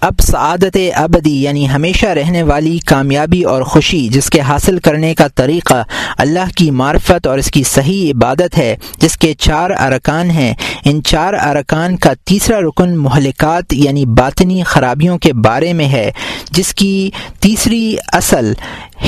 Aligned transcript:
اب 0.00 0.14
سعادت 0.20 0.76
ابدی 0.94 1.42
یعنی 1.42 1.70
ہمیشہ 1.70 2.06
رہنے 2.06 2.42
والی، 2.42 2.78
کامیابی 2.78 3.42
اور 3.42 3.62
خوشی 3.62 4.08
جس 4.08 4.30
کے 4.30 4.40
حاصل 4.40 4.78
کرنے 4.78 5.14
کا 5.14 5.28
طریقہ 5.28 5.82
اللہ 6.18 6.56
کی 6.56 6.70
معرفت 6.70 7.26
اور 7.26 7.38
اس 7.38 7.50
کی 7.50 7.62
صحیح 7.62 8.12
عبادت 8.12 8.58
ہے، 8.58 8.76
جس 8.98 9.16
کے 9.16 9.34
چار 9.34 9.70
ارکان 9.70 10.30
ہیں۔ 10.30 10.54
ان 10.84 11.02
چار 11.02 11.34
ارکان 11.34 11.96
کا 11.96 12.12
تیسرا 12.24 12.60
رکن 12.60 12.96
مہلکات 12.96 13.72
یعنی 13.72 14.06
باطنی 14.06 14.62
خرابیوں 14.62 15.18
کے 15.18 15.32
بارے 15.32 15.72
میں 15.72 15.88
ہے، 15.88 16.10
جس 16.50 16.74
کی 16.74 17.10
تیسری 17.40 17.96
اصل 18.06 18.52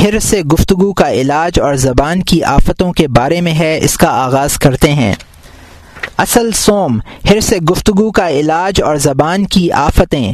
ہر 0.02 0.18
سے 0.18 0.40
گفتگو 0.40 0.92
کا 0.92 1.10
علاج 1.10 1.60
اور 1.60 1.74
زبان 1.74 2.22
کی 2.22 2.44
آفتوں 2.44 2.92
کے 2.92 3.08
بارے 3.08 3.40
میں 3.40 3.52
ہے، 3.52 3.78
اس 3.82 3.96
کا 3.96 4.08
آغاز 4.08 4.58
کرتے 4.58 4.92
ہیں۔ 4.92 5.14
اصل 6.18 6.52
سوم، 6.52 6.98
ہر 7.30 7.40
سے 7.40 7.56
گفتگو 7.56 8.10
کا 8.10 8.28
علاج 8.28 8.82
اور 8.82 8.96
زبان 8.96 9.44
کی 9.44 9.72
آفتیں۔ 9.72 10.32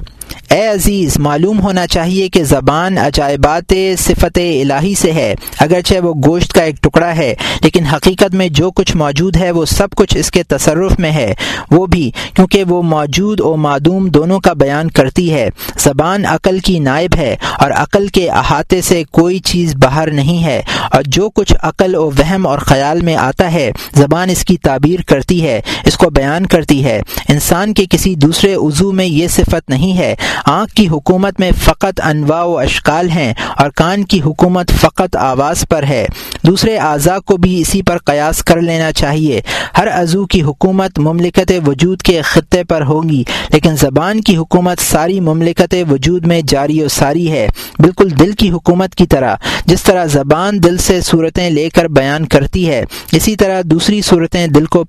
اے 0.51 0.67
عزیز، 0.67 1.17
معلوم 1.19 1.61
ہونا 1.61 1.87
چاہیے 1.87 2.29
کہ 2.29 2.43
زبان 2.45 2.99
عجائبات 2.99 3.73
صفت 3.99 4.39
الہی 4.39 4.95
سے 4.95 5.13
ہے، 5.13 5.35
اگرچہ 5.61 5.95
وہ 6.03 6.13
گوشت 6.27 6.53
کا 6.53 6.63
ایک 6.63 6.81
ٹکڑا 6.83 7.15
ہے، 7.17 7.35
لیکن 7.63 7.87
حقیقت 7.87 8.35
میں 8.35 8.49
جو 8.49 8.71
کچھ 8.71 8.97
موجود 8.97 9.37
ہے 9.37 9.51
وہ 9.51 9.65
سب 9.65 9.91
کچھ 9.97 10.17
اس 10.17 10.31
کے 10.31 10.43
تصرف 10.43 10.99
میں 10.99 11.11
ہے۔ 11.11 11.33
وہ 11.71 11.85
بھی، 11.87 12.11
کیونکہ 12.35 12.65
وہ 12.65 12.81
موجود 12.83 13.41
و 13.41 13.55
معدوم 13.57 14.09
دونوں 14.09 14.39
کا 14.41 14.53
بیان 14.53 14.91
کرتی 14.91 15.33
ہے۔ 15.33 15.49
زبان 15.79 16.25
عقل 16.27 16.59
کی 16.59 16.79
نائب 16.79 17.17
ہے، 17.17 17.35
اور 17.59 17.71
عقل 17.71 18.07
کے 18.07 18.29
احاطے 18.31 18.81
سے 18.81 19.03
کوئی 19.11 19.39
چیز 19.39 19.75
باہر 19.75 20.11
نہیں 20.11 20.43
ہے، 20.45 20.61
اور 20.93 21.03
جو 21.07 21.29
کچھ 21.31 21.55
عقل 21.63 21.95
و 21.95 22.05
وہم 22.19 22.47
اور 22.47 22.59
خیال 22.59 23.01
میں 23.01 23.17
آتا 23.17 23.53
ہے، 23.53 23.71
زبان 23.95 24.31
اس 24.31 24.45
کی 24.45 24.57
تعبیر 24.63 25.03
کرتی 25.03 25.43
ہے، 25.43 25.61
اس 25.85 25.97
کو 25.97 26.11
بیان 26.11 26.47
کرتی 26.47 26.83
ہے۔ 26.85 27.01
انسان 27.29 27.75
کے 27.75 27.87
کسی 27.91 28.15
دوسرے 28.15 28.55
عضو 28.55 28.91
میں 28.93 29.07
یہ 29.07 29.29
صفت 29.29 29.71
نہیں 29.71 29.97
ہے۔ 29.99 30.15
آنکھ 30.45 30.75
کی 30.75 30.89
حکومت 30.89 31.41
میں 31.41 31.51
فقط 31.63 32.01
انواع 32.05 32.45
و 32.45 32.59
اشکال 32.59 33.11
ہیں 33.11 33.35
اور 33.57 33.71
کان 33.71 34.05
کی 34.05 34.21
حکومت 34.21 34.71
فقط 34.81 35.17
آواز 35.17 35.65
پر 35.69 35.83
ہے۔ 35.83 36.07
دوسرے 36.43 36.77
اعضاء 36.77 37.19
کو 37.19 37.37
بھی 37.37 37.61
اسی 37.61 37.83
پر 37.83 37.99
قیاس 37.99 38.45
کر 38.45 38.61
لینا 38.61 38.93
چاہیے۔ 38.93 39.41
ہر 39.79 39.89
عضو 40.03 40.27
کی 40.27 40.43
حکومت 40.43 40.99
مملکت 40.99 41.53
وجود 41.67 42.03
کے 42.03 42.23
خطے 42.23 42.65
پر 42.65 42.83
ہوگی، 42.83 43.25
لیکن 43.53 43.77
زبان 43.77 44.21
کی 44.21 44.37
حکومت 44.37 44.79
ساری 44.81 45.21
مملکت 45.21 45.75
وجود 45.91 46.27
میں 46.27 46.41
جاری 46.49 46.83
و 46.83 46.89
ساری 46.89 47.31
ہے۔ 47.31 47.49
بالکل 47.79 48.09
دل 48.19 48.33
کی 48.33 48.51
حکومت 48.51 48.95
کی 48.95 49.07
طرح، 49.07 49.37
جس 49.67 49.83
طرح 49.83 50.05
زبان 50.05 50.63
دل 50.63 50.77
سے 50.77 51.01
صورتیں 51.01 51.51
لے 51.51 51.69
کر 51.69 51.89
بیان 51.89 52.27
کرتی 52.27 52.69
ہے، 52.69 52.85
اسی 53.13 53.37
طرح 53.37 53.63
دوسری 53.65 54.03
صورتیں 54.03 54.47
دل 54.47 54.65
کو 54.65 54.85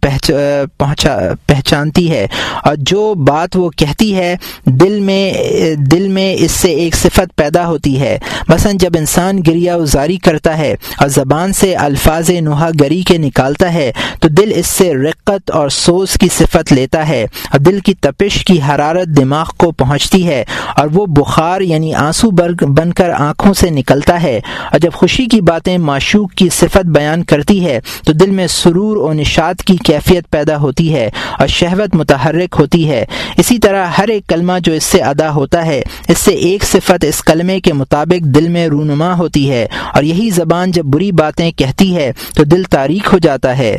پہنچا، 0.77 1.17
پہچانتی 1.47 2.11
ہے۔ 2.11 2.27
اور 2.63 2.75
جو 2.77 3.13
بات 3.13 3.57
وہ 3.57 3.69
کہتی 3.69 4.15
ہے، 4.15 4.35
دل 4.65 4.99
میں 4.99 5.33
دل 5.75 6.07
میں 6.07 6.35
اس 6.39 6.51
سے 6.51 6.71
ایک 6.71 6.95
صفت 6.95 7.35
پیدا 7.35 7.67
ہوتی 7.67 7.99
ہے۔ 7.99 8.17
مثلا 8.47 8.71
جب 8.75 8.89
انسان 8.97 9.39
گریا 9.47 9.75
ازاری 9.75 10.17
کرتا 10.17 10.57
ہے 10.57 10.75
اور 10.99 11.07
زبان 11.07 11.53
سے 11.53 11.75
الفاظ 11.75 12.29
نوحہ 12.29 12.69
گری 12.79 13.01
کے 13.01 13.17
نکالتا 13.17 13.73
ہے، 13.73 13.91
تو 14.21 14.27
دل 14.27 14.51
اس 14.55 14.67
سے 14.67 14.93
رقت 14.93 15.51
اور 15.51 15.69
سوز 15.69 16.13
کی 16.13 16.27
صفت 16.37 16.73
لیتا 16.73 17.07
ہے 17.07 17.23
اور 17.23 17.59
دل 17.59 17.79
کی 17.79 17.93
تپش 17.93 18.45
کی 18.45 18.59
حرارت 18.61 19.07
دماغ 19.07 19.45
کو 19.57 19.71
پہنچتی 19.71 20.27
ہے 20.27 20.45
اور 20.75 20.87
وہ 20.93 21.05
بخار 21.05 21.61
یعنی 21.61 21.93
آنسو 21.93 22.31
بن 22.67 22.93
کر 22.93 23.09
آنکھوں 23.09 23.53
سے 23.53 23.69
نکلتا 23.69 24.23
ہے۔ 24.23 24.39
اور 24.71 24.79
جب 24.79 24.91
خوشی 24.93 25.25
کی 25.25 25.41
باتیں 25.41 25.77
معشوق 25.77 26.33
کی 26.33 26.49
صفت 26.49 26.85
بیان 26.85 27.23
کرتی 27.23 27.65
ہے، 27.65 27.79
تو 28.05 28.13
دل 28.13 28.29
میں 28.29 28.47
سرور 28.47 28.97
و 28.97 29.13
نشاط 29.13 29.63
کی 29.63 29.77
کیفیت 29.85 30.29
پیدا 30.29 30.57
ہوتی 30.57 30.95
ہے 30.95 31.09
اور 31.39 31.47
شہوت 31.47 31.95
متحرک 31.95 32.55
ہوتی 32.59 32.89
ہے۔ 32.89 33.05
اسی 33.37 33.59
طرح 33.59 33.85
ہر 33.85 34.07
ایک 34.07 34.27
کلمہ 34.27 34.53
جو 34.63 34.73
اس 34.73 34.83
سے 34.83 35.01
ادا 35.01 35.28
ہوتا 35.31 35.65
ہے۔ 35.65 35.81
اس 36.07 36.17
سے 36.17 36.31
ایک 36.31 36.63
صفت 36.63 37.05
اس 37.05 37.23
کلمے 37.23 37.59
کے 37.59 37.73
مطابق 37.73 38.25
دل 38.25 38.47
میں 38.47 38.67
رونما 38.67 39.17
ہوتی 39.17 39.51
ہے 39.51 39.67
اور 39.93 40.03
یہی 40.03 40.29
زبان 40.29 40.71
جب 40.71 40.85
بری 40.85 41.11
باتیں 41.11 41.51
کہتی 41.51 41.95
ہے 41.95 42.11
تو 42.35 42.43
دل 42.43 42.63
تاریخ 42.63 43.13
ہو 43.13 43.17
جاتا 43.17 43.57
ہے۔ 43.57 43.77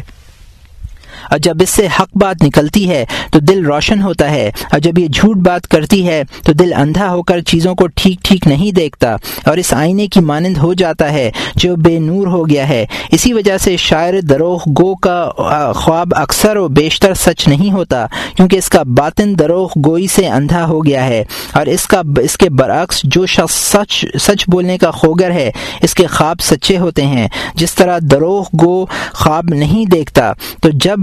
اور 1.30 1.38
جب 1.38 1.54
اس 1.60 1.70
سے 1.70 1.86
حق 2.00 2.16
بات 2.16 2.44
نکلتی 2.44 2.88
ہے 2.90 3.04
تو 3.32 3.38
دل 3.38 3.64
روشن 3.66 4.02
ہوتا 4.02 4.30
ہے 4.30 4.50
اور 4.72 4.80
جب 4.80 4.98
یہ 4.98 5.08
جھوٹ 5.08 5.36
بات 5.36 5.68
کرتی 5.68 6.06
ہے 6.06 6.22
تو 6.42 6.52
دل 6.52 6.72
اندھا 6.76 7.10
ہو 7.10 7.22
کر 7.22 7.40
چیزوں 7.40 7.74
کو 7.74 7.86
ٹھیک 7.86 8.18
ٹھیک 8.22 8.46
نہیں 8.46 8.72
دیکھتا 8.72 9.16
اور 9.44 9.56
اس 9.56 9.72
آئینے 9.72 10.06
کی 10.06 10.20
مانند 10.20 10.56
ہو 10.56 10.72
جاتا 10.74 11.12
ہے 11.12 11.30
جو 11.54 11.76
بے 11.76 11.98
نور 11.98 12.26
ہو 12.26 12.48
گیا 12.48 12.68
ہے۔ 12.68 12.86
اسی 13.12 13.32
وجہ 13.32 13.56
سے 13.58 13.76
شاعر 13.76 14.20
دروغ 14.20 14.62
گو 14.78 14.94
کا 14.94 15.72
خواب 15.76 16.14
اکثر 16.16 16.56
و 16.56 16.68
بیشتر 16.68 17.14
سچ 17.14 17.48
نہیں 17.48 17.72
ہوتا 17.72 18.06
کیونکہ 18.36 18.56
اس 18.56 18.68
کا 18.68 18.82
باطن 18.82 19.38
دروغ 19.38 19.70
گوئی 19.86 20.06
سے 20.06 20.26
اندھا 20.28 20.64
ہو 20.66 20.84
گیا 20.86 21.04
ہے 21.06 21.24
اور 21.52 21.66
اس 21.66 21.86
کا، 21.86 22.02
اس 22.22 22.36
کے 22.36 22.50
برعکس 22.50 23.00
جو 23.04 23.26
شخص 23.26 23.54
سچ 23.54 24.04
سچ 24.20 24.44
بولنے 24.48 24.78
کا 24.78 24.90
خوگر 24.90 25.30
ہے، 25.30 25.50
اس 25.82 25.94
کے 25.94 26.06
خواب 26.06 26.40
سچے 26.40 26.78
ہوتے 26.78 27.06
ہیں۔ 27.06 27.28
جس 27.54 27.74
طرح 27.74 27.98
دروغ 28.02 28.44
گو 28.64 28.84
خواب 29.12 29.44
نہیں 29.48 29.90
دیکھتا 29.90 30.32
تو 30.62 30.68
جب 30.74 30.98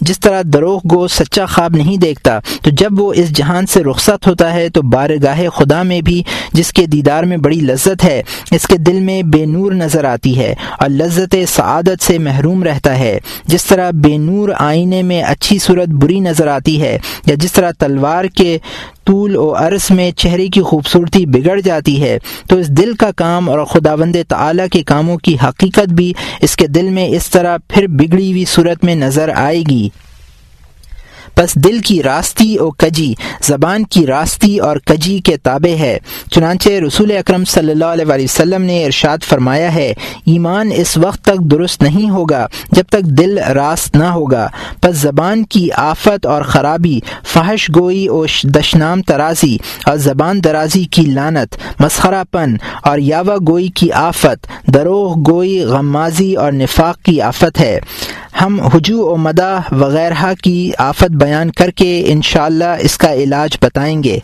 جس 0.00 0.20
طرح 0.20 0.42
دروغ 0.44 0.80
گو 0.90 1.06
سچا 1.08 1.46
خواب 1.46 1.76
نہیں 1.76 1.96
دیکھتا، 1.96 2.38
تو 2.62 2.70
جب 2.70 3.00
وہ 3.00 3.12
اس 3.12 3.30
جہان 3.30 3.66
سے 3.66 3.82
رخصت 3.84 4.26
ہوتا 4.26 4.52
ہے، 4.54 4.68
تو 4.68 4.82
بارگاہ 4.82 5.40
خدا 5.48 5.82
میں 5.82 6.00
بھی 6.00 6.22
جس 6.52 6.72
کے 6.72 6.86
دیدار 6.86 7.22
میں 7.22 7.36
بڑی 7.36 7.60
لذت 7.60 8.04
ہے، 8.04 8.22
اس 8.50 8.66
کے 8.66 8.76
دل 8.76 9.00
میں 9.00 9.22
بے 9.22 9.44
نور 9.46 9.72
نظر 9.72 10.04
آتی 10.04 10.38
ہے 10.38 10.54
اور 10.78 10.88
لذت 10.88 11.34
سعادت 11.48 12.02
سے 12.02 12.18
محروم 12.18 12.62
رہتا 12.62 12.98
ہے۔ 12.98 13.18
جس 13.46 13.64
طرح 13.64 13.90
بے 13.94 14.16
نور 14.18 14.48
آئینے 14.58 15.02
میں 15.02 15.22
اچھی 15.22 15.58
صورت 15.58 15.88
بری 15.88 16.20
نظر 16.20 16.46
آتی 16.46 16.80
ہے، 16.82 16.98
یا 17.26 17.34
جس 17.34 17.52
طرح 17.52 17.70
تلوار 17.78 18.24
کے 18.24 18.58
طول 19.08 19.36
و 19.36 19.54
عرص 19.56 19.90
میں 19.90 20.10
چہرے 20.10 20.48
کی 20.48 20.60
خوبصورتی 20.60 21.26
بگڑ 21.26 21.60
جاتی 21.60 22.02
ہے، 22.02 22.18
تو 22.48 22.56
اس 22.56 22.68
دل 22.68 22.92
کا 22.94 23.10
کام 23.16 23.50
اور 23.50 23.64
خداوند 23.64 24.16
تعالی 24.28 24.62
کے 24.72 24.82
کاموں 24.82 25.16
کی 25.16 25.36
حقیقت 25.42 25.92
بھی 25.92 26.12
اس 26.40 26.56
کے 26.56 26.66
دل 26.66 26.90
میں 26.90 27.08
اس 27.08 27.30
طرح 27.30 27.56
پھر 27.68 27.86
بگڑی 27.86 28.30
ہوئی 28.30 28.44
صورت 28.44 28.84
میں 28.84 28.94
نظر 28.94 29.30
آئے 29.34 29.62
گی۔ 29.70 29.88
پس 31.38 31.54
دل 31.54 31.78
کی 31.78 32.02
راستی 32.02 32.56
اور 32.56 32.72
کجی، 32.78 33.14
زبان 33.42 33.84
کی 33.84 34.06
راستی 34.06 34.58
اور 34.58 34.76
کجی 34.76 35.18
کے 35.18 35.36
تابع 35.36 35.76
ہے۔ 35.78 35.98
چنانچہ 36.30 36.68
رسول 36.68 37.12
اکرم 37.12 37.44
صلی 37.44 37.70
اللہ 37.72 37.84
علیہ 37.84 38.24
وسلم 38.24 38.62
نے 38.62 38.84
ارشاد 38.84 39.18
فرمایا 39.22 39.74
ہے، 39.74 39.94
ایمان 40.26 40.70
اس 40.74 40.96
وقت 40.96 41.24
تک 41.24 41.40
درست 41.40 41.82
نہیں 41.82 42.10
ہوگا 42.10 42.46
جب 42.72 42.84
تک 42.88 43.02
دل 43.02 43.38
راست 43.38 43.96
نہ 43.96 44.04
ہوگا۔ 44.04 44.48
پس 44.80 44.96
زبان 44.96 45.44
کی 45.44 45.72
آفت 45.72 46.26
اور 46.26 46.42
خرابی، 46.42 47.00
فحش 47.24 47.70
گوئی 47.76 48.06
اور 48.06 48.28
دشنام 48.44 49.02
ترازی 49.02 49.56
اور 49.84 49.96
زبان 49.96 50.44
درازی 50.44 50.84
کی 50.84 51.02
لانت 51.02 51.56
مسخرہ 51.80 52.24
پن 52.30 52.56
اور 52.82 52.98
یاوا 52.98 53.36
گوئی 53.48 53.68
کی 53.68 53.92
آفت، 53.92 54.46
دروغ 54.74 55.16
گوئی، 55.30 55.64
غمازی 55.64 56.34
اور 56.34 56.52
نفاق 56.52 57.02
کی 57.02 57.20
آفت 57.20 57.60
ہے۔ 57.60 57.78
ہم 58.40 58.60
ہجو 58.60 59.02
و 59.02 59.16
مدہ 59.16 59.60
وغیرہ 59.72 60.32
کی 60.42 60.70
آفت 60.78 61.12
بیان 61.28 61.50
کر 61.50 61.70
کے 61.70 62.02
انشاءاللہ 62.06 62.72
اس 62.80 62.98
کا 62.98 63.12
علاج 63.12 63.56
بتائیں 63.62 64.02
گے۔ 64.02 64.18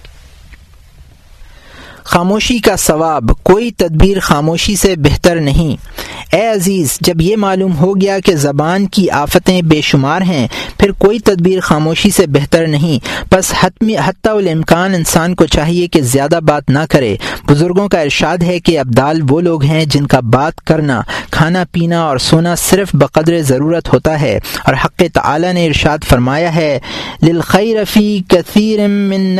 خاموشی 2.05 2.59
کا 2.59 2.77
ثواب 2.77 3.31
کوئی 3.43 3.71
تدبیر 3.71 4.21
خاموشی 4.21 4.77
سے 4.77 4.95
بہتر 4.97 5.37
نہیں۔ 5.37 5.77
اے 6.37 6.49
عزیز، 6.49 6.99
جب 7.01 7.21
یہ 7.21 7.37
معلوم 7.37 7.77
ہو 7.77 8.01
گیا 8.01 8.19
کہ 8.25 8.37
زبان 8.37 8.87
کی 8.87 9.11
آفتیں 9.11 9.63
بے 9.63 9.81
شمار 9.81 10.23
ہیں، 10.23 10.49
پھر 10.79 10.93
کوئی 10.93 11.19
تدبیر 11.19 11.61
خاموشی 11.61 12.11
سے 12.11 12.27
بہتر 12.27 12.67
نہیں۔ 12.67 13.25
بس 13.33 13.53
حتمی 13.61 13.97
حتیٰ 13.97 14.37
الامکان 14.37 14.95
انسان 14.95 15.35
کو 15.35 15.47
چاہیے 15.47 15.87
کہ 15.87 16.01
زیادہ 16.01 16.41
بات 16.43 16.71
نہ 16.71 16.79
کرے۔ 16.91 17.17
بزرگوں 17.49 17.89
کا 17.89 18.01
ارشاد 18.01 18.39
ہے 18.39 18.61
کہ 18.61 18.79
ابدال 18.79 19.21
وہ 19.29 19.41
لوگ 19.41 19.65
ہیں 19.65 19.85
جن 19.85 20.07
کا 20.07 20.21
بات 20.21 20.61
کرنا، 20.61 21.01
کھانا 21.31 21.65
پینا 21.73 22.03
اور 22.03 22.19
سونا 22.19 22.55
صرف 22.55 22.91
بقدر 22.95 23.43
ضرورت 23.43 23.93
ہوتا 23.93 24.21
ہے۔ 24.21 24.41
اور 24.67 24.75
حق 24.85 25.03
تعالی 25.15 25.53
نے 25.53 25.67
ارشاد 25.67 25.99
فرمایا 26.09 26.55
ہے، 26.55 26.79
للخیر 27.23 27.85
فی 27.85 28.21
کثیر 28.29 28.87
من 28.89 29.39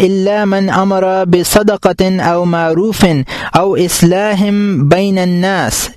الا 0.00 0.44
من 0.44 0.70
امر 0.70 1.24
صدقة 1.60 2.20
او 2.20 2.44
معروف 2.44 3.06
او 3.56 3.76
اصلاح 3.76 4.44
بین 4.78 5.18
الناس. 5.18 5.90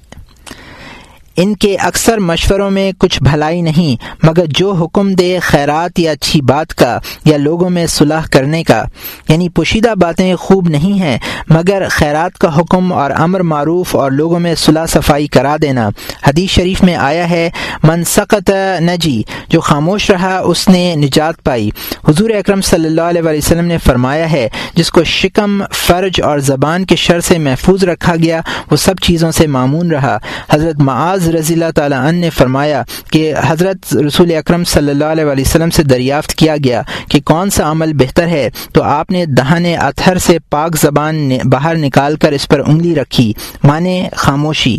ان 1.36 1.56
کے 1.56 1.76
اکثر 1.76 2.18
مشوروں 2.18 2.72
میں 2.72 2.92
کچھ 2.98 3.24
بھلائی 3.24 3.62
نہیں، 3.62 4.26
مگر 4.26 4.46
جو 4.48 4.72
حکم 4.72 5.14
دے 5.14 5.40
خیرات 5.40 6.00
یا 6.00 6.12
اچھی 6.12 6.42
بات 6.42 6.76
کا 6.76 7.00
یا 7.26 7.38
لوگوں 7.38 7.70
میں 7.70 7.88
صلاح 7.88 8.22
کرنے 8.32 8.64
کا۔ 8.64 8.84
یعنی 9.30 9.50
پوشیدہ 9.50 9.94
باتیں 10.02 10.36
خوب 10.36 10.70
نہیں 10.70 11.00
ہیں، 11.00 11.18
مگر 11.50 11.88
خیرات 11.90 12.38
کا 12.38 12.60
حکم 12.60 12.94
اور 12.94 13.12
امر 13.18 13.40
معروف 13.40 13.96
اور 13.96 14.12
لوگوں 14.12 14.40
میں 14.40 14.56
صلاح 14.56 14.86
صفائی 14.86 15.28
کرا 15.28 15.56
دینا۔ 15.62 15.90
حدیث 16.28 16.50
شریف 16.50 16.84
میں 16.84 16.96
آیا 16.96 17.30
ہے 17.30 17.50
منسقت 17.84 18.52
نجی 18.80 19.24
جو 19.50 19.60
خاموش 19.60 20.10
رہا 20.10 20.38
اس 20.38 20.68
نے 20.68 20.96
نجات 20.96 21.44
پائی۔ 21.44 21.70
حضور 22.08 22.30
اکرم 22.30 22.62
صلی 22.62 22.86
اللہ 22.86 23.02
علیہ 23.02 23.22
وسلم 23.26 23.66
نے 23.66 23.78
فرمایا 23.78 24.32
ہے، 24.32 24.50
جس 24.76 24.92
کو 24.92 25.04
شکم، 25.04 25.64
فرج 25.72 26.22
اور 26.22 26.40
زبان 26.40 26.86
کے 26.86 26.96
شر 26.96 27.20
سے 27.20 27.38
محفوظ 27.38 27.84
رکھا 27.84 28.16
گیا، 28.16 28.42
وہ 28.72 28.76
سب 28.76 28.94
چیزوں 29.02 29.32
سے 29.32 29.48
معمون 29.48 29.92
رہا۔ 29.92 30.18
حضرت 30.50 30.80
معاذ 30.80 31.23
معاذ 31.24 31.36
رضی 31.36 31.54
اللہ 31.54 31.72
تعالیٰ 31.76 31.98
عنہ 32.08 32.20
نے 32.20 32.30
فرمایا 32.30 32.82
کہ 33.12 33.34
حضرت 33.46 33.96
رسول 33.98 34.34
اکرم 34.36 34.64
صلی 34.64 34.90
اللہ 34.92 35.06
علیہ 35.06 35.26
وسلم 35.26 35.70
سے 35.70 35.84
دریافت 35.84 36.34
کیا 36.36 36.56
گیا 36.64 36.82
کہ 37.10 37.20
کون 37.26 37.50
سا 37.50 37.70
عمل 37.72 37.94
بہتر 37.94 38.28
ہے، 38.28 38.50
تو 38.74 38.84
آپ 38.84 39.12
نے 39.12 39.26
دہان 39.26 39.66
اتھر 39.66 40.18
سے 40.18 40.38
پاک 40.50 40.78
زبان 40.82 41.30
باہر 41.44 41.76
نکال 41.78 42.16
کر 42.16 42.32
اس 42.32 42.48
پر 42.48 42.62
انگلی 42.66 42.96
رکھی 42.96 43.32
مانے 43.64 44.08
خاموشی۔ 44.16 44.78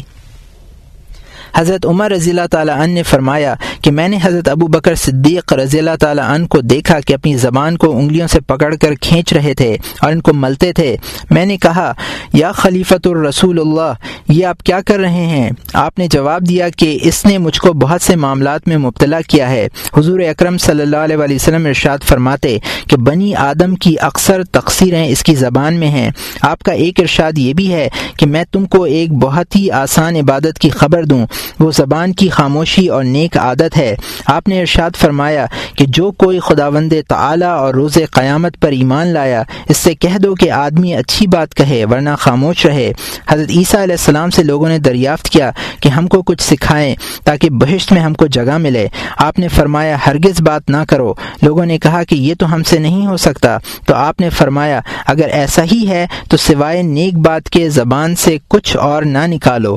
حضرت 1.55 1.87
عمر 1.87 2.11
رضی 2.11 2.31
اللہ 2.31 2.47
تعالیٰ 2.51 2.77
عنہ 2.77 2.93
نے 2.93 3.03
فرمایا 3.03 3.55
کہ 3.83 3.91
میں 3.91 4.09
نے 4.09 4.19
حضرت 4.23 4.49
ابو 4.49 4.67
بکر 4.67 4.95
صدیق 4.95 5.53
رضی 5.53 5.79
اللہ 5.79 5.97
تعالیٰ 6.01 6.25
عنہ 6.25 6.47
کو 6.47 6.61
دیکھا 6.61 7.01
کہ 7.01 7.15
اپنی 7.15 7.37
زبان 7.37 7.77
کو 7.77 7.99
انگلیوں 7.99 8.27
سے 8.27 8.41
پکڑ 8.41 8.75
کر 8.75 8.95
کھینچ 8.95 9.33
رہے 9.33 9.55
تھے 9.55 9.77
اور 10.01 10.13
ان 10.13 10.21
کو 10.21 10.33
ملتے 10.35 10.73
تھے۔ 10.73 10.97
میں 11.31 11.47
نے 11.47 11.57
کہا، 11.57 11.93
یا 12.33 12.53
خلیفۃ 12.53 13.07
الرسول 13.07 13.59
اللہ، 13.59 13.93
یہ 14.29 14.47
آپ 14.47 14.63
کیا 14.63 14.81
کر 14.87 14.99
رہے 14.99 15.27
ہیں؟ 15.27 15.51
آپ 15.73 15.99
نے 15.99 16.07
جواب 16.09 16.49
دیا 16.49 16.69
کہ 16.69 16.99
اس 17.03 17.27
نے 17.27 17.39
مجھ 17.39 17.61
کو 17.61 17.73
بہت 17.73 18.03
سے 18.03 18.17
معاملات 18.17 18.69
میں 18.69 18.77
مبتلا 18.77 19.21
کیا 19.21 19.51
ہے۔ 19.51 19.69
حضور 19.97 20.21
اکرم 20.21 20.59
صلی 20.59 20.83
اللہ 20.83 20.97
علیہ 20.97 21.17
وسلم 21.17 21.67
ارشاد 21.67 21.99
فرماتے 22.05 22.59
کہ 22.89 22.97
بنی 22.97 23.35
آدم 23.35 23.75
کی 23.75 23.95
اکثر 24.01 24.45
تقسیریں 24.45 25.09
اس 25.09 25.23
کی 25.23 25.35
زبان 25.35 25.75
میں 25.75 25.89
ہیں۔ 25.89 26.11
آپ 26.41 26.63
کا 26.63 26.73
ایک 26.73 27.01
ارشاد 27.01 27.39
یہ 27.39 27.55
بھی 27.55 27.73
ہے 27.73 27.89
کہ 28.17 28.27
میں 28.27 28.45
تم 28.53 28.67
کو 28.67 28.83
ایک 28.85 29.13
بہت 29.13 29.57
ہی 29.57 29.71
آسان 29.71 30.17
عبادت 30.17 30.59
کی 30.59 30.71
خبر 30.71 31.05
دوں۔ 31.05 31.27
وہ 31.61 31.71
زبان 31.71 32.13
کی 32.13 32.29
خاموشی 32.29 32.89
اور 32.89 33.05
نیک 33.05 33.39
عادت 33.39 33.77
ہے۔ 33.77 33.95
آپ 34.27 34.49
نے 34.49 34.61
ارشاد 34.61 34.97
فرمایا 34.97 35.47
کہ 35.77 35.85
جو 35.89 36.11
کوئی 36.11 36.41
خدا 36.41 36.69
وند 36.69 36.93
تعلیٰ 37.09 37.59
اور 37.59 37.75
روز 37.75 37.99
قیامت 38.13 38.61
پر 38.61 38.69
ایمان 38.69 39.07
لایا، 39.07 39.43
اس 39.69 39.77
سے 39.77 39.95
کہہ 39.95 40.19
دو 40.19 40.35
کہ 40.35 40.51
آدمی 40.51 40.95
اچھی 40.95 41.27
بات 41.27 41.55
کہے 41.55 41.85
ورنہ 41.85 42.11
خاموش 42.19 42.67
رہے۔ 42.67 42.93
حضرت 43.29 43.51
عیسیٰ 43.51 43.81
علیہ 43.81 43.95
السلام 43.95 44.31
سے 44.31 44.43
لوگوں 44.43 44.69
نے 44.69 44.79
دریافت 44.79 45.31
کیا 45.31 45.51
کہ 45.81 45.89
ہم 45.89 46.07
کو 46.07 46.23
کچھ 46.23 46.43
سکھائیں 46.43 46.95
تاکہ 47.25 47.51
بہشت 47.51 47.93
میں 47.93 48.01
ہم 48.01 48.15
کو 48.15 48.27
جگہ 48.27 48.59
ملے۔ 48.59 48.89
آپ 49.19 49.39
نے 49.39 49.49
فرمایا، 49.49 49.97
ہرگز 50.07 50.41
بات 50.41 50.71
نہ 50.71 50.77
کرو۔ 50.89 51.15
لوگوں 51.43 51.67
نے 51.67 51.79
کہا 51.79 52.03
کہ 52.03 52.15
یہ 52.15 52.35
تو 52.39 52.55
ہم 52.55 52.63
سے 52.63 52.79
نہیں 52.79 53.07
ہو 53.07 53.17
سکتا۔ 53.17 53.59
تو 53.87 53.95
آپ 53.95 54.21
نے 54.21 54.31
فرمایا، 54.31 54.81
اگر 55.07 55.29
ایسا 55.33 55.63
ہی 55.73 55.89
ہے 55.89 56.07
تو 56.31 56.37
سوائے 56.37 56.83
نیک 56.83 57.19
بات 57.19 57.51
کے 57.51 57.69
زبان 57.69 58.17
سے 58.17 58.39
کچھ 58.49 58.77
اور 58.77 59.03
نہ 59.03 59.19
نکالو۔ 59.27 59.77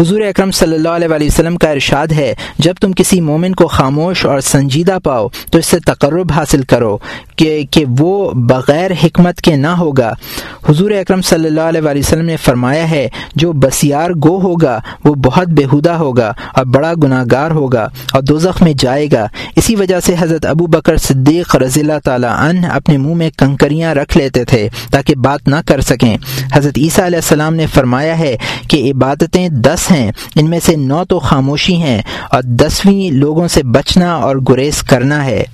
حضور 0.00 0.20
اکرم 0.20 0.50
صلی 0.50 0.74
اللہ 0.74 0.88
علیہ 0.88 1.26
وسلم 1.26 1.56
کا 1.56 1.70
ارشاد 1.70 2.06
ہے، 2.06 2.34
جب 2.58 2.74
تم 2.80 2.92
کسی 2.92 3.20
مومن 3.20 3.54
کو 3.54 3.66
خاموش 3.66 4.26
اور 4.26 4.40
سنجیدہ 4.40 4.98
پاؤ، 5.04 5.28
تو 5.50 5.58
اس 5.58 5.66
سے 5.66 5.80
تقرب 5.80 6.32
حاصل 6.32 6.62
کرو 6.62 6.98
کہ 7.36 7.62
کہ 7.70 7.84
وہ 7.98 8.30
بغیر 8.34 8.90
حکمت 9.04 9.40
کے 9.40 9.56
نہ 9.56 9.66
ہوگا۔ 9.66 10.12
حضور 10.68 10.90
اکرم 10.90 11.22
صلی 11.22 11.46
اللہ 11.46 11.60
علیہ 11.60 11.80
وسلم 11.98 12.24
نے 12.24 12.36
فرمایا 12.36 12.90
ہے، 12.90 13.08
جو 13.34 13.52
بسیار 13.52 14.10
گو 14.10 14.40
ہوگا، 14.40 14.80
وہ 15.04 15.14
بہت 15.14 15.48
بےحدہ 15.48 15.90
ہوگا 15.90 16.32
اور 16.54 16.64
بڑا 16.64 16.92
گناہ 17.02 17.24
گار 17.32 17.50
ہوگا 17.50 17.88
اور 18.12 18.22
دوزخ 18.22 18.62
میں 18.62 18.72
جائے 18.78 19.06
گا۔ 19.12 19.26
اسی 19.56 19.76
وجہ 19.76 20.00
سے 20.00 20.14
حضرت 20.18 20.46
ابو 20.46 20.66
بکر 20.66 20.96
صدیق 20.96 21.56
رضی 21.56 21.80
اللہ 21.80 21.98
تعالیٰ 22.04 22.34
عنہ 22.36 22.66
اپنے 22.66 22.96
منہ 22.96 23.14
میں 23.14 23.30
کنکریاں 23.38 23.94
رکھ 23.94 24.18
لیتے 24.18 24.44
تھے 24.44 24.68
تاکہ 24.90 25.14
بات 25.14 25.48
نہ 25.48 25.56
کر 25.66 25.80
سکیں۔ 25.80 26.16
حضرت 26.52 26.78
عیسیٰ 26.78 27.04
علیہ 27.04 27.18
السلام 27.18 27.54
نے 27.54 27.66
فرمایا 27.66 28.18
ہے 28.18 28.36
کہ 28.68 28.90
عبادتیں 28.90 29.48
دس 29.48 29.89
ہیں۔ 29.90 30.12
ان 30.36 30.50
میں 30.50 30.60
سے 30.60 30.76
نو 30.76 31.04
تو 31.04 31.18
خاموشی 31.18 31.74
ہیں 31.74 32.02
اور 32.30 32.42
دسویں 32.42 33.10
لوگوں 33.10 33.48
سے 33.48 33.62
بچنا 33.62 34.12
اور 34.14 34.36
گریز 34.48 34.82
کرنا 34.82 35.24
ہے۔ 35.24 35.44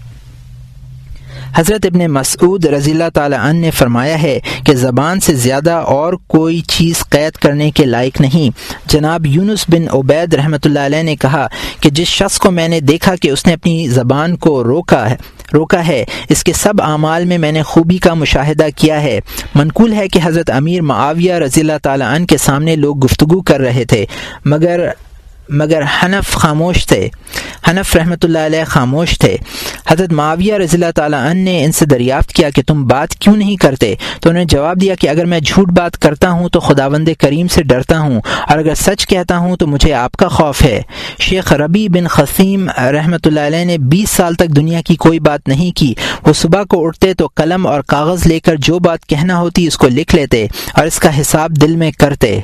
حضرت 1.57 1.87
ابن 1.87 2.07
مسعود 2.13 2.65
رضی 2.65 2.91
اللہ 2.91 3.09
تعالی 3.15 3.37
عنہ 3.37 3.59
نے 3.59 3.71
فرمایا 3.71 4.21
ہے 4.23 4.39
کہ 4.65 4.75
زبان 4.75 5.21
سے 5.21 5.35
زیادہ 5.35 5.73
اور 5.73 6.13
کوئی 6.27 6.61
چیز 6.69 7.05
قید 7.11 7.37
کرنے 7.37 7.71
کے 7.71 7.85
لائق 7.85 8.21
نہیں۔ 8.21 8.51
جناب 8.89 9.27
یونس 9.27 9.65
بن 9.69 9.89
عبید 9.93 10.35
رحمۃ 10.35 10.65
اللہ 10.65 10.79
علیہ 10.79 11.03
نے 11.03 11.17
کہا 11.17 11.47
کہ 11.81 11.91
جس 11.91 12.09
شخص 12.09 12.39
کو 12.39 12.51
میں 12.51 12.69
نے 12.69 12.81
دیکھا 12.81 13.15
کہ 13.17 13.31
اس 13.31 13.47
نے 13.47 13.53
اپنی 13.53 13.89
زبان 13.89 14.37
کو 14.37 14.63
روکا 14.65 15.11
ہے 15.11 15.17
روکا 15.55 15.87
ہے، 15.87 16.05
اس 16.29 16.45
کے 16.45 16.53
سب 16.53 16.83
اعمال 16.83 17.25
میں 17.25 17.39
میں 17.39 17.53
نے 17.53 17.63
خوبی 17.63 17.99
کا 17.99 18.15
مشاہدہ 18.15 18.67
کیا 18.77 19.03
ہے۔ 19.03 19.19
منقول 19.55 19.93
ہے 19.93 20.09
کہ 20.09 20.21
حضرت 20.23 20.51
امیر 20.51 20.83
معاویہ 20.83 21.35
رضی 21.35 21.61
اللہ 21.61 21.79
تعالیٰ 21.83 22.15
عنہ 22.15 22.27
کے 22.27 22.37
سامنے 22.37 22.77
لوگ 22.77 23.05
گفتگو 23.05 23.41
کر 23.41 23.61
رہے 23.61 23.85
تھے، 23.85 24.05
مگر 24.45 24.89
مگر 25.49 25.83
حنف 26.03 26.33
خاموش 26.33 26.87
تھے۔ 26.87 27.09
حنف 27.69 27.95
رحمۃ 27.97 28.23
اللہ 28.23 28.39
علیہ 28.39 28.65
خاموش 28.67 29.19
تھے۔ 29.19 29.37
حضرت 29.89 30.13
معاویہ 30.13 30.55
رضی 30.55 30.77
اللہ 30.77 30.91
تعالیٰ 30.95 31.21
عنہ 31.21 31.43
نے 31.43 31.65
ان 31.65 31.73
سے 31.73 31.87
دریافت 31.87 32.33
کیا 32.33 32.51
کہ 32.51 32.63
تم 32.63 32.85
بات 32.87 33.15
کیوں 33.15 33.37
نہیں 33.37 33.57
کرتے؟ 33.57 33.95
تو 34.21 34.29
انہوں 34.29 34.43
نے 34.43 34.47
جواب 34.49 34.81
دیا 34.81 34.95
کہ 34.95 35.09
اگر 35.09 35.25
میں 35.25 35.41
جھوٹ 35.41 35.71
بات 35.73 35.99
کرتا 35.99 36.31
ہوں 36.31 36.49
تو 36.49 36.61
خداوند 36.61 37.09
کریم 37.21 37.49
سے 37.49 37.63
ڈرتا 37.63 37.99
ہوں، 37.99 38.21
اور 38.49 38.59
اگر 38.59 38.75
سچ 38.75 39.07
کہتا 39.07 39.39
ہوں 39.39 39.57
تو 39.57 39.67
مجھے 39.67 39.93
آپ 39.95 40.13
کا 40.13 40.29
خوف 40.29 40.63
ہے۔ 40.63 40.81
شیخ 41.21 41.53
ربی 41.53 41.89
بن 41.89 42.09
قسیم 42.09 42.69
رحمۃ 42.93 43.25
اللہ 43.25 43.47
علیہ 43.47 43.65
نے 43.65 43.79
بیس 43.79 44.11
سال 44.11 44.35
تک 44.35 44.57
دنیا 44.57 44.81
کی 44.81 44.97
کوئی 44.97 45.21
بات 45.21 45.49
نہیں 45.49 45.77
کی۔ 45.77 45.93
وہ 46.27 46.33
صبح 46.33 46.63
کو 46.65 46.87
اٹھتے 46.87 47.15
تو 47.15 47.29
قلم 47.35 47.67
اور 47.67 47.81
کاغذ 47.89 48.27
لے 48.27 48.41
کر 48.41 48.57
جو 48.59 48.79
بات 48.79 49.07
کہنا 49.07 49.39
ہوتی 49.39 49.67
اس 49.67 49.77
کو 49.77 49.89
لکھ 49.89 50.15
لیتے 50.15 50.47
اور 50.75 50.87
اس 50.87 50.99
کا 50.99 51.21
حساب 51.21 51.61
دل 51.61 51.77
میں 51.77 51.91
کرتے۔ 51.91 52.39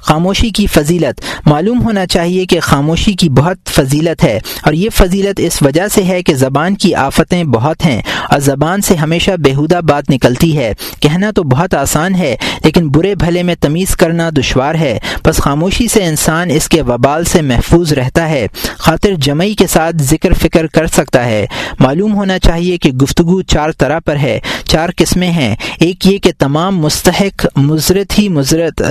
خاموشی 0.00 0.50
کی 0.50 0.66
فضیلت۔ 0.66 1.46
معلوم 1.46 1.82
ہونا 1.82 2.06
چاہیے 2.06 2.46
کہ 2.46 2.60
خاموشی 2.60 3.12
کی 3.12 3.28
بہت 3.28 3.56
فضیلت 3.68 4.24
ہے 4.24 4.40
اور 4.62 4.72
یہ 4.72 4.90
فضیلت 4.90 5.40
اس 5.44 5.62
وجہ 5.62 5.88
سے 5.88 6.02
ہے 6.02 6.22
کہ 6.22 6.34
زبان 6.34 6.74
کی 6.74 6.94
آفتیں 6.94 7.44
بہت 7.44 7.84
ہیں 7.84 8.02
اور 8.30 8.38
زبان 8.38 8.80
سے 8.80 8.94
ہمیشہ 8.94 9.30
بےحدہ 9.38 9.80
بات 9.88 10.10
نکلتی 10.10 10.58
ہے۔ 10.58 10.72
کہنا 11.00 11.30
تو 11.30 11.42
بہت 11.42 11.74
آسان 11.74 12.14
ہے، 12.14 12.36
لیکن 12.64 12.88
برے 12.88 13.14
بھلے 13.14 13.42
میں 13.42 13.54
تمیز 13.60 13.96
کرنا 13.96 14.30
دشوار 14.38 14.74
ہے۔ 14.74 14.98
بس 15.24 15.36
خاموشی 15.36 15.88
سے 15.88 16.04
انسان 16.04 16.50
اس 16.50 16.68
کے 16.68 16.82
وبال 16.82 17.24
سے 17.24 17.42
محفوظ 17.42 17.92
رہتا 17.92 18.28
ہے۔ 18.28 18.46
خاطر 18.78 19.10
جمعی 19.14 19.54
کے 19.54 19.66
ساتھ 19.66 19.96
ذکر 20.02 20.32
فکر 20.32 20.66
کر 20.66 20.86
سکتا 20.86 21.24
ہے۔ 21.24 21.46
معلوم 21.80 22.14
ہونا 22.14 22.38
چاہیے 22.38 22.76
کہ 22.76 22.90
گفتگو 22.90 23.42
چار 23.42 23.70
طرح 23.70 23.98
پر 23.98 24.16
ہے۔ 24.16 24.40
چار 24.64 24.88
قسمیں 24.96 25.30
ہیں۔ 25.30 25.56
ایک 25.80 26.06
یہ 26.06 26.18
کہ 26.18 26.32
تمام 26.38 26.78
مستحق، 26.78 27.46
مضرت 27.56 28.18
ہی 28.18 28.28
مضرت 28.28 28.82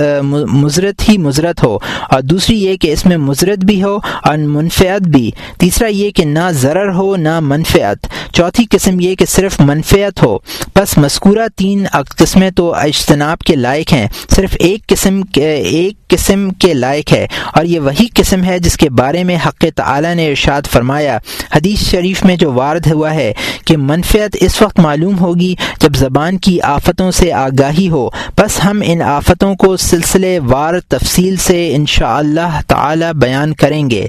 مضرت 0.46 0.97
ہی 1.08 1.18
مضرت 1.18 1.64
ہو 1.64 1.78
اور 2.10 2.20
دوسری 2.20 2.62
یہ 2.62 2.76
کہ 2.76 2.92
اس 2.92 3.06
میں 3.06 3.16
مضرت 3.16 3.64
بھی 3.64 3.82
ہو 3.82 3.98
اور 4.22 4.38
منفیت 4.38 5.02
بھی۔ 5.02 5.30
تیسرا 5.58 5.88
یہ 5.88 6.10
کہ 6.10 6.24
نہ 6.24 6.50
ضرر 6.50 6.92
ہو، 6.92 7.16
نہ 7.16 7.40
منفیت 7.40 8.06
چوتھی 8.32 8.64
قسم 8.70 9.00
یہ 9.00 9.14
کہ 9.14 9.26
صرف 9.26 9.60
منفیت 9.60 10.22
ہو۔ 10.22 10.38
بس 10.76 10.98
مذکورہ 10.98 11.48
تین 11.56 11.86
قسمیں 12.16 12.50
تو 12.50 12.74
اجتناب 12.74 13.38
کے 13.38 13.56
لائق 13.56 13.92
ہیں۔ 13.92 14.06
صرف 14.30 14.56
ایک 14.58 14.86
قسم 14.86 15.22
کے، 15.22 15.50
ایک 15.50 16.08
قسم 16.08 16.50
کے 16.50 16.74
لائق 16.74 17.12
ہے۔ 17.12 17.26
اور 17.54 17.64
یہ 17.64 17.80
وہی 17.80 18.06
قسم 18.14 18.44
ہے 18.44 18.58
جس 18.58 18.76
کے 18.76 18.90
بارے 18.90 19.24
میں 19.24 19.36
حق 19.46 19.64
تعالی 19.76 20.14
نے 20.14 20.28
ارشاد 20.28 20.62
فرمایا۔ 20.72 21.18
حدیث 21.54 21.78
شریف 21.78 22.24
میں 22.24 22.36
جو 22.36 22.52
وارد 22.52 22.86
ہوا 22.86 23.14
ہے 23.14 23.32
کہ 23.64 23.76
منفیت 23.76 24.36
اس 24.40 24.62
وقت 24.62 24.80
معلوم 24.80 25.18
ہوگی 25.18 25.54
جب 25.80 25.96
زبان 25.96 26.38
کی 26.38 26.60
آفتوں 26.60 27.10
سے 27.10 27.32
آگاہی 27.32 27.88
ہو۔ 27.88 28.10
بس 28.38 28.64
ہم 28.64 28.82
ان 28.84 29.02
آفتوں 29.02 29.54
کو 29.54 29.76
سلسلے 29.76 30.38
وار 30.38 30.74
تفصیل 30.88 31.36
سے 31.36 31.74
انشاءاللہ 31.74 32.40
اللہ 32.40 32.60
تعالی 32.66 33.06
بیان 33.14 33.54
کریں 33.54 33.90
گے۔ 33.90 34.06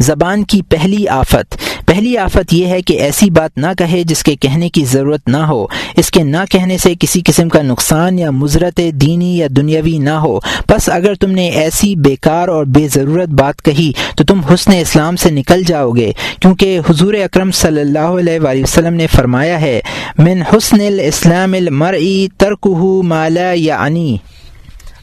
زبان 0.00 0.44
کی 0.44 0.62
پہلی 0.62 1.08
آفت۔ 1.08 1.56
پہلی 1.86 2.18
آفت 2.18 2.54
یہ 2.54 2.66
ہے 2.66 2.82
کہ 2.82 3.00
ایسی 3.00 3.30
بات 3.30 3.58
نہ 3.58 3.66
کہے 3.78 4.02
جس 4.04 4.22
کے 4.22 4.36
کہنے 4.36 4.68
کی 4.68 4.84
ضرورت 4.84 5.28
نہ 5.28 5.36
ہو۔ 5.36 5.66
اس 5.96 6.10
کے 6.10 6.22
نہ 6.22 6.36
کہنے 6.50 6.78
سے 6.78 6.94
کسی 7.00 7.22
قسم 7.24 7.48
کا 7.48 7.62
نقصان 7.62 8.18
یا 8.18 8.30
مضرت 8.30 8.80
دینی 8.92 9.38
یا 9.38 9.46
دنیاوی 9.50 9.98
نہ 9.98 10.10
ہو۔ 10.10 10.38
بس 10.68 10.88
اگر 10.88 11.14
تم 11.14 11.30
نے 11.30 11.48
ایسی 11.48 11.96
بیکار 11.96 12.48
اور 12.48 12.64
بے 12.64 12.88
ضرورت 12.88 13.28
بات 13.28 13.62
کہی 13.62 13.92
تو 14.16 14.24
تم 14.24 14.40
حسن 14.40 14.72
اسلام 14.72 15.16
سے 15.16 15.30
نکل 15.30 15.62
جاؤ 15.62 15.90
گے۔ 15.90 16.12
کیونکہ 16.40 16.80
حضور 16.90 17.14
اکرم 17.14 17.50
صلی 17.50 17.80
اللہ 17.80 17.98
علیہ 17.98 18.40
وآلہ 18.40 18.62
وسلم 18.62 18.94
نے 18.94 19.06
فرمایا 19.06 19.60
ہے، 19.60 19.80
من 20.18 20.42
حسن 20.42 20.80
الاسلام 20.80 21.52
المرئی 21.52 22.28
ترکہ 22.38 23.02
مالا 23.02 23.40
یا 23.40 23.52
یعنی 23.52 24.16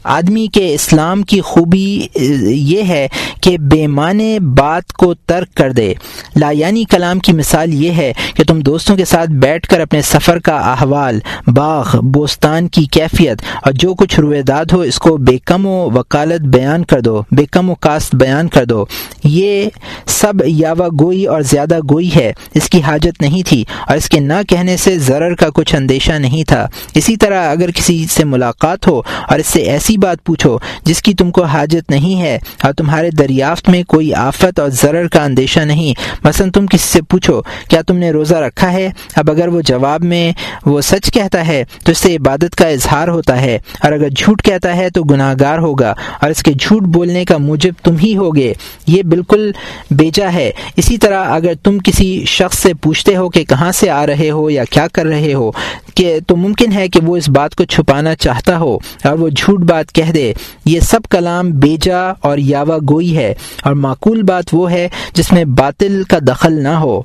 آدمی 0.06 0.46
کے 0.46 0.74
اسلام 0.74 1.22
کی 1.22 1.40
خوبی 1.40 2.06
یہ 2.50 2.82
ہے 2.82 3.08
کہ 3.40 3.58
بے 3.58 3.86
معنی 3.86 4.38
بات 4.38 4.92
کو 4.92 5.14
ترک 5.14 5.54
کر 5.54 5.72
دے۔ 5.72 5.94
لا 6.36 6.50
یعنی 6.50 6.84
کلام 6.84 7.18
کی 7.18 7.32
مثال 7.32 7.74
یہ 7.74 7.90
ہے 7.90 8.12
کہ 8.34 8.44
تم 8.44 8.60
دوستوں 8.60 8.96
کے 8.96 9.04
ساتھ 9.04 9.30
بیٹھ 9.30 9.68
کر 9.68 9.80
اپنے 9.80 10.02
سفر 10.02 10.38
کا 10.38 10.56
احوال، 10.56 11.20
باغ، 11.46 12.00
بوستان 12.00 12.68
کی 12.68 12.84
کیفیت 12.84 13.38
اور 13.64 13.72
جو 13.72 13.94
کچھ 13.94 14.20
روئے 14.20 14.42
داد 14.42 14.64
ہو، 14.72 14.80
اس 14.80 14.98
کو 14.98 15.16
بے 15.16 15.38
کم 15.44 15.66
و 15.66 15.90
وکالت 15.90 16.40
بیان 16.40 16.84
کر 16.84 17.00
دو، 17.00 17.22
بے 17.30 17.44
کم 17.44 17.70
و 17.70 17.74
کاست 17.74 18.14
بیان 18.14 18.48
کر 18.48 18.64
دو۔ 18.64 18.84
یہ 19.24 19.66
سب 20.06 20.32
یاوا 20.46 20.88
گوئی 21.00 21.24
اور 21.24 21.42
زیادہ 21.42 21.78
گوئی 21.90 22.10
ہے۔ 22.16 22.32
اس 22.54 22.70
کی 22.70 22.82
حاجت 22.82 23.22
نہیں 23.22 23.42
تھی 23.48 23.64
اور 23.88 23.96
اس 23.96 24.08
کے 24.08 24.20
نہ 24.20 24.42
کہنے 24.48 24.76
سے 24.76 24.98
ضرر 24.98 25.34
کا 25.34 25.48
کچھ 25.54 25.74
اندیشہ 25.74 26.12
نہیں 26.12 26.44
تھا۔ 26.44 26.66
اسی 26.94 27.16
طرح 27.16 27.50
اگر 27.50 27.70
کسی 27.70 28.06
سے 28.10 28.24
ملاقات 28.24 28.88
ہو 28.88 29.02
اور 29.28 29.38
اس 29.38 29.46
سے 29.46 29.60
ایسی 29.60 29.95
ایسی 29.96 30.06
بات 30.06 30.24
پوچھو، 30.24 30.56
جس 30.84 31.00
کی 31.02 31.12
تم 31.14 31.30
کو 31.30 31.42
حاجت 31.44 31.90
نہیں 31.90 32.20
ہے 32.20 32.38
اور 32.62 32.72
تمہارے 32.72 33.10
دریافت 33.10 33.68
میں 33.70 33.82
کوئی 33.88 34.12
آفت 34.14 34.58
اور 34.60 34.68
ضرر 34.72 35.06
کا 35.08 35.22
اندیشہ 35.24 35.60
نہیں، 35.60 36.00
مثلا 36.24 36.46
تم 36.54 36.66
کسی 36.66 36.88
سے 36.88 37.00
پوچھو، 37.02 37.40
کیا 37.70 37.80
تم 37.82 37.96
نے 37.96 38.10
روزہ 38.12 38.34
رکھا 38.36 38.72
ہے؟ 38.72 38.88
اب 39.16 39.30
اگر 39.30 39.48
وہ 39.48 39.60
جواب 39.64 40.04
میں 40.04 40.32
وہ 40.66 40.80
سچ 40.80 41.10
کہتا 41.12 41.46
ہے 41.46 41.62
تو 41.84 41.92
اس 41.92 41.98
سے 41.98 42.14
عبادت 42.16 42.56
کا 42.56 42.68
اظہار 42.68 43.08
ہوتا 43.08 43.40
ہے، 43.40 43.58
اور 43.80 43.92
اگر 43.92 44.08
جھوٹ 44.10 44.42
کہتا 44.42 44.76
ہے 44.76 44.88
تو 44.90 45.02
گناہ 45.04 45.34
گار 45.40 45.58
ہوگا، 45.58 45.94
اور 46.20 46.30
اس 46.30 46.42
کے 46.42 46.52
جھوٹ 46.52 46.82
بولنے 46.96 47.24
کا 47.24 47.38
موجب 47.38 47.84
تم 47.84 47.96
ہی 47.96 48.16
ہوگے۔ 48.16 48.52
یہ 48.86 49.02
بالکل 49.04 49.50
بیجا 49.90 50.32
ہے۔ 50.32 50.50
اسی 50.76 50.98
طرح 50.98 51.34
اگر 51.34 51.54
تم 51.64 51.78
کسی 51.84 52.08
شخص 52.28 52.58
سے 52.58 52.74
پوچھتے 52.74 53.16
ہو 53.16 53.28
کہ 53.30 53.44
کہاں 53.44 53.72
سے 53.72 53.90
آ 53.90 54.04
رہے 54.06 54.30
ہو 54.30 54.48
یا 54.50 54.64
کیا 54.70 54.86
کر 54.92 55.06
رہے 55.06 55.32
ہو، 55.34 55.50
کہ 55.94 56.18
تو 56.26 56.36
ممکن 56.36 56.72
ہے 56.72 56.88
کہ 56.88 57.00
وہ 57.04 57.16
اس 57.16 57.28
بات 57.28 57.54
کو 57.56 57.64
چھپانا 57.64 58.14
چاہتا 58.16 58.58
ہو، 58.58 58.76
اور 59.04 59.18
وہ 59.18 59.28
جھوٹ 59.28 59.60
بات 59.70 59.85
کہہ 59.94 60.12
دے، 60.12 60.32
یہ 60.64 60.80
سب 60.80 61.08
کلام 61.10 61.50
بیجا 61.50 62.00
اور 62.20 62.38
یاوا 62.38 62.78
گوئی 62.90 63.16
ہے، 63.16 63.34
اور 63.62 63.72
معقول 63.74 64.22
بات 64.22 64.44
وہ 64.52 64.70
ہے 64.70 64.88
جس 65.14 65.32
میں 65.32 65.44
باطل 65.44 66.02
کا 66.04 66.18
دخل 66.22 66.62
نہ 66.62 66.76
ہو۔ 66.76 67.02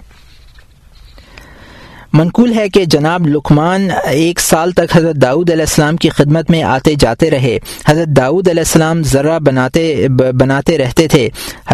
منقول 2.13 2.53
ہے 2.53 2.67
کہ 2.69 2.83
جناب 2.85 3.27
لکمان 3.27 3.87
ایک 4.05 4.39
سال 4.39 4.71
تک 4.71 4.95
حضرت 4.95 5.15
داؤد 5.15 5.49
علیہ 5.51 5.61
السلام 5.61 5.97
کی 5.97 6.09
خدمت 6.09 6.49
میں 6.49 6.61
آتے 6.63 6.93
جاتے 6.99 7.29
رہے۔ 7.31 7.57
حضرت 7.87 8.07
داؤد 8.07 8.47
علیہ 8.47 8.61
السلام 8.61 9.03
ذرہ 9.03 9.37
بناتے 9.39 10.07
بناتے 10.39 10.77
رہتے 10.77 11.07
تھے۔ 11.07 11.27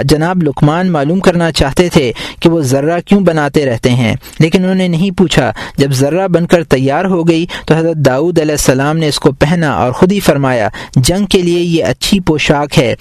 جناب 0.04 0.44
لکمان 0.44 0.92
معلوم 0.92 1.20
کرنا 1.20 1.52
چاہتے 1.52 1.88
تھے 1.90 2.12
کہ 2.40 2.50
وہ 2.50 2.62
ذرہ 2.62 3.00
کیوں 3.06 3.20
بناتے 3.20 3.66
رہتے 3.66 3.90
ہیں، 3.90 4.16
لیکن 4.40 4.64
انہوں 4.64 4.76
نے 4.76 4.88
نہیں 4.88 5.18
پوچھا۔ 5.18 5.52
جب 5.78 5.92
ذرہ 5.92 6.28
بن 6.28 6.46
کر 6.48 6.64
تیار 6.64 7.06
ہو 7.06 7.28
گئی 7.28 7.46
تو 7.66 7.76
حضرت 7.76 7.98
داؤد 8.06 8.40
علیہ 8.40 8.52
السلام 8.52 8.98
نے 8.98 9.08
اس 9.08 9.20
کو 9.20 9.32
پہنا 9.32 9.72
اور 9.72 9.92
خود 9.92 10.12
ہی 10.12 10.20
فرمایا، 10.20 10.70
جنگ 10.96 11.26
کے 11.26 11.42
لیے 11.42 11.60
یہ 11.60 11.84
اچھی 11.86 12.20
پوشاک 12.20 12.78
ہے۔ 12.80 12.94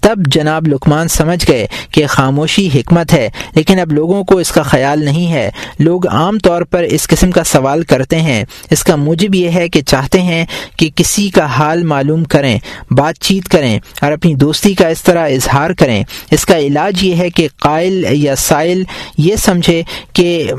تب 0.00 0.26
جناب 0.26 0.68
لکمان 0.68 1.08
سمجھ 1.08 1.44
گئے 1.48 1.66
کہ 1.90 2.06
خاموشی 2.06 2.68
حکمت 2.74 3.12
ہے، 3.12 3.28
لیکن 3.54 3.80
اب 3.80 3.92
لوگوں 3.92 4.22
کو 4.24 4.38
اس 4.38 4.52
کا 4.52 4.62
خیال 4.62 5.04
نہیں 5.04 5.32
ہے۔ 5.32 5.48
لوگ 5.78 6.08
عام 6.08 6.38
طور 6.38 6.62
پر 6.62 6.79
پر 6.80 6.84
اس 6.84 7.08
قسم 7.08 7.30
کا 7.30 7.44
سوال 7.44 7.82
کرتے 7.82 8.20
ہیں۔ 8.20 8.44
اس 8.70 8.84
کا 8.84 8.96
موجب 8.96 9.34
یہ 9.34 9.50
ہے 9.50 9.68
کہ 9.68 9.82
چاہتے 9.82 10.22
ہیں 10.22 10.46
کہ 10.76 10.90
کسی 10.96 11.28
کا 11.30 11.44
حال 11.44 11.82
معلوم 11.82 12.24
کریں، 12.24 12.58
بات 12.90 13.14
چیت 13.20 13.48
کریں 13.48 13.78
اور 14.00 14.12
اپنی 14.12 14.34
دوستی 14.34 14.74
کا 14.74 14.88
اس 14.88 15.02
طرح 15.02 15.26
اظہار 15.28 15.70
کریں۔ 15.70 16.04
اس 16.30 16.44
کا 16.46 16.58
علاج 16.58 17.04
یہ 17.04 17.14
ہے 17.14 17.30
کہ 17.30 17.48
قائل 17.58 18.04
یا 18.10 18.36
سائل 18.36 18.84
یہ 19.18 19.36
سمجھے 19.36 19.82
کہ 20.12 20.52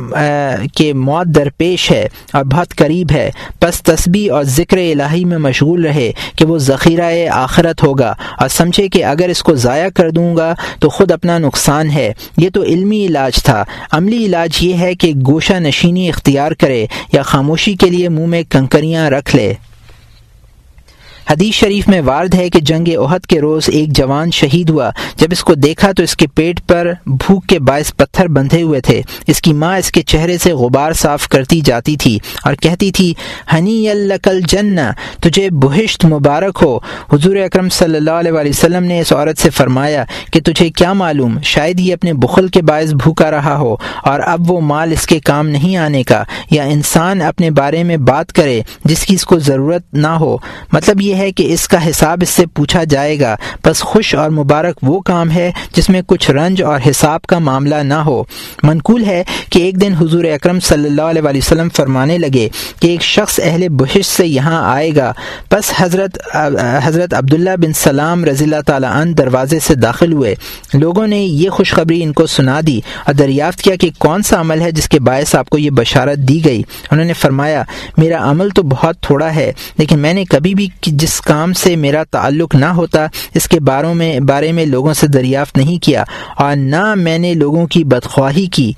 کہ 0.76 0.94
موت 0.94 1.28
درپیش 1.28 1.92
ہے 1.92 2.08
اور 2.34 2.44
بہت 2.44 2.76
قریب 2.76 3.12
ہے۔ 3.12 3.32
بس 3.62 3.82
تسبیح 3.82 4.32
اور 4.34 4.44
ذکر 4.44 4.78
الہی 4.78 5.26
میں 5.26 5.38
مشغول 5.38 5.86
رہے 5.86 6.12
کہ 6.36 6.46
وہ 6.46 6.58
ذخیرہ 6.58 7.30
آخرت 7.30 7.84
ہوگا 7.84 8.14
اور 8.40 8.50
سمجھے 8.50 8.88
کہ 8.88 9.06
اگر 9.06 9.30
اس 9.30 9.44
کو 9.44 9.56
ضائع 9.56 9.90
کر 9.90 10.10
دوں 10.10 10.36
گا 10.38 10.54
تو 10.80 10.90
خود 10.90 11.12
اپنا 11.12 11.38
نقصان 11.38 11.92
ہے۔ 11.92 12.14
یہ 12.38 12.50
تو 12.54 12.64
علمی 12.64 13.06
علاج 13.06 13.44
تھا۔ 13.44 13.64
عملی 13.92 14.26
علاج 14.26 14.58
یہ 14.62 14.74
ہے 14.74 14.96
کہ 14.96 15.14
گوشہ 15.28 15.54
نشینی 15.54 16.11
اختیار 16.14 16.52
کرے 16.52 16.86
یا 17.14 17.22
خاموشی 17.22 17.74
کے 17.74 17.90
لیے 17.90 18.10
منہ 18.10 18.28
میں 18.28 18.44
کنکریاں 18.50 19.10
رکھ 19.10 19.36
لے۔ 19.36 19.54
حدیث 21.32 21.56
شریف 21.56 21.88
میں 21.88 22.02
وارد 22.02 22.34
ہے 22.36 22.50
کہ 22.50 22.60
جنگ 22.60 22.88
عہد 22.98 23.26
کے 23.26 23.40
روز 23.42 23.64
ایک 23.68 23.90
جوان 23.98 24.32
شہید 24.32 24.70
ہوا۔ 24.70 24.90
جب 25.16 25.28
اس 25.32 25.44
کو 25.44 25.54
دیکھا 25.54 25.92
تو 25.92 26.04
اس 26.04 26.16
کے 26.16 26.28
پیٹ 26.28 26.60
پر 26.68 26.92
بھوک 27.06 27.46
کے 27.48 27.60
باعث 27.60 27.92
پتھر 27.98 28.28
بندھے 28.28 28.62
ہوئے 28.62 28.82
تھے۔ 28.82 29.02
اس 29.28 29.42
کی 29.42 29.54
ماں 29.54 29.78
اس 29.78 29.92
کے 29.92 30.02
چہرے 30.02 30.38
سے 30.38 30.54
غبار 30.54 30.94
صاف 30.94 31.28
کرتی 31.28 31.62
جاتی 31.62 31.96
تھی 31.96 32.18
اور 32.44 32.54
کہتی 32.54 32.92
تھی، 32.92 33.14
ہنی 33.54 33.90
الکل 33.90 34.42
جن 34.48 34.76
تجھے 35.22 35.50
بہشت 35.50 36.06
مبارک 36.06 36.60
ہو۔ 36.62 36.78
حضور 37.14 37.36
اکرم 37.36 37.70
صلی 37.70 37.96
اللہ 37.96 38.12
علیہ 38.12 38.32
وسلم 38.32 38.84
نے 38.84 39.00
اس 39.00 39.14
عورت 39.14 39.38
سے 39.38 39.50
فرمایا 39.50 40.04
کہ 40.34 40.42
تجھے 40.42 40.70
کیا 40.70 40.92
معلوم، 40.94 41.38
شاید 41.44 41.80
یہ 41.80 41.94
اپنے 41.94 42.14
بخل 42.14 42.48
کے 42.48 42.62
باعث 42.62 42.94
بھوکا 42.94 43.32
رہا 43.32 43.58
ہو 43.58 43.76
اور 44.04 44.20
اب 44.20 44.52
وہ 44.52 44.60
مال 44.62 44.92
اس 44.92 45.06
کے 45.06 45.20
کام 45.20 45.48
نہیں 45.48 45.78
آنے 45.78 46.04
کا، 46.04 46.24
یا 46.52 46.64
انسان 46.64 47.22
اپنے 47.22 47.52
بارے 47.52 47.84
میں 47.84 47.98
بات 47.98 48.34
کرے 48.34 48.62
جس 48.86 49.06
کی 49.06 49.16
اس 49.16 49.26
کو 49.26 49.40
ضرورت 49.40 49.94
نہ 49.94 50.08
ہو۔ 50.08 50.38
مطلب 50.74 51.02
یہ 51.02 51.16
ہے 51.22 51.32
کہ 51.32 51.54
اس 51.54 51.68
کا 51.68 51.90
حساب 51.90 52.20
اس 52.22 52.30
سے 52.30 52.46
پوچھا 52.46 52.84
جائے 52.84 53.20
گا۔ 53.20 53.36
بس 53.66 53.82
خوش 53.82 54.14
اور 54.16 54.30
مبارک 54.30 54.78
وہ 54.82 55.00
کام 55.02 55.32
ہے 55.32 55.52
جس 55.76 55.90
میں 55.90 56.02
کچھ 56.08 56.30
رنج 56.32 56.62
اور 56.64 56.80
حساب 56.90 57.22
کا 57.22 57.40
معاملہ 57.40 57.76
نہ 57.84 57.94
ہو۔ 57.94 58.24
منقول 58.64 59.06
ہے 59.06 59.24
کہ 59.50 59.60
ایک 59.60 59.80
دن 59.82 59.94
حضور 59.94 60.24
اکرم 60.24 60.60
صلی 60.60 60.88
اللہ 60.90 61.02
علیہ 61.02 61.22
وسلم 61.38 61.70
فرمانے 61.76 62.18
لگے 62.18 62.48
کہ 62.80 62.88
ایک 62.88 63.02
شخص 63.02 63.40
اہل 63.44 63.68
بحش 63.70 64.06
سے 64.06 64.28
یہاں 64.28 64.62
آئے 64.74 64.90
گا۔ 64.96 65.12
بس 65.52 65.72
حضرت 65.78 66.18
حضرت 66.84 67.14
عبداللہ 67.14 67.56
بن 67.58 67.74
سلام 67.74 68.26
رضی 68.26 68.44
اللہ 68.44 68.62
تعالیٰ 68.66 68.92
عنہ 68.92 69.12
دروازے 69.12 69.60
سے 69.60 69.76
داخل 69.76 70.14
ہوئے۔ 70.14 70.36
لوگوں 70.74 71.08
نے 71.08 71.20
یہ 71.20 71.50
خوشخبری 71.50 72.02
ان 72.04 72.14
کو 72.14 72.26
سنا 72.28 72.60
دی 72.68 72.80
اور 73.06 73.14
دریافت 73.14 73.62
کیا 73.62 73.76
کہ 73.76 73.90
کون 73.98 74.24
سا 74.24 74.40
عمل 74.40 74.62
ہے 74.62 74.72
جس 74.72 74.90
کے 74.90 75.00
باعث 75.00 75.36
آپ 75.36 75.50
کو 75.50 75.58
یہ 75.58 75.70
بشارت 75.70 76.18
دی 76.18 76.44
گئی۔ 76.46 76.62
انہوں 76.92 77.06
نے 77.06 77.14
فرمایا، 77.14 77.64
میرا 77.98 78.30
عمل 78.32 78.50
تو 78.50 78.64
بہت 78.64 79.00
تھوڑا 79.02 79.34
ہے، 79.36 79.52
لیکن 79.78 80.00
میں 80.00 80.14
نے 80.14 80.26
کبھی 80.26 80.54
بھی 80.56 80.68
جس 81.02 81.22
کام 81.22 81.54
سے 81.54 81.76
میرا 81.76 82.04
تعلق 82.04 82.56
نہ 82.56 82.66
ہوتا، 82.66 83.06
اس 83.34 83.48
کے 83.48 83.60
باروں 83.60 83.94
میں، 83.96 84.20
بارے 84.20 84.52
میں 84.52 84.66
لوگوں 84.66 84.94
سے 84.94 85.08
دریافت 85.08 85.58
نہیں 85.58 85.84
کیا، 85.84 86.04
اور 86.38 86.56
نہ 86.56 86.96
میں 86.96 87.18
نے 87.18 87.34
لوگوں 87.34 87.68
کی 87.68 87.84
بدخواہی 87.84 88.46
کی۔ 88.46 88.72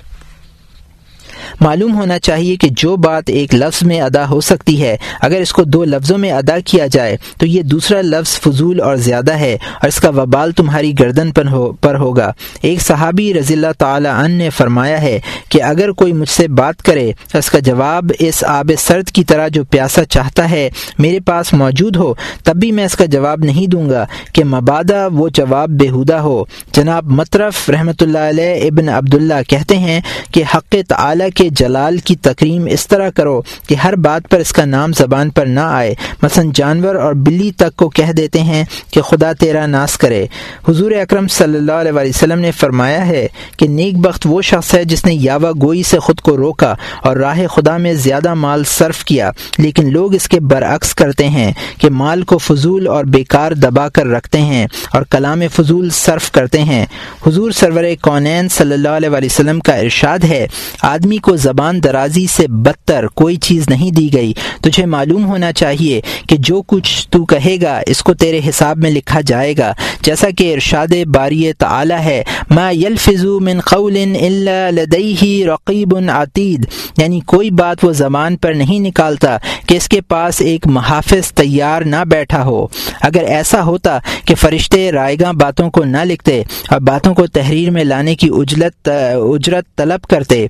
معلوم 1.61 1.95
ہونا 1.95 2.19
چاہیے 2.19 2.55
کہ 2.55 2.67
جو 2.77 2.95
بات 2.95 3.23
ایک 3.27 3.55
لفظ 3.55 3.83
میں 3.83 4.01
ادا 4.01 4.29
ہو 4.29 4.41
سکتی 4.41 4.81
ہے، 4.81 4.97
اگر 5.21 5.41
اس 5.41 5.53
کو 5.53 5.63
دو 5.63 5.83
لفظوں 5.83 6.17
میں 6.17 6.31
ادا 6.31 6.59
کیا 6.65 6.87
جائے، 6.87 7.17
تو 7.37 7.45
یہ 7.45 7.61
دوسرا 7.61 8.01
لفظ 8.01 8.39
فضول 8.39 8.81
اور 8.81 8.95
زیادہ 8.95 9.33
ہے 9.33 9.53
اور 9.53 9.87
اس 9.87 9.99
کا 9.99 10.09
وبال 10.09 10.51
تمہاری 10.51 10.93
گردن 10.99 11.31
پر 11.31 11.47
ہو 11.47 11.71
پر 11.71 11.95
ہوگا۔ 11.95 12.31
ایک 12.61 12.81
صحابی 12.81 13.33
رضی 13.33 13.53
اللہ 13.53 13.71
تعالی 13.77 14.09
عنہ 14.09 14.33
نے 14.33 14.49
فرمایا 14.49 15.01
ہے 15.01 15.19
کہ 15.49 15.63
اگر 15.63 15.91
کوئی 15.91 16.13
مجھ 16.13 16.29
سے 16.29 16.47
بات 16.47 16.83
کرے 16.83 17.11
اس 17.33 17.49
کا 17.49 17.59
جواب 17.59 18.11
اس 18.19 18.43
آب 18.47 18.71
سرد 18.77 19.07
کی 19.07 19.23
طرح 19.23 19.47
جو 19.47 19.63
پیاسا 19.63 20.03
چاہتا 20.03 20.49
ہے، 20.51 20.69
میرے 20.99 21.19
پاس 21.19 21.53
موجود 21.53 21.95
ہو، 21.95 22.13
تب 22.43 22.55
بھی 22.55 22.71
میں 22.71 22.85
اس 22.85 22.95
کا 22.95 23.05
جواب 23.05 23.43
نہیں 23.43 23.67
دوں 23.67 23.89
گا 23.89 24.05
کہ 24.33 24.43
مبادہ 24.43 25.07
وہ 25.13 25.29
جواب 25.29 25.69
بےحدہ 25.69 26.13
ہو۔ 26.13 26.43
جناب 26.71 27.05
مطرف 27.07 27.69
رحمۃ 27.69 28.01
اللہ 28.01 28.17
علیہ 28.17 28.61
ابن 28.63 28.89
عبداللہ 28.89 29.41
کہتے 29.47 29.77
ہیں 29.77 29.99
کہ 30.31 30.43
حق 30.55 30.75
تعالی 30.87 31.23
کے 31.35 31.49
جلال 31.49 31.97
کی 31.97 32.15
تکریم 32.15 32.67
اس 32.71 32.87
طرح 32.87 33.09
کرو 33.09 33.41
کہ 33.67 33.75
ہر 33.75 33.95
بات 33.95 34.29
پر 34.29 34.39
اس 34.39 34.51
کا 34.51 34.65
نام 34.65 34.93
زبان 34.93 35.29
پر 35.29 35.45
نہ 35.45 35.59
آئے۔ 35.59 35.95
مثلا 36.21 36.43
جانور 36.55 36.95
اور 36.95 37.13
بلی 37.13 37.51
تک 37.51 37.75
کو 37.75 37.89
کہہ 37.89 38.11
دیتے 38.11 38.41
ہیں 38.41 38.63
کہ 38.91 39.01
خدا 39.01 39.33
تیرا 39.33 39.65
ناس 39.65 39.97
کرے۔ 39.97 40.25
حضور 40.67 40.91
اکرم 40.91 41.27
صلی 41.27 41.57
اللہ 41.57 41.71
علیہ 41.71 41.91
وسلم 41.91 42.39
نے 42.39 42.51
فرمایا 42.51 43.07
ہے 43.07 43.27
کہ 43.57 43.67
نیک 43.67 43.97
بخت 43.97 44.27
وہ 44.29 44.41
شخص 44.41 44.73
ہے 44.73 44.85
جس 44.85 45.05
نے 45.05 45.13
یاوا 45.13 45.51
گوئی 45.51 45.83
سے 45.83 45.99
خود 45.99 46.21
کو 46.21 46.37
روکا 46.37 46.75
اور 47.03 47.17
راہ 47.17 47.47
خدا 47.47 47.77
میں 47.77 47.93
زیادہ 47.93 48.33
مال 48.33 48.63
صرف 48.63 49.03
کیا۔ 49.03 49.31
لیکن 49.57 49.91
لوگ 49.91 50.13
اس 50.13 50.27
کے 50.27 50.39
برعکس 50.39 50.95
کرتے 50.95 51.29
ہیں 51.29 51.53
کہ 51.77 51.89
مال 51.89 52.21
کو 52.21 52.37
فضول 52.37 52.87
اور 52.87 53.05
بیکار 53.05 53.51
دبا 53.51 53.89
کر 53.89 54.05
رکھتے 54.05 54.41
ہیں 54.41 54.67
اور 54.93 55.01
کلام 55.01 55.41
فضول 55.55 55.89
صرف 55.89 56.31
کرتے 56.31 56.63
ہیں۔ 56.63 56.85
حضور 57.27 57.51
سرور 57.51 57.83
کونین 58.01 58.49
صلی 58.49 58.73
اللہ 58.73 58.89
علیہ 58.89 59.09
وسلم 59.09 59.59
کا 59.59 59.75
ارشاد 59.75 60.19
ہے، 60.19 60.47
آدمی 60.81 61.17
کو 61.23 61.35
زبان 61.35 61.83
درازی 61.83 62.25
سے 62.27 62.47
بدتر 62.47 63.07
کوئی 63.07 63.35
چیز 63.35 63.69
نہیں 63.69 63.91
دی 63.91 64.13
گئی۔ 64.13 64.33
تجھے 64.61 64.85
معلوم 64.85 65.25
ہونا 65.25 65.53
چاہیے 65.53 66.01
کہ 66.29 66.35
جو 66.39 66.61
کچھ 66.61 67.07
تو 67.09 67.25
کہے 67.25 67.57
گا، 67.61 67.81
اس 67.85 68.03
کو 68.03 68.13
تیرے 68.13 68.41
حساب 68.49 68.77
میں 68.77 68.91
لکھا 68.91 69.21
جائے 69.21 69.53
گا۔ 69.57 69.73
جیسا 70.01 70.29
کہ 70.37 70.53
ارشاد 70.53 70.93
باری 71.05 71.53
تعالی 71.53 71.93
ہے، 71.93 72.23
ما 72.49 72.71
یلفظو 72.71 73.39
من 73.39 73.59
قول 73.59 73.97
الا 73.97 74.69
لدیہ 74.69 75.45
رقیب 75.45 75.95
عتید۔ 76.09 76.65
یعنی 76.97 77.19
کوئی 77.19 77.49
بات 77.51 77.85
وہ 77.85 77.91
زبان 77.91 78.37
پر 78.37 78.53
نہیں 78.53 78.79
نکالتا 78.79 79.37
کہ 79.67 79.77
اس 79.77 79.87
کے 79.89 80.01
پاس 80.01 80.41
ایک 80.41 80.67
محافظ 80.67 81.31
تیار 81.31 81.81
نہ 81.81 82.03
بیٹھا 82.05 82.45
ہو۔ 82.45 82.67
اگر 83.01 83.23
ایسا 83.23 83.63
ہوتا 83.63 83.99
کہ 84.25 84.35
فرشتے 84.35 84.91
رائے 84.91 85.15
گاہ 85.21 85.31
باتوں 85.31 85.69
کو 85.69 85.83
نہ 85.83 85.97
لکھتے 86.03 86.43
اور 86.69 86.79
باتوں 86.79 87.13
کو 87.13 87.27
تحریر 87.27 87.71
میں 87.71 87.83
لانے 87.83 88.15
کی 88.15 88.29
اجلت، 88.31 88.89
اجرت 89.13 89.65
طلب 89.75 90.01
کرتے، 90.01 90.47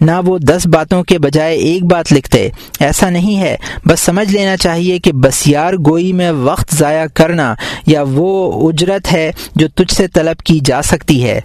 نہ 0.00 0.15
وہ 0.24 0.38
دس 0.38 0.66
باتوں 0.66 1.04
کے 1.04 1.18
بجائے 1.18 1.56
ایک 1.56 1.84
بات 1.84 2.12
لکھتے، 2.12 2.48
ایسا 2.80 3.10
نہیں 3.10 3.40
ہے۔ 3.40 3.56
بس 3.86 4.00
سمجھ 4.00 4.32
لینا 4.32 4.56
چاہیے 4.56 4.98
کہ 4.98 5.12
بسیار 5.12 5.74
گوئی 5.74 6.12
میں 6.12 6.30
وقت 6.30 6.74
ضائع 6.74 7.06
کرنا 7.14 7.54
یا 7.86 8.04
وہ 8.12 8.68
اجرت 8.68 9.12
ہے 9.12 9.32
جو 9.54 9.68
تجھ 9.68 9.94
سے 9.94 10.08
طلب 10.08 10.42
کی 10.42 10.60
جا 10.64 10.82
سکتی 10.82 11.24
ہے۔ 11.24 11.40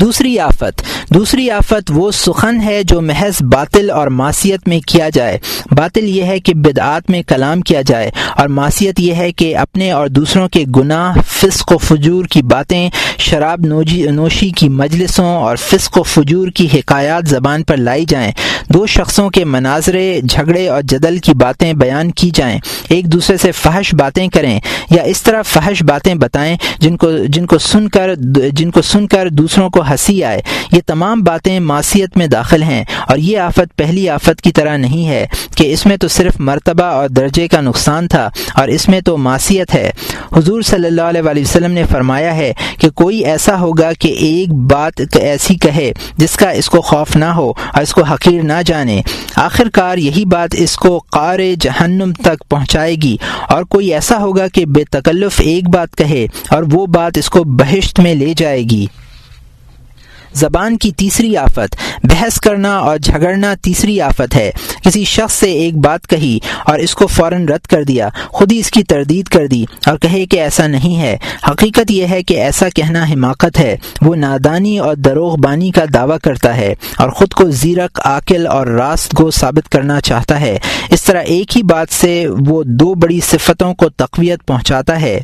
دوسری 0.00 0.38
آفت۔ 0.38 0.82
دوسری 1.14 1.50
آفت 1.50 1.90
وہ 1.94 2.10
سخن 2.10 2.60
ہے 2.60 2.82
جو 2.82 3.00
محض 3.00 3.42
باطل 3.42 3.90
اور 3.90 4.06
معاشیت 4.06 4.68
میں 4.68 4.80
کیا 4.86 5.08
جائے۔ 5.08 5.38
باطل 5.70 6.04
یہ 6.04 6.22
ہے 6.22 6.40
کہ 6.40 6.54
بدعات 6.54 7.10
میں 7.10 7.22
کلام 7.22 7.60
کیا 7.60 7.82
جائے 7.82 8.10
اور 8.36 8.48
معاشیت 8.48 9.00
یہ 9.00 9.14
ہے 9.14 9.32
کہ 9.32 9.56
اپنے 9.56 9.90
اور 9.90 10.06
دوسروں 10.06 10.48
کے 10.48 10.64
گناہ، 10.76 11.14
فسق 11.26 11.72
و 11.72 11.78
فجور 11.78 12.24
کی 12.24 12.42
باتیں، 12.42 12.90
شراب 13.18 13.60
نوجی 13.66 14.06
نوشی 14.10 14.50
کی 14.50 14.68
مجلسوں 14.68 15.36
اور 15.36 15.56
فسق 15.56 15.98
و 15.98 16.02
فجور 16.02 16.48
کی 16.48 16.68
حکایات 16.74 17.28
زبان 17.28 17.62
پر 17.62 17.76
لائی 17.76 18.04
جائیں۔ 18.08 18.32
دو 18.68 18.86
شخصوں 18.86 19.30
کے 19.30 19.44
مناظرے، 19.44 20.20
جھگڑے 20.28 20.68
اور 20.68 20.82
جدل 20.82 21.18
کی 21.18 21.34
باتیں 21.34 21.72
بیان 21.72 22.10
کی 22.10 22.30
جائیں۔ 22.34 22.58
ایک 22.88 23.12
دوسرے 23.12 23.36
سے 23.36 23.52
فحش 23.52 23.94
باتیں 23.94 24.28
کریں 24.28 24.60
یا 24.90 25.02
اس 25.02 25.22
طرح 25.22 25.42
فحش 25.42 25.82
باتیں 25.82 26.14
بتائیں 26.14 26.56
جن 26.78 26.96
کو 26.96 27.10
جن 27.28 27.46
کو 27.46 27.58
سن 27.58 27.88
کر 27.88 28.14
جن 28.52 28.70
کو 28.70 28.82
سن 28.82 29.06
کر 29.06 29.28
دوسروں 29.28 29.70
کو 29.70 29.82
ہنسی 29.90 30.24
آئے۔ 30.24 30.42
یہ 30.72 30.80
تمام 30.86 31.20
باتیں 31.20 31.60
معاشیت 31.60 32.16
میں 32.16 32.26
داخل 32.26 32.62
ہیں 32.62 32.84
اور 33.08 33.16
یہ 33.16 33.38
آفت 33.38 33.76
پہلی 33.76 34.08
آفت 34.08 34.40
کی 34.42 34.52
طرح 34.52 34.76
نہیں 34.76 35.08
ہے 35.08 35.26
کہ 35.54 35.72
اس 35.72 35.86
میں 35.86 35.96
تو 35.96 36.08
صرف 36.08 36.32
مرتبہ 36.38 36.84
اور 36.84 37.08
درجے 37.08 37.48
کا 37.48 37.60
نقصان 37.60 38.08
تھا 38.08 38.30
اور 38.54 38.68
اس 38.68 38.88
میں 38.88 39.00
تو 39.00 39.16
معاشیت 39.16 39.74
ہے۔ 39.74 39.90
حضور 40.36 40.62
صلی 40.62 40.86
اللہ 40.86 41.02
علیہ 41.02 41.22
وسلم 41.22 41.70
نے 41.70 41.82
فرمایا 41.90 42.36
ہے 42.36 42.52
کہ 42.80 42.90
کوئی 42.90 43.24
ایسا 43.24 43.60
ہوگا 43.60 43.92
کہ 43.98 44.08
ایک 44.08 44.54
بات 44.54 45.00
ایسی 45.14 45.54
کہے 45.54 45.92
جس 46.16 46.36
کا 46.36 46.50
اس 46.50 46.70
کو 46.70 46.80
خوف 46.80 47.16
نہ 47.16 47.24
ہو 47.24 47.50
اور 47.50 47.82
اس 47.82 47.92
کو 47.92 48.02
حقیر 48.02 48.42
نہ 48.42 48.52
جانے۔ 48.66 49.02
آخر 49.36 49.68
کار 49.72 49.98
یہی 49.98 50.24
بات 50.24 50.48
اس 50.52 50.76
کو 50.76 50.98
قار 50.98 51.38
جہنم 51.60 52.12
تک 52.12 52.48
پہنچائے 52.48 52.94
گی۔ 52.94 53.16
اور 53.48 53.62
کوئی 53.62 53.94
ایسا 53.94 54.18
ہوگا 54.18 54.48
کہ 54.48 54.66
بے 54.66 54.84
تکلف 54.84 55.40
ایک 55.44 55.68
بات 55.68 55.96
کہے 55.96 56.26
اور 56.48 56.62
وہ 56.72 56.86
بات 56.86 57.18
اس 57.18 57.30
کو 57.30 57.44
بہشت 57.44 58.00
میں 58.00 58.14
لے 58.14 58.34
جائے 58.36 58.62
گی۔ 58.62 58.86
زبان 60.32 60.76
کی 60.76 60.92
تیسری 60.92 61.36
آفت، 61.36 61.76
بحث 62.04 62.40
کرنا 62.40 62.78
اور 62.78 62.98
جھگڑنا 62.98 63.54
تیسری 63.62 64.00
آفت 64.00 64.36
ہے۔ 64.36 64.50
کسی 64.84 65.04
شخص 65.04 65.34
سے 65.34 65.52
ایک 65.52 65.76
بات 65.76 66.06
کہی 66.06 66.38
اور 66.66 66.78
اس 66.78 66.94
کو 66.94 67.06
فوراً 67.06 67.48
رد 67.48 67.66
کر 67.66 67.84
دیا، 67.84 68.08
خود 68.26 68.52
ہی 68.52 68.58
اس 68.58 68.70
کی 68.70 68.82
تردید 68.82 69.26
کر 69.26 69.46
دی 69.46 69.64
اور 69.86 69.98
کہے 69.98 70.26
کہ 70.26 70.40
ایسا 70.40 70.66
نہیں 70.66 71.00
ہے۔ 71.00 71.16
حقیقت 71.50 71.90
یہ 71.90 72.06
ہے 72.06 72.22
کہ 72.22 72.34
ایسا 72.34 72.68
کہنا 72.68 73.04
حماقت 73.04 73.58
ہے۔ 73.58 73.76
وہ 74.02 74.16
نادانی 74.16 74.78
اور 74.78 74.94
دروغ 74.94 75.36
بانی 75.36 75.70
کا 75.70 75.84
دعویٰ 75.94 76.18
کرتا 76.22 76.56
ہے 76.56 76.74
اور 76.96 77.10
خود 77.10 77.32
کو 77.32 77.50
زیرک، 77.50 78.00
عاقل 78.04 78.46
اور 78.46 78.66
راست 78.66 79.10
کو 79.10 79.30
ثابت 79.30 79.72
کرنا 79.72 80.00
چاہتا 80.00 80.40
ہے۔ 80.40 80.58
اس 80.90 81.02
طرح 81.02 81.20
ایک 81.20 81.56
ہی 81.56 81.62
بات 81.62 81.86
سے 81.90 82.26
وہ 82.46 82.62
دو 82.62 82.94
بڑی 82.94 83.20
صفتوں 83.20 83.74
کو 83.74 83.88
تقویت 83.88 84.46
پہنچاتا 84.46 85.00
ہے۔ 85.00 85.20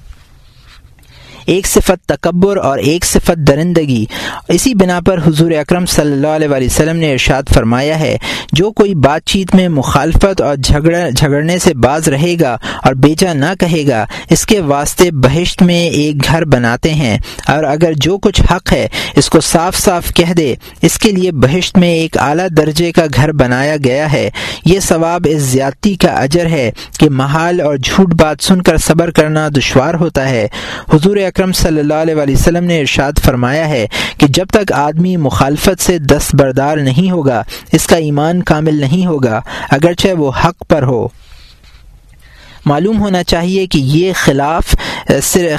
ایک 1.47 1.67
صفت 1.67 2.09
تکبر 2.09 2.57
اور 2.57 2.79
ایک 2.79 3.05
صفت 3.05 3.37
درندگی۔ 3.37 4.05
اسی 4.49 4.75
بنا 4.75 5.01
پر 5.07 5.21
حضور 5.27 5.51
اکرم 5.51 5.87
صلی 5.87 6.13
اللہ 6.13 6.27
علیہ 6.27 6.49
وسلم 6.49 6.97
نے 6.97 7.13
ارشاد 7.13 7.43
فرمایا 7.55 8.01
ہے، 8.01 8.17
جو 8.53 8.71
کوئی 8.73 8.95
بات 8.95 9.25
چیت 9.25 9.55
میں 9.55 9.69
مخالفت 9.69 10.41
اور 10.41 10.57
جھگڑنے 10.57 11.59
سے 11.59 11.75
باز 11.75 12.09
رہے 12.09 12.35
گا 12.41 12.57
اور 12.83 12.93
بیچا 12.93 13.33
نہ 13.33 13.55
کہے 13.61 13.89
گا، 13.89 14.07
اس 14.31 14.47
کے 14.47 14.61
واسطے 14.61 15.11
بہشت 15.11 15.63
میں 15.63 15.87
ایک 15.87 16.25
گھر 16.25 16.45
بناتے 16.45 16.95
ہیں۔ 16.95 17.19
اور 17.49 17.65
اگر 17.65 17.93
جو 17.97 18.19
کچھ 18.19 18.43
حق 18.51 18.73
ہے، 18.73 18.89
اس 19.17 19.31
کو 19.31 19.41
صاف 19.41 19.77
صاف 19.77 20.15
کہہ 20.15 20.33
دے، 20.33 20.55
اس 20.83 20.99
کے 20.99 21.13
لیے 21.13 21.33
بہشت 21.33 21.79
میں 21.79 21.89
ایک 21.89 22.19
اعلیٰ 22.19 22.47
درجے 22.57 22.93
کا 22.93 23.07
گھر 23.15 23.33
بنایا 23.33 23.77
گیا 23.85 24.13
ہے۔ 24.13 24.31
یہ 24.65 24.81
ثواب 24.81 25.27
اس 25.31 25.43
زیادتی 25.43 25.95
کا 25.95 26.09
اجر 26.09 26.47
ہے 26.47 26.71
کہ 26.99 27.11
محال 27.11 27.61
اور 27.61 27.77
جھوٹ 27.77 28.15
بات 28.15 28.37
سن 28.41 28.63
کر 28.63 28.77
صبر 28.77 29.11
کرنا 29.11 29.49
دشوار 29.49 29.95
ہوتا 29.95 30.29
ہے۔ 30.29 30.49
حضور 30.95 31.17
اکرم 31.35 31.53
صلی 31.53 31.81
اللہ 31.81 31.95
علیہ 31.95 32.15
وسلم 32.15 32.65
نے 32.65 32.81
ارشاد 32.81 33.13
فرمایا 33.25 33.69
ہے 33.69 33.87
کہ 34.19 34.27
جب 34.27 34.47
تک 34.47 34.73
آدمی 34.73 35.17
مخالفت 35.17 35.83
سے 35.83 35.99
دستبردار 35.99 36.77
نہیں 36.77 37.11
ہوگا، 37.11 37.43
اس 37.73 37.87
کا 37.87 37.97
ایمان 37.97 38.43
کامل 38.43 38.75
نہیں 38.75 39.07
ہوگا، 39.07 39.41
اگرچہ 39.71 40.09
وہ 40.09 40.31
حق 40.45 40.67
پر 40.69 40.83
ہو۔ 40.83 41.09
معلوم 42.67 43.01
ہونا 43.01 43.23
چاہیے 43.23 43.67
کہ 43.67 43.79
یہ 43.79 44.13
خلاف 44.17 44.75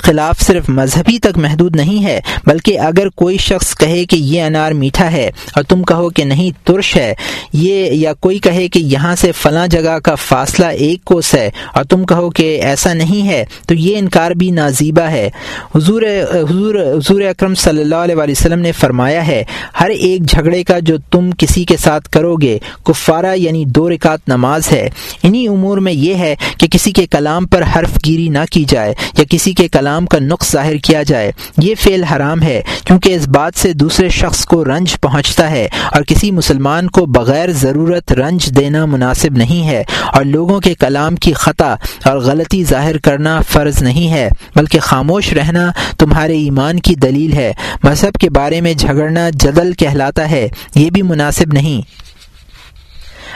خلاف 0.04 0.42
صرف 0.42 0.70
مذہبی 0.70 1.18
تک 1.20 1.38
محدود 1.38 1.76
نہیں 1.76 2.04
ہے، 2.06 2.20
بلکہ 2.46 2.80
اگر 2.80 3.10
کوئی 3.16 3.38
شخص 3.38 3.74
کہے 3.78 4.06
کہ 4.06 4.16
یہ 4.16 4.44
انار 4.44 4.72
میٹھا 4.72 5.12
ہے 5.12 5.30
اور 5.56 5.64
تم 5.64 5.84
کہو 5.84 6.10
کہ 6.10 6.24
نہیں، 6.24 6.52
ترش 6.68 6.96
ہے، 6.96 7.14
یہ 7.54 7.92
یا 7.94 8.14
کوئی 8.14 8.40
کہے 8.40 8.68
کہ 8.68 8.80
یہاں 8.80 9.16
سے 9.16 9.32
فلاں 9.32 9.66
جگہ 9.68 9.98
کا 10.04 10.16
فاصلہ 10.20 10.66
ایک 10.66 11.04
کوس 11.06 11.34
ہے 11.34 11.50
اور 11.74 11.84
تم 11.84 12.06
کہو 12.06 12.30
کہ 12.30 12.44
ایسا 12.64 12.94
نہیں 12.94 13.28
ہے، 13.28 13.44
تو 13.68 13.74
یہ 13.74 13.98
انکار 13.98 14.32
بھی 14.32 14.50
نازیبہ 14.52 15.08
ہے۔ 15.12 15.30
حضور 15.76 16.02
حضور 16.34 16.76
حضور 16.76 17.22
اکرم 17.22 17.56
صلی 17.56 17.82
اللہ 17.82 17.96
علیہ 17.96 18.16
وسلم 18.16 18.60
نے 18.60 18.72
فرمایا 18.72 19.26
ہے، 19.28 19.44
ہر 19.80 19.90
ایک 19.90 20.26
جھگڑے 20.26 20.64
کا 20.64 20.80
جو 20.80 20.98
تم 21.12 21.30
کسی 21.38 21.64
کے 21.66 21.78
ساتھ 21.78 22.10
کرو 22.10 22.36
گے، 22.36 22.58
کفارہ 22.86 23.36
یعنی 23.36 23.64
دو 23.68 23.90
رکعت 23.90 24.28
نماز 24.28 24.72
ہے۔ 24.72 24.88
انہی 25.24 25.48
امور 25.48 25.78
میں 25.78 25.94
یہ 25.94 26.16
ہے 26.16 26.36
کہ 26.60 26.68
کسی 26.68 26.92
کے 26.92 27.06
کلام 27.08 27.46
پر 27.48 27.64
حرف 27.76 27.98
گیری 28.06 28.28
نہ 28.30 28.44
کی 28.52 28.64
جائے، 28.68 28.94
یا 29.18 29.24
کسی 29.36 29.54
کے 29.54 29.68
کلام 29.68 30.06
کا 30.06 30.20
نقص 30.20 30.52
ظاہر 30.52 30.76
کیا 30.76 31.04
جائے، 31.04 31.32
یہ 31.58 31.76
فعل 31.76 32.04
حرام 32.04 32.42
ہے، 32.42 32.62
کیونکہ 32.86 33.16
اس 33.16 33.28
بات 33.28 33.60
سے 33.60 33.74
دوسرے 33.74 34.10
شخص 34.10 34.46
کو 34.46 34.66
رنج 34.66 34.96
پہنچتا 35.02 35.52
ہے 35.52 35.68
اور 35.92 36.04
کسی 36.04 36.32
مسلمان 36.32 36.90
کو 36.90 37.06
بغیر 37.06 37.52
ضرورت 37.52 38.12
رنج 38.12 38.56
دینا 38.56 38.86
مناسب 38.86 39.38
نہیں 39.38 39.68
ہے 39.68 39.84
اور 40.14 40.26
لوگوں 40.26 40.60
کے 40.60 40.74
کلام 40.74 41.16
کی 41.16 41.34
خطا 41.34 41.76
اور 42.06 42.18
غلطی 42.18 42.64
ظاہر 42.64 42.98
کرنا 42.98 43.42
فرض 43.42 43.84
نہیں 43.84 44.12
ہے، 44.12 44.30
بلکہ 44.56 44.80
خاموش 44.80 45.34
رہنا 45.34 45.72
تمہارے 46.00 46.34
ایمان 46.34 46.80
کی 46.80 46.96
دلیل 46.96 47.34
ہے۔ 47.34 47.54
مذہب 47.84 48.14
کے 48.14 48.30
بارے 48.30 48.62
میں 48.62 48.74
جھگڑنا 48.74 49.30
جدل 49.30 49.74
کہلاتا 49.74 50.32
ہے، 50.32 50.48
یہ 50.76 50.90
بھی 50.90 51.02
مناسب 51.02 51.54
نہیں۔ 51.54 52.05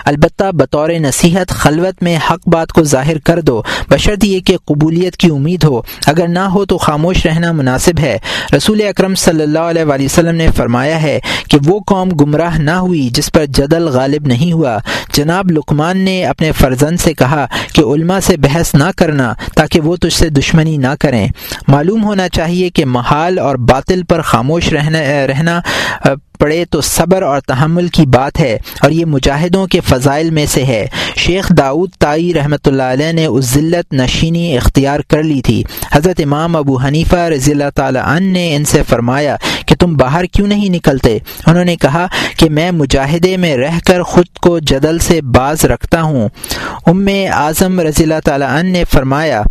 البتہ 0.06 0.44
بطور 0.52 0.90
نصیحت 0.90 1.50
خلوت 1.50 2.04
میں 2.04 2.18
حق 2.32 2.48
بات 2.48 2.72
کو 2.72 2.84
ظاہر 2.84 3.18
کر 3.18 3.42
دو، 3.42 3.62
بشرط 3.90 4.24
یہ 4.24 4.40
کہ 4.40 4.58
قبولیت 4.66 5.18
کی 5.18 5.30
امید 5.30 5.64
ہو۔ 5.64 5.82
اگر 6.06 6.28
نہ 6.28 6.40
ہو 6.40 6.66
تو 6.66 6.78
خاموش 6.78 7.26
رہنا 7.26 7.52
مناسب 7.52 8.00
ہے۔ 8.00 8.18
رسول 8.58 8.82
اکرم 8.82 9.16
صلی 9.16 9.44
اللہ 9.44 9.60
علیہ 9.60 10.06
وسلم 10.06 10.36
نے 10.36 10.48
فرمایا 10.56 11.02
ہے 11.02 11.20
کہ 11.50 11.58
وہ 11.66 11.80
قوم 11.80 12.10
گمراہ 12.10 12.58
نہ 12.58 12.72
ہوئی 12.72 13.10
جس 13.10 13.32
پر 13.32 13.46
جدل 13.46 13.88
غالب 13.88 14.28
نہیں 14.28 14.52
ہوا۔ 14.52 14.78
جناب 15.14 15.52
لکمان 15.52 15.98
نے 15.98 16.26
اپنے 16.26 16.52
فرزند 16.52 17.00
سے 17.00 17.14
کہا 17.14 17.46
کہ 17.74 17.82
علماء 17.82 18.20
سے 18.20 18.38
بحث 18.38 18.76
نہ 18.76 18.92
کرنا 18.98 19.34
تاکہ 19.56 19.80
وہ 19.80 19.96
تجھ 19.96 20.14
سے 20.14 20.30
دشمنی 20.30 20.78
نہ 20.78 20.96
کریں۔ 21.00 21.28
معلوم 21.68 22.04
ہونا 22.04 22.30
چاہیے 22.30 22.70
کہ 22.70 22.86
محال 22.86 23.40
اور 23.40 23.56
باطل 23.56 24.04
پر 24.04 24.22
خاموش 24.22 24.74
رہنا 24.74 25.00
رہنا 25.28 25.62
پڑے 26.40 26.66
تو 26.66 26.82
صبر 26.82 27.22
اور 27.22 27.40
تحمل 27.40 27.88
کی 27.88 28.06
بات 28.06 28.40
ہے 28.40 28.58
اور 28.82 28.92
یہ 28.92 29.06
مجاہدوں 29.06 29.68
کے 29.68 29.80
فضائل 29.80 30.30
میں 30.30 30.46
سے 30.46 30.64
ہے۔ 30.64 30.86
شیخ 31.16 31.52
داؤد 31.58 31.90
تائی 32.00 32.34
رحمۃ 32.34 32.66
اللہ 32.66 32.84
علیہ 32.84 33.12
نے 33.12 33.26
اس 33.26 33.46
ذلت 33.46 33.94
نشینی 33.94 34.58
اختیار 34.58 35.00
کر 35.00 35.24
لی 35.24 35.42
تھی۔ 35.42 35.64
حضرت 35.92 36.22
امام 36.24 36.56
ابو 36.56 36.78
حنیفہ 36.78 37.16
رضی 37.16 37.52
اللہ 37.52 37.70
تعالی 37.76 38.00
عنہ 38.04 38.32
نے 38.32 38.56
ان 38.56 38.66
سے 38.66 38.84
فرمایا 38.90 39.36
کہ 39.66 39.76
تم 39.76 39.94
باہر 39.94 40.26
کیوں 40.26 40.48
نہیں 40.48 40.70
نکلتے؟ 40.70 41.18
انہوں 41.48 41.66
نے 41.66 41.76
کہا 41.76 42.08
کہ 42.38 42.50
میں 42.50 42.72
مجاہدے 42.72 43.38
میں 43.38 43.58
رہ 43.58 43.80
کر 43.86 44.04
خود 44.04 44.26
کو 44.42 44.60
جدل 44.60 45.00
سے 45.00 45.22
باز 45.22 45.66
رکھتا 45.66 46.02
ہوں۔ 46.02 46.30
ام 46.86 47.08
اعظم 47.32 47.80
رضی 47.80 48.04
اللہ 48.04 48.20
تعالی 48.26 48.46
عنہ 48.50 48.70
نے 48.70 48.84
فرمایا 48.94 49.42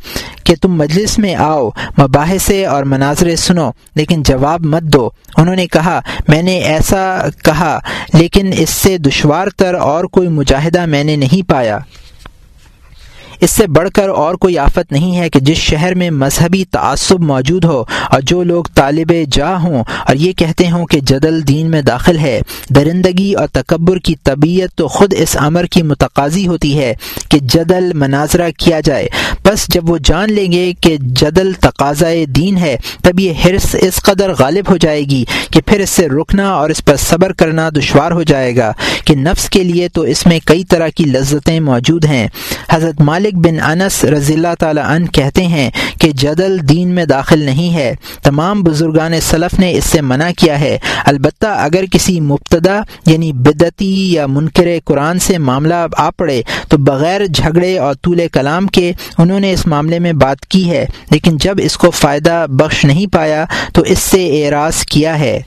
کہ 0.48 0.54
تم 0.62 0.72
مجلس 0.72 1.18
میں 1.18 1.34
آؤ، 1.34 1.70
مباحثے 1.98 2.66
اور 2.66 2.82
مناظرے 2.82 3.36
سنو، 3.36 3.70
لیکن 3.94 4.22
جواب 4.22 4.66
مت 4.66 4.82
دو۔ 4.82 5.10
انہوں 5.36 5.56
نے 5.56 5.66
کہا، 5.66 6.00
میں 6.28 6.42
نے 6.42 6.58
ایسا 6.58 7.18
کہا، 7.44 7.78
لیکن 8.14 8.50
اس 8.58 8.70
سے 8.70 8.98
دشوار 8.98 9.46
تر 9.56 9.74
اور 9.74 10.04
کوئی 10.04 10.28
مجاہدہ 10.28 10.86
میں 10.86 11.04
نے 11.04 11.16
نہیں 11.16 11.48
پایا۔ 11.48 11.78
اس 13.40 13.50
سے 13.50 13.66
بڑھ 13.66 13.90
کر 13.90 14.08
اور 14.08 14.34
کوئی 14.34 14.58
آفت 14.58 14.92
نہیں 14.92 15.16
ہے 15.16 15.30
کہ 15.30 15.40
جس 15.40 15.56
شہر 15.56 15.94
میں 15.94 16.10
مذہبی 16.10 16.64
تعصب 16.64 17.20
موجود 17.20 17.64
ہو 17.64 17.84
اور 18.10 18.20
جو 18.20 18.42
لوگ 18.42 18.64
طالب 18.74 19.12
جا 19.32 19.56
ہوں 19.56 19.84
اور 20.06 20.14
یہ 20.14 20.32
کہتے 20.32 20.70
ہوں 20.70 20.86
کہ 20.86 21.00
جدل 21.00 21.48
دین 21.48 21.70
میں 21.70 21.82
داخل 21.82 22.18
ہے۔ 22.18 22.40
درندگی 22.74 23.32
اور 23.32 23.46
تکبر 23.46 23.98
کی 23.98 24.14
طبیعت 24.24 24.76
تو 24.76 24.88
خود 24.88 25.14
اس 25.16 25.36
امر 25.40 25.64
کی 25.64 25.82
متقاضی 25.82 26.46
ہوتی 26.46 26.78
ہے۔ 26.78 26.94
کہ 27.28 27.38
جدل 27.38 27.90
مناظرہ 27.94 28.50
کیا 28.58 28.80
جائے۔ 28.80 29.08
بس 29.44 29.68
جب 29.68 29.90
وہ 29.90 29.98
جان 30.04 30.32
لیں 30.32 30.52
گے 30.52 30.72
کہ 30.80 30.96
جدل 31.00 31.52
تقاضۂ 31.52 32.26
دین 32.26 32.56
ہے، 32.56 32.76
تب 33.02 33.20
یہ 33.20 33.32
حرص 33.44 33.76
اس 33.80 33.96
قدر 33.96 34.32
غالب 34.38 34.70
ہو 34.70 34.76
جائے 34.76 35.00
گی 35.00 35.24
کہ 35.50 35.60
پھر 35.66 35.80
اس 35.80 35.90
سے 35.90 36.08
رکنا 36.08 36.50
اور 36.50 36.70
اس 36.70 36.84
پر 36.84 36.96
صبر 36.96 37.32
کرنا 37.32 37.68
دشوار 37.76 38.12
ہو 38.12 38.22
جائے 38.22 38.56
گا 38.56 38.72
کہ 39.04 39.14
نفس 39.14 39.50
کے 39.50 39.64
لیے 39.64 39.88
تو 39.88 40.00
اس 40.00 40.26
میں 40.26 40.38
کئی 40.44 40.64
طرح 40.64 40.88
کی 40.88 41.04
لذتیں 41.04 41.60
موجود 41.60 42.04
ہیں۔ 42.04 42.28
حضرت 42.70 43.00
مالک 43.00 43.34
بن 43.34 43.60
انس 43.60 44.04
رضی 44.04 44.34
اللہ 44.34 44.54
تعالی 44.58 44.80
عنہ 44.84 45.06
کہتے 45.06 45.46
ہیں 45.46 45.70
کہ 46.00 46.10
جدل 46.10 46.68
دین 46.68 46.88
میں 46.88 47.04
داخل 47.04 47.38
نہیں 47.38 47.74
ہے۔ 47.74 47.94
تمام 48.22 48.62
بزرگان 48.62 49.20
سلف 49.20 49.58
نے 49.58 49.72
اس 49.72 49.84
سے 49.84 50.00
منع 50.00 50.30
کیا 50.38 50.60
ہے۔ 50.60 50.78
البتہ 51.04 51.46
اگر 51.46 51.84
کسی 51.90 52.20
مبتدا 52.20 52.80
یعنی 53.06 53.32
بدتی 53.32 54.12
یا 54.12 54.26
منکر 54.26 54.66
قرآن 54.84 55.18
سے 55.18 55.38
معاملہ 55.38 55.86
آ 55.96 56.10
پڑے، 56.10 56.42
تو 56.68 56.78
بغیر 56.78 57.17
جھگڑے 57.26 57.78
اور 57.78 57.94
طول 57.94 58.20
کلام 58.32 58.66
کے 58.66 58.92
انہوں 59.18 59.40
نے 59.40 59.52
اس 59.52 59.66
معاملے 59.66 59.98
میں 59.98 60.12
بات 60.12 60.46
کی 60.46 60.70
ہے، 60.70 60.86
لیکن 61.10 61.36
جب 61.36 61.54
اس 61.62 61.76
کو 61.76 61.90
فائدہ 61.90 62.46
بخش 62.48 62.84
نہیں 62.84 63.06
پایا 63.06 63.44
تو 63.72 63.82
اس 63.82 63.98
سے 63.98 64.46
اعراض 64.46 64.84
کیا 64.84 65.18
ہے۔ 65.18 65.40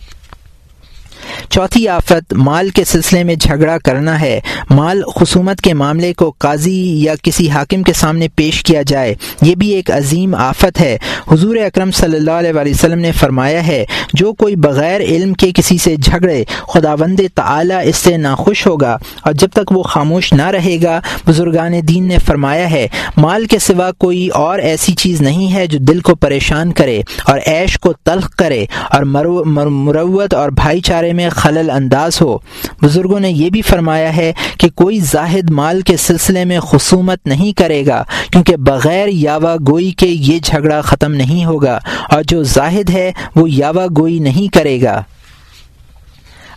چوتھی 1.49 1.87
آفت، 1.87 2.33
مال 2.33 2.69
کے 2.69 2.83
سلسلے 2.83 3.23
میں 3.23 3.35
جھگڑا 3.35 3.77
کرنا 3.77 4.19
ہے۔ 4.21 4.39
مال 4.69 5.01
خصومت 5.15 5.61
کے 5.61 5.73
معاملے 5.73 6.13
کو 6.13 6.31
قاضی 6.37 7.03
یا 7.03 7.13
کسی 7.23 7.49
حاکم 7.49 7.83
کے 7.83 7.93
سامنے 7.93 8.27
پیش 8.35 8.63
کیا 8.63 8.81
جائے۔ 8.81 9.15
یہ 9.41 9.55
بھی 9.55 9.69
ایک 9.69 9.91
عظیم 9.91 10.35
آفت 10.35 10.81
ہے۔ 10.81 10.97
حضور 11.31 11.55
اکرم 11.55 11.91
صلی 11.91 12.17
اللہ 12.17 12.31
علیہ 12.31 12.51
وسلم 12.55 12.99
نے 12.99 13.11
فرمایا 13.11 13.67
ہے، 13.67 13.85
جو 14.13 14.33
کوئی 14.33 14.55
بغیر 14.55 15.01
علم 15.01 15.33
کے 15.33 15.51
کسی 15.55 15.77
سے 15.77 15.95
جھگڑے 15.95 16.43
خدا 16.73 16.93
وند 16.93 17.19
تعلیٰ 17.35 17.79
اس 17.83 17.95
سے 17.95 18.17
ناخوش 18.17 18.65
ہوگا 18.67 18.97
اور 19.21 19.33
جب 19.33 19.47
تک 19.53 19.71
وہ 19.71 19.83
خاموش 19.83 20.33
نہ 20.33 20.47
رہے 20.47 20.77
گا، 20.83 20.99
بزرگان 21.27 21.73
دین 21.87 22.07
نے 22.07 22.17
فرمایا 22.17 22.71
ہے، 22.71 22.87
مال 23.17 23.45
کے 23.45 23.59
سوا 23.59 23.91
کوئی 23.91 24.27
اور 24.27 24.59
ایسی 24.59 24.93
چیز 24.93 25.21
نہیں 25.21 25.53
ہے 25.53 25.67
جو 25.67 25.77
دل 25.79 25.99
کو 25.99 26.15
پریشان 26.15 26.71
کرے 26.71 27.01
اور 27.25 27.39
عیش 27.47 27.77
کو 27.79 27.93
تلخ 27.93 28.29
کرے 28.29 28.65
اور 28.89 29.03
مروت 29.03 30.33
اور 30.33 30.49
بھائی 30.49 30.79
چارے 30.81 31.10
میں 31.13 31.29
خلل 31.29 31.69
انداز 31.69 32.21
ہو۔ 32.21 32.37
بزرگوں 32.81 33.19
نے 33.19 33.29
یہ 33.29 33.49
بھی 33.49 33.61
فرمایا 33.61 34.15
ہے 34.15 34.31
کہ 34.57 34.69
کوئی 34.75 34.99
زاہد 34.99 35.49
مال 35.49 35.81
کے 35.81 35.97
سلسلے 35.97 36.45
میں 36.45 36.59
خصومت 36.59 37.27
نہیں 37.27 37.51
کرے 37.57 37.85
گا، 37.85 38.03
کیونکہ 38.31 38.55
بغیر 38.57 39.07
یاوا 39.07 39.55
گوئی 39.67 39.91
کے 39.91 40.07
یہ 40.07 40.39
جھگڑا 40.43 40.81
ختم 40.81 41.13
نہیں 41.13 41.45
ہوگا، 41.45 41.79
اور 42.09 42.23
جو 42.27 42.43
زاہد 42.43 42.89
ہے 42.89 43.11
وہ 43.35 43.49
یاوا 43.49 43.85
گوئی 43.97 44.19
نہیں 44.19 44.53
کرے 44.53 44.81
گا۔ 44.81 45.01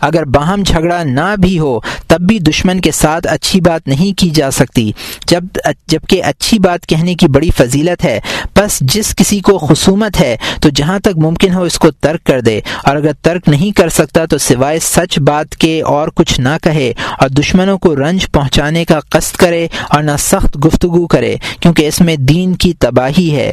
اگر 0.00 0.24
باہم 0.24 0.62
جھگڑا 0.66 1.02
نہ 1.02 1.35
بھی 1.38 1.59
ہو، 1.59 1.80
تب 2.07 2.20
بھی 2.20 2.38
دشمن 2.38 2.80
کے 2.80 2.90
ساتھ 2.90 3.26
اچھی 3.26 3.61
بات 3.61 3.88
نہیں 3.88 4.18
کی 4.18 4.30
جا 4.30 4.50
سکتی۔ 4.50 4.92
جب، 5.26 5.44
جبکہ 5.87 6.24
اچھی 6.24 6.59
بات 6.59 6.87
کہنے 6.87 7.14
کی 7.14 7.28
بڑی 7.28 7.50
فضیلت 7.57 8.04
ہے 8.04 8.20
بس 8.57 8.80
جس 8.80 9.14
کسی 9.16 9.40
کو 9.40 9.59
خصومت 9.59 10.20
ہے، 10.20 10.37
تو 10.61 10.68
جہاں 10.68 10.98
تک 10.98 11.16
ممکن 11.16 11.54
ہو 11.54 11.62
اس 11.62 11.78
کو 11.78 11.90
ترک 11.90 12.24
کر 12.24 12.40
دے۔ 12.40 12.61
اور 12.85 12.96
اگر 12.96 13.12
ترک 13.22 13.48
نہیں 13.48 13.70
کر 13.70 13.88
سکتا، 13.88 14.26
تو 14.26 14.38
سوائے 14.38 14.78
سچ 14.83 15.18
بات 15.18 15.57
کے 15.57 15.83
اور 15.83 16.09
کچھ 16.09 16.40
نہ 16.40 16.57
کہے 16.62 16.92
اور 17.18 17.28
دشمنوں 17.28 17.78
کو 17.78 17.96
رنج 17.96 18.33
پہنچانے 18.33 18.85
کا 18.85 19.00
قصد 19.00 19.37
کرے 19.37 19.66
اور 19.88 20.02
نہ 20.02 20.16
سخت 20.18 20.66
گفتگو 20.66 21.07
کرے، 21.07 21.37
کیونکہ 21.61 21.88
اس 21.88 22.00
میں 22.00 22.16
دین 22.16 22.54
کی 22.54 22.72
تباہی 22.78 23.37
ہے۔ 23.37 23.52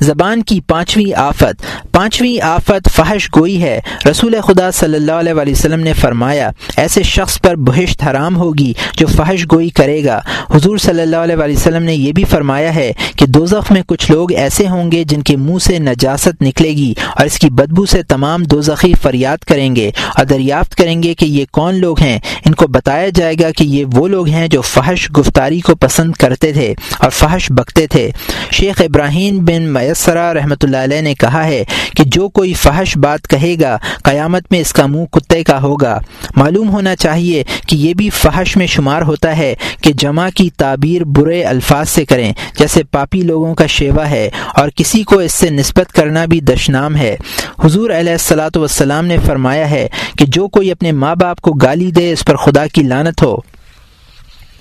زبان 0.00 0.42
کی 0.42 0.60
پانچویں 0.60 1.18
آفت۔ 1.18 1.62
پانچویں 1.92 2.44
آفت 2.44 2.88
فحش 2.96 3.28
گوئی 3.36 3.62
ہے۔ 3.62 3.80
رسول 4.10 4.34
خدا 4.40 4.70
صلی 4.70 4.96
اللہ 4.96 5.12
علیہ 5.12 5.32
وسلم 5.32 5.80
نے 5.80 5.92
فرمایا، 5.92 6.50
ایسے 6.76 7.02
شخص 7.02 7.40
پر 7.40 7.56
بہشت 7.56 8.02
حرام 8.02 8.36
ہوگی 8.36 8.72
جو 8.96 9.06
فحش 9.06 9.46
گوئی 9.52 9.70
کرے 9.70 10.04
گا۔ 10.04 10.20
حضور 10.54 10.78
صلی 10.78 11.02
اللہ 11.02 11.16
علیہ 11.16 11.36
وسلم 11.36 11.82
نے 11.82 11.94
یہ 11.94 12.12
بھی 12.12 12.24
فرمایا 12.24 12.74
ہے 12.74 12.92
کہ 13.16 13.26
دوزخ 13.26 13.72
میں 13.72 13.82
کچھ 13.86 14.10
لوگ 14.10 14.32
ایسے 14.32 14.68
ہوں 14.68 14.92
گے 14.92 15.04
جن 15.04 15.22
کے 15.22 15.36
منہ 15.36 15.58
سے 15.58 15.78
نجاست 15.78 16.42
نکلے 16.42 16.68
گی 16.68 16.94
اور 17.16 17.26
اس 17.26 17.38
کی 17.38 17.50
بدبو 17.50 17.86
سے 17.86 18.02
تمام 18.02 18.42
دوزخی 18.42 18.92
فریاد 19.02 19.38
کریں 19.38 19.76
گے 19.76 19.90
اور 20.16 20.24
دریافت 20.24 20.74
کریں 20.74 21.02
گے 21.02 21.14
کہ 21.14 21.24
یہ 21.24 21.44
کون 21.52 21.74
لوگ 21.74 22.00
ہیں۔ 22.00 22.18
ان 22.46 22.54
کو 22.54 22.66
بتایا 22.66 23.08
جائے 23.14 23.34
گا 23.40 23.50
کہ 23.50 23.64
یہ 23.64 23.84
وہ 23.92 24.08
لوگ 24.08 24.28
ہیں 24.28 24.48
جو 24.48 24.60
فحش 24.60 25.10
گفتاری 25.18 25.60
کو 25.60 25.74
پسند 25.74 26.12
کرتے 26.12 26.52
تھے 26.52 26.74
اور 26.98 27.10
فحش 27.10 27.52
بکتے 27.52 27.86
تھے۔ 27.86 28.10
شیخ 28.52 28.80
ابراہیم 28.80 29.44
بن 29.44 29.62
میسرا 29.72 30.32
رحمۃ 30.34 30.62
اللہ 30.62 30.76
علیہ 30.76 31.00
نے 31.00 31.14
کہا 31.14 31.44
ہے 31.46 31.62
کہ 31.96 32.04
جو 32.06 32.28
کوئی 32.28 32.52
فحش 32.52 32.96
بات 32.98 33.28
کہے 33.28 33.54
گا، 33.60 33.76
قیامت 34.04 34.50
میں 34.50 34.60
اس 34.60 34.72
کا 34.72 34.86
منہ 34.86 35.04
کتے 35.04 35.42
کا 35.44 35.60
ہوگا۔ 35.62 35.98
معلوم 36.36 36.70
ہونا 36.70 36.96
چاہیے 36.96 37.42
کہ 37.66 37.76
یہ 37.76 37.94
بھی 37.94 38.10
فحش 38.10 38.56
میں 38.56 38.66
شمار 38.66 39.02
ہوتا 39.02 39.36
ہے 39.36 39.54
کہ 39.82 39.92
جمع 39.92 40.28
کی 40.34 40.48
تعبیر 40.56 41.04
برے 41.04 41.42
الفاظ 41.42 41.88
سے 41.88 42.04
کریں، 42.04 42.32
جیسے 42.58 42.82
پاپی 42.90 43.20
لوگوں 43.20 43.54
کا 43.54 43.66
شیوا 43.66 44.08
ہے 44.10 44.28
اور 44.56 44.68
کسی 44.76 45.02
کو 45.02 45.18
اس 45.18 45.32
سے 45.32 45.50
نسبت 45.50 45.92
کرنا 45.92 46.24
بھی 46.24 46.40
دشنام 46.40 46.96
ہے۔ 46.96 47.16
حضور 47.64 47.90
علیہ 47.90 48.12
السلاۃ 48.12 48.56
والسلام 48.56 49.06
نے 49.06 49.16
فرمایا 49.26 49.70
ہے 49.70 49.86
کہ 50.18 50.26
جو 50.26 50.48
کوئی 50.48 50.70
اپنے 50.70 50.92
ماں 50.92 51.14
باپ 51.14 51.40
کو 51.40 51.52
گالی 51.52 51.90
دے، 51.90 52.12
اس 52.12 52.24
پر 52.24 52.36
خدا 52.36 52.66
کی 52.66 52.82
لانت 52.82 53.22
ہو۔ 53.22 53.36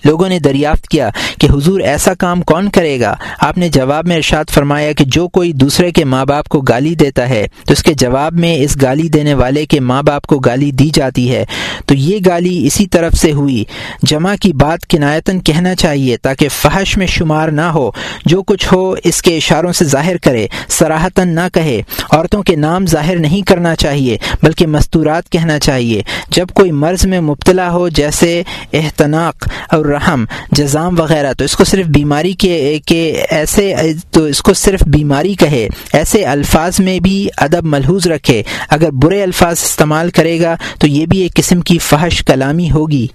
لوگوں 0.04 0.30
نے 0.30 0.40
دریافت 0.40 0.88
کیا 0.88 1.10
کہ 1.40 1.48
حضور 1.52 1.80
ایسا 1.80 2.14
کام 2.14 2.42
کون 2.42 2.70
کرے 2.70 3.00
گا؟ 3.00 3.16
آپ 3.40 3.58
نے 3.58 3.70
جواب 3.70 4.08
میں 4.08 4.16
ارشاد 4.16 4.46
فرمایا 4.50 4.92
کہ 4.92 5.06
جو 5.08 5.28
کوئی 5.28 5.54
دوسرے 5.54 5.92
کے 5.92 6.06
ماں 6.06 6.26
باپ 6.26 6.48
کو 6.48 6.62
گالی 6.62 6.96
دیتا 6.96 7.30
ہے، 7.30 7.48
تو 7.66 7.74
اس 7.74 7.84
کے 7.84 7.94
جواب 7.94 8.34
میں 8.34 8.56
اس 8.56 8.78
گالی 8.82 9.10
دینے 9.10 9.34
والے 9.34 9.66
کے 9.66 9.80
ماں 9.80 10.04
باپ 10.04 10.26
کو 10.26 10.40
گالی 10.40 10.72
دی 10.72 10.90
جاتی 10.94 11.36
ہے۔ 11.36 11.46
تو 11.86 11.94
یہ 11.94 12.20
گالی 12.26 12.68
اسی 12.68 12.88
طرف 12.88 13.14
سے 13.14 13.32
ہوئی۔ 13.32 13.64
جمع 14.04 14.36
کی 14.42 14.54
بات 14.54 14.88
کنایتن 14.88 15.40
کہنا 15.40 15.76
چاہیے 15.76 16.18
تاکہ 16.18 16.50
فحش 16.50 16.98
میں 16.98 17.08
شمار 17.08 17.50
نہ 17.50 17.62
ہو۔ 17.62 17.92
جو 18.26 18.44
کچھ 18.44 18.74
ہو، 18.74 18.96
اس 19.04 19.22
کے 19.22 19.38
اشاروں 19.38 19.74
سے 19.74 19.86
ظاہر 19.86 20.18
کرے 20.18 20.48
سراہتاً 20.68 21.30
نہ 21.30 21.48
کہے۔ 21.54 21.82
عورتوں 22.12 22.44
کے 22.44 22.56
نام 22.56 22.86
ظاہر 22.86 23.16
نہیں 23.16 23.42
کرنا 23.42 23.76
چاہیے، 23.76 24.18
بلکہ 24.44 24.68
مستورات 24.68 25.30
کہنا 25.30 25.60
چاہیے۔ 25.60 26.02
جب 26.30 26.48
کوئی 26.54 26.72
مرض 26.72 27.06
میں 27.06 27.22
مبتلا 27.22 27.72
ہو، 27.72 27.90
جیسے 27.90 28.44
احتناق 28.74 29.50
اور 29.72 29.91
رحم، 29.92 30.26
جزام 30.52 31.00
وغیرہ، 31.00 31.34
تو 31.34 31.44
اس 31.44 31.56
کو 31.56 31.64
صرف 31.64 31.86
بیماری 31.86 32.34
کے 32.34 32.80
کہ 32.86 33.24
ایسے، 33.30 33.74
تو 34.12 34.24
اس 34.24 34.42
کو 34.42 34.54
صرف 34.54 34.84
بیماری 34.88 35.34
کہے، 35.34 35.68
ایسے 35.94 36.24
الفاظ 36.26 36.80
میں 36.80 37.00
بھی 37.00 37.28
ادب 37.38 37.66
ملحوظ 37.66 38.08
رکھے۔ 38.08 38.44
اگر 38.70 38.92
برے 38.92 39.24
الفاظ 39.24 39.64
استعمال 39.64 40.10
کرے 40.10 40.40
گا 40.42 40.56
تو 40.80 40.88
یہ 40.88 41.06
بھی 41.06 41.20
ایک 41.20 41.34
قسم 41.34 41.62
کی 41.62 41.78
فحش 41.78 42.24
کلامی 42.24 42.72
ہوگی۔ 42.72 43.08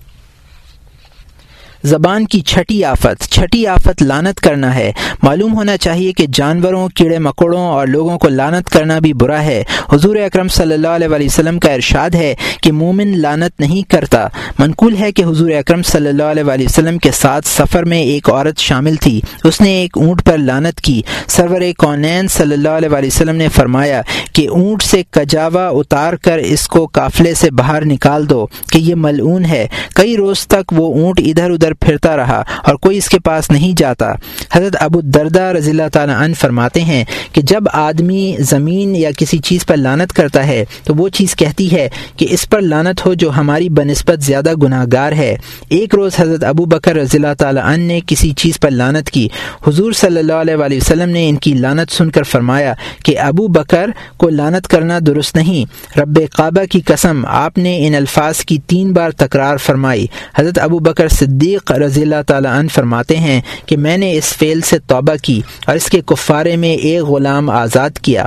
زبان 1.86 2.24
کی 2.24 2.40
چھٹی 2.40 2.84
آفت 2.84 3.32
چھٹی 3.32 3.66
آفت 3.66 4.02
لانت 4.02 4.40
کرنا 4.40 4.74
ہے۔ 4.74 4.92
معلوم 5.22 5.54
ہونا 5.54 5.76
چاہیے 5.76 6.12
کہ 6.12 6.26
جانوروں، 6.32 6.88
کیڑے 6.88 7.18
مکوڑوں 7.18 7.60
اور 7.60 7.86
لوگوں 7.86 8.18
کو 8.18 8.28
لانت 8.28 8.70
کرنا 8.70 8.98
بھی 8.98 9.12
برا 9.12 9.42
ہے۔ 9.42 9.64
حضور 9.92 10.16
اکرم 10.16 10.48
صلی 10.48 10.74
اللہ 10.74 10.88
علیہ 10.88 11.08
وسلم 11.08 11.58
کا 11.58 11.72
ارشاد 11.72 12.10
ہے 12.14 12.34
کہ 12.62 12.72
مومن 12.72 13.18
لانت 13.18 13.60
نہیں 13.60 13.90
کرتا۔ 13.90 14.28
منقول 14.58 14.96
ہے 14.96 15.12
کہ 15.12 15.22
حضور 15.22 15.50
اکرم 15.50 15.82
صلی 15.82 16.08
اللہ 16.08 16.22
علیہ 16.22 16.44
وسلم 16.44 16.98
کے 16.98 17.10
ساتھ 17.10 17.48
سفر 17.48 17.84
میں 17.84 18.02
ایک 18.02 18.30
عورت 18.30 18.58
شامل 18.58 18.96
تھی۔ 18.96 19.20
اس 19.44 19.60
نے 19.60 19.70
ایک 19.70 19.98
اونٹ 19.98 20.24
پر 20.24 20.38
لانت 20.38 20.80
کی۔ 20.80 21.02
سرور 21.28 21.60
کونین 21.78 22.28
صلی 22.28 22.54
اللہ 22.54 22.68
علیہ 22.68 22.88
وسلم 23.06 23.36
نے 23.36 23.48
فرمایا 23.48 24.02
کہ 24.32 24.48
اونٹ 24.48 24.82
سے 24.82 25.02
کجاوا 25.10 25.68
اتار 25.68 26.12
کر 26.12 26.38
اس 26.38 26.68
کو 26.68 26.86
قافلے 26.86 27.34
سے 27.34 27.50
باہر 27.50 27.84
نکال 27.84 28.30
دو 28.30 28.46
کہ 28.72 28.78
یہ 28.78 28.94
ملعون 28.94 29.44
ہے۔ 29.44 29.66
کئی 29.94 30.16
روز 30.16 30.46
تک 30.46 30.72
وہ 30.72 31.02
اونٹ 31.02 31.20
ادھر 31.24 31.50
ادھر 31.50 31.74
پھرتا 31.80 32.16
رہا 32.16 32.42
اور 32.64 32.74
کوئی 32.74 32.98
اس 32.98 33.08
کے 33.08 33.18
پاس 33.18 33.50
نہیں 33.50 33.72
جاتا۔ 33.76 34.12
حضرت 34.52 34.76
ابو 34.80 35.00
دردہ 35.00 35.42
رضی 35.42 35.70
اللہ 35.70 35.88
تعالیٰ 35.92 36.16
عنہ 36.16 36.34
فرماتے 36.34 36.80
ہیں 36.80 37.04
کہ 37.32 37.42
جب 37.42 37.64
آدمی 37.72 38.36
زمین 38.38 38.96
یا 38.96 39.10
کسی 39.18 39.38
چیز 39.38 39.66
پر 39.66 39.76
لانت 39.76 40.12
کرتا 40.12 40.46
ہے 40.46 40.64
تو 40.84 40.94
وہ 40.94 41.08
چیز 41.08 41.36
کہتی 41.36 41.72
ہے 41.72 41.88
کہ 42.16 42.26
اس 42.30 42.48
پر 42.48 42.60
لانت 42.60 43.06
ہو 43.06 43.14
جو 43.14 43.30
ہماری 43.30 43.68
بنسبت 43.68 44.22
زیادہ 44.22 44.52
گناہ 44.62 44.84
گار 44.92 45.12
ہے۔ 45.12 45.36
ایک 45.68 45.94
روز 45.94 46.12
حضرت 46.18 46.44
ابو 46.44 46.64
بکر 46.64 46.96
رضی 46.96 47.18
اللہ 47.18 47.34
تعالیٰ 47.38 47.62
عنہ 47.64 47.84
نے 47.84 48.00
کسی 48.06 48.30
چیز 48.30 48.60
پر 48.60 48.70
لانت 48.70 49.10
کی۔ 49.10 49.28
حضور 49.66 49.92
صلی 49.92 50.18
اللہ 50.18 50.32
علیہ 50.32 50.54
وآلہ 50.54 50.76
وسلم 50.76 51.08
نے 51.08 51.28
ان 51.28 51.36
کی 51.36 51.52
لانت 51.54 51.92
سن 51.92 52.10
کر 52.10 52.22
فرمایا 52.22 52.74
کہ 53.04 53.18
ابو 53.18 53.46
بکر 53.48 53.90
کو 54.16 54.28
لانت 54.28 54.68
کرنا 54.68 54.98
درست 55.06 55.36
نہیں۔ 55.36 55.98
رب 55.98 56.20
کعبہ 56.36 56.64
کی 56.64 56.80
قسم، 56.80 57.26
آپ 57.28 57.58
نے 57.58 57.86
ان 57.86 57.94
الفاظ 57.94 58.36
کی 58.38 58.58
تین 58.66 58.92
بار 58.92 59.10
تکرار 59.10 59.56
فرمائی۔ 59.56 60.06
حضرت 60.36 60.58
ابو 60.58 60.78
بکر 60.78 61.08
صدیق 61.08 61.55
رضی 61.70 62.02
اللہ 62.02 62.22
تعالیٰ 62.26 62.58
عنہ 62.58 62.68
فرماتے 62.68 63.16
ہیں 63.16 63.40
کہ 63.66 63.76
میں 63.76 63.96
نے 63.96 64.12
اس 64.12 64.24
فعل 64.24 64.60
سے 64.60 64.78
توبہ 64.78 65.14
کی 65.22 65.40
اور 65.66 65.76
اس 65.76 65.86
کے 65.86 66.00
کفارے 66.06 66.56
میں 66.56 66.68
ایک 66.68 67.02
غلام 67.02 67.50
آزاد 67.50 67.90
کیا۔ 68.02 68.26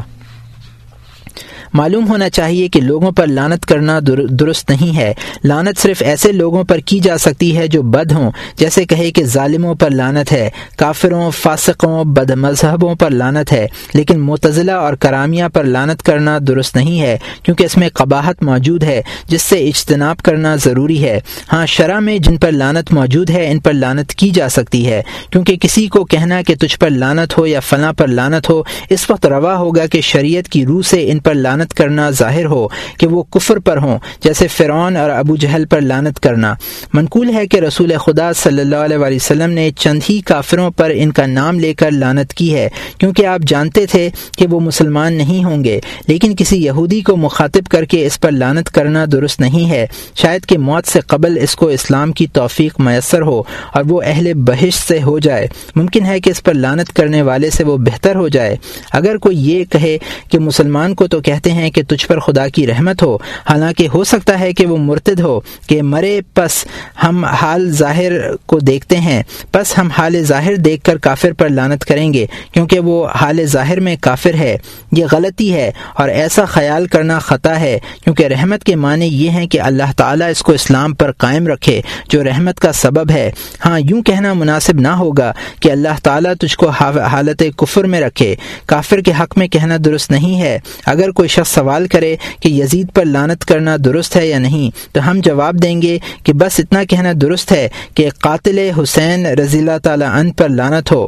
معلوم 1.73 2.07
ہونا 2.07 2.29
چاہیے 2.29 2.67
کہ 2.67 2.81
لوگوں 2.81 3.11
پر 3.11 3.27
لانت 3.27 3.65
کرنا 3.65 3.99
درست 4.29 4.69
نہیں 4.69 4.97
ہے۔ 4.97 5.13
لانت 5.43 5.81
صرف 5.81 6.03
ایسے 6.05 6.31
لوگوں 6.31 6.63
پر 6.63 6.77
کی 6.77 6.99
جا 6.99 7.17
سکتی 7.17 7.57
ہے 7.57 7.67
جو 7.67 7.81
بد 7.81 8.11
ہوں، 8.11 8.31
جیسے 8.57 8.85
کہے 8.85 9.11
کہ 9.11 9.23
ظالموں 9.23 9.75
پر 9.75 9.89
لانت 9.89 10.31
ہے، 10.31 10.49
کافروں، 10.77 11.31
فاسقوں، 11.31 12.03
بد 12.03 12.31
مذہبوں 12.31 12.95
پر 12.95 13.09
لانت 13.09 13.51
ہے۔ 13.51 13.67
لیکن 13.93 14.19
متضلاع 14.19 14.79
اور 14.79 14.93
کرامیہ 14.93 15.43
پر 15.53 15.63
لانت 15.63 16.03
کرنا 16.03 16.39
درست 16.47 16.75
نہیں 16.75 17.01
ہے، 17.01 17.17
کیونکہ 17.43 17.63
اس 17.63 17.77
میں 17.77 17.89
قباحت 17.93 18.43
موجود 18.43 18.83
ہے، 18.83 19.01
جس 19.27 19.41
سے 19.41 19.67
اجتناب 19.67 20.17
کرنا 20.17 20.55
ضروری 20.55 21.03
ہے۔ 21.03 21.19
ہاں 21.53 21.65
شرح 21.65 21.99
میں 21.99 22.17
جن 22.17 22.37
پر 22.37 22.51
لانت 22.51 22.93
موجود 22.93 23.29
ہے، 23.29 23.51
ان 23.51 23.59
پر 23.59 23.73
لانت 23.73 24.09
کی 24.09 24.29
جا 24.29 24.49
سکتی 24.49 24.87
ہے۔ 24.87 25.01
کیونکہ 25.31 25.57
کسی 25.57 25.87
کو 25.87 26.05
کہنا 26.05 26.41
کہ 26.41 26.55
تجھ 26.55 26.79
پر 26.79 26.89
لانت 26.89 27.37
ہو 27.37 27.47
یا 27.47 27.59
فلاں 27.59 27.93
پر 27.93 28.07
لانت 28.07 28.49
ہو، 28.49 28.63
اس 28.89 29.09
وقت 29.09 29.25
روا 29.25 29.57
ہوگا 29.57 29.85
کہ 29.85 30.01
شریعت 30.01 30.49
کی 30.49 30.65
روح 30.65 30.81
سے 30.81 31.11
ان 31.11 31.19
پر 31.19 31.33
لانت 31.33 31.58
لانت 31.59 31.73
کرنا 31.73 32.09
ظاہر 32.09 32.45
ہو 32.45 32.67
کہ 32.99 33.07
وہ 33.07 33.23
کفر 33.23 33.59
پر 33.59 33.77
ہوں، 33.77 33.97
جیسے 34.23 34.47
فرعون 34.47 34.95
اور 34.95 35.09
ابو 35.09 35.35
جہل 35.35 35.65
پر 35.65 35.81
لانت 35.81 36.19
کرنا۔ 36.19 36.53
منقول 36.93 37.35
ہے 37.35 37.47
کہ 37.47 37.57
رسول 37.57 37.93
خدا 37.97 38.33
صلی 38.33 38.61
اللہ 38.61 38.75
علیہ 38.75 38.97
وسلم 38.97 39.49
نے 39.49 39.71
چند 39.77 39.99
ہی 40.09 40.21
کافروں 40.21 40.71
پر 40.71 40.91
ان 40.93 41.11
کا 41.11 41.25
نام 41.25 41.59
لے 41.59 41.73
کر 41.73 41.91
لانت 41.91 42.33
کی 42.33 42.55
ہے، 42.55 42.69
کیونکہ 42.97 43.25
آپ 43.25 43.39
جانتے 43.47 43.85
تھے 43.85 44.09
کہ 44.37 44.47
وہ 44.47 44.59
مسلمان 44.59 45.13
نہیں 45.13 45.43
ہوں 45.43 45.63
گے۔ 45.63 45.79
لیکن 46.07 46.35
کسی 46.35 46.63
یہودی 46.63 47.01
کو 47.01 47.17
مخاطب 47.17 47.69
کر 47.69 47.85
کے 47.85 48.05
اس 48.05 48.19
پر 48.19 48.31
لانت 48.31 48.71
کرنا 48.71 49.05
درست 49.11 49.39
نہیں 49.39 49.69
ہے۔ 49.69 49.87
شاید 50.15 50.45
کہ 50.45 50.57
موت 50.57 50.87
سے 50.87 50.99
قبل 50.99 51.37
اس 51.41 51.55
کو 51.55 51.67
اسلام 51.67 52.11
کی 52.11 52.27
توفیق 52.27 52.79
میسر 52.79 53.21
ہو 53.21 53.39
اور 53.73 53.83
وہ 53.87 54.01
اہل 54.05 54.33
بحث 54.33 54.75
سے 54.75 55.01
ہو 55.01 55.19
جائے۔ 55.19 55.47
ممکن 55.75 56.05
ہے 56.05 56.19
کہ 56.19 56.29
اس 56.29 56.43
پر 56.43 56.53
لانت 56.53 56.93
کرنے 56.93 57.21
والے 57.21 57.49
سے 57.49 57.63
وہ 57.63 57.77
بہتر 57.77 58.15
ہو 58.15 58.27
جائے۔ 58.27 58.55
اگر 58.91 59.17
کوئی 59.17 59.51
یہ 59.51 59.63
کہے 59.65 59.97
کہ 60.31 60.39
مسلمان 60.39 60.95
کو 60.95 61.07
تو 61.07 61.21
کہتے 61.21 61.48
کہتے 61.49 61.61
ہیں 61.61 61.71
کہ 61.71 61.81
تجھ 61.87 62.07
پر 62.07 62.19
خدا 62.19 62.47
کی 62.47 62.67
رحمت 62.67 63.03
ہو۔ 63.03 63.15
حالانکہ 63.49 63.87
ہو 63.93 64.03
سکتا 64.03 64.39
ہے 64.39 64.53
کہ 64.53 64.65
وہ 64.65 64.77
مرتد 64.77 65.19
ہو 65.19 65.39
کہ 65.67 65.81
مرے، 65.81 66.21
پس 66.33 66.65
ہم 67.03 67.25
حال 67.25 67.71
ظاہر 67.71 68.11
کو 68.45 68.59
دیکھتے 68.59 68.97
ہیں۔ 68.97 69.23
پس 69.51 69.77
ہم 69.77 69.89
حال 69.97 70.23
ظاہر 70.23 70.55
دیکھ 70.55 70.83
کر 70.83 70.97
کافر 70.97 71.33
پر 71.33 71.49
لانت 71.49 71.85
کریں 71.85 72.13
گے، 72.13 72.25
کیونکہ 72.53 72.79
وہ 72.79 73.07
حال 73.07 73.45
ظاہر 73.45 73.79
میں 73.79 73.95
کافر 74.01 74.33
ہے۔ 74.33 74.57
یہ 74.91 75.05
غلطی 75.11 75.53
ہے 75.53 75.71
اور 75.93 76.09
ایسا 76.09 76.45
خیال 76.45 76.87
کرنا 76.87 77.19
خطا 77.19 77.59
ہے، 77.59 77.79
کیونکہ 78.03 78.23
رحمت 78.23 78.63
کے 78.63 78.75
معنی 78.75 79.05
یہ 79.05 79.29
ہیں 79.29 79.47
کہ 79.47 79.61
اللہ 79.61 79.91
تعالیٰ 79.97 80.29
اس 80.29 80.41
کو 80.41 80.51
اسلام 80.51 80.93
پر 80.93 81.11
قائم 81.11 81.47
رکھے، 81.47 81.81
جو 82.09 82.23
رحمت 82.23 82.59
کا 82.59 82.71
سبب 82.71 83.11
ہے۔ 83.11 83.31
ہاں 83.65 83.79
یوں 83.89 84.01
کہنا 84.03 84.33
مناسب 84.33 84.79
نہ 84.79 84.87
ہوگا 84.87 85.33
کہ 85.59 85.71
اللہ 85.71 85.95
تعالیٰ 86.03 86.33
تجھ 86.39 86.57
کو 86.57 86.69
حالت 86.69 87.43
کفر 87.57 87.83
میں 87.83 88.01
رکھے۔ 88.01 88.35
کافر 88.65 88.99
کے 88.99 89.11
حق 89.19 89.37
میں 89.37 89.47
کہنا 89.47 89.77
درست 89.85 90.11
نہیں 90.11 90.41
ہے۔ 90.41 90.59
اگر 90.85 91.11
کوئی 91.11 91.29
شخص 91.39 91.53
سوال 91.55 91.87
کرے 91.87 92.15
کہ 92.39 92.49
یزید 92.49 92.93
پر 92.93 93.05
لانت 93.05 93.45
کرنا 93.45 93.75
درست 93.85 94.15
ہے 94.15 94.25
یا 94.27 94.39
نہیں، 94.39 94.69
تو 94.93 95.09
ہم 95.09 95.19
جواب 95.23 95.61
دیں 95.63 95.81
گے 95.81 95.97
کہ 96.23 96.33
بس 96.33 96.59
اتنا 96.59 96.83
کہنا 96.83 97.11
درست 97.21 97.51
ہے 97.51 97.67
کہ 97.93 98.09
قاتل 98.19 98.57
حسین 98.79 99.25
رضی 99.39 99.59
اللہ 99.59 99.77
تعالیٰ 99.83 100.09
عنہ 100.09 100.31
پر 100.37 100.49
لانت 100.49 100.91
ہو۔ 100.91 101.07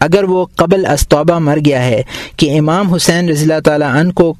اگر 0.00 0.24
وہ 0.24 0.44
قبل 0.56 0.86
استوبہ 0.86 1.38
مر 1.38 1.58
گیا 1.64 1.84
ہے، 1.84 2.02
کہ 2.36 2.58
امام 2.58 2.92
حسین 2.94 3.28
رضی 3.28 3.42
اللہ 3.42 3.60
تعالیٰ 3.64 3.94
عنہ 3.96 4.12
کو 4.12 4.34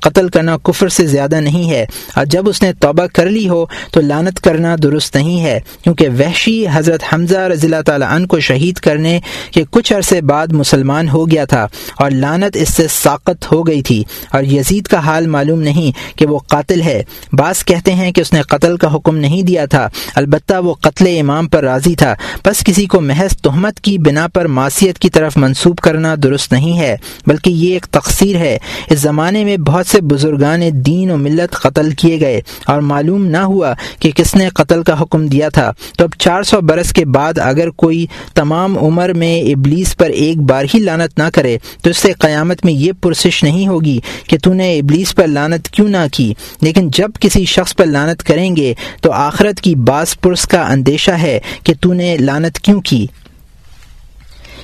قتل 0.00 0.28
کرنا 0.28 0.56
کفر 0.56 0.88
سے 0.88 1.06
زیادہ 1.06 1.40
نہیں 1.40 1.70
ہے۔ 1.70 1.86
اور 2.16 2.24
جب 2.24 2.48
اس 2.48 2.62
نے 2.62 2.72
توبہ 2.72 3.06
کر 3.06 3.26
لی 3.26 3.48
ہو 3.48 3.66
تو 3.92 4.00
لانت 4.00 4.40
کرنا 4.40 4.76
درست 4.82 5.16
نہیں 5.16 5.44
ہے۔ 5.44 5.60
کیونکہ 5.82 6.08
وحشی 6.08 6.66
حضرت 6.72 7.00
حمزہ 7.12 7.38
رضی 7.38 7.66
اللہ 7.66 7.82
تعالیٰ 7.86 8.08
عنہ 8.10 8.26
کو 8.26 8.40
شہید 8.40 8.76
کرنے 8.76 9.20
کے 9.50 9.64
کچھ 9.70 9.92
عرصے 9.92 10.20
بعد 10.20 10.46
مسلمان 10.46 11.08
ہو 11.08 11.30
گیا 11.30 11.44
تھا 11.44 11.66
اور 11.98 12.10
لانت 12.10 12.56
اس 12.56 12.74
سے 12.74 12.86
ساقت 12.90 13.52
ہو 13.52 13.66
گئی 13.66 13.82
تھی۔ 13.82 14.04
اور 14.32 14.42
یزید 14.42 14.86
کا 14.86 14.98
حال 14.98 15.26
معلوم 15.26 15.62
نہیں 15.62 16.18
کہ 16.18 16.26
وہ 16.26 16.38
قاتل 16.38 16.82
ہے۔ 16.82 17.02
بعض 17.32 17.64
کہتے 17.64 17.94
ہیں 17.94 18.12
کہ 18.12 18.20
اس 18.20 18.32
نے 18.32 18.42
قتل 18.42 18.76
کا 18.76 18.94
حکم 18.94 19.16
نہیں 19.16 19.42
دیا 19.42 19.66
تھا۔ 19.66 19.88
البتہ 20.14 20.54
وہ 20.54 20.74
قتل 20.74 21.16
امام 21.20 21.48
پر 21.48 21.64
راضی 21.64 21.94
تھا۔ 21.94 22.14
بس 22.44 22.64
کسی 22.64 22.86
کو 22.86 23.00
محض 23.00 23.36
تہمت 23.36 23.80
کی 23.80 23.98
بنا 23.98 24.26
پر 24.26 24.46
معاشیت 24.46 24.98
کی 24.98 25.10
طرف 25.10 25.36
منسوب 25.36 25.78
کرنا 25.78 26.14
درست 26.22 26.52
نہیں 26.52 26.78
ہے، 26.78 26.96
بلکہ 27.26 27.50
یہ 27.50 27.72
ایک 27.72 27.86
تقسیر 27.86 28.36
ہے۔ 28.36 28.58
اس 28.90 28.98
زمانے 28.98 29.44
میں 29.44 29.56
بہت 29.66 29.86
سے 29.86 30.00
بزرگان 30.00 30.60
دین 30.72 31.10
و 31.10 31.16
ملت 31.16 31.54
قتل 31.54 31.90
کیے 31.90 32.20
گئے 32.20 32.40
اور 32.66 32.80
معلوم 32.80 33.26
نہ 33.26 33.36
ہوا 33.36 33.72
کہ 33.98 34.10
کس 34.10 34.34
نے 34.34 34.48
قتل 34.48 34.82
کا 34.82 35.00
حکم 35.02 35.26
دیا 35.26 35.48
تھا۔ 35.48 35.72
تو 35.98 36.04
اب 36.04 36.10
چار 36.18 36.42
سو 36.42 36.60
برس 36.60 36.92
کے 36.92 37.04
بعد 37.04 37.38
اگر 37.38 37.70
کوئی 37.70 38.06
تمام 38.34 38.78
عمر 38.78 39.12
میں 39.12 39.40
ابلیس 39.40 39.96
پر 39.96 40.06
ایک 40.06 40.38
بار 40.38 40.64
ہی 40.74 40.78
لانت 40.78 41.18
نہ 41.18 41.24
کرے، 41.34 41.58
تو 41.82 41.90
اس 41.90 41.96
سے 41.96 42.12
قیامت 42.12 42.64
میں 42.64 42.72
یہ 42.72 42.92
پرسش 43.00 43.44
نہیں 43.44 43.68
ہوگی 43.68 44.00
کہ 44.28 44.38
تو 44.38 44.52
نے 44.52 44.78
ابلیس 44.78 45.14
پر 45.14 45.26
لانت 45.26 45.68
کیوں 45.68 45.88
نہ 45.88 46.06
کی۔ 46.12 46.34
لیکن 46.60 46.90
جب 46.90 47.10
کسی 47.20 47.44
شخص 47.44 47.76
پر 47.76 47.86
لانت 47.86 48.22
کریں 48.22 48.56
گے، 48.56 48.74
تو 49.00 49.12
آخرت 49.12 49.60
کی 49.60 49.74
باس 49.74 50.20
پرس 50.20 50.42
کا 50.42 50.60
اندیشہ 50.68 51.10
ہے 51.10 51.40
کہ 51.64 51.74
تو 51.80 51.92
نے 51.92 52.16
لانت 52.16 52.58
کیوں 52.58 52.80
کی۔ 52.80 53.06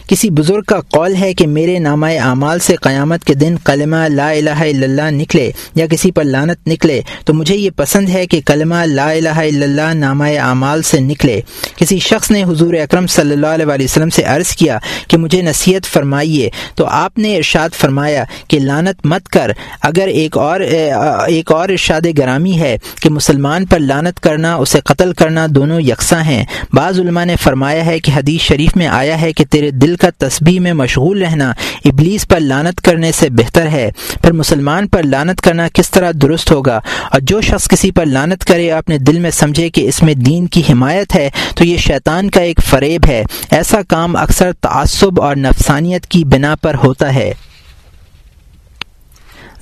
کسی 0.09 0.31
بزرگ 0.31 0.63
کا 0.63 0.81
قول 0.91 1.15
ہے 1.17 1.33
کہ 1.35 1.47
میرے 1.47 1.79
نامہ 1.79 2.07
اعمال 2.21 2.59
سے 2.59 2.75
قیامت 2.77 3.25
کے 3.25 3.35
دن 3.35 3.57
کلمہ 3.65 3.97
لا 4.09 4.31
الہ 4.31 4.51
الا 4.51 4.85
اللہ 4.85 5.11
نکلے 5.11 5.51
یا 5.75 5.87
کسی 5.87 6.11
پر 6.11 6.25
لانت 6.25 6.69
نکلے، 6.69 7.01
تو 7.25 7.35
مجھے 7.35 7.57
یہ 7.57 7.71
پسند 7.77 8.09
ہے 8.09 8.27
کہ 8.27 8.41
کلمہ 8.47 8.85
لا 8.87 9.11
الہ 9.11 9.29
الا 9.29 9.65
اللہ 9.65 9.93
نامہ 9.95 10.25
اعمال 10.41 10.83
سے 10.83 11.01
نکلے۔ 11.01 11.41
کسی 11.77 11.99
شخص 11.99 12.31
نے 12.31 12.43
حضور 12.45 12.75
اکرم 12.75 13.07
صلی 13.07 13.33
اللہ 13.33 13.47
علیہ 13.47 13.85
وسلم 13.85 14.11
سے 14.11 14.23
عرض 14.25 14.55
کیا 14.57 14.79
کہ 15.09 15.17
مجھے 15.19 15.43
نصیحت 15.43 15.87
فرمائیے، 15.87 16.49
تو 16.75 16.87
آپ 16.87 17.19
نے 17.19 17.37
ارشاد 17.37 17.75
فرمایا 17.75 18.25
کہ 18.49 18.59
لانت 18.59 19.07
مت 19.07 19.29
کر۔ 19.29 19.53
اگر 19.83 20.09
ایک 20.09 20.37
اور 20.39 20.61
ایک 20.61 21.53
اور 21.53 21.69
ارشاد 21.69 22.07
گرامی 22.19 22.59
ہے 22.59 22.77
کہ 23.03 23.11
مسلمان 23.11 23.67
پر 23.67 23.79
لانت 23.79 24.21
کرنا، 24.21 24.55
اسے 24.55 24.81
قتل 24.81 25.13
کرنا 25.13 25.47
دونوں 25.51 25.81
یکساں 25.81 26.23
ہیں۔ 26.25 26.45
بعض 26.73 27.01
علماء 27.01 27.25
نے 27.25 27.37
فرمایا 27.43 27.85
ہے 27.87 27.99
کہ 27.99 28.13
حدیث 28.13 28.41
شریف 28.41 28.77
میں 28.77 28.87
آیا 28.89 29.21
ہے 29.21 29.33
کہ 29.33 29.45
تیرے 29.51 29.71
دل 29.73 29.92
کا 29.97 30.09
تسبیح 30.19 30.61
میں 30.61 30.73
مشغول 30.73 31.23
رہنا 31.23 31.53
ابلیس 31.85 32.29
پر 32.29 32.41
لانت 32.41 32.81
کرنے 32.81 33.13
سے 33.13 33.31
بہتر 33.31 33.67
ہے۔ 33.67 33.91
پھر 34.23 34.33
مسلمان 34.33 34.89
پر 34.89 35.03
لانت 35.03 35.41
کرنا 35.41 35.69
کس 35.75 35.91
طرح 35.91 36.13
درست 36.15 36.53
ہوگا؟ 36.53 36.81
اور 37.11 37.21
جو 37.21 37.41
شخص 37.41 37.69
کسی 37.69 37.91
پر 37.91 38.07
لانت 38.07 38.45
کرے، 38.45 38.73
اپنے 38.73 38.99
دل 38.99 39.19
میں 39.19 39.31
سمجھے 39.31 39.71
کہ 39.71 39.89
اس 39.89 40.03
میں 40.03 40.15
دین 40.15 40.47
کی 40.47 40.63
حمایت 40.71 41.17
ہے، 41.17 41.31
تو 41.55 41.65
یہ 41.65 41.77
شیطان 41.77 42.31
کا 42.31 42.41
ایک 42.41 42.61
فریب 42.67 43.07
ہے۔ 43.09 43.25
ایسا 43.51 43.83
کام 43.89 44.17
اکثر 44.17 44.53
تعصب 44.53 45.21
اور 45.21 45.37
نفسانیت 45.37 46.07
کی 46.07 46.25
بنا 46.25 46.55
پر 46.55 46.75
ہوتا 46.85 47.15
ہے۔ 47.15 47.33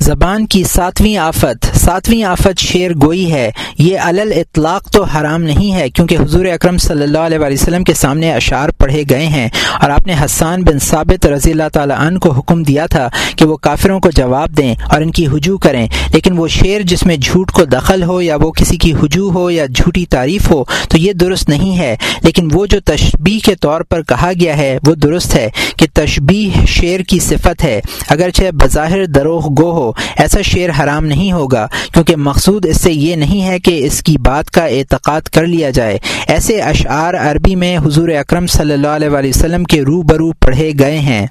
زبان 0.02 0.46
کی 0.46 0.64
ساتویں 0.64 1.16
آفت 1.16 1.76
ساتویں 1.76 2.24
آفت 2.24 2.58
شعر 2.58 2.90
گوئی 3.02 3.32
ہے۔ 3.32 3.50
یہ 3.78 3.98
علل 3.98 4.32
اطلاق 4.36 4.90
تو 4.90 5.04
حرام 5.04 5.42
نہیں 5.42 5.74
ہے، 5.74 5.90
کیونکہ 5.90 6.16
حضور 6.20 6.44
اکرم 6.44 6.78
صلی 6.78 7.02
اللہ 7.02 7.18
علیہ 7.18 7.38
وسلم 7.38 7.84
کے 7.84 7.94
سامنے 7.94 8.34
اشعار 8.34 8.68
پڑھے 8.68 9.02
گئے 9.10 9.26
ہیں۔ 9.26 9.48
اور 9.80 9.90
آپ 9.90 10.06
نے 10.06 10.14
حسان 10.24 10.64
بن 10.64 10.78
ثابت 10.78 11.26
رضی 11.26 11.50
اللہ 11.50 11.68
تعالیٰ 11.72 11.96
عنہ 11.98 12.18
کو 12.18 12.32
حکم 12.32 12.62
دیا 12.62 12.86
تھا 12.86 13.08
کہ 13.36 13.44
وہ 13.44 13.56
کافروں 13.56 14.00
کو 14.00 14.10
جواب 14.10 14.56
دیں 14.56 14.74
اور 14.90 15.02
ان 15.02 15.10
کی 15.10 15.26
ہجو 15.26 15.58
کریں۔ 15.58 15.88
لیکن 16.14 16.38
وہ 16.38 16.48
شعر 16.48 16.80
جس 16.80 17.06
میں 17.06 17.16
جھوٹ 17.16 17.50
کو 17.50 17.64
دخل 17.64 18.02
ہو 18.02 18.22
یا 18.22 18.36
وہ 18.36 18.50
کسی 18.50 18.76
کی 18.76 18.92
ہجو 18.92 19.30
ہو 19.30 19.50
یا 19.50 19.66
جھوٹی 19.66 20.06
تعریف 20.06 20.50
ہو، 20.50 20.64
تو 20.88 20.98
یہ 20.98 21.12
درست 21.12 21.48
نہیں 21.48 21.78
ہے۔ 21.78 21.96
لیکن 22.22 22.48
وہ 22.52 22.66
جو 22.66 22.80
تشبیح 22.80 23.38
کے 23.44 23.54
طور 23.54 23.80
پر 23.80 24.02
کہا 24.02 24.30
گیا 24.40 24.56
ہے، 24.56 24.78
وہ 24.86 24.94
درست 24.94 25.34
ہے 25.34 25.48
کہ 25.76 25.86
تشبیح 25.92 26.64
شعر 26.66 27.00
کی 27.00 27.18
صفت 27.18 27.64
ہے۔ 27.64 27.80
اگرچہ 28.08 28.42
بظاہر 28.52 29.06
دروغ 29.06 29.48
گو 29.58 29.70
ہو 29.70 29.89
ایسا 30.16 30.42
شعر 30.42 30.82
حرام 30.82 31.06
نہیں 31.06 31.32
ہوگا، 31.32 31.66
کیونکہ 31.92 32.16
مقصود 32.16 32.66
اس 32.66 32.80
سے 32.80 32.92
یہ 32.92 33.16
نہیں 33.16 33.46
ہے 33.46 33.58
کہ 33.58 33.86
اس 33.86 34.02
کی 34.02 34.18
بات 34.18 34.50
کا 34.50 34.64
اعتقاد 34.64 35.20
کر 35.20 35.46
لیا 35.46 35.70
جائے۔ 35.70 35.98
ایسے 36.26 36.60
اشعار 36.60 37.14
عربی 37.14 37.54
میں 37.54 37.78
حضور 37.78 38.08
اکرم 38.08 38.46
صلی 38.46 38.72
اللہ 38.72 38.88
علیہ 38.88 39.08
وسلم 39.08 39.64
کے 39.64 39.82
رو 39.82 40.02
برو 40.02 40.32
پڑھے 40.32 40.72
گئے 40.78 40.98
ہیں۔ 40.98 41.26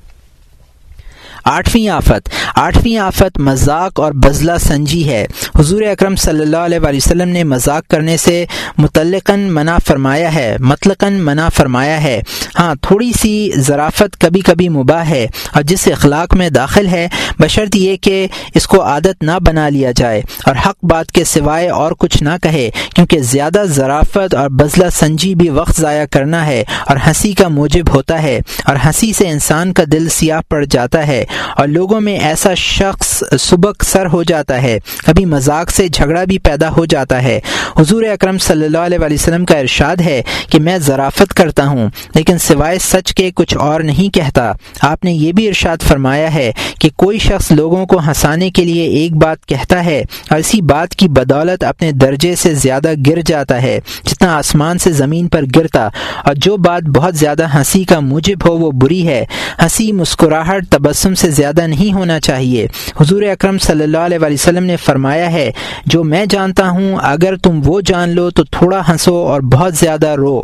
آٹھویں 1.46 1.90
آفت۔ 1.90 2.30
آٹھویں 2.56 2.98
آفت 2.98 3.40
مذاق 3.40 4.00
اور 4.00 4.12
بزلہ 4.12 4.52
سنجی 4.60 5.10
ہے۔ 5.10 5.26
حضور 5.60 5.82
اکرم 5.82 6.16
صلی 6.16 6.40
اللہ 6.40 6.58
علیہ 6.58 6.80
وسلم 6.84 7.30
نے 7.30 7.44
مذاق 7.44 7.88
کرنے 7.88 8.18
سے 8.18 8.46
متعلقاً 8.78 9.40
منع 9.40 9.78
فرمایا 9.88 10.36
ہے، 10.36 10.58
مطلقاً 10.60 11.14
منع 11.14 11.50
فرمایا 11.50 12.04
ہے۔ 12.04 12.22
ہاں 12.60 12.76
تھوڑی 12.82 13.12
سی 13.22 13.50
ذرافت 13.58 14.22
کبھی 14.22 14.42
کبھی 14.42 14.70
مباح 14.70 15.04
ہے 15.04 15.28
اور 15.54 15.64
جس 15.64 15.88
اخلاق 15.88 16.36
میں 16.36 16.50
داخل 16.50 16.88
ہے 16.88 17.08
بشرط 17.40 17.76
یہ 17.76 17.96
کہ 18.02 18.28
اس 18.56 18.68
کو 18.68 18.82
عادت 18.84 19.24
نہ 19.24 19.38
بنا 19.42 19.68
لیا 19.70 19.92
جائے 19.96 20.22
اور 20.46 20.56
حق 20.66 20.86
بات 20.86 21.12
کے 21.12 21.24
سوائے 21.24 21.70
اور 21.70 21.92
کچھ 22.00 22.22
نہ 22.24 22.36
کہے، 22.44 22.70
کیونکہ 22.96 23.20
زیادہ 23.22 23.64
ذرافت 23.68 24.36
اور 24.36 24.50
بزلہ 24.50 24.90
سنجی 24.90 25.34
بھی 25.36 25.50
وقت 25.50 25.80
ضائع 25.82 26.06
کرنا 26.12 26.46
ہے 26.46 26.64
اور 26.88 26.98
ہنسی 27.08 27.34
کا 27.34 27.48
موجب 27.48 27.94
ہوتا 27.96 28.22
ہے 28.24 28.40
اور 28.66 28.76
ہنسی 28.86 29.12
سے 29.14 29.30
انسان 29.30 29.74
کا 29.74 29.84
دل 29.92 30.08
سیاہ 30.10 30.42
پڑ 30.50 30.64
جاتا 30.66 31.06
ہے 31.08 31.24
اور 31.58 31.68
لوگوں 31.68 32.00
میں 32.02 32.18
ایسا 32.20 32.54
شخص 32.54 33.08
سبق 33.40 33.84
سر 33.84 34.06
ہو 34.06 34.22
جاتا 34.24 34.62
ہے، 34.62 34.78
کبھی 35.06 35.26
مذاق 35.26 35.72
سے 35.72 35.88
جھگڑا 35.88 36.24
بھی 36.24 36.38
پیدا 36.40 36.70
ہو 36.70 36.86
جاتا 36.86 37.22
ہے۔ 37.24 37.40
حضور 37.78 38.04
اکرم 38.04 38.38
صلی 38.38 38.66
اللہ 38.66 38.78
علیہ 38.78 39.00
وسلم 39.02 39.46
کا 39.46 39.58
ارشاد 39.58 40.02
ہے 40.02 40.22
کہ 40.50 40.60
میں 40.60 40.78
ذرافت 40.78 41.34
کرتا 41.34 41.66
ہوں، 41.68 41.90
لیکن 42.16 42.38
سوائے 42.38 42.78
سچ 42.82 43.14
کے 43.14 43.30
کچھ 43.36 43.58
اور 43.58 43.82
نہیں 43.82 44.14
کہتا۔ 44.14 44.52
آپ 44.82 45.04
نے 45.04 45.14
یہ 45.14 45.32
بھی 45.32 45.48
ارشاد 45.48 45.84
فرمایا 45.88 46.34
ہے 46.34 46.52
کہ 46.80 46.90
کوئی 46.96 47.18
شخص 47.30 47.52
لوگوں 47.52 47.86
کو 47.86 48.00
ہنسانے 48.00 48.50
کے 48.50 48.66
لیے 48.66 48.84
ایک 48.84 49.16
بات 49.16 49.46
کہتا 49.46 49.86
ہے 49.86 50.04
اور 50.30 50.40
اسی 50.40 50.62
بات 50.62 50.96
کی 50.96 51.08
بدولت 51.08 51.64
اپنے 51.64 51.92
درجے 51.92 52.36
سے 52.36 52.54
زیادہ 52.54 52.92
گر 53.08 53.20
جاتا 53.26 53.62
ہے، 53.62 53.80
جتنا 54.06 54.38
آسمان 54.38 54.78
سے 54.78 54.92
زمین 54.92 55.28
پر 55.28 55.44
گرتا۔ 55.56 55.90
اور 56.26 56.36
جو 56.36 56.58
بات 56.58 56.84
بہت 56.84 57.16
زیادہ 57.16 57.48
ہنسی 57.56 57.84
کا 57.84 58.00
موجب 58.00 58.50
ہو، 58.50 58.58
وہ 58.58 58.72
بری 58.72 59.08
ہے۔ 59.08 59.26
ہنسی، 59.64 59.92
مسکراہٹ، 59.92 60.66
تبسم 60.70 61.16
سے 61.16 61.30
زیادہ 61.30 61.68
نہیں 61.68 61.94
ہونا 61.94 62.20
چاہیے۔ 62.20 62.68
حضور 63.02 63.22
اکرم 63.22 63.58
صلی 63.58 63.84
اللہ 63.84 63.98
علیہ 63.98 64.18
وسلم 64.22 64.64
نے 64.64 64.76
فرمایا 64.76 65.32
ہے، 65.32 65.52
جو 65.86 66.04
میں 66.04 66.26
جانتا 66.30 66.70
ہوں، 66.70 66.96
اگر 67.02 67.36
تم 67.36 67.62
وہ 67.66 67.82
جان 67.82 68.10
لو 68.10 68.30
تو 68.30 68.44
تھوڑا 68.44 68.82
ہنسو 68.90 69.16
اور 69.16 69.42
بہت 69.42 69.76
زیادہ 69.76 70.08
رو۔ 70.08 70.42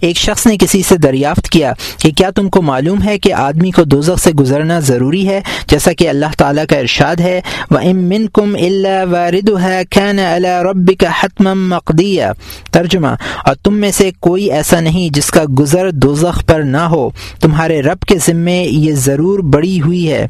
ایک 0.00 0.16
شخص 0.16 0.46
نے 0.46 0.56
کسی 0.56 0.82
سے 0.82 0.96
دریافت 0.96 1.48
کیا 1.48 1.72
کہ 1.98 2.10
کیا 2.10 2.30
تم 2.30 2.48
کو 2.48 2.62
معلوم 2.62 3.02
ہے 3.02 3.18
کہ 3.18 3.32
آدمی 3.32 3.70
کو 3.70 3.84
دوزخ 3.84 4.22
سے 4.22 4.32
گزرنا 4.32 4.80
ضروری 4.80 5.28
ہے؟ 5.28 5.40
جیسا 5.68 5.92
کہ 5.92 6.08
اللہ 6.08 6.26
تعالیٰ 6.38 6.64
کا 6.68 6.76
ارشاد 6.76 7.20
ہے 7.20 7.40
وہ 7.70 7.78
امن 7.78 8.26
کم 8.34 8.56
اللہ 8.58 10.62
رب 10.62 10.90
کا 11.00 11.08
حتم 11.20 11.68
مقدیہ 11.68 12.24
ترجمہ، 12.72 13.14
اور 13.44 13.54
تم 13.54 13.74
میں 13.74 13.92
سے 13.92 14.10
کوئی 14.20 14.52
ایسا 14.52 14.80
نہیں 14.80 15.14
جس 15.14 15.30
کا 15.30 15.44
گزر 15.58 15.90
دوزخ 15.92 16.44
پر 16.46 16.62
نہ 16.62 16.82
ہو۔ 16.90 17.10
تمہارے 17.40 17.82
رب 17.82 18.02
کے 18.02 18.18
ذمے 18.26 18.62
یہ 18.62 18.92
ضرور 18.96 19.38
بڑی 19.52 19.80
ہوئی 19.80 20.12
ہے۔ 20.12 20.26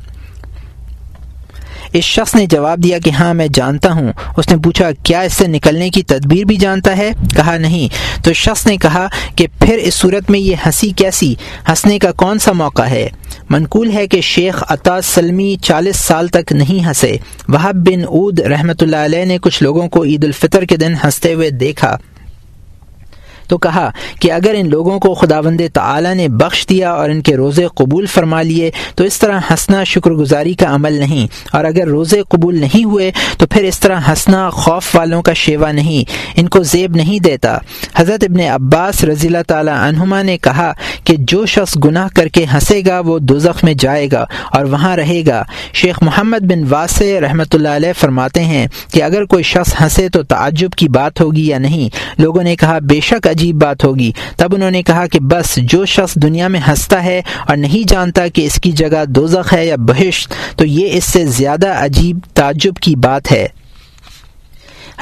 اس 1.92 2.04
شخص 2.04 2.34
نے 2.34 2.46
جواب 2.46 2.82
دیا 2.82 2.98
کہ 2.98 3.10
ہاں 3.10 3.34
میں 3.34 3.48
جانتا 3.54 3.92
ہوں۔ 3.92 4.12
اس 4.36 4.48
نے 4.50 4.56
پوچھا، 4.56 4.90
کیا 5.02 5.20
اس 5.20 5.32
سے 5.32 5.46
نکلنے 5.46 5.90
کی 5.90 6.02
تدبیر 6.02 6.44
بھی 6.44 6.56
جانتا 6.56 6.96
ہے؟ 6.96 7.10
کہا، 7.36 7.58
نہیں۔ 7.58 7.88
تو 8.24 8.32
شخص 8.32 8.66
نے 8.66 8.76
کہا 8.76 9.06
کہ 9.36 9.46
پھر 9.60 9.74
اس 9.74 9.94
صورت 9.94 10.30
میں 10.30 10.40
یہ 10.40 10.56
ہنسی 10.66 10.90
کیسی؟ 10.96 11.34
ہنسنے 11.68 11.98
کا 11.98 12.12
کون 12.12 12.38
سا 12.38 12.52
موقع 12.52 12.82
ہے؟ 12.82 13.08
منقول 13.50 13.92
ہے 13.92 14.06
کہ 14.06 14.20
شیخ 14.20 14.64
عطا 14.68 15.00
سلمی 15.00 15.56
چالیس 15.62 15.96
سال 15.96 16.28
تک 16.28 16.52
نہیں 16.52 16.86
ہنسے۔ 16.86 17.16
وہ 17.48 17.72
بن 17.72 18.04
عود 18.08 18.40
رحمۃ 18.40 18.80
اللہ 18.80 18.96
علیہ 18.96 19.24
نے 19.24 19.38
کچھ 19.38 19.62
لوگوں 19.62 19.88
کو 19.88 20.04
عید 20.04 20.24
الفطر 20.24 20.62
کے 20.62 20.76
دن 20.76 20.94
ہنستے 21.04 21.34
ہوئے 21.34 21.50
دیکھا۔ 21.50 21.96
تو 23.50 23.58
کہا 23.58 23.90
کہ 24.20 24.32
اگر 24.32 24.54
ان 24.56 24.68
لوگوں 24.68 24.98
کو 25.00 25.14
خدا 25.14 25.40
بند 25.40 25.60
نے 26.14 26.28
بخش 26.28 26.68
دیا 26.68 26.90
اور 26.90 27.10
ان 27.10 27.20
کے 27.20 27.36
روزے 27.36 27.66
قبول 27.74 28.06
فرما 28.06 28.42
لیے، 28.42 28.70
تو 28.94 29.04
اس 29.04 29.18
طرح 29.18 29.40
ہنسنا 29.50 29.84
شکر 29.84 30.10
گزاری 30.10 30.54
کا 30.54 30.74
عمل 30.74 30.92
نہیں۔ 30.92 31.26
اور 31.52 31.64
اگر 31.64 31.86
روزے 31.88 32.22
قبول 32.28 32.60
نہیں 32.60 32.84
ہوئے، 32.84 33.12
تو 33.38 33.46
پھر 33.46 33.64
اس 33.64 33.80
طرح 33.80 34.00
ہنسنا 34.08 34.50
خوف 34.50 34.96
والوں 34.96 35.22
کا 35.22 35.32
شیوا 35.32 35.72
نہیں، 35.72 36.10
ان 36.36 36.48
کو 36.48 36.62
زیب 36.62 36.96
نہیں 36.96 37.18
دیتا۔ 37.18 37.58
حضرت 37.96 38.24
ابن 38.24 38.40
عباس 38.40 39.04
رضی 39.04 39.26
اللہ 39.26 39.42
تعالی 39.46 39.70
عنہما 39.74 40.22
نے 40.22 40.38
کہا 40.38 40.72
کہ 41.04 41.16
جو 41.18 41.46
شخص 41.46 41.76
گناہ 41.84 42.08
کر 42.16 42.28
کے 42.28 42.46
ہنسے 42.54 42.82
گا، 42.86 43.00
وہ 43.00 43.18
دوزخ 43.18 43.64
میں 43.64 43.74
جائے 43.74 44.08
گا 44.12 44.24
اور 44.52 44.64
وہاں 44.64 44.96
رہے 44.96 45.22
گا۔ 45.26 45.42
شیخ 45.72 46.02
محمد 46.02 46.44
بن 46.44 46.64
واسع 46.68 47.04
رحمۃ 47.20 47.50
اللہ 47.52 47.68
علیہ 47.68 47.92
فرماتے 48.00 48.44
ہیں 48.44 48.66
کہ 48.92 49.02
اگر 49.02 49.24
کوئی 49.24 49.42
شخص 49.42 49.74
ہنسے 49.80 50.08
تو 50.08 50.22
تعجب 50.22 50.70
کی 50.70 50.88
بات 50.88 51.20
ہوگی 51.20 51.46
یا 51.46 51.58
نہیں؟ 51.58 52.20
لوگوں 52.20 52.42
نے 52.42 52.56
کہا، 52.56 52.78
بے 52.78 53.00
شک 53.00 53.26
عجیب 53.40 53.62
بات 53.62 53.84
ہوگی۔ 53.84 54.12
تب 54.36 54.54
انہوں 54.54 54.70
نے 54.70 54.82
کہا 54.82 55.06
کہ 55.06 55.20
بس 55.20 55.56
جو 55.56 55.84
شخص 55.84 56.14
دنیا 56.14 56.48
میں 56.48 56.60
ہنستا 56.68 57.04
ہے 57.04 57.22
اور 57.48 57.56
نہیں 57.56 57.88
جانتا 57.88 58.28
کہ 58.28 58.46
اس 58.46 58.60
کی 58.60 58.72
جگہ 58.72 59.04
دوزخ 59.04 59.54
ہے 59.54 59.66
یا 59.66 59.76
بہشت، 59.76 60.58
تو 60.58 60.64
یہ 60.64 60.88
اس 60.92 61.04
سے 61.04 61.26
زیادہ 61.26 61.68
عجیب 61.84 62.18
تعجب 62.34 62.72
کی 62.74 62.96
بات 62.96 63.32
ہے۔ 63.32 63.48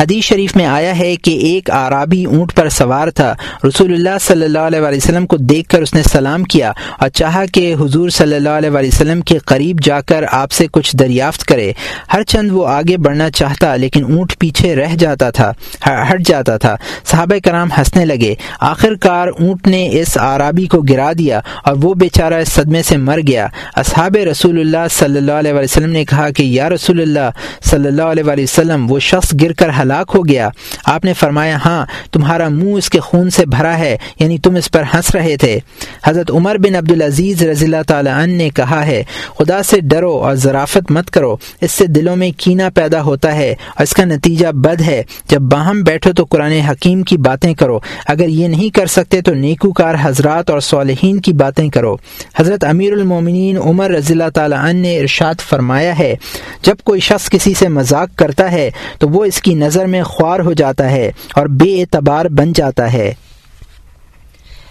حدیث 0.00 0.24
شریف 0.24 0.56
میں 0.56 0.66
آیا 0.66 0.98
ہے 0.98 1.16
کہ 1.16 1.30
ایک 1.30 1.70
آرابی 1.70 2.24
اونٹ 2.24 2.54
پر 2.54 2.68
سوار 2.68 3.08
تھا۔ 3.08 3.34
رسول 3.68 3.92
اللہ 3.92 4.18
صلی 4.20 4.44
اللہ 4.44 4.58
علیہ 4.58 4.80
وسلم 4.80 5.26
کو 5.26 5.36
دیکھ 5.36 5.68
کر 5.68 5.82
اس 5.82 5.94
نے 5.94 6.02
سلام 6.02 6.44
کیا 6.44 6.72
اور 6.98 7.08
چاہا 7.08 7.44
کہ 7.46 7.74
حضور 7.80 8.10
صلی 8.10 8.36
اللہ 8.36 8.48
علیہ 8.48 8.70
وسلم 8.70 9.20
کے 9.20 9.38
قریب 9.38 9.80
جا 9.82 10.00
کر 10.00 10.24
آپ 10.30 10.52
سے 10.52 10.66
کچھ 10.72 10.96
دریافت 10.96 11.44
کرے۔ 11.44 11.72
ہر 12.12 12.22
چند 12.22 12.52
وہ 12.52 12.68
آگے 12.68 12.96
بڑھنا 12.96 13.30
چاہتا 13.30 13.76
لیکن 13.76 14.04
اونٹ 14.04 14.38
پیچھے 14.38 14.76
رہ 14.76 14.94
جاتا 14.98 15.30
تھا، 15.30 15.52
ہٹ 15.88 16.20
جاتا 16.26 16.56
تھا۔ 16.56 16.76
صحابہ 17.04 17.38
کرام 17.44 17.68
ہنسنے 17.78 18.04
لگے۔ 18.04 18.34
آخر 18.60 18.94
کار 18.94 19.28
اونٹ 19.28 19.66
نے 19.66 19.88
اس 19.92 20.18
آرابی 20.18 20.66
کو 20.66 20.80
گرا 20.80 21.12
دیا 21.18 21.40
اور 21.64 21.76
وہ 21.82 21.94
بیچارہ 21.94 22.34
اس 22.34 22.48
صدمے 22.48 22.82
سے 22.82 22.96
مر 22.96 23.18
گیا۔ 23.26 23.46
اصحاب 23.76 24.16
رسول 24.30 24.60
اللہ 24.60 24.88
صلی 24.90 25.18
اللہ 25.18 25.32
علیہ 25.32 25.52
وسلم 25.52 25.90
نے 25.90 26.04
کہا 26.04 26.30
کہ 26.30 26.42
یا 26.42 26.68
رسول 26.68 27.00
اللہ 27.00 27.30
صلی 27.64 27.86
اللہ 27.86 28.02
علیہ 28.02 28.42
وسلم، 28.42 28.92
وہ 28.92 28.98
شخص 28.98 29.34
گر 29.42 29.52
کر 29.52 29.68
ہلاک 29.68 29.86
ہو 29.92 30.26
گیا۔ 30.28 30.48
آپ 30.84 31.04
نے 31.04 31.12
فرمایا 31.12 31.58
ہاں 31.64 31.86
تمہارا 32.12 32.48
منہ 32.48 32.74
اس 32.74 32.88
کے 32.88 33.00
خون 33.00 33.30
سے 33.30 33.46
بھرا 33.46 33.78
ہے 33.78 33.96
یعنی 34.20 34.38
تم 34.38 34.54
اس 34.54 34.70
پر 34.70 34.82
ہنس 34.94 35.14
رہے 35.14 35.36
تھے۔ 35.36 35.58
حضرت 36.04 36.30
عمر 36.30 36.56
بن 36.58 36.74
عبد 36.74 36.92
العزیز 36.92 37.42
رضی 37.42 37.64
اللہ 37.64 37.82
تعالی 37.86 38.10
عنہ 38.10 38.32
نے 38.32 38.50
کہا 38.50 38.86
ہے، 38.86 39.02
خدا 39.38 39.62
سے 39.62 39.80
ڈرو 39.80 40.12
اور 40.18 40.34
ذرافت 40.34 40.90
مت 40.90 41.10
کرو، 41.10 41.36
اس 41.60 41.72
سے 41.72 41.86
دلوں 41.86 42.16
میں 42.16 42.30
کینہ 42.36 42.62
پیدا 42.74 43.02
ہوتا 43.02 43.34
ہے 43.34 43.50
اور 43.50 43.82
اس 43.82 43.92
کا 43.92 44.04
نتیجہ 44.04 44.46
بد 44.54 44.80
ہے۔ 44.80 45.02
جب 45.28 45.40
باہم 45.40 45.82
بیٹھو 45.82 46.12
تو 46.12 46.24
قرآن 46.24 46.52
حکیم 46.52 47.02
کی 47.02 47.16
باتیں 47.16 47.54
کرو، 47.54 47.78
اگر 48.06 48.28
یہ 48.28 48.48
نہیں 48.48 48.70
کر 48.70 48.86
سکتے 48.86 49.20
تو 49.20 49.34
نیکو 49.34 49.72
کار 49.72 49.94
حضرات 50.02 50.50
اور 50.50 50.60
صالحین 50.60 51.20
کی 51.20 51.32
باتیں 51.32 51.68
کرو۔ 51.68 51.96
حضرت 52.38 52.64
امیر 52.64 52.92
المومنین 52.92 53.58
عمر 53.58 53.90
رضی 53.90 54.12
اللہ 54.12 54.30
تعالی 54.34 54.56
عنہ 54.58 54.80
نے 54.80 54.98
ارشاد 54.98 55.40
فرمایا 55.40 55.98
ہے، 55.98 56.14
جب 56.62 56.76
کوئی 56.84 57.00
شخص 57.00 57.28
کسی 57.30 57.54
سے 57.54 57.68
مذاق 57.68 58.16
کرتا 58.16 58.50
ہے 58.52 58.70
تو 58.98 59.08
وہ 59.08 59.24
اس 59.24 59.40
کی 59.42 59.54
نظر 59.54 59.77
نظر 59.78 59.86
میں 59.86 60.02
خوار 60.02 60.40
ہو 60.40 60.52
جاتا 60.52 60.90
ہے 60.90 61.12
اور 61.34 61.46
بے 61.46 61.80
اعتبار 61.80 62.24
بن 62.24 62.52
جاتا 62.52 62.92
ہے۔ 62.92 63.14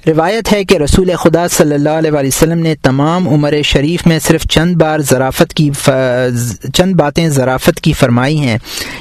روایت 0.08 0.54
ہے 0.54 0.64
کہ 0.64 0.78
رسول 0.78 1.12
خدا 1.16 1.48
صلی 1.48 1.76
اللہ 1.76 1.90
علیہ 1.90 2.12
وسلم 2.14 2.60
نے 2.60 2.76
تمام 2.76 3.30
عمر 3.30 3.54
شریف 3.62 4.08
میں 4.08 4.20
صرف 4.20 4.44
چند 4.50 4.76
بار 4.76 5.00
ذرافت 5.00 5.54
کی 5.54 5.72
ف... 5.80 5.90
چند 6.74 6.96
باتیں 6.96 7.30
ذرافت 7.30 7.82
کی 7.82 7.94
فرمائی 7.94 8.40
ہیں۔ 8.40 8.58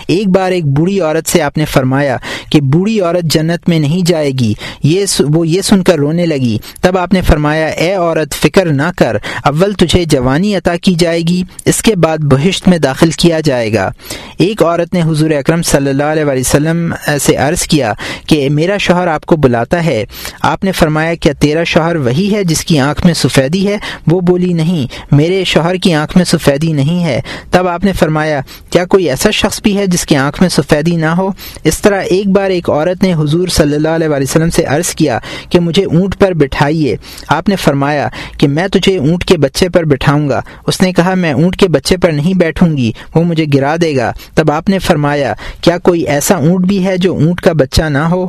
ایک 0.08 0.28
بار 0.28 0.52
ایک 0.52 0.64
بوڑھی 0.64 1.00
عورت 1.00 1.28
سے 1.28 1.42
آپ 1.42 1.58
نے 1.58 1.64
فرمایا 1.64 2.16
کہ 2.50 2.60
بوڑھی 2.60 3.00
عورت 3.00 3.24
جنت 3.24 3.68
میں 3.68 3.78
نہیں 3.78 4.06
جائے 4.06 4.30
گی۔ 4.30 4.54
یہ 4.82 5.04
وہ 5.20 5.48
یہ 5.48 5.62
سن 5.62 5.82
کر 5.82 5.94
رونے 5.94 6.26
لگی۔ 6.26 6.58
تب 6.80 6.98
آپ 6.98 7.12
نے 7.12 7.20
فرمایا، 7.20 7.66
اے 7.66 7.94
عورت، 7.94 8.34
فکر 8.34 8.66
نہ 8.66 8.90
کر۔ 8.96 9.16
اول 9.44 9.72
تجھے 9.72 10.04
جوانی 10.04 10.56
عطا 10.56 10.76
کی 10.76 10.94
جائے 10.94 11.20
گی، 11.20 11.42
اس 11.64 11.82
کے 11.82 11.96
بعد 11.96 12.18
بہشت 12.18 12.68
میں 12.68 12.78
داخل 12.78 13.10
کیا 13.10 13.40
جائے 13.40 13.74
گا۔ 13.74 13.90
ایک 14.38 14.62
عورت 14.62 14.94
نے 14.94 15.02
حضور 15.02 15.30
اکرم 15.30 15.62
صلی 15.62 15.90
اللہ 15.90 16.02
علیہ 16.02 16.24
وسلم 16.24 16.94
سے 17.20 17.36
عرض 17.36 17.62
کیا 17.62 17.92
کہ 18.26 18.50
میرا 18.50 18.76
شوہر 18.76 19.06
آپ 19.06 19.26
کو 19.26 19.36
بلاتا 19.36 19.84
ہے۔ 19.84 20.04
آپ 20.42 20.64
نے 20.64 20.72
فرمایا 20.72 20.95
فرمایا 20.96 21.14
کیا 21.14 21.32
تیرا 21.32 21.64
شوہر 21.64 21.96
وہی 21.96 22.34
ہے 22.34 22.44
جس 22.44 22.64
کی 22.64 22.78
آنکھ 22.78 23.06
میں 23.06 23.14
سفیدی 23.14 23.68
ہے؟ 23.68 23.78
وہ 24.06 24.20
بولی 24.20 24.52
نہیں، 24.52 25.14
میرے 25.14 25.44
شوہر 25.44 25.74
کی 25.74 25.94
آنکھ 25.94 26.16
میں 26.16 26.24
سفیدی 26.24 26.72
نہیں 26.72 27.04
ہے۔ 27.04 27.20
تب 27.50 27.68
آپ 27.68 27.84
نے 27.84 27.92
فرمایا، 27.92 28.40
کیا 28.70 28.84
کوئی 28.84 29.10
ایسا 29.10 29.30
شخص 29.30 29.62
بھی 29.62 29.76
ہے 29.78 29.86
جس 29.86 30.06
کی 30.06 30.16
آنکھ 30.16 30.40
میں 30.40 30.48
سفیدی 30.48 30.96
نہ 30.96 31.06
ہو؟ 31.06 31.28
اس 31.64 31.80
طرح 31.80 32.00
ایک 32.00 32.28
بار 32.28 32.50
ایک 32.50 32.70
عورت 32.70 33.02
نے 33.02 33.14
حضور 33.14 33.48
صلی 33.48 33.74
اللہ 33.74 33.88
علیہ 33.88 34.08
وسلم 34.08 34.50
سے 34.50 34.64
عرض 34.64 34.94
کیا 34.94 35.18
کہ 35.50 35.60
مجھے 35.60 35.84
اونٹ 35.84 36.18
پر 36.18 36.32
بٹھائیے۔ 36.32 36.96
آپ 37.28 37.48
نے 37.48 37.56
فرمایا 37.56 38.08
کہ 38.38 38.48
میں 38.48 38.68
تجھے 38.68 38.98
اونٹ 38.98 39.24
کے 39.24 39.36
بچے 39.36 39.68
پر 39.68 39.84
بٹھاؤں 39.84 40.28
گا۔ 40.28 40.40
اس 40.66 40.80
نے 40.80 40.92
کہا، 40.92 41.14
میں 41.14 41.32
اونٹ 41.32 41.56
کے 41.56 41.68
بچے 41.68 41.96
پر 41.96 42.10
نہیں 42.10 42.34
بیٹھوں 42.34 42.76
گی، 42.76 42.92
وہ 43.14 43.24
مجھے 43.24 43.44
گرا 43.54 43.76
دے 43.82 43.96
گا۔ 43.96 44.12
تب 44.34 44.50
آپ 44.50 44.68
نے 44.68 44.78
فرمایا، 44.78 45.34
کیا 45.60 45.78
کوئی 45.78 46.02
ایسا 46.02 46.34
اونٹ 46.34 46.66
بھی 46.66 46.84
ہے 46.86 46.96
جو 46.96 47.14
اونٹ 47.14 47.40
کا 47.40 47.52
بچہ 47.52 47.82
نہ 47.82 47.98
ہو؟ 47.98 48.26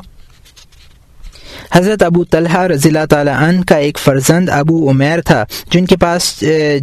حضرت 1.74 2.04
ابو 2.04 2.24
طلحہ 2.32 2.62
رضی 2.68 2.90
اللہ 2.90 3.06
تعالیٰ 3.10 3.36
عنہ 3.44 3.62
کا 3.68 3.76
ایک 3.76 3.98
فرزند 4.00 4.50
ابو 4.50 4.90
عمیر 4.92 5.22
تھا، 5.26 5.44
جن 5.72 5.86
کے 5.86 5.98
پاس 6.02 6.34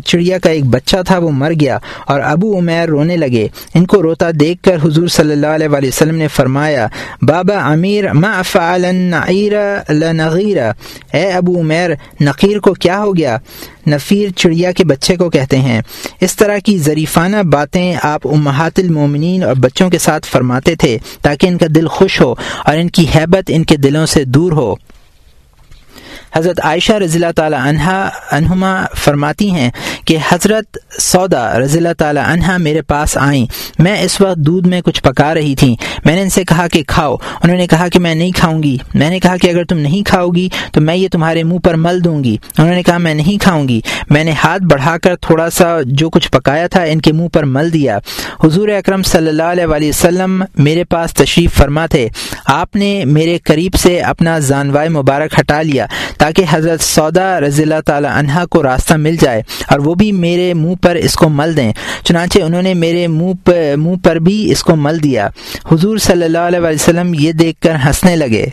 چڑیا 0.07 0.39
کا 0.43 0.51
ایک 0.51 0.65
بچہ 0.75 0.97
تھا، 1.07 1.19
وہ 1.19 1.31
مر 1.33 1.53
گیا 1.61 1.79
اور 2.07 2.21
ابو 2.21 2.59
عمیر 2.59 2.89
رونے 2.89 3.17
لگے۔ 3.17 3.47
ان 3.75 3.87
کو 3.87 4.03
روتا 4.03 4.31
دیکھ 4.41 4.63
کر 4.65 4.77
حضور 4.85 5.09
صلی 5.17 5.33
اللہ 5.33 5.55
علیہ 5.55 5.89
وسلم 5.89 6.17
نے 6.17 6.29
فرمایا، 6.37 6.87
بابا 7.23 7.59
امیر، 7.73 8.13
ما 8.13 8.41
فعل 8.53 8.83
لنغیر 8.83 10.59
اے 11.13 11.25
ابو 11.33 11.61
عمیر، 11.61 11.91
نقیر 12.21 12.59
کو 12.59 12.73
کیا 12.75 12.99
ہو 13.03 13.17
گیا؟ 13.17 13.37
نفیر 13.89 14.29
چڑیا 14.37 14.73
کے 14.73 14.85
بچے 14.85 15.17
کو 15.17 15.31
کہتے 15.31 15.59
ہیں۔ 15.59 15.83
اس 16.21 16.37
طرح 16.37 16.59
کی 16.65 16.79
ظریفانہ 16.79 17.37
باتیں 17.37 17.97
آپ 18.03 18.29
امہات 18.29 18.79
المومنین 18.79 19.43
اور 19.43 19.55
بچوں 19.55 19.91
کے 19.91 19.99
ساتھ 19.99 20.27
فرماتے 20.27 20.75
تھے 20.75 20.99
تاکہ 21.23 21.47
ان 21.47 21.59
کا 21.59 21.67
دل 21.75 21.87
خوش 21.87 22.21
ہو 22.21 22.35
اور 22.65 22.77
ان 22.77 22.89
کی 22.89 23.07
حیبت 23.15 23.45
ان 23.49 23.65
کے 23.65 23.77
دلوں 23.77 24.07
سے 24.07 24.25
دور 24.25 24.53
ہو۔ 24.53 24.75
حضرت 26.37 26.61
عائشہ 26.65 26.93
رضی 26.93 27.19
اللہ 27.19 27.33
تعالی 27.37 27.57
عنہ 27.63 28.09
عنہما 28.31 28.85
فرماتی 28.97 29.51
ہیں 29.51 29.71
کہ 30.05 30.17
حضرت 30.33 30.79
سودا 31.03 31.59
رضی 31.59 31.79
اللہ 31.79 31.93
تعالی 31.99 32.21
عنہ 32.25 32.59
میرے 32.59 32.83
پاس 32.83 33.17
آئیں۔ 33.17 33.47
میں 33.79 34.03
اس 34.03 34.21
وقت 34.21 34.37
دودھ 34.37 34.69
میں 34.69 34.81
کچھ 34.81 35.03
پکا 35.03 35.35
رہی 35.35 35.55
تھی۔ 35.55 35.77
میں 36.05 36.15
نے 36.15 36.23
ان 36.23 36.31
سے 36.31 36.45
کہا 36.45 36.69
کہ 36.69 36.83
کھاؤ۔ 36.87 37.17
انہوں 37.43 37.57
نے 37.57 37.67
کہا 37.67 37.89
کہ 37.89 37.99
میں 37.99 38.15
نہیں 38.15 38.31
کھاؤں 38.31 38.63
گی۔ 38.63 38.77
میں 38.95 39.11
نے 39.11 39.21
کہا 39.21 39.37
کہ 39.37 39.51
اگر 39.51 39.65
تم 39.65 39.79
نہیں 39.79 40.09
کھاؤ 40.09 40.29
گی 40.29 40.49
تو 40.73 40.81
میں 40.81 40.97
یہ 40.97 41.09
تمہارے 41.13 41.43
منہ 41.43 41.59
پر 41.59 41.75
مل 41.75 42.05
دوں 42.05 42.25
گی۔ 42.25 42.37
انہوں 42.59 42.75
نے 42.75 42.83
کہا 42.83 42.99
میں 42.99 43.15
نہیں 43.15 43.43
کھاؤں 43.43 43.69
گی۔ 43.69 43.81
میں 44.11 44.25
نے 44.25 44.33
ہاتھ 44.45 44.63
بڑھا 44.63 44.99
کر 44.99 45.17
تھوڑا 45.17 45.51
سا 45.51 45.79
جو 45.87 46.11
کچھ 46.11 46.31
پکایا 46.31 46.67
تھا 46.67 46.83
ان 46.83 47.01
کے 47.01 47.13
منہ 47.13 47.29
پر 47.29 47.43
مل 47.43 47.73
دیا۔ 47.73 47.99
حضور 48.45 48.69
اکرم 48.69 49.03
صلی 49.03 49.29
اللہ 49.29 49.43
علیہ 49.43 49.89
وسلم 49.89 50.45
میرے 50.57 50.85
پاس 50.85 51.15
تشریف 51.15 51.55
فرما 51.55 51.87
تھے۔ 51.87 52.09
آپ 52.45 52.77
نے 52.77 53.05
میرے 53.05 53.39
قریب 53.45 53.75
سے 53.75 54.01
اپنا 54.01 54.39
زانوائے 54.39 54.89
مبارک 54.89 55.39
ہٹا 55.41 55.63
لیا۔ 55.63 55.87
تاکہ 56.25 56.45
حضرت 56.51 56.81
سودا 56.81 57.41
رضی 57.41 57.63
اللہ 57.63 57.81
تعالی 57.87 58.09
عنہا 58.09 58.47
کو 58.47 58.63
راستہ 58.63 58.95
مل 58.95 59.17
جائے 59.17 59.43
اور 59.67 59.79
وہ 59.79 59.95
بھی 59.95 60.13
میرے 60.13 60.55
منہ 60.55 60.75
پر 60.75 60.95
اس 60.95 61.15
کو 61.15 61.29
مل 61.29 61.57
دیں۔ 61.57 61.73
چنانچہ 62.05 62.39
انہوں 62.39 62.63
نے 62.63 62.75
میرے 62.75 63.07
منہ 63.07 63.51
منہ 63.77 63.97
پر 64.05 64.17
بھی 64.17 64.53
اس 64.53 64.63
کو 64.63 64.77
مل 64.77 65.03
دیا۔ 65.03 65.29
حضور 65.73 65.99
صلی 65.99 66.25
اللہ 66.25 66.39
علیہ 66.39 66.61
وسلم 66.61 67.15
یہ 67.15 67.33
دیکھ 67.33 67.61
کر 67.61 67.75
ہنسنے 67.87 68.17
لگے۔ 68.17 68.47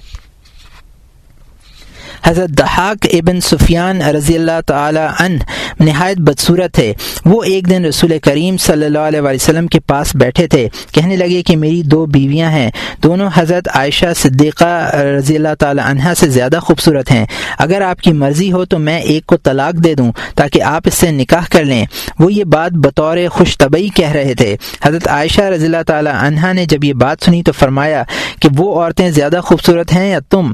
حضرت 2.26 2.50
دحاق 2.50 3.06
ابن 3.14 3.42
سفیان 3.42 4.02
رضی 4.02 4.36
اللہ 4.36 4.62
تعالی 4.68 5.06
عنہ 5.20 5.44
نہایت 5.82 6.18
بدصورت 6.18 6.80
ہے۔ 6.80 6.94
وہ 7.26 7.44
ایک 7.44 7.70
دن 7.70 7.86
رسول 7.86 8.20
کریم 8.20 8.58
صلی 8.58 8.86
اللہ 8.86 9.00
علیہ 9.00 9.22
وسلم 9.22 9.68
کے 9.68 9.80
پاس 9.80 10.16
بیٹھے 10.16 10.48
تھے۔ 10.48 10.70
کہنے 10.92 11.16
لگے 11.16 11.44
کہ 11.44 11.58
میری 11.58 11.82
دو 11.82 12.06
بیویاں 12.06 12.52
ہیں۔ 12.52 12.72
دونوں 13.04 13.30
حضرت 13.36 13.70
عائشہ 13.74 14.06
صدیقہ 14.16 14.96
رضی 14.96 15.36
اللہ 15.36 15.56
تعالی 15.60 15.82
عنہ 15.86 16.14
سے 16.18 16.30
زیادہ 16.30 16.60
خوبصورت 16.62 17.12
ہیں۔ 17.12 17.26
اگر 17.58 17.82
آپ 17.82 18.02
کی 18.02 18.14
مرضی 18.14 18.52
ہو 18.52 18.66
تو 18.66 18.80
میں 18.80 19.00
ایک 19.00 19.26
کو 19.26 19.38
طلاق 19.38 19.84
دے 19.84 19.96
دوں 19.96 20.12
تاکہ 20.36 20.64
آپ 20.64 20.82
اس 20.86 20.94
سے 20.94 21.12
نکاح 21.12 21.46
کر 21.52 21.64
لیں۔ 21.64 21.86
وہ 22.20 22.34
یہ 22.34 22.44
بات 22.44 22.72
بطور 22.72 23.18
خوش 23.32 23.58
طبعی 23.58 23.88
کہہ 23.88 24.12
رہے 24.12 24.34
تھے۔ 24.34 24.56
حضرت 24.84 25.08
عائشہ 25.08 25.42
رضی 25.42 25.66
اللہ 25.66 25.84
تعالی 25.88 26.10
عنہ 26.14 26.54
نے 26.54 26.66
جب 26.66 26.84
یہ 26.84 26.94
بات 26.94 27.18
سنی 27.26 27.44
تو 27.44 27.52
فرمایا 27.52 28.04
کہ 28.42 28.50
وہ 28.58 28.82
عورتیں 28.82 29.12
زیادہ 29.12 29.40
خوبصورت 29.44 29.94
ہیں 29.94 30.12
یا 30.12 30.20
تم؟ 30.30 30.52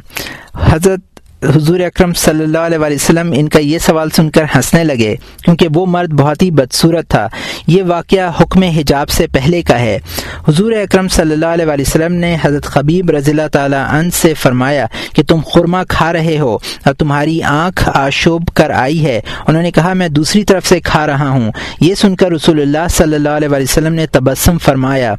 حضرت 0.70 1.00
حضور 1.44 1.80
اکرم 1.80 2.14
صلی 2.14 2.44
اللہ 2.44 2.58
علیہ 2.58 2.78
وسلم 2.78 3.34
ان 3.36 3.50
کا 3.50 3.60
یہ 3.60 3.80
سوال 3.80 4.10
سن 4.10 4.30
کر 4.30 4.44
ہنسنے 4.56 4.84
لگے، 4.84 5.16
کیونکہ 5.44 5.68
وہ 5.76 5.86
مرد 5.86 6.14
بہت 6.14 6.42
ہی 6.42 6.52
بدصورت 6.52 7.08
تھا۔ 7.08 7.28
یہ 7.68 7.84
واقعہ 7.84 8.32
حکم 8.42 8.64
حجاب 8.64 9.10
سے 9.10 9.28
پہلے 9.28 9.62
کا 9.62 9.80
ہے۔ 9.80 10.00
حضور 10.48 10.72
اکرم 10.72 11.08
صلی 11.08 11.34
اللہ 11.34 11.46
علیہ 11.46 11.66
وسلم 11.66 12.14
نے 12.14 12.38
حضرت 12.42 12.64
خبیب 12.64 13.12
رضی 13.12 13.32
اللہ 13.32 13.48
تعالیٰ 13.52 13.86
عنہ 13.90 14.10
سے 14.14 14.34
فرمایا 14.34 14.86
کہ 15.14 15.24
تم 15.24 15.40
خورما 15.46 15.84
کھا 15.84 16.14
رہے 16.14 16.40
ہو 16.40 16.58
اور 16.86 16.94
تمہاری 16.94 17.44
آنکھ 17.44 17.90
آشوب 17.94 18.48
کر 18.48 18.70
آئی 18.70 19.06
ہے۔ 19.06 19.22
انہوں 19.48 19.64
نے 19.64 19.72
کہا، 19.72 19.94
میں 19.94 20.10
دوسری 20.10 20.44
طرف 20.44 20.66
سے 20.66 20.80
کھا 20.80 21.08
رہا 21.08 21.30
ہوں۔ 21.30 21.52
یہ 21.82 21.96
سن 21.96 22.16
کر 22.16 22.32
رسول 22.32 22.62
اللہ 22.62 22.88
صلی 22.90 23.16
اللہ 23.16 23.30
علیہ 23.30 23.50
وسلم 23.52 23.94
نے 23.94 24.08
تبسم 24.08 24.58
فرمایا۔ 24.58 25.16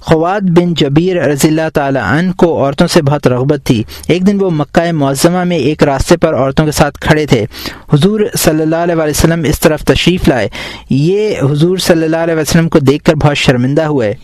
خوات 0.00 0.42
بن 0.42 0.74
جبیر 0.74 1.16
رضی 1.16 1.48
اللہ 1.48 1.68
تعالیٰ 1.74 2.02
عنہ 2.02 2.32
کو 2.32 2.64
عورتوں 2.64 2.86
سے 2.86 3.02
بہت 3.02 3.26
رغبت 3.26 3.60
تھی۔ 3.64 3.82
ایک 4.08 4.26
دن 4.26 4.40
وہ 4.40 4.50
مکہ 4.50 4.92
معظمہ 4.92 5.44
میں 5.44 5.57
ایک 5.58 5.82
راستے 5.82 6.16
پر 6.16 6.34
عورتوں 6.34 6.64
کے 6.64 6.72
ساتھ 6.72 6.98
کھڑے 7.00 7.26
تھے۔ 7.26 7.46
حضور 7.92 8.20
صلی 8.38 8.62
اللہ 8.62 8.76
علیہ 8.76 8.94
وسلم 8.94 9.44
اس 9.44 9.60
طرف 9.60 9.84
تشریف 9.84 10.28
لائے۔ 10.28 10.48
یہ 10.90 11.34
حضور 11.50 11.78
صلی 11.78 12.04
اللہ 12.04 12.16
علیہ 12.16 12.34
وسلم 12.34 12.68
کو 12.68 12.78
دیکھ 12.78 13.04
کر 13.04 13.14
بہت 13.14 13.36
شرمندہ 13.36 13.82
ہوئے۔ 13.82 14.14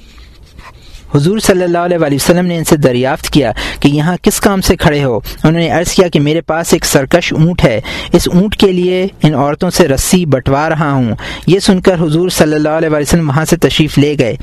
حضور 1.15 1.39
صلی 1.39 1.65
اللہ 1.65 1.79
علیہ 1.79 1.99
وسلم 2.01 2.47
نے 2.47 2.59
ان 2.59 2.65
سے 2.65 2.77
دریافت 2.77 3.31
کیا 3.31 3.53
کہ 3.81 3.89
یہاں 3.89 4.17
کس 4.23 4.41
کام 4.41 4.61
سے 4.61 4.77
کھڑے 4.77 5.05
ہو؟ 5.05 5.17
انہوں 5.17 5.63
نے 5.63 5.71
عرض 5.71 5.93
کیا 5.93 6.09
کہ 6.09 6.21
میرے 6.21 6.41
پاس 6.41 6.73
ایک 6.73 6.85
سرکش 6.85 7.33
اونٹ 7.33 7.65
ہے۔ 7.65 7.81
اس 8.13 8.29
اونٹ 8.35 8.57
کے 8.57 8.73
لیے 8.73 9.07
ان 9.23 9.35
عورتوں 9.35 9.71
سے 9.71 9.89
رسی 9.89 10.27
بٹوا 10.27 10.69
رہا 10.69 10.93
ہوں۔ 10.93 11.15
یہ 11.47 11.59
سن 11.59 11.81
کر 11.81 11.95
حضور 11.95 12.29
صلی 12.29 12.55
اللہ 12.55 12.69
علیہ 12.69 12.89
وسلم 12.89 13.29
وہاں 13.29 13.45
سے 13.45 13.57
تشریف 13.57 13.99
لے 13.99 14.17
گئے۔ 14.19 14.37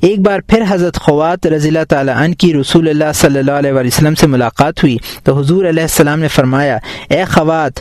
ایک 0.00 0.18
بار 0.20 0.40
پھر 0.40 0.62
حضرت 0.68 0.96
خوات 0.96 1.46
رضی 1.46 1.68
اللہ 1.68 1.84
تعالیٰ 1.88 2.16
عنہ 2.16 2.34
کی 2.34 2.54
رسول 2.54 2.88
اللہ 2.88 3.12
صلی 3.14 3.38
اللہ 3.38 3.52
علیہ 3.52 3.72
وسلم 3.72 4.14
سے 4.14 4.26
ملاقات 4.26 4.82
ہوئی۔ 4.82 4.96
تو 5.24 5.38
حضور 5.38 5.64
علیہ 5.64 5.82
السلام 5.82 6.20
نے 6.20 6.28
فرمایا، 6.28 6.78
اے 7.10 7.24
خوات، 7.24 7.72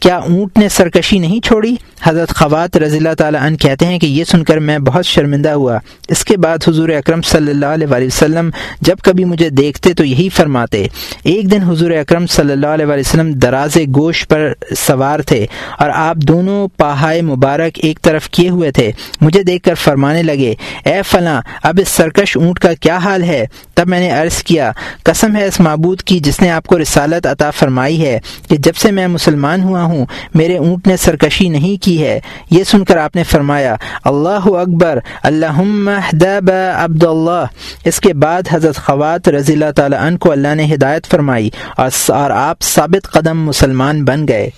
کیا 0.00 0.16
اونٹ 0.16 0.58
نے 0.58 0.68
سرکشی 0.68 1.18
نہیں 1.18 1.40
چھوڑی؟ 1.40 1.76
حضرت 2.02 2.34
خوات 2.34 2.76
رضی 2.76 2.96
اللہ 2.96 3.14
تعالیٰ 3.18 3.40
عنہ 3.42 3.56
کہتے 3.56 3.86
ہیں 3.86 3.98
کہ 3.98 4.06
یہ 4.06 4.24
سن 4.24 4.44
کر 4.44 4.58
میں 4.58 4.78
بہت 4.78 5.06
شرمندہ 5.06 5.50
ہوا۔ 5.50 5.78
اس 6.08 6.24
کے 6.24 6.36
بعد 6.36 6.58
حضور 6.68 6.88
اکرم 6.88 7.22
صلی 7.22 7.50
اللہ 7.50 7.66
علیہ 7.66 7.86
علیہ 7.96 8.06
وسلم 8.06 8.50
جب 8.80 8.96
کبھی 9.02 9.24
مجھے 9.24 9.48
دیکھتے 9.50 9.92
تو 9.94 10.04
یہی 10.04 10.28
فرماتے، 10.28 10.86
ایک 11.24 11.50
دن 11.50 11.62
حضور 11.62 11.90
اکرم 11.90 12.26
صلی 12.26 12.52
اللہ 12.52 12.66
علیہ 12.66 12.86
وسلم 12.86 13.32
دراز 13.32 13.76
گوشت 13.96 14.28
پر 14.28 14.52
سوار 14.76 15.20
تھے 15.20 15.46
اور 15.78 15.90
آپ 15.94 16.16
دونوں 16.16 16.68
پہائے 16.76 17.22
مبارک 17.22 17.78
ایک 17.82 18.00
طرف 18.02 18.28
کیے 18.30 18.48
ہوئے 18.48 18.70
تھے۔ 18.70 18.90
مجھے 19.20 19.42
دیکھ 19.42 19.62
کر 19.64 19.74
فرمانے 19.74 20.22
لگے، 20.22 20.54
اے 20.84 21.00
فلاں، 21.06 21.40
اب 21.62 21.78
اس 21.82 21.88
سرکش 21.88 22.36
اونٹ 22.36 22.58
کا 22.58 22.74
کیا 22.80 22.96
حال 22.96 23.22
ہے؟ 23.22 23.44
تب 23.74 23.88
میں 23.88 24.00
نے 24.00 24.10
عرض 24.10 24.42
کیا، 24.42 24.70
قسم 25.02 25.36
ہے 25.36 25.44
اس 25.46 25.60
معبود 25.60 26.02
کی 26.02 26.18
جس 26.18 26.40
نے 26.40 26.50
آپ 26.50 26.66
کو 26.66 26.78
رسالت 26.78 27.26
عطا 27.26 27.50
فرمائی 27.50 28.02
ہے 28.04 28.18
کہ 28.48 28.56
جب 28.56 28.76
سے 28.76 28.90
میں 28.90 29.06
مسلمان 29.08 29.62
ہوا 29.62 29.82
ہوں، 29.82 30.06
میرے 30.34 30.56
اونٹ 30.56 30.86
نے 30.86 30.96
سرکشی 30.96 31.48
نہیں 31.48 31.82
کی 31.82 32.02
ہے۔ 32.02 32.18
یہ 32.50 32.64
سن 32.64 32.84
کر 32.84 32.96
آپ 32.96 33.16
نے 33.16 33.22
فرمایا، 33.22 33.74
اللہ 34.04 34.46
اکبر 34.46 34.98
اللہ 35.22 35.60
عبد 36.74 37.04
اللہ 37.04 37.44
اس 37.84 38.00
کے 38.00 38.14
بعد 38.14 38.42
حضرت 38.50 38.76
خوات 38.76 39.28
رضی 39.28 39.52
اللہ 39.52 39.70
تعالیٰ 39.76 40.00
عنہ 40.00 40.16
کو 40.16 40.32
اللہ 40.32 40.54
نے 40.54 40.74
ہدایت 40.74 41.06
فرمائی 41.06 41.50
اور 41.76 42.30
آپ 42.30 42.62
ثابت 42.62 43.12
قدم 43.12 43.42
مسلمان 43.42 44.04
بن 44.04 44.28
گئے۔ 44.28 44.50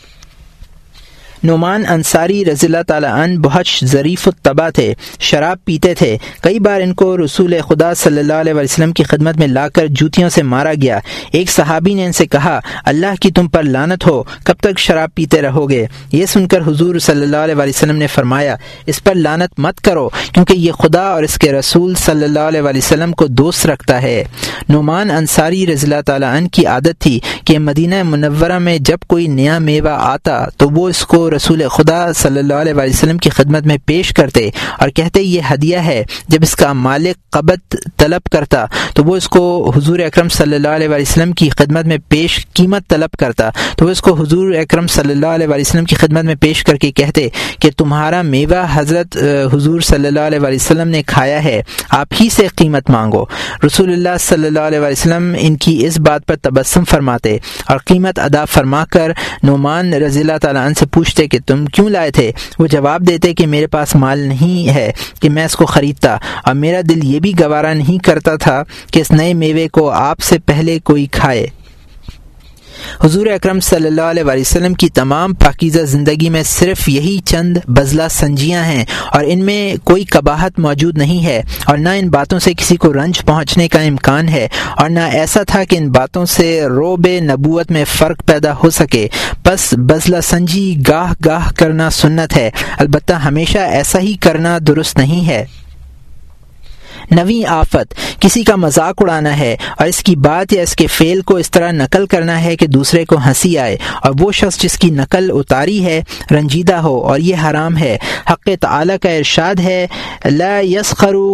نعمان 1.46 1.82
انصاری 1.88 2.44
رضی 2.44 2.66
اللہ 2.66 2.82
تعالیٰ 2.86 3.12
عنہ 3.12 3.38
بہت 3.38 3.84
ظریف 3.84 4.28
الطبع 4.28 4.68
تھے، 4.68 4.94
شراب 5.20 5.64
پیتے 5.64 5.94
تھے۔ 5.94 6.18
کئی 6.42 6.58
بار 6.58 6.80
ان 6.80 6.94
کو 6.94 7.16
رسول 7.24 7.54
خدا 7.68 7.94
صلی 7.94 8.18
اللہ 8.18 8.32
علیہ 8.32 8.52
وسلم 8.52 8.92
کی 8.92 9.02
خدمت 9.02 9.36
میں 9.36 9.46
لا 9.46 9.68
کر 9.68 9.86
جوتیوں 9.86 10.28
سے 10.28 10.42
مارا 10.42 10.72
گیا۔ 10.82 10.98
ایک 11.32 11.50
صحابی 11.50 11.94
نے 11.94 12.06
ان 12.06 12.12
سے 12.12 12.26
کہا، 12.26 12.60
اللہ 12.84 13.14
کی 13.20 13.30
تم 13.30 13.48
پر 13.48 13.62
لانت 13.62 14.06
ہو، 14.06 14.22
کب 14.22 14.54
تک 14.60 14.78
شراب 14.78 15.14
پیتے 15.14 15.42
رہو 15.42 15.70
گے؟ 15.70 15.86
یہ 16.12 16.26
سن 16.26 16.48
کر 16.48 16.60
حضور 16.60 16.98
صلی 16.98 17.22
اللہ 17.22 17.36
علیہ 17.36 17.54
وسلم 17.54 17.96
نے 17.96 18.06
فرمایا، 18.06 18.56
اس 18.86 19.04
پر 19.04 19.14
لانت 19.14 19.60
مت 19.60 19.80
کرو، 19.80 20.08
کیونکہ 20.32 20.52
یہ 20.52 20.72
خدا 20.72 21.02
اور 21.02 21.22
اس 21.22 21.38
کے 21.38 21.52
رسول 21.52 21.94
صلی 21.94 22.24
اللہ 22.24 22.40
علیہ 22.40 22.60
وسلم 22.60 23.12
کو 23.12 23.26
دوست 23.26 23.66
رکھتا 23.66 24.02
ہے۔ 24.02 24.24
نعمان 24.68 25.10
انصاری 25.10 25.66
رضی 25.66 25.86
اللہ 25.86 26.00
تعالیٰ 26.06 26.36
عنہ 26.36 26.48
کی 26.48 26.66
عادت 26.66 27.00
تھی 27.00 27.20
کہ 27.44 27.58
مدینہ 27.58 28.02
منورہ 28.02 28.58
میں 28.58 28.78
جب 28.78 28.98
کوئی 29.06 29.26
نیا 29.26 29.58
میوہ 29.58 29.88
آتا 29.88 30.46
تو 30.56 30.68
وہ 30.68 30.88
اس 30.88 31.06
کو 31.06 31.30
رسول 31.36 31.62
خدا 31.70 32.12
صلی 32.16 32.38
اللہ 32.38 32.54
علیہ 32.54 32.74
وسلم 32.74 33.18
کی 33.18 33.30
خدمت 33.30 33.66
میں 33.66 33.76
پیش 33.86 34.12
کرتے 34.14 34.48
اور 34.78 34.88
کہتے 34.96 35.20
یہ 35.22 35.40
ہدیہ 35.52 35.78
ہے، 35.84 36.02
جب 36.28 36.42
اس 36.42 36.54
کا 36.56 36.72
مالک 36.72 37.16
قبط 37.32 37.76
طلب 37.98 38.28
کرتا 38.32 38.64
تو 38.94 39.04
وہ 39.04 39.16
اس 39.16 39.28
کو 39.28 39.72
حضور 39.76 39.98
اکرم 39.98 40.28
صلی 40.28 40.54
اللہ 40.54 40.74
علیہ 40.76 40.88
وسلم 40.88 41.32
کی 41.32 41.48
خدمت 41.50 41.84
میں 41.86 41.96
پیش 42.08 42.38
قیمت 42.54 42.88
طلب 42.90 43.16
کرتا 43.18 43.50
تو 43.78 43.86
وہ 43.86 43.90
اس 43.90 44.00
کو 44.02 44.12
حضور 44.20 44.52
اکرم 44.60 44.86
صلی 44.94 45.12
اللہ 45.12 45.34
علیہ 45.36 45.46
وسلم 45.48 45.84
کی 45.84 45.96
خدمت 45.96 46.24
میں 46.24 46.34
پیش 46.40 46.62
کر 46.64 46.76
کے 46.76 46.90
کہتے 46.92 47.28
کہ 47.60 47.70
تمہارا 47.78 48.22
میوہ 48.22 48.64
حضرت 48.72 49.16
حضور 49.52 49.80
صلی 49.88 50.06
اللہ 50.06 50.26
علیہ 50.26 50.38
وسلم 50.42 50.88
نے 50.88 51.02
کھایا 51.06 51.42
ہے، 51.44 51.60
آپ 51.90 52.14
ہی 52.20 52.28
سے 52.30 52.46
قیمت 52.56 52.90
مانگو۔ 52.90 53.24
رسول 53.66 53.92
اللہ 53.92 54.16
صلی 54.20 54.46
اللہ 54.46 54.60
علیہ 54.60 54.80
وسلم 54.80 55.34
ان 55.38 55.56
کی 55.56 55.74
اس 55.86 55.98
بات 56.00 56.26
پر 56.26 56.36
تبسم 56.42 56.84
فرماتے 56.90 57.36
اور 57.68 57.78
قیمت 57.86 58.18
ادا 58.18 58.44
فرما 58.52 58.84
کر 58.92 59.12
نعمان 59.42 59.92
رضی 60.02 60.20
اللہ 60.20 60.38
تعالیٰ 60.42 60.64
عنہ 60.66 60.78
سے 60.78 60.86
پوچھتے 60.92 61.15
کہ 61.22 61.38
تم 61.46 61.66
کیوں 61.66 61.88
لائے 61.88 62.10
تھے؟ 62.10 62.32
وہ 62.58 62.66
جواب 62.66 63.08
دیتے 63.08 63.34
کہ 63.34 63.46
میرے 63.46 63.66
پاس 63.66 63.94
مال 63.94 64.18
نہیں 64.18 64.74
ہے 64.74 64.92
کہ 65.20 65.30
میں 65.30 65.44
اس 65.44 65.56
کو 65.56 65.66
خریدتا۔ 65.66 66.16
اور 66.44 66.54
میرا 66.54 66.80
دل 66.90 67.04
یہ 67.04 67.20
بھی 67.20 67.32
گوارا 67.40 67.74
نہیں 67.74 68.04
کرتا 68.04 68.36
تھا 68.36 68.62
کہ 68.92 69.00
اس 69.00 69.10
نئے 69.10 69.34
میوے 69.34 69.68
کو 69.68 69.90
آپ 69.90 70.20
سے 70.20 70.38
پہلے 70.38 70.78
کوئی 70.78 71.06
کھائے۔ 71.06 71.46
حضور 73.04 73.26
اکرم 73.26 73.60
صلی 73.60 73.86
اللہ 73.86 74.02
علیہ 74.02 74.24
وسلم 74.26 74.74
کی 74.74 74.88
تمام 74.88 75.34
پاکیزہ 75.34 75.80
زندگی 75.80 76.30
میں 76.30 76.42
صرف 76.42 76.88
یہی 76.88 77.18
چند 77.24 77.56
بزلہ 77.66 78.02
سنجیاں 78.10 78.64
ہیں 78.64 78.84
اور 79.12 79.24
ان 79.26 79.44
میں 79.44 79.76
کوئی 79.84 80.04
قباحت 80.04 80.58
موجود 80.58 80.98
نہیں 80.98 81.24
ہے 81.24 81.42
اور 81.64 81.78
نہ 81.78 81.88
ان 81.88 82.08
باتوں 82.08 82.38
سے 82.38 82.54
کسی 82.54 82.76
کو 82.76 82.92
رنج 82.92 83.22
پہنچنے 83.24 83.68
کا 83.68 83.80
امکان 83.80 84.28
ہے 84.28 84.48
اور 84.76 84.90
نہ 84.90 85.00
ایسا 85.00 85.42
تھا 85.42 85.64
کہ 85.64 85.76
ان 85.76 85.90
باتوں 85.90 86.26
سے 86.26 86.62
روب 86.62 87.06
نبوت 87.06 87.70
میں 87.70 87.84
فرق 87.84 88.22
پیدا 88.26 88.52
ہو 88.52 88.70
سکے۔ 88.70 89.08
بس 89.44 89.74
بزلہ 89.76 90.20
سنجی 90.22 90.76
گاہ 90.88 91.12
گاہ 91.24 91.52
کرنا 91.56 91.90
سنت 91.90 92.36
ہے۔ 92.36 92.50
البتہ 92.78 93.12
ہمیشہ 93.12 93.58
ایسا 93.58 93.98
ہی 93.98 94.14
کرنا 94.20 94.58
درست 94.66 94.98
نہیں 94.98 95.28
ہے۔ 95.28 95.44
نویں 97.10 97.48
آفت۔ 97.48 97.94
کسی 98.20 98.42
کا 98.44 98.56
مذاق 98.56 99.02
اڑانا 99.02 99.38
ہے 99.38 99.56
اور 99.78 99.86
اس 99.86 100.02
کی 100.02 100.16
بات 100.16 100.52
یا 100.52 100.62
اس 100.62 100.76
کے 100.76 100.86
فعل 100.86 101.20
کو 101.20 101.36
اس 101.36 101.50
طرح 101.50 101.70
نقل 101.72 102.06
کرنا 102.06 102.42
ہے 102.42 102.56
کہ 102.56 102.66
دوسرے 102.66 103.04
کو 103.04 103.16
ہنسی 103.26 103.58
آئے 103.58 103.76
اور 104.02 104.12
وہ 104.20 104.32
شخص 104.32 104.58
جس 104.58 104.78
کی 104.78 104.90
نقل 104.90 105.30
اتاری 105.34 105.84
ہے 105.84 106.02
رنجیدہ 106.30 106.74
ہو 106.74 106.98
اور 106.98 107.18
یہ 107.18 107.36
حرام 107.44 107.76
ہے۔ 107.76 107.96
حق 108.30 108.48
تعالی 108.60 108.94
کا 109.02 109.10
ارشاد 109.10 109.60
ہے، 109.60 109.86
لا 110.24 110.60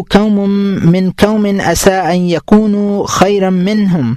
قوم 0.08 0.34
من 0.90 1.10
قوم 1.16 1.46
اسا 1.66 2.00
ان 2.10 2.28
يكونوا 2.28 3.04
خيرا 3.08 3.48
منهم 3.48 4.12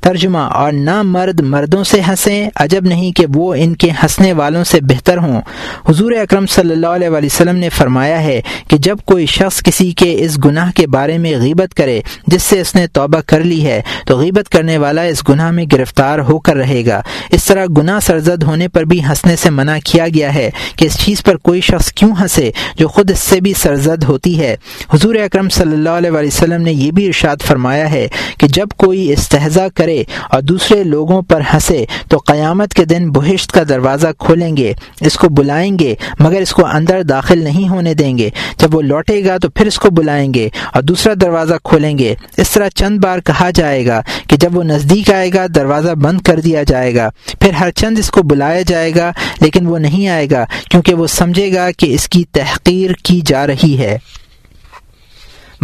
ترجمہ، 0.00 0.38
اور 0.38 0.72
نہ 0.72 1.02
مرد 1.02 1.40
مردوں 1.40 1.84
سے 1.84 2.00
ہنسیں، 2.08 2.50
عجب 2.56 2.84
نہیں 2.84 3.12
کہ 3.12 3.26
وہ 3.34 3.54
ان 3.54 3.74
کے 3.74 3.90
ہنسنے 3.90 4.32
والوں 4.32 4.64
سے 4.64 4.80
بہتر 4.80 5.18
ہوں۔ 5.18 5.40
حضور 5.88 6.12
اکرم 6.12 6.46
صلی 6.46 6.72
اللہ 6.72 6.86
علیہ 6.86 7.08
وسلم 7.08 7.56
نے 7.56 7.68
فرمایا 7.68 8.22
ہے 8.22 8.40
کہ 8.68 8.76
جب 8.76 8.96
کوئی 9.04 9.26
شخص 9.26 9.62
کسی 9.62 9.92
کے 9.92 10.14
اس 10.18 10.38
گناہ 10.44 10.70
کے 10.74 10.86
بارے 10.94 11.18
میں 11.18 11.32
غیبت 11.40 11.74
کرے 11.74 12.00
جس 12.26 12.42
سے 12.42 12.60
اس 12.60 12.74
نے 12.74 12.86
توبہ 12.86 13.20
کر 13.26 13.40
لی 13.40 13.64
ہے، 13.66 13.80
تو 14.06 14.18
غیبت 14.18 14.48
کرنے 14.48 14.78
والا 14.78 15.02
اس 15.02 15.22
گناہ 15.28 15.50
میں 15.50 15.64
گرفتار 15.72 16.18
ہو 16.18 16.38
کر 16.38 16.56
رہے 16.56 16.82
گا۔ 16.86 17.00
اس 17.30 17.44
طرح 17.44 17.66
گناہ 17.78 18.00
سرزد 18.00 18.42
ہونے 18.42 18.68
پر 18.68 18.84
بھی 18.84 19.02
ہنسنے 19.04 19.36
سے 19.36 19.50
منع 19.50 19.76
کیا 19.84 20.06
گیا 20.14 20.34
ہے 20.34 20.50
کہ 20.76 20.84
اس 20.84 20.98
چیز 20.98 21.22
پر 21.22 21.36
کوئی 21.36 21.60
شخص 21.60 21.92
کیوں 21.92 22.10
ہنسے 22.20 22.50
جو 22.78 22.88
خود 22.88 23.10
اس 23.10 23.18
سے 23.18 23.40
بھی 23.40 23.52
سرزد 23.52 24.04
ہوتی 24.04 24.38
ہے۔ 24.38 24.54
حضور 24.92 25.14
اکرم 25.14 25.48
صلی 25.48 25.72
اللہ 25.72 25.96
علیہ 25.98 26.10
وسلم 26.10 26.62
نے 26.62 26.72
یہ 26.72 26.90
بھی 26.90 27.06
ارشاد 27.06 27.42
فرمایا 27.46 27.90
ہے 27.90 28.06
کہ 28.38 28.46
جب 28.48 28.68
کوئی 28.76 29.12
استحضا 29.12 29.66
کرے 29.74 30.02
اور 30.30 30.40
دوسرے 30.42 30.82
لوگوں 30.84 31.20
پر 31.22 31.40
ہنسے، 31.54 31.84
تو 32.08 32.18
قیامت 32.26 32.74
کے 32.74 32.84
دن 32.84 33.10
بہشت 33.10 33.52
کا 33.52 33.62
دروازہ 33.68 34.08
کھولیں 34.18 34.56
گے، 34.56 34.72
اس 35.00 35.14
کو 35.14 35.28
بلائیں 35.28 35.78
گے، 35.78 35.94
مگر 36.18 36.40
اس 36.40 36.50
کو 36.50 36.66
اندر 36.66 37.02
داخل 37.02 37.42
نہیں 37.44 37.68
ہونے 37.68 37.94
دیں 37.94 38.16
گے۔ 38.18 38.30
جب 38.58 38.74
وہ 38.74 38.82
لوٹے 38.82 39.24
گا 39.24 39.36
تو 39.38 39.48
پھر 39.48 39.66
اس 39.66 39.78
کو 39.78 39.90
بلائیں 39.90 40.34
گے 40.34 40.48
اور 40.72 40.82
دوسرا 40.88 41.12
دروازہ 41.20 41.54
کھولیں 41.64 41.98
گے۔ 41.98 42.14
اس 42.36 42.50
طرح 42.50 42.68
چند 42.68 42.98
بار 42.98 43.18
کہا 43.18 43.50
جائے 43.54 43.86
گا 43.86 44.00
کہ 44.28 44.36
جب 44.36 44.56
وہ 44.56 44.62
نزدیک 44.62 45.10
آئے 45.10 45.30
گا، 45.34 45.46
دروازہ 45.54 45.92
بند 45.92 46.20
کر 46.20 46.40
دیا 46.40 46.62
جائے 46.62 46.94
گا۔ 46.94 47.10
پھر 47.40 47.50
ہر 47.50 47.70
چند 47.70 47.98
اس 47.98 48.10
کو 48.10 48.22
بلایا 48.22 48.62
جائے 48.66 48.94
گا، 48.94 49.12
لیکن 49.40 49.66
وہ 49.66 49.78
نہیں 49.78 50.08
آئے 50.08 50.30
گا، 50.30 50.44
کیونکہ 50.70 50.94
وہ 50.94 51.06
سمجھے 51.06 51.54
گا 51.54 51.70
کہ 51.70 51.94
اس 51.94 52.08
کی 52.08 52.24
تحقیر 52.32 52.90
کی 53.02 53.20
جا 53.26 53.46
رہی 53.46 53.78
ہے۔ 53.78 53.98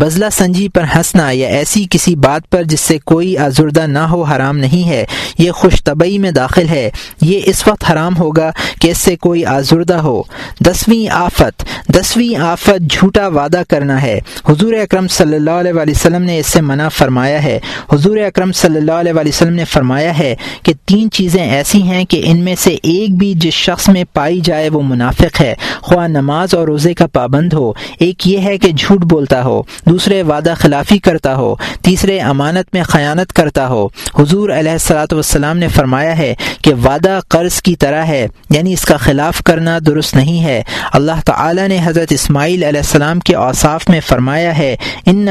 بزلہ 0.01 0.27
سنجی 0.33 0.69
پر 0.69 0.85
ہنسنا 0.97 1.31
یا 1.31 1.49
ایسی 1.49 1.87
کسی 1.91 2.17
بات 2.17 2.51
پر 2.51 2.63
جس 2.63 2.81
سے 2.81 2.99
کوئی 3.05 3.37
آزردہ 3.37 3.81
نہ 3.81 3.99
ہو 3.99 4.23
حرام 4.23 4.59
نہیں 4.59 4.89
ہے، 4.89 5.05
یہ 5.39 5.51
خوش 5.51 5.85
طبعی 5.85 6.19
میں 6.19 6.31
داخل 6.31 6.69
ہے۔ 6.69 6.91
یہ 7.21 7.41
اس 7.45 7.69
وقت 7.69 7.85
حرام 7.93 8.17
ہوگا 8.19 8.51
کہ 8.81 8.91
اس 8.91 8.99
سے 8.99 9.17
کوئی 9.17 9.45
آزردہ 9.45 9.95
ہو۔ 9.95 10.23
دسویں 10.61 11.13
آفت 11.13 11.65
دسویں 11.89 12.37
آفت 12.37 12.91
جھوٹا 12.91 13.29
وعدہ 13.29 13.63
کرنا 13.69 14.03
ہے۔ 14.03 14.21
حضور 14.49 14.73
اکرم 14.73 15.09
صلی 15.09 15.37
اللہ 15.37 15.51
علیہ 15.51 15.73
وسلم 15.73 16.23
نے 16.23 16.39
اس 16.39 16.47
سے 16.47 16.61
منع 16.61 16.89
فرمایا 16.89 17.43
ہے۔ 17.43 17.59
حضور 17.93 18.17
اکرم 18.17 18.53
صلی 18.53 18.77
اللہ 18.77 18.93
علیہ 18.93 19.13
وسلم 19.25 19.53
نے 19.53 19.65
فرمایا 19.65 20.19
ہے 20.19 20.35
کہ 20.63 20.73
تین 20.87 21.11
چیزیں 21.11 21.51
ایسی 21.51 21.83
ہیں 21.83 22.05
کہ 22.05 22.23
ان 22.25 22.39
میں 22.39 22.55
سے 22.59 22.77
ایک 22.83 23.19
بھی 23.19 23.35
جس 23.37 23.55
شخص 23.55 23.89
میں 23.89 24.05
پائی 24.13 24.41
جائے 24.41 24.69
وہ 24.69 24.83
منافق 24.83 25.41
ہے۔ 25.41 25.55
خواہ 25.81 26.09
نماز 26.09 26.55
اور 26.55 26.69
روزے 26.69 26.95
کا 26.95 27.07
پابند 27.07 27.53
ہو، 27.53 27.73
ایک 27.99 28.29
یہ 28.29 28.39
ہے 28.39 28.59
کہ 28.59 28.73
جھوٹ 28.73 29.05
بولتا 29.05 29.45
ہو۔ 29.45 29.63
دوسرے 29.91 30.23
وعدہ 30.23 30.55
خلافی 30.59 30.99
کرتا 30.99 31.35
ہو، 31.37 31.55
تیسرے 31.83 32.21
امانت 32.21 32.75
میں 32.75 32.83
خیانت 32.83 33.33
کرتا 33.33 33.69
ہو۔ 33.69 33.87
حضور 34.19 34.51
علیہ 34.51 34.73
السلاۃ 34.73 35.13
والسلام 35.13 35.59
نے 35.59 35.69
فرمایا 35.69 36.19
ہے 36.19 36.35
کہ 36.63 36.75
وعدہ 36.75 37.19
قرض 37.29 37.63
کی 37.63 37.77
طرح 37.77 38.05
ہے 38.05 38.27
یعنی 38.51 38.73
اس 38.73 38.83
کا 38.83 38.97
خلاف 38.97 39.43
کرنا 39.43 39.79
درست 39.87 40.15
نہیں 40.15 40.45
ہے۔ 40.45 40.63
اللہ 40.93 41.21
تعالی 41.25 41.67
نے 41.69 41.79
حضرت 41.85 42.13
اسماعیل 42.13 42.65
علیہ 42.65 42.81
السلام 42.81 43.21
کے 43.21 43.35
اوصاف 43.35 43.89
میں 43.89 44.01
فرمایا 44.09 44.59
ہے 44.59 44.77
ان 45.07 45.27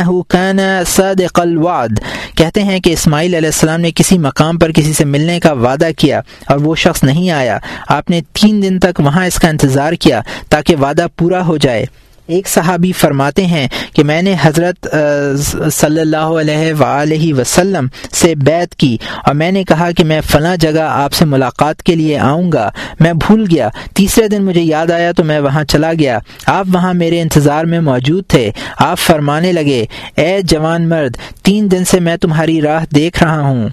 صادق 0.87 1.39
الوعد۔ 1.39 1.99
کہتے 2.35 2.63
ہیں 2.63 2.79
کہ 2.79 2.89
اسماعیل 2.89 3.35
علیہ 3.35 3.47
السلام 3.47 3.81
نے 3.81 3.91
کسی 3.91 4.17
مقام 4.17 4.57
پر 4.57 4.71
کسی 4.71 4.93
سے 4.93 5.05
ملنے 5.05 5.39
کا 5.39 5.51
وعدہ 5.51 5.89
کیا 5.97 6.21
اور 6.47 6.57
وہ 6.57 6.75
شخص 6.75 7.03
نہیں 7.03 7.29
آیا۔ 7.29 7.57
آپ 7.89 8.09
نے 8.09 8.21
تین 8.33 8.63
دن 8.63 8.79
تک 8.79 8.99
وہاں 8.99 9.25
اس 9.25 9.35
کا 9.35 9.47
انتظار 9.47 9.93
کیا 9.93 10.21
تاکہ 10.49 10.75
وعدہ 10.75 11.07
پورا 11.17 11.45
ہو 11.45 11.57
جائے۔ 11.57 11.85
ایک 12.29 12.47
صحابی 12.47 12.91
فرماتے 12.91 13.45
ہیں 13.45 13.67
کہ 13.93 14.03
میں 14.03 14.21
نے 14.21 14.35
حضرت 14.41 14.87
صلی 15.71 16.01
اللہ 16.01 16.27
علیہ 16.41 16.73
وآلہ 16.79 17.33
وسلم 17.33 17.87
سے 18.11 18.35
بیت 18.35 18.75
کی 18.75 18.97
اور 19.25 19.33
میں 19.33 19.51
نے 19.51 19.63
کہا 19.63 19.91
کہ 19.91 20.03
میں 20.03 20.21
فلاں 20.21 20.55
جگہ 20.57 20.81
آپ 20.81 21.13
سے 21.13 21.25
ملاقات 21.25 21.83
کے 21.83 21.95
لیے 21.95 22.17
آؤں 22.17 22.51
گا، 22.51 22.69
میں 22.99 23.13
بھول 23.13 23.45
گیا۔ 23.51 23.69
تیسرے 23.93 24.27
دن 24.27 24.43
مجھے 24.43 24.61
یاد 24.61 24.91
آیا 24.91 25.11
تو 25.11 25.23
میں 25.23 25.39
وہاں 25.39 25.63
چلا 25.63 25.91
گیا۔ 25.99 26.19
آپ 26.45 26.65
وہاں 26.73 26.93
میرے 26.93 27.21
انتظار 27.21 27.65
میں 27.65 27.79
موجود 27.79 28.23
تھے۔ 28.27 28.51
آپ 28.77 28.99
فرمانے 28.99 29.51
لگے، 29.51 29.85
اے 30.15 30.39
جوان 30.43 30.89
مرد، 30.89 31.17
تین 31.43 31.71
دن 31.71 31.85
سے 31.85 31.99
میں 31.99 32.17
تمہاری 32.17 32.61
راہ 32.61 32.85
دیکھ 32.95 33.23
رہا 33.23 33.41
ہوں۔ 33.41 33.69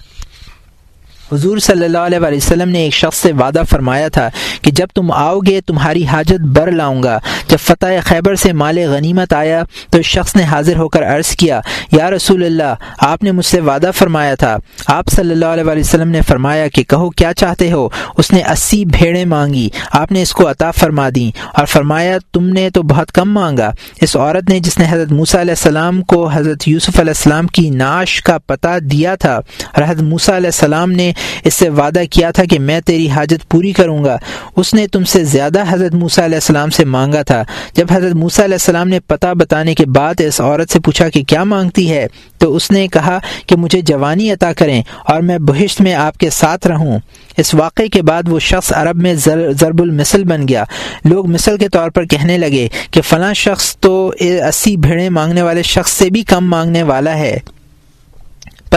حضور 1.32 1.58
صلی 1.58 1.84
اللہ 1.84 1.98
علیہ 1.98 2.18
وسلم 2.36 2.68
نے 2.68 2.78
ایک 2.78 2.94
شخص 2.94 3.18
سے 3.18 3.32
وعدہ 3.32 3.62
فرمایا 3.70 4.08
تھا 4.08 4.28
کہ 4.62 4.70
جب 4.70 4.86
تم 4.94 5.10
آؤ 5.12 5.38
گے 5.46 5.60
تمہاری 5.60 6.04
حاجت 6.06 6.44
بر 6.56 6.70
لاؤں 6.72 7.02
گا۔ 7.02 7.18
جب 7.48 7.58
فتح 7.60 7.98
خیبر 8.04 8.34
سے 8.34 8.52
مال 8.52 8.78
غنیمت 8.88 9.32
آیا 9.32 9.62
تو 9.90 9.98
اس 9.98 10.06
شخص 10.06 10.34
نے 10.36 10.42
حاضر 10.42 10.76
ہو 10.76 10.88
کر 10.88 11.02
عرض 11.06 11.34
کیا، 11.36 11.60
یا 11.92 12.10
رسول 12.10 12.44
اللہ، 12.44 12.74
آپ 13.06 13.22
نے 13.22 13.32
مجھ 13.32 13.46
سے 13.46 13.60
وعدہ 13.60 13.90
فرمایا 13.94 14.34
تھا۔ 14.34 14.56
آپ 14.86 15.08
صلی 15.08 15.32
اللہ 15.32 15.46
علیہ 15.46 15.64
وسلم 15.70 16.10
نے 16.10 16.20
فرمایا 16.28 16.68
کہ 16.68 16.82
کہو، 16.82 17.10
کیا 17.10 17.32
چاہتے 17.34 17.70
ہو؟ 17.72 17.88
اس 18.18 18.32
نے 18.32 18.42
اسی 18.52 18.84
بھیڑیں 18.86 19.24
مانگی، 19.24 19.68
آپ 19.92 20.12
نے 20.12 20.22
اس 20.22 20.32
کو 20.32 20.50
عطا 20.50 20.70
فرما 20.70 21.08
دیں 21.14 21.30
اور 21.48 21.66
فرمایا، 21.66 22.16
تم 22.32 22.48
نے 22.48 22.68
تو 22.70 22.82
بہت 22.84 23.12
کم 23.12 23.32
مانگا۔ 23.32 23.70
اس 24.02 24.16
عورت 24.16 24.50
نے 24.50 24.60
جس 24.60 24.78
نے 24.78 24.84
حضرت 24.90 25.12
موسیٰ 25.12 25.40
علیہ 25.40 25.54
السلام 25.56 26.00
کو 26.04 26.26
حضرت 26.28 26.68
یوسف 26.68 27.00
علیہ 27.00 27.14
السلام 27.16 27.46
کی 27.46 27.68
ناش 27.72 28.20
کا 28.22 28.38
پتہ 28.46 28.78
دیا 28.82 29.14
تھا، 29.14 29.34
اور 29.34 29.82
حضرت 29.82 30.02
موسیٰ 30.04 30.34
علیہ 30.36 30.50
السلام 30.54 30.92
نے 30.92 31.12
اس 31.44 31.54
سے 31.54 31.68
وعدہ 31.68 32.02
کیا 32.10 32.30
تھا 32.30 32.44
کہ 32.44 32.58
میں 32.58 32.80
تیری 32.80 33.08
حاجت 33.08 33.48
پوری 33.48 33.72
کروں 33.72 34.04
گا۔ 34.04 34.16
اس 34.56 34.74
نے 34.74 34.86
تم 34.86 35.04
سے 35.04 35.24
زیادہ 35.24 35.64
حضرت 35.68 35.94
موسیٰ 35.94 36.24
علیہ 36.24 36.36
السلام 36.36 36.70
سے 36.70 36.84
مانگا 36.84 37.22
تھا۔ 37.22 37.42
جب 37.74 37.86
حضرت 37.90 38.14
موسیٰ 38.14 38.44
علیہ 38.44 38.54
السلام 38.54 38.88
نے 38.88 39.00
پتہ 39.00 39.34
بتانے 39.34 39.74
کے 39.74 39.86
بعد 39.86 40.14
اس 40.18 40.40
عورت 40.40 40.72
سے 40.72 40.80
پوچھا 40.80 41.08
کہ 41.08 41.22
کیا 41.24 41.44
مانگتی 41.44 41.90
ہے، 41.90 42.06
تو 42.38 42.56
اس 42.56 42.70
نے 42.70 42.88
کہا 42.88 43.18
کہ 43.46 43.56
مجھے 43.56 43.80
جوانی 43.80 44.30
عطا 44.30 44.52
کریں 44.52 44.82
اور 45.04 45.20
میں 45.20 45.38
بہشت 45.38 45.80
میں 45.80 45.94
آپ 45.94 46.18
کے 46.18 46.30
ساتھ 46.30 46.66
رہوں۔ 46.66 46.98
اس 47.36 47.54
واقعے 47.54 47.88
کے 47.88 48.02
بعد 48.02 48.22
وہ 48.28 48.38
شخص 48.38 48.72
عرب 48.72 48.96
میں 48.96 49.14
ضرب 49.14 49.82
المثل 49.82 50.24
بن 50.24 50.48
گیا۔ 50.48 50.64
لوگ 51.04 51.26
مثل 51.26 51.56
کے 51.56 51.68
طور 51.68 51.90
پر 51.90 52.04
کہنے 52.04 52.38
لگے 52.38 52.68
کہ 52.90 53.00
فلاں 53.02 53.34
شخص 53.34 53.76
تو 53.76 54.12
اسی 54.18 54.76
بھیڑیں 54.76 55.10
مانگنے 55.10 55.42
والے 55.42 55.62
شخص 55.62 55.92
سے 55.92 56.10
بھی 56.10 56.22
کم 56.22 56.50
مانگنے 56.50 56.82
والا 56.82 57.18
ہے۔ 57.18 57.38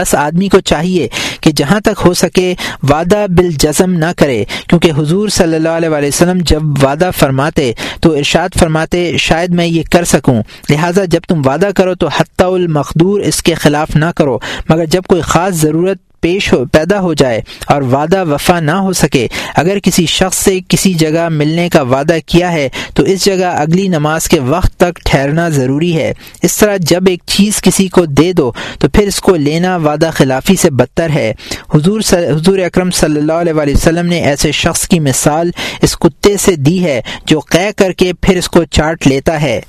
بس 0.00 0.14
آدمی 0.14 0.48
کو 0.48 0.60
چاہیے 0.60 1.08
کہ 1.40 1.50
جہاں 1.50 1.80
تک 1.80 2.00
ہو 2.04 2.14
سکے 2.14 2.54
وعدہ 2.82 3.26
بالجزم 3.36 3.92
نہ 3.92 4.12
کرے، 4.16 4.44
کیونکہ 4.68 4.92
حضور 4.96 5.28
صلی 5.28 5.56
اللہ 5.56 5.68
علیہ 5.68 5.88
وسلم 5.88 6.38
جب 6.40 6.62
وعدہ 6.82 7.10
فرماتے 7.18 7.72
تو 8.00 8.12
ارشاد 8.12 8.58
فرماتے، 8.58 9.16
شاید 9.16 9.54
میں 9.54 9.66
یہ 9.66 9.82
کر 9.90 10.04
سکوں۔ 10.04 10.42
لہٰذا 10.70 11.04
جب 11.04 11.20
تم 11.28 11.46
وعدہ 11.46 11.70
کرو 11.76 11.94
تو 11.94 12.08
حتی 12.08 12.44
المقدور 12.44 13.20
اس 13.20 13.42
کے 13.42 13.54
خلاف 13.54 13.96
نہ 13.96 14.10
کرو۔ 14.16 14.38
مگر 14.68 14.84
جب 14.84 15.02
کوئی 15.08 15.20
خاص 15.20 15.54
ضرورت 15.54 15.98
پیش 16.20 16.52
ہو 16.52 16.64
پیدا 16.72 17.00
ہو 17.00 17.14
جائے 17.14 17.40
اور 17.66 17.82
وعدہ 17.82 18.24
وفا 18.24 18.60
نہ 18.60 18.70
ہو 18.70 18.92
سکے۔ 18.92 19.26
اگر 19.56 19.78
کسی 19.78 20.06
شخص 20.06 20.36
سے 20.36 20.60
کسی 20.68 20.94
جگہ 20.94 21.28
ملنے 21.28 21.68
کا 21.68 21.82
وعدہ 21.82 22.16
کیا 22.26 22.52
ہے، 22.52 22.68
تو 22.94 23.02
اس 23.02 23.24
جگہ 23.24 23.52
اگلی 23.56 23.88
نماز 23.88 24.28
کے 24.28 24.40
وقت 24.40 24.76
تک 24.76 25.00
ٹھہرنا 25.04 25.48
ضروری 25.48 25.96
ہے۔ 25.96 26.12
اس 26.42 26.56
طرح 26.56 26.76
جب 26.80 27.02
ایک 27.06 27.22
چیز 27.26 27.62
کسی 27.62 27.88
کو 27.88 28.04
دے 28.04 28.32
دو، 28.32 28.52
تو 28.78 28.88
پھر 28.88 29.06
اس 29.06 29.20
کو 29.20 29.36
لینا 29.36 29.76
وعدہ 29.76 30.10
خلافی 30.14 30.56
سے 30.56 30.70
بدتر 30.70 31.10
ہے۔ 31.10 31.32
حضور 31.74 32.00
حضور 32.12 32.58
اکرم 32.58 32.90
صلی 32.90 33.20
اللہ 33.20 33.32
علیہ 33.32 33.52
وسلم 33.52 34.06
نے 34.06 34.20
ایسے 34.20 34.52
شخص 34.52 34.88
کی 34.88 35.00
مثال 35.00 35.50
اس 35.82 35.96
کتے 35.96 36.36
سے 36.36 36.56
دی 36.56 36.84
ہے 36.84 37.00
جو 37.26 37.40
قے 37.40 37.70
کر 37.76 37.92
کے 37.92 38.12
پھر 38.12 38.36
اس 38.36 38.48
کو 38.48 38.64
چاٹ 38.64 39.06
لیتا 39.06 39.42
ہے۔ 39.42 39.60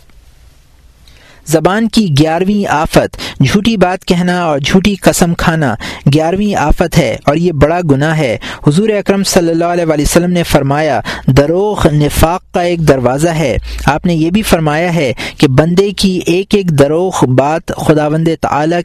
زبان 1.46 1.88
کی 1.88 2.08
گیارہویں 2.20 2.72
آفت، 2.72 3.18
جھوٹی 3.44 3.78
بات 3.78 4.06
کہنا 4.06 4.44
اور 4.44 4.60
جھوٹی 4.60 4.96
قسم 4.96 5.34
کھانا، 5.34 5.76
گیارہویں 6.14 6.56
آفت 6.56 6.98
ہے 6.98 7.18
اور 7.26 7.36
یہ 7.36 7.52
بڑا 7.52 7.80
گناہ 7.92 8.18
ہے۔ 8.18 8.38
حضور 8.68 8.90
اکرم 8.90 9.24
صلی 9.24 9.52
اللہ 9.52 9.66
علیہ 9.66 9.86
وسلم 9.88 10.32
نے 10.32 10.44
فرمایا، 10.44 11.02
دروغ 11.28 11.88
نفاق 11.94 12.54
کا 12.54 12.62
ایک 12.62 12.88
دروازہ 12.88 13.30
ہے۔ 13.30 13.58
آپ 13.86 14.06
نے 14.06 14.16
یہ 14.16 14.32
بھی 14.32 14.42
فرمایا 14.42 14.96
ہے 14.96 15.14
کہ 15.38 15.48
بندے 15.48 15.92
کی 15.92 16.20
ایک 16.26 16.56
ایک 16.56 16.70
دروغ 16.70 17.26
بات 17.26 17.68
خدا 17.68 18.08
بند 18.08 18.28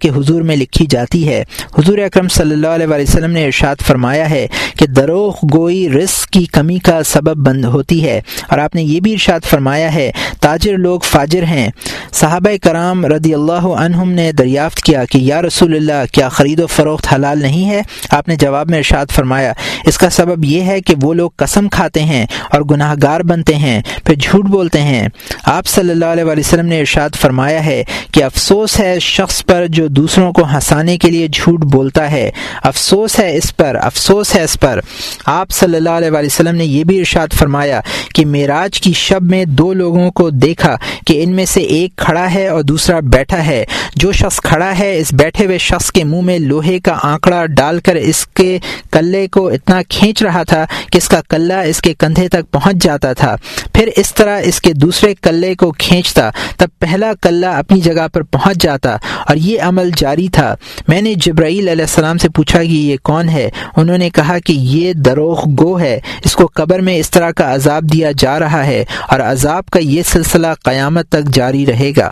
کے 0.01 0.09
حضور 0.09 0.43
میں 0.43 0.57
لکھی 0.57 0.87
جاتی 0.91 1.29
ہے۔ 1.29 1.45
حضور 1.79 1.99
اکرم 1.99 2.29
صلی 2.29 2.53
اللہ 2.53 2.67
علیہ 2.67 2.87
وسلم 2.87 3.31
نے 3.31 3.45
ارشاد 3.45 3.77
فرمایا 3.87 4.31
ہے 4.31 4.47
کہ 4.79 4.87
دروغ 4.87 5.35
گوئی 5.53 5.89
رزق 5.89 6.27
کی 6.27 6.45
کمی 6.45 6.79
کا 6.79 7.03
سبب 7.03 7.47
بند 7.47 7.65
ہوتی 7.65 8.05
ہے۔ 8.05 8.21
اور 8.49 8.59
آپ 8.59 8.75
نے 8.75 8.83
یہ 8.83 9.01
بھی 9.01 9.13
ارشاد 9.13 9.41
فرمایا 9.45 9.95
ہے، 9.95 10.11
تاجر 10.41 10.77
لوگ 10.77 11.01
فاجر 11.01 11.43
ہیں۔ 11.43 11.69
صحابہ 12.13 12.46
کرام 12.51 13.07
رضی 13.07 13.35
اللہ 13.35 13.53
عنہم 13.53 14.11
نے 14.11 14.33
دریافت 14.33 14.83
کیا 14.83 15.05
کہ 15.05 15.19
یا 15.19 15.43
رسول 15.43 15.77
اللہ، 15.77 16.13
کیا 16.13 16.29
خرید 16.29 16.61
و 16.61 16.67
فروخت 16.67 17.15
حلال 17.15 17.43
نہیں 17.43 17.71
ہے؟ 17.71 17.83
آپ 18.11 18.29
نے 18.29 18.37
جواب 18.37 18.71
میں 18.71 18.79
ارشاد 18.79 19.07
فرمایا، 19.11 19.53
اس 19.87 19.99
کا 19.99 20.11
سبب 20.11 20.45
یہ 20.45 20.61
ہے 20.61 20.81
کہ 20.81 20.95
وہ 21.03 21.15
لوگ 21.15 21.31
قسم 21.37 21.69
کھاتے 21.69 22.03
ہیں 22.03 22.27
اور 22.51 22.61
گناہ 22.61 22.95
گار 23.03 23.21
بنتے 23.21 23.55
ہیں، 23.55 23.83
پھر 24.05 24.15
جھوٹ 24.15 24.45
بولتے 24.45 24.81
ہیں۔ 24.81 25.09
آپ 25.45 25.67
صلی 25.67 25.91
اللہ 25.91 26.05
علیہ 26.05 26.25
وسلم 26.25 26.67
نے 26.67 26.81
ارشاد 26.81 27.11
فرمایا 27.15 27.67
ہے 27.67 27.85
کہ 28.13 28.25
افسوس 28.25 28.81
ہے 28.81 28.99
شخص 28.99 29.45
پر 29.45 29.67
جو 29.69 29.87
دوسروں 29.87 30.33
کو 30.33 30.43
ہنسانے 30.55 30.99
کے 30.99 31.11
لیے 31.11 31.29
جھوٹ 31.29 31.65
بولتا 31.65 32.11
ہے۔ 32.11 32.31
افسوس 32.63 33.21
ہے 33.21 33.37
اس 33.37 33.57
پر، 33.57 33.75
افسوس 33.75 34.37
ہے 34.37 34.45
اس 34.45 34.61
پر۔ 34.61 34.81
آپ 35.27 35.51
صلی 35.51 35.77
اللہ 35.77 35.91
علیہ 35.91 36.11
وسلم 36.13 36.55
نے 36.55 36.65
یہ 36.65 36.85
بھی 36.85 36.99
ارشاد 36.99 37.29
فرمایا 37.33 37.81
کہ 38.15 38.27
معراج 38.27 38.81
کی 38.81 38.93
شب 38.93 39.23
میں 39.23 39.45
دو 39.45 39.73
لوگوں 39.73 40.11
کو 40.11 40.31
دیکھا 40.31 40.77
کہ 41.07 41.23
ان 41.23 41.33
میں 41.33 41.45
سے 41.45 41.61
ایک 41.61 41.97
کھڑا 41.97 42.35
ہے۔ 42.35 42.36
اور 42.45 42.63
دوسرا 42.63 43.01
بیٹھا 43.01 43.47
ہے۔ 43.47 43.65
جو 43.97 44.13
شخص 44.13 44.41
کھڑا 44.41 44.79
ہے، 44.79 44.99
اس 44.99 45.15
بیٹھے 45.15 45.47
ہوئے 45.47 45.59
شخص 45.59 45.93
کے 45.93 46.05
منہ 46.05 46.21
میں 46.21 46.39
لوہے 46.39 46.79
کا 46.79 46.99
آنکڑا 47.03 47.47
ڈال 47.47 47.81
کر 47.81 47.95
اس 47.95 48.27
کے 48.27 48.59
کلے 48.93 49.29
کو 49.29 49.49
اتنا 49.49 49.81
کھینچ 49.89 50.23
رہا 50.23 50.43
تھا 50.43 50.67
کہ 50.93 50.99
اس 50.99 51.09
کا 51.09 51.21
کلہ 51.29 51.53
اس 51.53 51.81
کے 51.81 51.95
کندھے 51.95 52.29
تک 52.29 52.51
پہنچ 52.51 52.77
جاتا 52.77 53.13
تھا۔ 53.13 53.37
پھر 53.73 53.89
اس 53.97 54.15
طرح 54.15 54.41
اس 54.45 54.61
کے 54.61 54.73
دوسرے 54.73 55.15
کلے 55.15 55.55
کو 55.55 55.73
کھینچتا، 55.73 56.31
تب 56.57 56.69
پہلا 56.79 57.13
کلہ 57.23 57.47
اپنی 57.47 57.81
جگہ 57.81 58.09
پر 58.13 58.23
پہنچ 58.23 58.57
جاتا 58.57 58.97
اور 59.29 59.37
یہ 59.37 59.63
عمل 59.63 59.91
جاری 59.97 60.29
تھا۔ 60.29 60.55
میں 60.89 61.03
نے 61.03 61.15
جبرائیل 61.15 61.69
علیہ 61.69 61.85
السلام 61.85 62.19
سے 62.19 62.29
پوچھا 62.29 62.63
کہ 62.63 62.69
یہ 62.69 62.97
کون 63.03 63.29
ہے؟ 63.29 63.51
انہوں 63.77 63.99
نے 63.99 64.11
کہا 64.11 64.39
کہ 64.39 64.53
یہ 64.53 64.93
دروغ 64.93 65.43
گو 65.59 65.81
ہے۔ 65.81 66.01
اس 66.25 66.35
کو 66.35 66.49
قبر 66.55 66.79
میں 66.79 66.97
اس 66.97 67.11
طرح 67.11 67.31
کا 67.31 67.55
عذاب 67.55 67.83
دیا 67.93 68.11
جا 68.19 68.39
رہا 68.39 68.67
ہے 68.67 68.85
اور 69.09 69.21
عذاب 69.21 69.67
کا 69.67 69.79
یہ 69.79 70.03
سلسلہ 70.03 70.47
قیامت 70.65 71.09
تک 71.09 71.35
جاری 71.35 71.67
رہے 71.67 71.93
گا۔ 71.97 72.11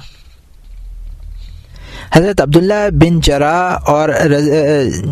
حضرت 2.17 2.41
عبداللہ 2.41 2.91
بن 2.93 3.21
جرا 3.21 3.79
اور 3.87 4.09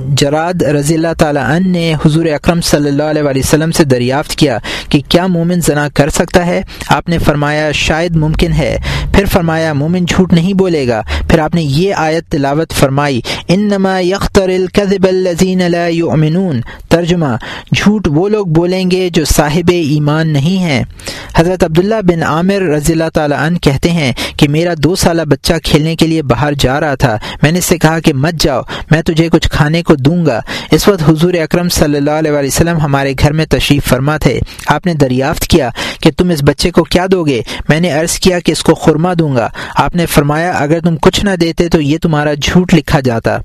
جراد 0.09 0.62
رضی 0.62 0.94
اللہ 0.94 1.14
تعالیٰ 1.18 1.44
عنہ 1.44 1.68
نے 1.68 1.94
حضور 1.94 2.26
اکرم 2.26 2.61
صلی 2.61 2.88
اللہ 2.88 3.03
علیہ 3.03 3.22
وسلم 3.22 3.70
سے 3.70 3.84
دریافت 3.84 4.30
کیا 4.30 4.59
کہ 4.88 5.00
کیا 5.09 5.26
مومن 5.26 5.61
زنا 5.61 5.88
کر 5.94 6.09
سکتا 6.09 6.46
ہے؟ 6.46 6.62
آپ 6.88 7.09
نے 7.09 7.18
فرمایا، 7.18 7.72
شاید 7.72 8.16
ممکن 8.16 8.53
ہے۔ 8.53 8.76
پھر 9.14 9.24
فرمایا، 9.26 9.72
مومن 9.72 10.04
جھوٹ 10.04 10.32
نہیں 10.32 10.52
بولے 10.52 10.88
گا۔ 10.88 11.02
پھر 11.28 11.38
آپ 11.38 11.54
نے 11.54 11.62
یہ 11.62 11.94
آیت 11.94 12.28
تلاوت 12.28 12.72
فرمائی 12.72 13.20
ان 13.48 13.60
نما 13.60 14.00
یختر 14.00 14.48
القذب 14.48 15.06
الزین 15.08 15.62
یؤمنون۔ 15.90 16.60
ترجمہ، 16.88 17.36
جھوٹ 17.74 18.08
وہ 18.10 18.28
لوگ 18.28 18.46
بولیں 18.46 18.90
گے 18.90 19.08
جو 19.12 19.24
صاحب 19.24 19.70
ایمان 19.70 20.28
نہیں 20.28 20.58
ہیں۔ 20.58 20.84
حضرت 21.36 21.64
عبداللہ 21.64 21.94
بن 22.02 22.22
عامر 22.22 22.60
رضی 22.62 22.92
اللہ 22.92 23.08
تعالیٰ 23.14 23.38
عنہ 23.38 23.58
کہتے 23.58 23.90
ہیں 23.90 24.12
کہ 24.36 24.48
میرا 24.48 24.74
دو 24.78 24.94
سالہ 24.94 25.22
بچہ 25.22 25.52
کھیلنے 25.64 25.96
کے 25.96 26.06
لیے 26.06 26.22
باہر 26.22 26.52
جا 26.58 26.80
رہا 26.80 26.94
تھا۔ 26.94 27.18
میں 27.42 27.52
نے 27.52 27.58
اس 27.58 27.64
سے 27.64 27.78
کہا 27.78 28.00
کہ 28.00 28.14
مت 28.14 28.34
جاؤ، 28.34 28.62
میں 28.90 29.02
تجھے 29.02 29.28
کچھ 29.28 29.48
کھانے 29.48 29.82
کو 29.82 29.94
دوں 29.94 30.26
گا۔ 30.26 30.40
اس 30.70 30.88
وقت 30.88 31.08
حضور 31.08 31.34
اکرم 31.34 31.68
صلی 31.68 31.96
اللہ 31.96 32.10
علیہ 32.10 32.30
وسلم 32.30 32.76
ہمارے 32.76 33.14
گھر 33.18 33.32
میں 33.32 33.46
تشریف 33.46 33.84
فرما 33.84 34.16
تھے۔ 34.16 34.40
آپ 34.66 34.86
نے 34.86 34.94
دریافت 34.94 35.46
کیا 35.46 35.70
کہ 36.00 36.10
تم 36.16 36.30
اس 36.30 36.40
بچے 36.44 36.70
کو 36.70 36.84
کیا 36.84 37.06
دو 37.10 37.24
گے؟ 37.24 37.42
میں 37.68 37.80
نے 37.80 37.90
عرض 37.90 38.12
کیا 38.12 38.38
کہ 38.40 38.52
اس 38.52 38.62
کو 38.62 38.74
خورما 38.74 39.01
دوں 39.09 39.36
گا۔ 39.36 39.48
آپ 39.74 39.96
نے 39.96 40.07
فرمایا، 40.07 40.50
اگر 40.50 40.80
تم 40.80 40.96
کچھ 40.96 41.24
نہ 41.24 41.30
دیتے 41.40 41.68
تو 41.68 41.80
یہ 41.80 41.98
تمہارا 42.03 42.34
جھوٹ 42.34 42.74
لکھا 42.74 43.00
جاتا۔ 43.00 43.38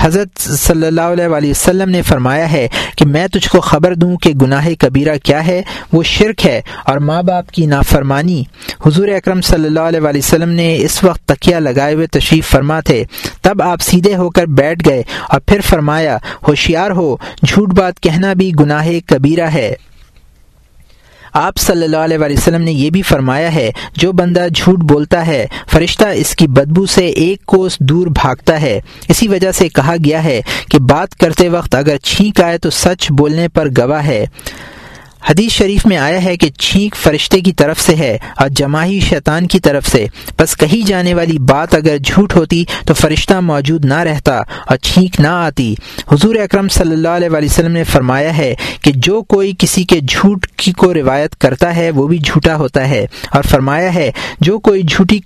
حضرت 0.00 0.40
صلی 0.40 0.86
اللہ 0.86 1.00
علیہ 1.00 1.26
وآلہ 1.26 1.50
وسلم 1.50 1.90
نے 1.90 2.02
فرمایا 2.02 2.52
ہے 2.52 2.68
کہ 2.96 3.06
میں 3.06 3.26
تجھ 3.26 3.48
کو 3.48 3.60
خبر 3.60 3.94
دوں 3.94 4.16
کہ 4.16 4.30
گناہ 4.30 4.68
کبیرہ 4.78 5.16
کیا 5.16 5.46
ہے، 5.46 5.62
وہ 5.92 6.02
شرک 6.02 6.46
ہے 6.46 6.60
اور 6.84 6.98
ماں 6.98 7.22
باپ 7.22 7.50
کی 7.50 7.66
نافرمانی۔ 7.66 8.44
حضور 8.86 9.08
اکرم 9.08 9.40
صلی 9.40 9.66
اللہ 9.66 9.80
علیہ 9.80 10.00
وآلہ 10.00 10.18
وسلم 10.18 10.48
نے 10.48 10.76
اس 10.76 11.04
وقت 11.04 11.28
تکیہ 11.28 11.56
لگائے 11.56 11.94
ہوئے 11.94 12.06
تشریف 12.06 12.48
فرما 12.48 12.80
تھے۔ 12.80 13.04
تب 13.42 13.62
آپ 13.62 13.80
سیدھے 13.80 14.16
ہو 14.16 14.30
کر 14.30 14.46
بیٹھ 14.46 14.88
گئے 14.88 15.02
اور 15.28 15.40
پھر 15.40 15.60
فرمایا، 15.60 16.18
ہوشیار 16.48 16.90
ہو، 16.90 17.16
جھوٹ 17.46 17.72
بات 17.74 18.00
کہنا 18.00 18.32
بھی 18.32 18.52
گناہ 18.60 18.88
کبیرہ 19.06 19.46
ہے۔ 19.46 19.74
آپ 21.32 21.56
صلی 21.56 21.84
اللہ 21.84 21.96
علیہ 21.96 22.18
وسلم 22.18 22.62
نے 22.62 22.72
یہ 22.72 22.90
بھی 22.90 23.02
فرمایا 23.02 23.54
ہے، 23.54 23.70
جو 23.96 24.12
بندہ 24.12 24.46
جھوٹ 24.54 24.78
بولتا 24.78 25.26
ہے، 25.26 25.46
فرشتہ 25.70 26.04
اس 26.04 26.36
کی 26.36 26.46
بدبو 26.46 26.86
سے 26.86 27.06
ایک 27.06 27.46
کوس 27.46 27.78
دور 27.78 28.06
بھاگتا 28.06 28.60
ہے۔ 28.62 28.80
اسی 29.08 29.28
وجہ 29.28 29.52
سے 29.52 29.68
کہا 29.68 29.94
گیا 30.04 30.24
ہے 30.24 30.40
کہ 30.70 30.78
بات 30.78 31.14
کرتے 31.14 31.48
وقت 31.48 31.74
اگر 31.74 31.96
چھینک 31.96 32.40
آئے 32.40 32.58
تو 32.58 32.70
سچ 32.70 33.12
بولنے 33.12 33.48
پر 33.48 33.68
گواہ 33.78 34.06
ہے۔ 34.06 34.26
حدیث 35.30 35.52
شریف 35.52 35.86
میں 35.86 35.96
آیا 35.96 36.24
ہے 36.24 36.36
کہ 36.36 36.50
چھینک 36.50 36.96
فرشتے 36.96 37.40
کی 37.40 37.52
طرف 37.52 37.80
سے 37.80 37.94
ہے 37.94 38.18
اور 38.36 38.48
جماہی 38.48 39.00
شیطان 39.00 39.46
کی 39.46 39.60
طرف 39.60 39.86
سے۔ 39.86 40.06
بس 40.38 40.56
کہی 40.56 40.82
جانے 40.82 41.14
والی 41.14 41.38
بات 41.38 41.74
اگر 41.74 41.96
جھوٹ 41.98 42.36
ہوتی 42.36 42.64
تو 42.86 42.94
فرشتہ 42.94 43.40
موجود 43.40 43.84
نہ 43.84 43.98
رہتا 43.98 44.38
اور 44.38 44.76
چھینک 44.76 45.20
نہ 45.20 45.26
آتی۔ 45.26 45.74
حضور 46.12 46.34
اکرم 46.34 46.68
صلی 46.68 46.92
اللہ 46.92 47.08
علیہ 47.08 47.28
وسلم 47.32 47.72
نے 47.72 47.84
فرمایا 47.84 48.36
ہے 48.36 48.54
کہ 48.82 48.92
جو 48.96 49.22
کوئی 49.22 49.52
کسی 49.58 49.84
کے 49.84 50.00
جھوٹ 50.00 50.46
کی 50.46 50.72
کو 50.72 50.94
روایت 50.94 51.36
کرتا 51.36 51.76
ہے 51.76 51.90
وہ 51.90 52.06
بھی 52.06 52.18
جھوٹا 52.18 52.56
ہوتا 52.56 52.88
ہے 52.88 53.06
اور 53.30 53.42
فرمایا 53.42 53.94
ہے 53.94 54.10
جو 54.40 54.58
کوئی 54.58 54.82
جھوٹی 54.82 55.20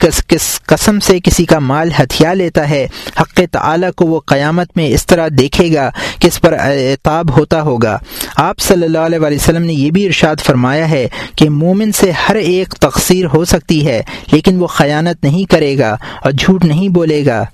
قسم 0.66 1.00
سے 1.00 1.20
کسی 1.20 1.44
کا 1.44 1.58
مال 1.58 1.90
ہتھیا 1.98 2.34
لیتا 2.34 2.68
ہے 2.70 2.86
حق 3.20 3.40
تعلیٰ 3.52 3.90
کو 3.96 4.06
وہ 4.06 4.20
قیامت 4.26 4.76
میں 4.76 4.88
اس 4.88 5.06
طرح 5.06 5.28
دیکھے 5.38 5.74
گا 5.74 5.90
کہ 6.18 6.26
اس 6.26 6.40
پر 6.40 6.52
اعتاب 6.52 7.36
ہوتا 7.38 7.62
ہوگا۔ 7.62 7.98
آپ 8.36 8.58
صلی 8.58 8.84
اللہ 8.84 8.98
علیہ 8.98 9.18
وسلم 9.20 9.62
نے 9.62 9.72
یہ 9.72 9.85
بھی 9.90 10.06
ارشاد 10.06 10.36
فرمایا 10.40 10.90
ہے 10.90 11.08
کہ 11.36 11.50
مومن 11.50 11.92
سے 11.92 12.10
ہر 12.10 12.34
ایک 12.34 12.68
تقصیر 12.68 13.24
ہو 13.24 13.44
سکتی 13.44 13.86
ہے، 13.86 14.02
لیکن 14.32 14.62
وہ 14.62 14.66
خیانت 14.66 15.24
نہیں 15.24 15.50
کرے 15.50 15.78
گا 15.78 15.96
اور 16.22 16.32
جھوٹ 16.32 16.64
نہیں 16.64 16.88
بولے 16.88 17.26
گا۔ 17.26 17.44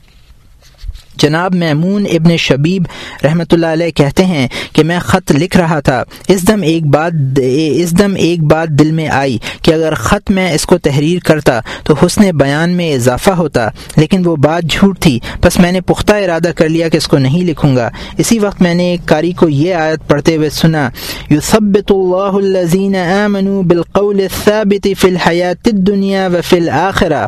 جناب 1.17 1.55
میمون 1.55 2.07
ابن 2.11 2.37
شبیب 2.37 2.87
رحمۃ 3.25 3.53
اللہ 3.53 3.67
علیہ 3.67 3.91
کہتے 3.91 4.25
ہیں 4.25 4.47
کہ 4.73 4.85
میں 4.85 4.99
خط 4.99 5.33
لکھ 5.33 5.57
رہا 5.57 5.79
تھا، 5.81 6.03
اس 6.29 6.47
دم 6.49 6.63
ایک 6.63 6.87
بات 6.87 7.39
اس 7.43 7.91
دم 7.99 8.15
ایک 8.19 8.43
بات 8.53 8.69
دل 8.79 8.91
میں 8.93 9.09
آئی 9.09 9.39
کہ 9.63 9.75
اگر 9.75 9.95
خط 9.95 10.31
میں 10.31 10.51
اس 10.53 10.67
کو 10.67 10.79
تحریر 10.79 11.19
کرتا 11.25 11.61
تو 11.85 11.95
حسن 12.03 12.31
بیان 12.37 12.71
میں 12.77 12.93
اضافہ 12.95 13.31
ہوتا، 13.39 13.69
لیکن 13.97 14.27
وہ 14.27 14.37
بات 14.37 14.71
جھوٹ 14.71 14.99
تھی۔ 15.01 15.19
بس 15.43 15.59
میں 15.61 15.73
نے 15.73 15.81
پختہ 15.87 16.13
ارادہ 16.25 16.51
کر 16.57 16.69
لیا 16.69 16.89
کہ 16.89 16.97
اس 16.97 17.09
کو 17.09 17.19
نہیں 17.19 17.45
لکھوں 17.45 17.75
گا۔ 17.77 17.89
اسی 18.19 18.39
وقت 18.39 18.63
میں 18.63 18.75
نے 18.75 18.91
ایک 18.91 19.07
کاری 19.09 19.33
کو 19.33 19.49
یہ 19.49 19.75
آیت 19.75 20.09
پڑھتے 20.09 20.37
ہوئے 20.37 20.51
سنا، 20.51 20.89
یثبت 21.31 21.93
اللہ 21.93 22.37
الذین 22.37 22.97
آمنوا 22.97 23.63
بالقول 23.69 24.21
الثابت 24.21 24.89
فی 25.01 25.09
الحیات 25.09 25.69
الدنیا 25.73 26.27
و 26.33 26.41
فی 26.45 26.57
الاخرہ 26.57 27.27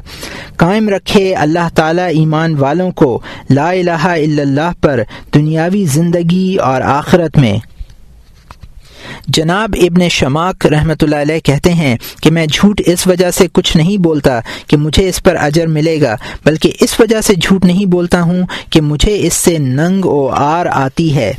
قائم 0.57 0.89
رکھے 0.89 1.35
اللہ 1.35 1.69
تعالی 1.75 2.03
ایمان 2.19 2.55
والوں 2.59 2.91
کو، 2.93 3.19
لا 3.51 3.71
الہ 3.85 4.07
الا 4.07 4.43
اللہ 4.43 4.71
پر 4.81 5.03
دنیاوی 5.35 5.85
زندگی 5.85 6.57
اور 6.57 6.81
آخرت 6.81 7.39
میں۔ 7.39 7.57
جناب 9.29 9.75
ابن 9.81 10.09
شماک 10.09 10.67
رحمۃ 10.67 11.03
اللہ 11.03 11.17
علیہ 11.17 11.41
کہتے 11.41 11.73
ہیں 11.73 11.97
کہ 12.23 12.31
میں 12.31 12.47
جھوٹ 12.47 12.81
اس 12.87 13.07
وجہ 13.07 13.31
سے 13.31 13.47
کچھ 13.53 13.77
نہیں 13.77 13.97
بولتا 13.99 14.41
کہ 14.67 14.77
مجھے 14.77 15.09
اس 15.09 15.23
پر 15.23 15.37
اجر 15.37 15.67
ملے 15.67 16.01
گا، 16.01 16.17
بلکہ 16.45 16.73
اس 16.81 17.01
وجہ 17.01 17.21
سے 17.21 17.35
جھوٹ 17.35 17.65
نہیں 17.65 17.87
بولتا 17.87 18.23
ہوں 18.23 18.47
کہ 18.71 18.81
مجھے 18.81 19.17
اس 19.27 19.35
سے 19.35 19.59
ننگ 19.59 20.05
و 20.05 20.29
آر 20.29 20.67
آتی 20.67 21.17
ہے۔ 21.17 21.33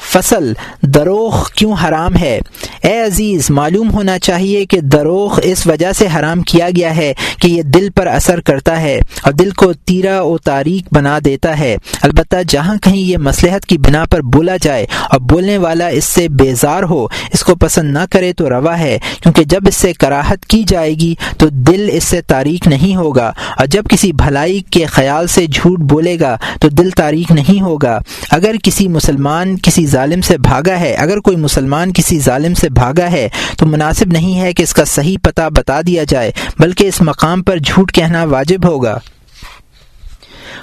فصل 0.00 0.52
دروخ 0.82 1.50
کیوں 1.50 1.74
حرام 1.84 2.16
ہے؟ 2.16 2.40
اے 2.82 3.00
عزیز، 3.00 3.50
معلوم 3.50 3.90
ہونا 3.90 4.18
چاہیے 4.18 4.66
کہ 4.66 4.80
دروخ 4.80 5.40
اس 5.42 5.66
وجہ 5.66 5.92
سے 5.92 6.06
حرام 6.16 6.42
کیا 6.42 6.68
گیا 6.76 6.96
ہے 6.96 7.14
کہ 7.40 7.48
یہ 7.48 7.62
دل 7.62 7.88
پر 7.90 8.06
اثر 8.06 8.40
کرتا 8.40 8.80
ہے 8.80 9.00
اور 9.22 9.32
دل 9.32 9.50
کو 9.50 9.72
تیرا 9.72 10.22
و 10.22 10.38
تاریخ 10.38 10.88
بنا 10.92 11.18
دیتا 11.24 11.58
ہے۔ 11.58 11.76
البتہ 12.02 12.36
جہاں 12.48 12.76
کہیں 12.82 12.96
یہ 12.96 13.16
مسلحت 13.16 13.66
کی 13.66 13.78
بنا 13.78 14.04
پر 14.10 14.20
بولا 14.20 14.56
جائے 14.62 14.86
اور 15.10 15.20
بولنے 15.20 15.58
والا 15.58 15.86
اس 15.86 16.04
سے 16.04 16.28
بیزار 16.28 16.82
ہو، 16.82 17.04
اس 17.04 17.44
کو 17.44 17.54
پسند 17.54 17.92
نہ 17.92 17.98
کرے 18.10 18.32
تو 18.32 18.50
روا 18.50 18.78
ہے، 18.78 18.98
کیونکہ 19.22 19.44
جب 19.44 19.60
اس 19.68 19.76
سے 19.76 19.92
کراہت 19.92 20.46
کی 20.46 20.62
جائے 20.62 20.94
گی 20.94 21.14
تو 21.38 21.48
دل 21.48 21.88
اس 21.92 22.04
سے 22.04 22.20
تاریخ 22.20 22.68
نہیں 22.68 22.96
ہوگا 22.96 23.32
اور 23.58 23.66
جب 23.66 23.84
کسی 23.88 24.12
بھلائی 24.12 24.60
کے 24.60 24.86
خیال 24.86 25.26
سے 25.26 25.46
جھوٹ 25.46 25.78
بولے 25.80 26.20
گا 26.20 26.36
تو 26.60 26.68
دل 26.68 26.90
تاریخ 26.90 27.32
نہیں 27.32 27.62
ہوگا۔ 27.62 27.98
اگر 28.30 28.54
کسی 28.62 28.88
مسلمان، 28.88 29.56
کسی 29.62 29.85
ظالم 29.86 30.20
سے 30.20 30.38
بھاگا 30.38 30.80
ہے۔ 30.80 30.94
اگر 30.94 31.18
کوئی 31.18 31.36
مسلمان 31.36 31.92
کسی 31.92 32.18
ظالم 32.18 32.54
سے 32.54 32.68
بھاگا 32.68 33.10
ہے، 33.12 33.28
تو 33.58 33.66
مناسب 33.66 34.12
نہیں 34.12 34.40
ہے 34.40 34.52
کہ 34.52 34.62
اس 34.62 34.74
کا 34.74 34.84
صحیح 34.84 35.16
پتہ 35.22 35.48
بتا 35.56 35.80
دیا 35.86 36.04
جائے، 36.08 36.32
بلکہ 36.58 36.84
اس 36.84 37.00
مقام 37.00 37.42
پر 37.42 37.58
جھوٹ 37.58 37.92
کہنا 37.92 38.24
واجب 38.24 38.64
ہوگا۔ 38.64 38.98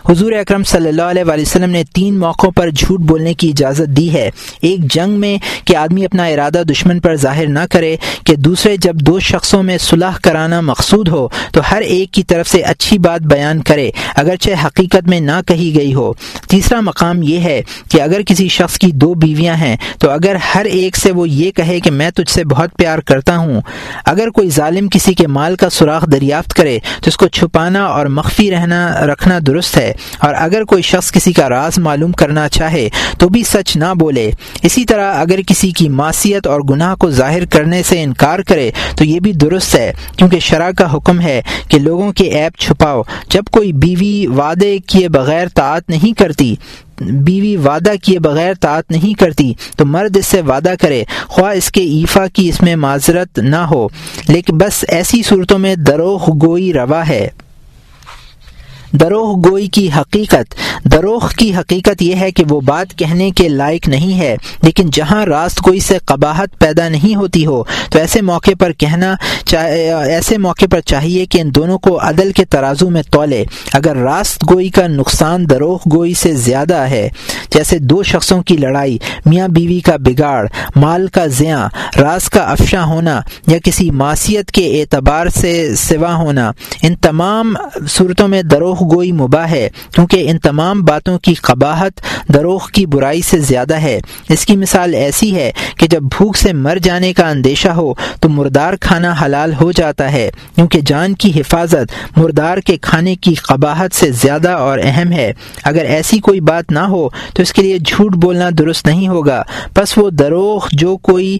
حضور 0.09 0.31
اکرم 0.31 0.63
صلی 0.63 0.89
اللہ 0.89 1.01
علیہ 1.01 1.23
وآلہ 1.23 1.41
وسلم 1.41 1.69
نے 1.69 1.83
تین 1.93 2.19
موقعوں 2.19 2.51
پر 2.51 2.69
جھوٹ 2.69 2.99
بولنے 2.99 3.33
کی 3.33 3.49
اجازت 3.49 3.97
دی 3.97 4.13
ہے۔ 4.13 4.29
ایک 4.61 4.93
جنگ 4.93 5.11
میں 5.11 5.37
کہ 5.65 5.75
آدمی 5.75 6.05
اپنا 6.05 6.25
ارادہ 6.25 6.61
دشمن 6.69 6.99
پر 6.99 7.15
ظاہر 7.15 7.47
نہ 7.47 7.59
کرے 7.71 7.95
کہ 8.25 8.35
دوسرے 8.35 8.77
جب 8.77 8.95
دو 8.95 9.19
شخصوں 9.19 9.63
میں 9.63 9.77
صلح 9.77 10.17
کرانا 10.21 10.61
مقصود 10.61 11.07
ہو 11.07 11.27
تو 11.51 11.61
ہر 11.71 11.81
ایک 11.81 12.11
کی 12.11 12.23
طرف 12.23 12.47
سے 12.47 12.61
اچھی 12.61 12.97
بات 12.99 13.21
بیان 13.21 13.61
کرے، 13.61 13.89
اگرچہ 14.15 14.65
حقیقت 14.65 15.07
میں 15.07 15.19
نہ 15.19 15.39
کہی 15.47 15.75
گئی 15.75 15.93
ہو۔ 15.93 16.13
تیسرا 16.49 16.79
مقام 16.81 17.23
یہ 17.23 17.39
ہے 17.39 17.61
کہ 17.91 18.01
اگر 18.01 18.21
کسی 18.21 18.47
شخص 18.47 18.77
کی 18.77 18.91
دو 18.91 19.13
بیویاں 19.13 19.55
ہیں 19.55 19.75
تو 19.99 20.09
اگر 20.09 20.35
ہر 20.55 20.65
ایک 20.65 20.97
سے 20.97 21.11
وہ 21.11 21.29
یہ 21.29 21.51
کہے 21.51 21.79
کہ 21.79 21.91
میں 21.91 22.09
تجھ 22.09 22.31
سے 22.31 22.43
بہت 22.43 22.77
پیار 22.77 22.99
کرتا 22.99 23.37
ہوں، 23.37 23.61
اگر 24.05 24.29
کوئی 24.29 24.49
ظالم 24.49 24.87
کسی 24.87 25.13
کے 25.13 25.27
مال 25.27 25.55
کا 25.55 25.69
سراغ 25.69 26.05
دریافت 26.05 26.53
کرے 26.53 26.79
تو 27.01 27.07
اس 27.07 27.17
کو 27.17 27.27
چھپانا 27.27 27.85
اور 27.85 28.05
مخفی 28.05 28.51
رہنا، 28.51 29.05
رکھنا 29.05 29.39
درست 29.47 29.77
ہے۔ 29.77 29.82
اور 30.19 30.33
اگر 30.37 30.63
کوئی 30.63 30.81
شخص 30.81 31.11
کسی 31.11 31.33
کا 31.33 31.49
راز 31.49 31.79
معلوم 31.79 32.11
کرنا 32.11 32.49
چاہے 32.49 32.89
تو 33.17 33.29
بھی 33.29 33.43
سچ 33.43 33.77
نہ 33.77 33.93
بولے، 33.99 34.31
اسی 34.61 34.85
طرح 34.85 35.13
اگر 35.13 35.39
کسی 35.47 35.71
کی 35.71 35.89
معصیت 35.89 36.47
اور 36.47 36.61
گناہ 36.69 36.95
کو 36.95 37.11
ظاہر 37.11 37.45
کرنے 37.45 37.83
سے 37.83 38.03
انکار 38.03 38.39
کرے 38.39 38.71
تو 38.97 39.03
یہ 39.03 39.19
بھی 39.19 39.31
درست 39.31 39.75
ہے، 39.75 39.93
کیونکہ 40.17 40.39
شرح 40.39 40.71
کا 40.71 40.95
حکم 40.95 41.21
ہے 41.21 41.41
کہ 41.67 41.79
لوگوں 41.79 42.13
کے 42.13 42.23
ایپ 42.23 42.57
چھپاؤ۔ 42.59 43.01
جب 43.29 43.43
کوئی 43.51 43.73
بیوی 43.73 44.27
وعدے 44.27 44.77
کیے 44.87 45.09
بغیر 45.09 45.47
تعت 45.47 45.89
نہیں 45.89 46.19
کرتی، 46.19 46.55
بیوی 47.01 47.57
وعدہ 47.57 47.91
کیے 48.03 48.19
بغیر 48.19 48.53
تعت 48.53 48.91
نہیں 48.91 49.19
کرتی، 49.19 49.53
تو 49.77 49.85
مرد 49.85 50.17
اس 50.17 50.25
سے 50.25 50.41
وعدہ 50.41 50.73
کرے، 50.81 51.03
خواہ 51.27 51.53
اس 51.53 51.71
کے 51.71 51.81
ایفا 51.81 52.27
کی 52.27 52.49
اس 52.49 52.61
میں 52.61 52.75
معذرت 52.75 53.39
نہ 53.39 53.55
ہو۔ 53.55 53.87
لیکن 54.27 54.57
بس 54.57 54.85
ایسی 54.87 55.23
صورتوں 55.23 55.59
میں 55.59 55.75
دروغ 55.75 56.45
گوئی 56.45 56.73
روا 56.73 57.07
ہے۔ 57.07 57.27
دروغ 58.93 59.35
گوئی 59.45 59.67
کی 59.67 59.87
حقیقت، 59.91 60.55
دروغ 60.83 61.27
کی 61.37 61.53
حقیقت 61.55 62.01
یہ 62.01 62.15
ہے 62.15 62.31
کہ 62.31 62.43
وہ 62.49 62.59
بات 62.61 62.97
کہنے 62.97 63.29
کے 63.31 63.47
لائق 63.49 63.87
نہیں 63.87 64.19
ہے، 64.19 64.35
لیکن 64.61 64.89
جہاں 64.93 65.25
راست 65.25 65.65
گوئی 65.67 65.79
سے 65.79 65.97
قباحت 66.05 66.57
پیدا 66.59 66.87
نہیں 66.89 67.15
ہوتی 67.15 67.45
ہو، 67.45 67.63
تو 67.91 67.99
ایسے 67.99 68.21
موقع 68.21 68.51
پر 68.59 68.71
کہنا 68.71 69.13
ایسے 69.51 70.37
موقع 70.37 70.65
پر 70.71 70.79
چاہیے 70.81 71.25
کہ 71.25 71.41
ان 71.41 71.53
دونوں 71.55 71.77
کو 71.77 71.97
عدل 72.01 72.31
کے 72.31 72.45
ترازو 72.45 72.89
میں 72.89 73.01
تولے۔ 73.11 73.43
اگر 73.73 73.97
راست 73.97 74.43
گوئی 74.51 74.69
کا 74.69 74.85
نقصان 74.87 75.49
دروغ 75.49 75.79
گوئی 75.93 76.13
سے 76.13 76.33
زیادہ 76.35 76.77
ہے، 76.89 77.07
جیسے 77.51 77.77
دو 77.79 78.01
شخصوں 78.03 78.41
کی 78.43 78.57
لڑائی، 78.57 78.97
میاں 79.25 79.47
بیوی 79.47 79.79
کا 79.79 79.95
بگاڑ، 79.97 80.45
مال 80.75 81.07
کا 81.07 81.25
زیاں 81.29 81.67
راز 81.97 82.29
کا 82.29 82.41
افشاں 82.51 82.85
ہونا، 82.85 83.19
یا 83.47 83.57
کسی 83.63 83.89
معاشیت 83.91 84.51
کے 84.51 84.65
اعتبار 84.81 85.27
سے 85.31 85.53
سوا 85.77 86.13
ہونا، 86.15 86.51
ان 86.81 86.95
تمام 87.01 87.53
صورتوں 87.89 88.27
میں 88.27 88.41
دروغ 88.43 88.82
گوئی 88.91 89.11
مباح 89.11 89.45
ہے، 89.45 89.69
کیونکہ 89.95 90.29
ان 90.29 90.37
تمام 90.37 90.81
باتوں 90.81 91.17
کی 91.19 91.33
قباحت 91.33 92.01
دروغ 92.33 92.67
کی 92.73 92.85
برائی 92.85 93.21
سے 93.21 93.37
زیادہ 93.39 93.75
ہے۔ 93.75 93.99
اس 94.29 94.45
کی 94.45 94.57
مثال 94.57 94.93
ایسی 94.93 95.35
ہے 95.35 95.51
کہ 95.77 95.87
جب 95.87 96.01
بھوک 96.01 96.37
سے 96.37 96.53
مر 96.53 96.77
جانے 96.83 97.13
کا 97.13 97.29
اندیشہ 97.29 97.69
ہو، 97.69 97.93
تو 98.19 98.29
مردار 98.29 98.73
کھانا 98.81 99.13
حلال 99.21 99.53
ہو 99.61 99.71
جاتا 99.71 100.11
ہے، 100.11 100.29
کیونکہ 100.55 100.79
جان 100.85 101.13
کی 101.13 101.31
حفاظت 101.35 102.17
مردار 102.17 102.57
کے 102.57 102.77
کھانے 102.81 103.15
کی 103.15 103.33
قباحت 103.33 103.95
سے 103.95 104.11
زیادہ 104.11 104.49
اور 104.49 104.79
اہم 104.83 105.11
ہے۔ 105.11 105.31
اگر 105.63 105.85
ایسی 105.85 106.19
کوئی 106.19 106.39
بات 106.41 106.71
نہ 106.71 106.79
ہو، 106.79 107.07
تو 107.33 107.41
اس 107.41 107.53
کے 107.53 107.61
لیے 107.61 107.77
جھوٹ 107.77 108.15
بولنا 108.15 108.49
درست 108.57 108.87
نہیں 108.87 109.07
ہوگا۔ 109.07 109.41
بس 109.75 109.97
وہ 109.97 110.09
دروغ 110.09 110.67
جو 110.71 110.95
کوئی 110.97 111.37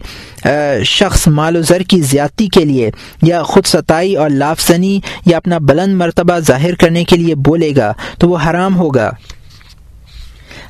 شخص 0.84 1.26
مال 1.28 1.56
و 1.56 1.62
زر 1.62 1.80
کی 1.80 2.00
زیادتی 2.00 2.46
کے 2.46 2.64
لیے 2.64 2.90
یا 3.22 3.42
خود 3.42 3.66
ستائی 3.66 4.14
اور 4.14 4.30
لافزنی 4.30 4.98
یا 5.26 5.36
اپنا 5.36 5.58
بلند 5.58 5.94
مرتبہ 5.96 6.38
ظاہر 6.38 6.74
کرنے 6.74 7.04
کے 7.04 7.16
لیے 7.16 7.33
بولے 7.34 7.72
گا 7.76 7.92
تو 8.18 8.28
وہ 8.28 8.38
حرام 8.46 8.76
ہوگا۔ 8.76 9.10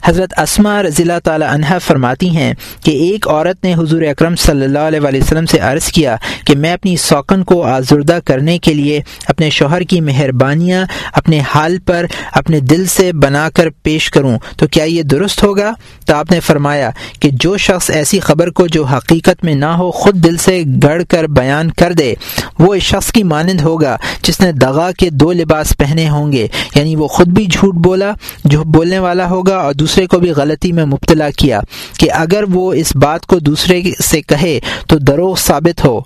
حضرت 0.05 0.39
اسما 0.39 0.83
رضی 0.83 1.03
اللہ 1.03 1.19
تعالی 1.25 1.45
عنہ 1.49 1.79
فرماتی 1.87 2.37
ہیں 2.37 2.55
کہ 2.85 2.91
ایک 2.91 3.29
عورت 3.29 3.65
نے 3.65 3.75
حضور 3.75 4.03
اکرم 4.03 4.37
صلی 4.37 4.65
اللہ 4.65 4.79
علیہ 4.79 5.01
وسلم 5.01 5.47
سے 5.47 5.59
عرض 5.59 5.87
کیا 5.87 6.17
کہ 6.47 6.57
میں 6.57 6.73
اپنی 6.73 6.97
سوکن 6.97 7.45
کو 7.45 7.63
آزردہ 7.63 8.19
کرنے 8.25 8.59
کے 8.59 8.75
لیے 8.75 9.01
اپنے 9.29 9.51
شوہر 9.51 9.81
کی 9.81 10.01
مہربانیاں 10.01 10.87
اپنے 11.13 11.41
حال 11.55 11.79
پر 11.79 12.07
اپنے 12.33 12.61
دل 12.61 12.87
سے 12.87 13.13
بنا 13.13 13.51
کر 13.51 13.69
پیش 13.83 14.11
کروں۔ 14.11 14.39
تو 14.57 14.67
کیا 14.67 14.85
یہ 14.85 15.03
درست 15.03 15.45
ہوگا؟ 15.45 15.73
تو 16.07 16.15
آپ 16.15 16.31
نے 16.31 16.41
فرمایا 16.41 16.91
کہ 17.21 17.31
جو 17.33 17.57
شخص 17.57 17.91
ایسی 17.91 18.21
خبر 18.21 18.51
کو 18.51 18.67
جو 18.67 18.85
حقیقت 18.85 19.45
میں 19.45 19.55
نہ 19.55 19.65
ہو 19.65 19.91
خود 19.91 20.25
دل 20.25 20.37
سے 20.37 20.63
گڑ 20.83 21.03
کر 21.03 21.25
بیان 21.25 21.71
کر 21.71 21.93
دے، 21.93 22.15
وہ 22.59 22.75
اس 22.75 22.83
شخص 22.83 23.13
کی 23.13 23.23
مانند 23.23 23.61
ہوگا 23.61 23.97
جس 24.23 24.41
نے 24.41 24.53
دغا 24.53 24.91
کے 24.99 25.11
دو 25.11 25.33
لباس 25.33 25.77
پہنے 25.79 26.09
ہوں 26.09 26.33
گے۔ 26.33 26.47
یعنی 26.75 26.97
وہ 26.97 27.09
خود 27.09 27.29
بھی 27.29 27.47
جھوٹ 27.47 27.75
بولا، 27.75 28.13
جو 28.45 28.65
بولنے 28.65 28.99
والا 28.99 29.31
ہوگا 29.31 29.57
اور 29.57 29.75
دوسرے 29.75 29.94
دوسرے 29.95 30.07
کو 30.07 30.19
بھی 30.19 30.31
غلطی 30.31 30.73
میں 30.73 30.85
مبتلا 30.85 31.31
کیا 31.31 31.61
کہ 31.99 32.11
اگر 32.13 32.45
وہ 32.53 32.73
اس 32.73 32.97
بات 32.97 33.27
کو 33.27 33.39
دوسرے 33.39 33.83
سے 34.03 34.23
کہے 34.23 34.59
تو 34.89 34.99
دروغ 34.99 35.35
ثابت 35.37 35.85
ہو۔ 35.85 36.01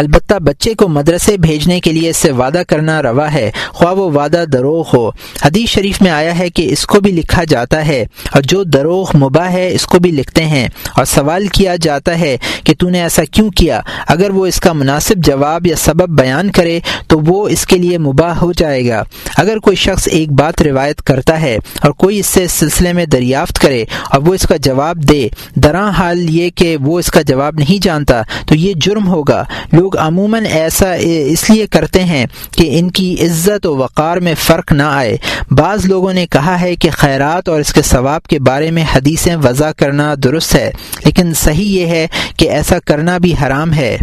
البتہ 0.00 0.34
بچے 0.34 0.74
کو 0.74 0.88
مدرسے 0.88 1.36
بھیجنے 1.36 1.80
کے 1.80 1.92
لیے 1.92 2.10
اس 2.10 2.16
سے 2.16 2.32
وعدہ 2.32 2.62
کرنا 2.68 3.02
روا 3.02 3.32
ہے، 3.32 3.50
خواہ 3.68 3.94
وہ 3.94 4.10
وعدہ 4.10 4.44
دروغ 4.52 4.84
ہو۔ 4.94 5.08
حدیث 5.44 5.68
شریف 5.68 6.02
میں 6.02 6.10
آیا 6.10 6.38
ہے 6.38 6.50
کہ 6.50 6.72
اس 6.72 6.86
کو 6.86 7.00
بھی 7.00 7.12
لکھا 7.12 7.44
جاتا 7.44 7.86
ہے 7.86 8.04
اور 8.32 8.42
جو 8.42 8.62
دروغ 8.64 9.10
مباح 9.16 9.50
ہے، 9.50 9.74
اس 9.74 9.86
کو 9.86 9.98
بھی 9.98 10.10
لکھتے 10.10 10.44
ہیں۔ 10.44 10.68
اور 10.96 11.04
سوال 11.04 11.46
کیا 11.46 11.76
جاتا 11.82 12.18
ہے 12.18 12.36
کہ 12.64 12.74
تو 12.78 12.88
نے 12.88 13.02
ایسا 13.02 13.24
کیوں 13.24 13.50
کیا؟ 13.50 13.80
اگر 14.08 14.30
وہ 14.30 14.46
اس 14.46 14.60
کا 14.60 14.72
مناسب 14.72 15.14
جواب 15.16 15.66
یا 15.66 15.76
سبب 15.76 16.20
بیان 16.20 16.50
کرے 16.50 16.80
تو 17.06 17.20
وہ 17.20 17.48
اس 17.48 17.66
کے 17.66 17.78
لیے 17.78 17.98
مباح 17.98 18.34
ہو 18.34 18.52
جائے 18.52 18.88
گا۔ 18.88 19.02
اگر 19.36 19.58
کوئی 19.58 19.76
شخص 19.76 20.08
ایک 20.10 20.32
بات 20.32 20.62
روایت 20.62 21.02
کرتا 21.02 21.40
ہے 21.40 21.58
اور 21.82 21.90
کوئی 21.90 22.18
اس 22.18 22.26
سے 22.26 22.46
سلسلے 22.46 22.92
میں 22.92 23.06
دریافت 23.06 23.58
کرے 23.58 23.84
اور 24.10 24.20
وہ 24.20 24.34
اس 24.34 24.42
کا 24.42 24.56
جواب 24.56 24.96
دے، 24.96 25.28
دراں 25.54 25.90
حال 25.90 26.30
یہ 26.30 26.50
کہ 26.50 26.76
وہ 26.76 26.98
اس 26.98 27.06
کا 27.06 27.22
جواب 27.22 27.54
نہیں 27.54 27.82
جانتا 27.82 28.22
تو 28.46 28.54
یہ 28.54 28.72
جرم 28.76 29.08
ہوگا۔ 29.08 29.44
لوگ 29.72 29.89
عموماً 29.96 30.46
ایسا 30.46 30.92
اس 30.94 31.50
لیے 31.50 31.66
کرتے 31.66 32.04
ہیں 32.04 32.26
کہ 32.50 32.78
ان 32.78 32.90
کی 32.90 33.14
عزت 33.20 33.66
و 33.66 33.76
وقار 33.76 34.16
میں 34.16 34.34
فرق 34.38 34.72
نہ 34.72 34.82
آئے۔ 34.82 35.16
بعض 35.50 35.86
لوگوں 35.86 36.12
نے 36.12 36.26
کہا 36.26 36.60
ہے 36.60 36.76
کہ 36.76 36.90
خیرات 36.90 37.48
اور 37.48 37.60
اس 37.60 37.72
کے 37.72 37.82
ثواب 37.82 38.22
کے 38.22 38.38
بارے 38.38 38.70
میں 38.70 38.84
حدیثیں 38.94 39.36
وضع 39.36 39.70
کرنا 39.70 40.14
درست 40.24 40.54
ہے، 40.54 40.70
لیکن 41.04 41.34
صحیح 41.34 41.80
یہ 41.80 41.86
ہے 41.86 42.06
کہ 42.36 42.50
ایسا 42.50 42.78
کرنا 42.78 43.18
بھی 43.18 43.34
حرام 43.42 43.72
ہے۔ 43.72 43.98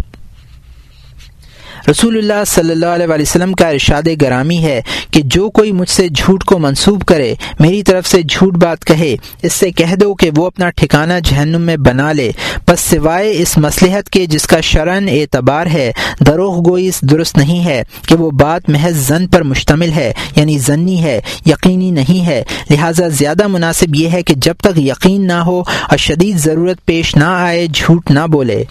رسول 1.90 2.18
اللہ 2.18 2.44
صلی 2.46 2.70
اللہ 2.70 2.86
علیہ 2.86 3.06
وسلم 3.22 3.52
کا 3.52 3.68
ارشاد 3.68 4.02
گرامی 4.22 4.58
ہے 4.58 4.82
کہ 5.10 5.22
جو 5.24 5.50
کوئی 5.50 5.72
مجھ 5.72 5.88
سے 5.88 6.08
جھوٹ 6.08 6.44
کو 6.44 6.58
منسوب 6.58 7.04
کرے، 7.04 7.34
میری 7.60 7.82
طرف 7.82 8.06
سے 8.06 8.22
جھوٹ 8.22 8.54
بات 8.54 8.84
کہے، 8.84 9.16
اس 9.42 9.52
سے 9.52 9.70
کہہ 9.70 9.94
دو 9.94 10.14
کہ 10.14 10.30
وہ 10.36 10.46
اپنا 10.46 10.70
ٹھکانہ 10.70 11.12
جہنم 11.24 11.60
میں 11.60 11.76
بنا 11.76 12.12
لے۔ 12.12 12.30
بس 12.68 12.80
سوائے 12.80 13.32
اس 13.38 13.58
مسلحت 13.58 14.10
کے 14.10 14.26
جس 14.26 14.46
کا 14.46 14.60
شرن 14.60 15.08
اعتبار 15.08 15.66
ہے، 15.66 15.92
دروغ 16.26 16.68
گوئی 16.68 16.90
درست 17.00 17.38
نہیں 17.38 17.64
ہے 17.64 17.82
کہ 18.06 18.16
وہ 18.16 18.30
بات 18.30 18.68
محض 18.68 18.96
زن 18.96 19.26
پر 19.26 19.42
مشتمل 19.42 19.92
ہے 19.92 20.12
یعنی 20.36 20.58
ضنی 20.58 21.02
ہے، 21.02 21.20
یقینی 21.46 21.90
نہیں 21.90 22.26
ہے۔ 22.26 22.44
لہٰذا 22.70 23.08
زیادہ 23.08 23.46
مناسب 23.46 23.96
یہ 23.96 24.08
ہے 24.08 24.22
کہ 24.22 24.34
جب 24.36 24.54
تک 24.60 24.78
یقین 24.78 25.26
نہ 25.26 25.40
ہو 25.46 25.60
اور 25.60 25.96
شدید 25.96 26.38
ضرورت 26.38 26.86
پیش 26.86 27.16
نہ 27.16 27.24
آئے، 27.24 27.66
جھوٹ 27.66 28.10
نہ 28.10 28.26
بولے۔ 28.26 28.64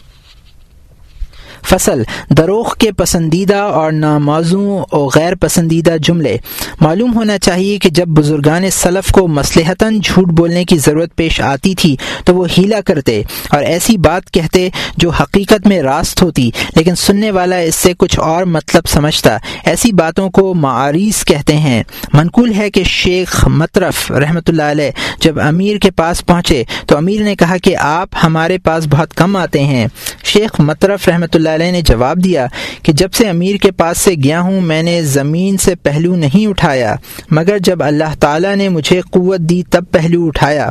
فصل، 1.70 2.04
دروغ 2.30 2.74
کے 2.80 2.92
پسندیدہ 2.92 3.56
اور 3.56 3.92
نامازوں 3.92 4.80
اور 4.80 5.10
غیر 5.16 5.36
پسندیدہ 5.36 5.96
جملے۔ 6.02 6.38
معلوم 6.82 7.14
ہونا 7.16 7.38
چاہیے 7.38 7.78
کہ 7.78 7.90
جب 7.90 8.08
بزرگان 8.08 8.70
سلف 8.70 9.12
کو 9.12 9.28
مسلحتاً 9.28 10.00
جھوٹ 10.00 10.28
بولنے 10.28 10.66
کی 10.66 10.78
ضرورت 10.78 11.16
پیش 11.16 11.42
آتی 11.42 11.76
تھی، 11.76 11.96
تو 12.26 12.36
وہ 12.36 12.46
ہیلا 12.58 12.82
کرتے 12.82 13.22
اور 13.52 13.64
ایسی 13.64 13.98
بات 13.98 14.32
کہتے 14.32 14.70
جو 14.98 15.10
حقیقت 15.10 15.68
میں 15.68 15.82
راست 15.82 16.22
ہوتی، 16.22 16.50
لیکن 16.76 16.96
سننے 16.96 17.32
والا 17.32 17.58
اس 17.58 17.76
سے 17.76 17.94
کچھ 17.98 18.20
اور 18.20 18.44
مطلب 18.44 18.88
سمجھتا۔ 18.88 19.38
ایسی 19.66 19.92
باتوں 19.92 20.30
کو 20.30 20.54
معاریس 20.54 21.26
کہتے 21.26 21.58
ہیں۔ 21.58 21.84
منقول 22.14 22.54
ہے 22.54 22.70
کہ 22.70 22.84
شیخ 22.84 23.48
مطرف 23.48 24.12
رحمۃ 24.12 24.48
اللہ 24.48 24.72
علیہ 24.72 24.92
جب 25.22 25.40
امیر 25.40 25.78
کے 25.78 25.92
پاس 25.92 26.26
پہنچے، 26.26 26.64
تو 26.86 26.98
امیر 26.98 27.22
نے 27.22 27.36
کہا 27.36 27.58
کہ 27.58 27.76
آپ 27.78 28.10
ہمارے 28.24 28.58
پاس 28.58 28.88
بہت 28.90 29.14
کم 29.14 29.36
آتے 29.36 29.64
ہیں۔ 29.64 29.88
شیخ 30.24 30.60
مطرف 30.60 31.08
رحمۃ 31.08 31.34
اللہ 31.34 31.50
علیہ 31.58 31.72
نے 31.72 31.82
جواب 31.82 32.24
دیا 32.24 32.48
کہ 32.84 32.94
جب 32.94 33.14
سے 33.14 33.30
امیر 33.30 33.56
کے 33.56 33.72
پاس 33.72 33.98
سے 33.98 34.12
گیا 34.24 34.42
ہوں، 34.42 34.62
میں 34.62 34.84
نے 34.84 35.02
زمین 35.02 35.58
سے 35.58 35.76
پہلو 35.76 36.16
نہیں 36.16 36.48
اٹھایا، 36.48 36.96
مگر 37.32 37.58
جب 37.58 37.84
اللہ 37.84 38.16
تعالیٰ 38.20 38.56
نے 38.56 38.70
مجھے 38.70 39.02
قوت 39.02 39.40
دی، 39.40 39.62
تب 39.70 39.84
پہلو 39.92 40.26
اٹھایا۔ 40.28 40.70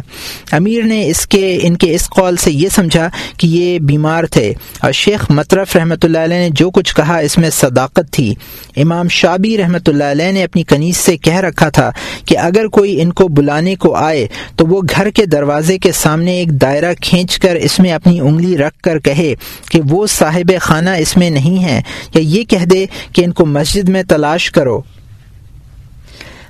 امیر 0.52 0.82
نے 0.82 1.06
اس 1.08 1.26
کے، 1.26 1.58
ان 1.62 1.76
کے 1.76 1.94
اس 1.94 2.08
قول 2.10 2.36
سے 2.36 2.50
یہ 2.50 2.68
سمجھا 2.68 3.08
کہ 3.38 3.46
یہ 3.46 3.78
بیمار 3.78 4.24
تھے۔ 4.24 4.52
اور 4.82 4.92
شیخ 4.92 5.30
مطرف 5.30 5.76
رحمۃ 5.76 6.02
اللہ 6.02 6.18
علیہ 6.18 6.36
نے 6.36 6.48
جو 6.52 6.70
کچھ 6.70 6.94
کہا، 6.94 7.16
اس 7.16 7.38
میں 7.38 7.50
صداقت 7.50 8.12
تھی۔ 8.12 8.34
امام 8.76 9.08
شابی 9.08 9.58
رحمۃ 9.58 9.86
اللہ 9.86 10.04
علیہ 10.04 10.32
نے 10.32 10.44
اپنی 10.44 10.62
کنیز 10.62 10.96
سے 10.96 11.16
کہہ 11.16 11.40
رکھا 11.40 11.68
تھا 11.68 11.90
کہ 12.26 12.38
اگر 12.38 12.66
کوئی 12.66 13.02
ان 13.02 13.12
کو 13.12 13.28
بلانے 13.28 13.74
کو 13.74 13.94
آئے، 13.94 14.26
تو 14.56 14.66
وہ 14.66 14.82
گھر 14.96 15.10
کے 15.10 15.26
دروازے 15.26 15.78
کے 15.78 15.92
سامنے 15.92 16.32
ایک 16.32 16.50
دائرہ 16.50 16.92
کھینچ 17.00 17.38
کر 17.38 17.54
اس 17.54 17.78
میں 17.78 17.92
اپنی 17.92 18.20
انگلی 18.20 18.58
رکھ 18.58 18.82
کر 18.82 18.98
کہے 18.98 19.34
کہ 19.70 19.80
وہ 19.90 20.06
صاحب 20.06 20.52
خانہ 20.76 20.90
اس 20.90 21.16
میں 21.16 21.30
نہیں 21.30 21.64
ہے 21.64 21.80
یا 22.14 22.20
یہ 22.22 22.44
کہہ 22.44 22.64
دے 22.64 22.86
کہ 23.12 23.24
ان 23.24 23.32
کو 23.32 23.46
مسجد 23.46 23.88
میں 23.88 24.02
تلاش 24.02 24.50
کرو۔ 24.50 24.80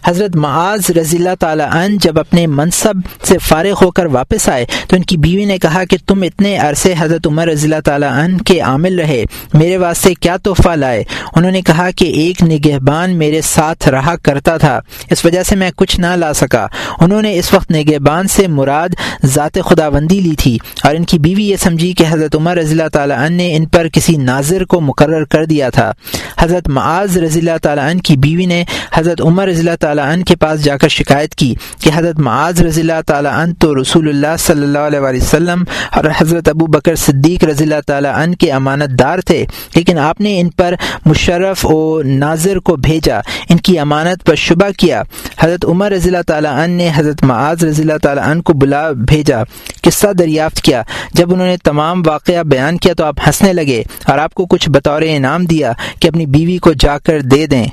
حضرت 0.07 0.37
معاذ 0.37 0.91
رضی 0.91 1.17
اللہ 1.17 1.35
تعالیٰ 1.41 1.69
عنہ 1.73 1.97
جب 2.01 2.19
اپنے 2.19 2.47
منصب 2.47 2.95
سے 3.25 3.39
فارغ 3.39 3.73
ہو 3.83 3.91
کر 3.91 4.07
واپس 4.07 4.49
آئے 4.49 4.67
تو 4.89 4.97
ان 4.97 5.03
کی 5.03 5.17
بیوی 5.17 5.45
نے 5.45 5.59
کہا 5.59 5.85
کہ 5.85 5.97
تم 6.07 6.23
اتنے 6.23 6.57
عرصے 6.57 6.95
حضرت 6.99 7.27
عمر 7.27 7.47
رضی 7.47 7.65
اللہ 7.65 7.81
تعالیٰ 7.85 8.11
عنہ 8.13 8.39
کے 8.39 8.61
عامل 8.61 9.01
رہے، 9.01 9.25
میرے 9.55 9.77
واسطے 9.77 10.15
کیا 10.15 10.37
تحفہ 10.37 10.69
لائے؟ 10.69 11.05
انہوں 11.37 11.51
نے 11.51 11.63
کہا 11.63 11.91
کہ 11.91 12.05
ایک 12.05 12.43
نگہبان 12.43 13.17
میرے 13.19 13.41
ساتھ 13.41 13.89
رہا 13.89 14.15
کرتا 14.17 14.57
تھا، 14.57 14.81
اس 15.11 15.25
وجہ 15.25 15.43
سے 15.43 15.57
میں 15.57 15.71
کچھ 15.77 16.01
نہ 16.01 16.15
لا 16.17 16.33
سکا۔ 16.33 16.67
انہوں 17.01 17.23
نے 17.23 17.39
اس 17.39 17.53
وقت 17.55 17.71
نگہبان 17.71 18.29
سے 18.29 18.47
مراد 18.47 18.95
ذات 19.25 19.59
خداوندی 19.67 20.21
لی 20.21 20.35
تھی 20.39 20.59
اور 20.85 20.95
ان 20.95 21.05
کی 21.05 21.19
بیوی 21.19 21.49
یہ 21.49 21.57
سمجھی 21.57 21.93
کہ 21.93 22.05
حضرت 22.09 22.37
عمر 22.37 22.57
رضی 22.57 22.71
اللہ 22.71 22.89
تعالیٰ 22.93 23.19
عنہ 23.19 23.37
نے 23.37 23.57
ان 23.57 23.67
پر 23.67 23.89
کسی 23.89 24.17
ناظر 24.17 24.65
کو 24.65 24.81
مقرر 24.81 25.25
کر 25.25 25.45
دیا 25.45 25.71
تھا۔ 25.71 25.93
حضرت 26.39 26.69
معاذ 26.69 27.19
رضی 27.19 27.41
اللہ 27.41 27.59
تعالیٰ 27.63 27.91
عنہ 27.91 28.01
کی 28.01 28.17
بیوی 28.17 28.47
نے 28.47 28.65
حضرت 28.95 29.21
عمر 29.21 29.47
رضی 29.49 29.59
اللہ 29.59 29.77
تعالیٰ 29.81 29.96
تعالیٰ 29.97 30.15
عنہ 30.15 30.25
کے 30.25 30.37
پاس 30.37 30.65
جا 30.65 30.77
کر 30.77 30.89
شکایت 30.89 31.35
کی 31.35 31.55
کہ 31.81 31.91
حضرت 31.95 32.19
معاذ 32.19 32.63
رضی 32.63 32.81
اللہ 32.81 33.01
تعالیٰ 33.07 33.33
عنہ 33.33 33.53
تو 33.53 33.81
رسول 33.81 34.09
اللہ 34.09 34.37
صلی 34.39 34.63
اللہ 34.63 34.79
علیہ 34.79 35.01
وسلم 35.01 35.65
اور 35.93 36.05
حضرت 36.19 36.49
ابو 36.49 36.67
بکر 36.67 36.95
صدیق 36.95 37.45
رضی 37.45 37.65
اللہ 37.65 37.81
تعالیٰ 37.87 38.15
عنہ 38.15 38.35
کے 38.35 38.53
امانت 38.53 38.99
دار 38.99 39.19
تھے۔ 39.19 39.47
لیکن 39.75 39.99
آپ 39.99 40.21
نے 40.21 40.41
ان 40.41 40.51
پر 40.51 40.75
مشرف 41.07 41.67
و 41.67 42.03
ناظر 42.03 42.57
کو 42.57 42.77
بھیجا، 42.77 43.21
ان 43.49 43.57
کی 43.57 43.79
امانت 43.79 44.27
پر 44.27 44.35
شبہ 44.35 44.69
کیا۔ 44.79 45.03
حضرت 45.39 45.65
عمر 45.65 45.93
رضی 45.93 46.09
اللہ 46.09 46.23
تعالیٰ 46.27 46.53
عنہ 46.53 46.75
نے 46.75 46.91
حضرت 46.95 47.25
معاذ 47.25 47.65
رضی 47.65 47.83
اللہ 47.83 47.99
تعالیٰ 48.03 48.27
عنہ 48.27 48.41
کو 48.41 48.53
بلا 48.53 48.91
بھیجا، 48.91 49.43
قصہ 49.83 50.13
دریافت 50.13 50.61
کیا۔ 50.61 50.83
جب 51.15 51.33
انہوں 51.33 51.47
نے 51.47 51.57
تمام 51.57 52.03
واقعہ 52.07 52.43
بیان 52.43 52.77
کیا 52.77 52.95
تو 52.95 53.05
آپ 53.05 53.15
ہنسنے 53.27 53.53
لگے 53.53 53.83
اور 54.05 54.19
آپ 54.19 54.35
کو 54.35 54.47
کچھ 54.47 54.71
بطور 54.71 55.03
انعام 55.05 55.45
دیا 55.45 55.73
کہ 56.01 56.09
اپنی 56.09 56.27
بیوی 56.27 56.59
کو 56.59 56.73
جا 56.73 56.99
کر 56.99 57.21
دے 57.21 57.47
دیں۔ 57.47 57.67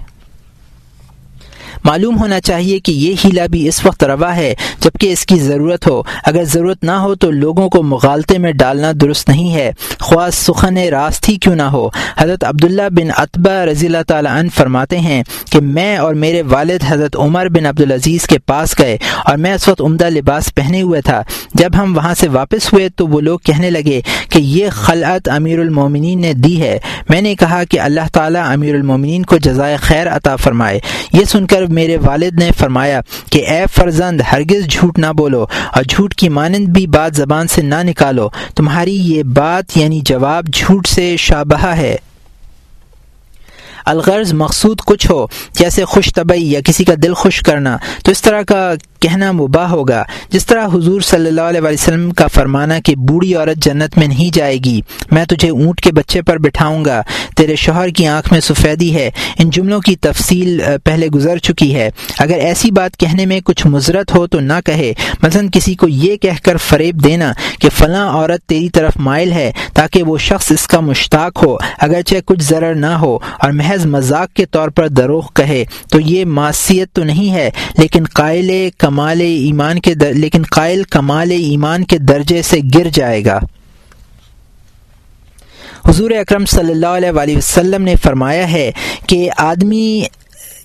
معلوم 1.84 2.19
ہونا 2.19 2.41
چاہیے 2.41 2.80
کہ 2.80 2.91
یہ 2.91 3.15
ہیلا 3.26 3.45
بھی 3.45 3.67
اس 3.67 3.86
وقت 3.86 4.03
روا 4.03 4.36
ہے 4.36 4.53
جبکہ 4.80 5.11
اس 5.11 5.26
کی 5.26 5.36
ضرورت 5.36 5.88
ہو۔ 5.88 6.01
اگر 6.26 6.43
ضرورت 6.43 6.84
نہ 6.84 6.91
ہو 6.91 7.15
تو 7.15 7.32
لوگوں 7.32 7.69
کو 7.69 7.84
مغالطے 7.84 8.38
میں 8.38 8.51
ڈالنا 8.51 8.91
درست 9.01 9.30
نہیں 9.30 9.53
ہے۔ 9.53 9.71
خواہ 9.99 10.30
سخن 10.30 10.78
راست 10.78 11.30
ہی 11.30 11.36
کیوں 11.36 11.55
نہ 11.55 11.61
ہو۔ 11.61 11.89
حضرت 12.17 12.43
عبداللہ 12.43 12.89
بن 12.91 13.07
اطبہ 13.17 13.51
رضی 13.51 13.86
اللہ 13.86 14.03
تعالیٰ 14.07 14.32
عنہ 14.32 14.49
فرماتے 14.55 14.99
ہیں 14.99 15.24
کہ 15.51 15.61
میں 15.61 15.97
اور 15.97 16.13
میرے 16.13 16.41
والد 16.41 16.84
حضرت 16.88 17.15
عمر 17.15 17.49
بن 17.49 17.65
عبدالعزیز 17.65 18.28
کے 18.28 18.39
پاس 18.39 18.80
گئے 18.80 18.97
اور 19.26 19.38
میں 19.38 19.53
اس 19.53 19.67
وقت 19.67 19.82
عمدہ 19.82 20.09
لباس 20.09 20.55
پہنے 20.55 20.82
ہوئے 20.82 21.01
تھا۔ 21.01 21.24
جب 21.53 21.69
ہم 21.78 21.97
وہاں 21.97 22.13
سے 22.13 22.28
واپس 22.28 22.74
ہوئے 22.74 22.89
تو 22.89 23.07
وہ 23.07 23.21
لوگ 23.21 23.39
کہنے 23.39 23.69
لگے 23.69 24.01
کہ 24.30 24.39
یہ 24.39 24.69
خلعت 24.71 25.30
امیر 25.30 25.59
المومنین 25.59 26.21
نے 26.21 26.34
دی 26.34 26.61
ہے۔ 26.61 26.80
میں 27.09 27.21
نے 27.21 27.36
کہا 27.36 27.63
کہ 27.63 27.80
اللہ 27.80 28.07
تعالیٰ 28.13 28.51
امیر 28.51 28.76
المومنین 28.76 29.24
کو 29.24 29.38
جزائے 29.38 29.76
خیر 29.76 30.07
عطا 30.07 30.36
فرمائے۔ 30.36 30.80
یہ 31.13 31.24
سن 31.24 31.45
کر 31.45 31.62
میرے 31.68 31.97
والد 31.97 32.39
نے 32.39 32.51
فرمایا 32.59 33.01
کہ 33.30 33.47
اے 33.47 33.64
فرزند، 33.76 34.22
ہرگز 34.32 34.68
جھوٹ 34.68 34.99
نہ 34.99 35.05
بولو 35.18 35.45
اور 35.72 35.84
جھوٹ 35.84 36.16
کی 36.16 36.30
مانند 36.30 36.68
بھی 36.68 36.88
بات 36.88 37.16
زبان 37.16 37.47
سے 37.47 37.61
نہ 37.61 37.76
نکالو۔ 37.84 38.30
تمہاری 38.55 38.95
یہ 38.95 39.24
بات 39.24 39.78
یعنی 39.78 40.01
جواب 40.05 40.47
جھوٹ 40.53 40.88
سے 40.88 41.18
شابہ 41.18 41.66
ہے۔ 41.66 41.95
الغرض 43.86 44.34
مقصود 44.34 44.82
کچھ 44.86 45.11
ہو، 45.11 45.28
جیسے 45.53 45.86
خوش 45.86 46.14
طبعی 46.14 46.51
یا 46.51 46.59
کسی 46.66 46.84
کا 46.84 46.93
دل 47.03 47.14
خوش 47.14 47.39
کرنا۔ 47.39 47.78
تو 48.03 48.11
اس 48.11 48.22
طرح 48.22 48.41
کا 48.41 48.74
کہنا 49.04 49.32
مباح 49.32 49.68
ہوگا۔ 49.68 50.04
جس 50.30 50.45
طرح 50.45 50.68
حضور 50.74 51.01
صلی 51.01 51.28
اللہ 51.28 51.41
علیہ 51.41 51.62
وسلم 51.62 52.12
کا 52.12 52.28
فرمانا 52.28 52.80
کہ 52.80 52.95
بوڑھی 52.95 53.34
عورت 53.36 53.64
جنت 53.64 53.97
میں 53.97 54.08
نہیں 54.08 54.34
جائے 54.36 54.58
گی، 54.58 54.80
میں 55.12 55.26
تجھے 55.26 55.49
اونٹ 55.49 55.82
کے 55.82 55.91
بچے 55.91 56.22
پر 56.22 56.38
بٹھاؤں 56.38 56.86
گا۔ 56.86 57.01
تیرے 57.38 57.56
شوہر 57.56 57.89
کی 57.89 58.08
آنکھ 58.08 58.32
میں 58.34 58.39
سفیدی 58.39 58.93
ہے، 58.95 59.10
ان 59.39 59.49
جملوں 59.49 59.80
کی 59.82 59.95
تفصیل 59.95 60.62
پہلے 60.84 61.08
گزر 61.08 61.38
چکی 61.38 61.74
ہے۔ 61.76 61.89
اگر 62.20 62.38
ایسی 62.39 62.72
بات 62.72 62.97
کہنے 62.97 63.26
میں 63.26 63.39
کچھ 63.45 63.66
مضرت 63.68 64.16
ہو 64.16 64.26
تو 64.28 64.39
نہ 64.39 64.60
کہے۔ 64.66 64.93
مثلا 65.24 65.41
کسی 65.51 65.76
کو 65.76 65.88
یہ 65.88 66.16
کہہ 66.18 66.43
کر 66.43 66.58
فریب 66.58 67.04
دینا 67.04 67.32
کہ 67.60 67.70
فلاں 67.70 68.08
عورت 68.10 68.47
تیری 68.49 68.70
طرف 68.70 68.97
مائل 68.97 69.32
ہے 69.32 69.51
تاکہ 69.74 70.04
وہ 70.04 70.18
شخص 70.18 70.51
اس 70.51 70.68
کا 70.68 70.80
مشتاق 70.80 71.43
ہو، 71.43 71.56
اگرچہ 71.82 72.16
کچھ 72.26 72.43
ضرر 72.43 72.76
نہ 72.76 72.93
ہو 73.01 73.18
اور 73.39 73.51
محض 73.51 73.86
مذاق 73.86 74.34
کے 74.34 74.45
طور 74.45 74.70
پر 74.70 74.88
دروغ 74.88 75.28
کہے، 75.36 75.64
تو 75.91 75.99
یہ 75.99 76.26
معصیت 76.26 76.91
تو 76.93 77.04
نہیں 77.04 77.34
ہے، 77.34 77.49
لیکن 77.78 78.04
قائل 78.14 78.51
کمال 78.93 79.21
ایمان 79.21 79.79
کے 79.79 79.93
در... 79.93 80.13
لیکن 80.13 80.43
قائل 80.43 80.83
کمال 80.83 81.31
ایمان 81.31 81.83
کے 81.83 81.97
درجے 81.97 82.41
سے 82.41 82.57
گر 82.75 82.87
جائے 82.93 83.25
گا۔ 83.25 83.39
حضور 85.87 86.11
اکرم 86.11 86.45
صلی 86.45 86.71
اللہ 86.71 87.15
علیہ 87.17 87.37
وسلم 87.37 87.83
نے 87.83 87.95
فرمایا 87.95 88.51
ہے 88.51 88.71
کہ 89.07 89.29
آدمی 89.37 90.03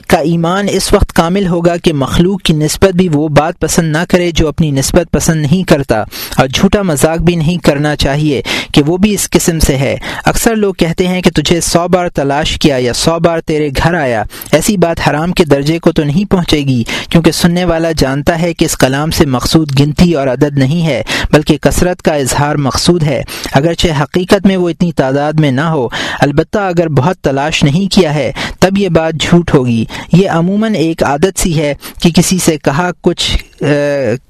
کا 0.09 0.19
ایمان 0.19 0.67
اس 0.71 0.93
وقت 0.93 1.13
کامل 1.13 1.47
ہوگا 1.47 1.77
کہ 1.77 1.93
مخلوق 1.93 2.43
کی 2.43 2.53
نسبت 2.53 2.97
بھی 2.97 3.09
وہ 3.13 3.29
بات 3.29 3.61
پسند 3.61 3.93
نہ 3.93 4.05
کرے 4.09 4.31
جو 4.31 4.49
اپنی 4.49 4.71
نسبت 4.71 5.13
پسند 5.13 5.41
نہیں 5.43 5.69
کرتا 5.69 6.05
اور 6.37 6.47
جھوٹا 6.47 6.83
مذاق 6.83 7.19
بھی 7.19 7.37
نہیں 7.37 7.57
کرنا 7.57 7.97
چاہیے 7.97 8.43
کہ 8.75 8.83
وہ 8.83 8.97
بھی 8.97 9.15
اس 9.15 9.31
قسم 9.31 9.59
سے 9.59 9.77
ہے۔ 9.77 9.97
اکثر 10.25 10.57
لوگ 10.57 10.75
کہتے 10.75 11.09
ہیں 11.09 11.23
کہ 11.23 11.31
تجھے 11.31 11.61
سو 11.61 11.89
بار 11.89 12.09
تلاش 12.09 12.59
کیا 12.59 12.77
یا 12.79 12.93
سو 12.93 13.19
بار 13.19 13.39
تیرے 13.39 13.69
گھر 13.83 13.95
آیا۔ 13.95 14.23
ایسی 14.53 14.77
بات 14.77 15.09
حرام 15.09 15.33
کے 15.33 15.45
درجے 15.45 15.79
کو 15.79 15.93
تو 15.93 16.05
نہیں 16.05 16.31
پہنچے 16.31 16.59
گی، 16.59 16.85
کیونکہ 17.11 17.31
سننے 17.31 17.65
والا 17.65 17.93
جانتا 17.93 18.41
ہے 18.41 18.55
کہ 18.55 18.65
اس 18.65 18.77
کلام 18.77 19.11
سے 19.11 19.27
مقصود 19.27 19.81
گنتی 19.81 20.13
اور 20.13 20.27
عدد 20.27 20.59
نہیں 20.59 20.87
ہے، 20.87 21.03
بلکہ 21.33 21.57
کثرت 21.57 22.03
کا 22.03 22.15
اظہار 22.15 22.57
مقصود 22.57 23.03
ہے۔ 23.03 23.23
اگرچہ 23.53 23.89
حقیقت 24.03 24.47
میں 24.47 24.57
وہ 24.57 24.69
اتنی 24.69 24.93
تعداد 24.93 25.33
میں 25.33 25.51
نہ 25.51 25.61
ہو، 25.61 25.89
البتہ 26.21 26.59
اگر 26.59 26.89
بہت 26.89 27.17
تلاش 27.17 27.65
نہیں 27.65 27.93
کیا 27.95 28.15
ہے، 28.15 28.33
تب 28.61 28.79
یہ 28.79 28.89
بات 28.89 29.15
جھوٹ 29.21 29.55
ہوگی۔ 29.55 29.85
یہ 30.13 30.31
عموماً 30.31 30.75
ایک 30.75 31.03
عادت 31.03 31.39
سی 31.39 31.59
ہے 31.61 31.75
کہ 32.03 32.11
کسی 32.11 32.39
سے 32.39 32.57
کہا 32.57 32.91
کچھ 33.01 33.45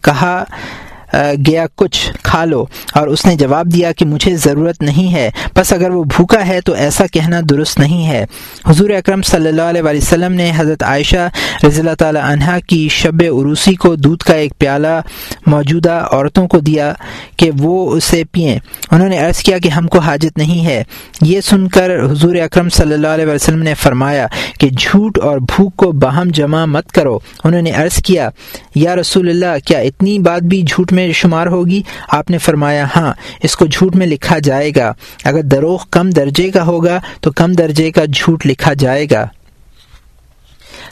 کہا 0.03 0.45
گیا 1.13 1.67
کچھ، 1.77 2.13
کھا 2.23 2.45
لو۔ 2.45 2.65
اور 2.95 3.09
اس 3.09 3.27
نے 3.27 3.37
جواب 3.37 3.67
دیا 3.67 3.93
کہ 3.93 4.05
مجھے 4.05 4.37
ضرورت 4.37 4.83
نہیں 4.83 5.13
ہے۔ 5.15 5.31
بس 5.57 5.73
اگر 5.73 5.91
وہ 5.91 6.05
بھوکا 6.05 6.47
ہے 6.47 6.61
تو 6.61 6.73
ایسا 6.73 7.07
کہنا 7.07 7.41
درست 7.51 7.79
نہیں 7.79 8.07
ہے۔ 8.07 8.27
حضور 8.67 8.91
اکرم 8.91 9.23
صلی 9.23 9.49
اللہ 9.49 9.63
علیہ 9.63 9.83
وسلم 9.83 10.33
نے 10.33 10.53
حضرت 10.57 10.83
عائشہ 10.83 11.29
رضی 11.67 11.81
اللہ 11.81 11.95
تعالی 11.99 12.19
عنہ 12.23 12.59
کی 12.67 12.89
شب 12.89 13.23
عروسی 13.23 13.75
کو 13.75 13.95
دودھ 13.95 14.25
کا 14.25 14.35
ایک 14.35 14.53
پیالہ 14.59 15.01
موجودہ 15.47 16.07
عورتوں 16.13 16.49
کو 16.49 16.59
دیا 16.59 16.93
کہ 17.37 17.51
وہ 17.59 17.93
اسے 17.93 18.23
پئیں۔ 18.33 18.59
انہوں 18.91 19.09
نے 19.09 19.19
عرض 19.19 19.39
کیا 19.39 19.59
کہ 19.59 19.69
ہم 19.69 19.89
کو 19.89 19.99
حاجت 19.99 20.39
نہیں 20.39 20.67
ہے۔ 20.67 20.85
یہ 21.23 21.41
سن 21.41 21.69
کر 21.69 22.05
حضور 22.11 22.35
اکرم 22.35 22.69
صلی 22.69 22.95
اللہ 22.95 23.07
علیہ 23.07 23.27
وسلم 23.27 23.63
نے 23.63 23.75
فرمایا 23.75 24.27
کہ 24.61 24.69
جھوٹ 24.69 25.19
اور 25.19 25.39
بھوک 25.39 25.77
کو 25.77 25.93
باہم 25.93 26.29
جمع 26.29 26.65
مت 26.65 26.93
کرو۔ 26.93 27.19
انہوں 27.45 27.63
نے 27.63 27.71
عرض 27.71 28.03
کیا، 28.03 28.29
یا 28.75 28.97
رسول 28.97 29.29
اللہ، 29.29 29.67
کیا 29.67 29.79
اتنی 29.79 30.19
بات 30.19 30.43
بھی 30.43 30.63
جھوٹ 30.63 30.93
میں 30.93 30.98
شمار 31.13 31.47
ہوگی۔ 31.47 31.83
آپ 32.09 32.31
نے 32.31 32.39
فرمایا 32.39 32.87
ہاں 32.97 33.13
اس 33.43 33.57
کو 33.57 33.67
جھوٹ 33.67 33.97
میں 33.97 34.07
لکھا 34.07 34.39
جائے 34.39 34.71
گا۔ 34.77 34.93
اگر 35.25 35.43
دروغ 35.43 35.79
کم 35.91 36.11
درجے 36.11 36.51
کا 36.51 36.67
ہوگا، 36.67 37.01
تو 37.21 37.33
کم 37.33 37.53
درجے 37.53 37.91
کا 37.91 38.05
جھوٹ 38.05 38.47
لکھا 38.47 38.73
جائے 38.73 39.07
گا۔ 39.11 39.27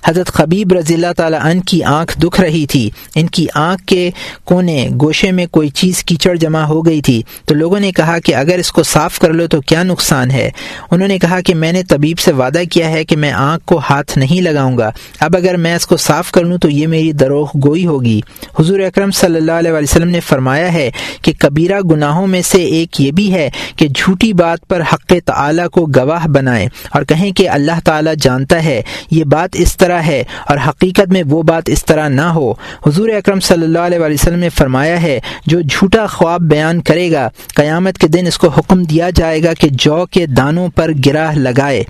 حضرت 0.06 0.26
خبیب 0.26 0.72
رضی 0.72 0.94
اللہ 0.94 1.12
تعالیٰ 1.16 1.38
عنہ 1.42 1.60
کی 1.60 1.82
آنکھ 1.82 2.20
دکھ 2.20 2.40
رہی 2.40 2.66
تھی۔ 2.66 2.90
ان 3.14 3.26
کی 3.26 3.46
آنکھ 3.54 3.86
کے 3.86 4.10
کونے 4.44 4.88
گوشے 5.00 5.32
میں 5.32 5.46
کوئی 5.46 5.68
چیز 5.68 6.04
کیچڑ 6.04 6.34
جمع 6.34 6.60
ہو 6.60 6.86
گئی 6.86 7.02
تھی۔ 7.02 7.22
تو 7.44 7.54
لوگوں 7.54 7.80
نے 7.80 7.92
کہا 7.92 8.18
کہ 8.18 8.34
اگر 8.34 8.58
اس 8.58 8.72
کو 8.72 8.82
صاف 8.82 9.18
کر 9.18 9.32
لو 9.32 9.46
تو 9.46 9.60
کیا 9.60 9.82
نقصان 9.82 10.30
ہے؟ 10.30 10.50
انہوں 10.90 11.08
نے 11.08 11.18
کہا 11.18 11.40
کہ 11.40 11.54
میں 11.54 11.72
نے 11.72 11.82
طبیب 11.82 12.18
سے 12.18 12.32
وعدہ 12.32 12.62
کیا 12.70 12.90
ہے 12.90 13.04
کہ 13.04 13.16
میں 13.16 13.32
آنکھ 13.32 13.64
کو 13.64 13.80
ہاتھ 13.90 14.18
نہیں 14.18 14.40
لگاؤں 14.40 14.78
گا۔ 14.78 14.90
اب 15.20 15.36
اگر 15.36 15.56
میں 15.56 15.76
اس 15.76 15.86
کو 15.86 15.96
صاف 15.96 16.30
کر 16.30 16.44
لوں 16.44 16.58
تو 16.58 16.68
یہ 16.68 16.86
میری 16.86 17.12
دروغ 17.12 17.48
گوئی 17.64 17.86
ہوگی۔ 17.86 18.20
حضور 18.60 18.80
اکرم 18.80 19.10
صلی 19.10 19.36
اللہ 19.36 19.52
علیہ 19.52 19.72
وسلم 19.72 20.08
نے 20.08 20.20
فرمایا 20.20 20.72
ہے 20.72 20.90
کہ 21.22 21.32
کبیرہ 21.38 21.80
گناہوں 21.80 22.26
میں 22.26 22.42
سے 22.42 22.64
ایک 22.64 23.00
یہ 23.00 23.10
بھی 23.10 23.32
ہے 23.32 23.50
کہ 23.76 23.88
جھوٹی 23.88 24.32
بات 24.32 24.68
پر 24.68 24.82
حق 24.92 25.12
تعلیٰ 25.24 25.68
کو 25.68 25.86
گواہ 25.96 26.26
بنائیں 26.26 26.68
اور 26.90 27.02
کہیں 27.02 27.32
کہ 27.32 27.48
اللہ 27.48 27.80
تعالیٰ 27.84 28.14
جانتا 28.20 28.64
ہے۔ 28.64 28.82
یہ 29.10 29.24
بات 29.24 29.50
اس 29.52 29.76
طرح 29.76 29.95
ہے 30.04 30.22
اور 30.48 30.58
حقیقت 30.68 31.12
میں 31.12 31.22
وہ 31.30 31.42
بات 31.42 31.62
اس 31.66 31.84
طرح 31.84 32.08
نہ 32.08 32.20
ہو۔ 32.20 32.52
حضور 32.86 33.08
اکرم 33.08 33.40
صلی 33.40 33.64
اللہ 33.64 33.78
علیہ 33.78 33.98
وسلم 33.98 34.38
نے 34.38 34.48
فرمایا 34.48 35.02
ہے، 35.02 35.20
جو 35.46 35.60
جھوٹا 35.60 36.06
خواب 36.06 36.40
بیان 36.40 36.80
کرے 36.80 37.12
گا، 37.12 37.28
قیامت 37.54 37.98
کے 37.98 38.08
دن 38.08 38.26
اس 38.26 38.38
کو 38.38 38.48
حکم 38.48 38.82
دیا 38.82 39.10
جائے 39.10 39.42
گا 39.42 39.52
کہ 39.52 39.68
جو 39.72 40.06
کے 40.10 40.26
دانوں 40.26 40.68
پر 40.68 40.90
گرہ 41.06 41.32
لگائے۔ 41.32 41.84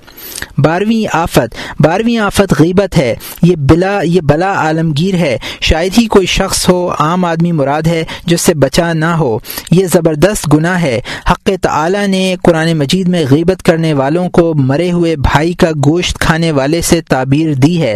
بارہویں 0.59 1.17
آفت 1.17 1.55
بارہویں 1.81 2.19
آفت 2.19 2.55
غیبت 2.59 2.99
ہے۔ 2.99 3.15
یہ 3.43 3.57
بلا 3.57 4.01
یہ 4.05 4.21
بلا 4.21 4.53
عالمگیر 4.53 5.15
ہے۔ 5.15 5.39
شاید 5.61 5.93
ہی 5.99 6.07
کوئی 6.07 6.27
شخص 6.27 6.69
ہو، 6.69 6.91
عام 6.99 7.25
آدمی 7.25 7.53
مراد 7.53 7.83
ہے، 7.87 8.05
جس 8.27 8.41
سے 8.41 8.55
بچا 8.55 8.93
نہ 8.93 9.05
ہو۔ 9.05 9.39
یہ 9.71 9.87
زبردست 9.87 10.55
گناہ 10.55 10.83
ہے۔ 10.83 11.01
حق 11.31 11.51
تعالی 11.63 12.07
نے 12.07 12.37
قرآن 12.43 12.73
مجید 12.73 13.09
میں 13.09 13.25
غیبت 13.31 13.63
کرنے 13.63 13.95
والوں 13.95 14.29
کو 14.29 14.55
مرے 14.55 14.93
ہوئے 14.93 15.17
بھائی 15.17 15.53
کا 15.53 15.71
گوشت 15.85 16.19
کھانے 16.19 16.53
والے 16.53 16.81
سے 16.81 17.01
تعبیر 17.01 17.55
دی 17.55 17.83
ہے۔ 17.83 17.96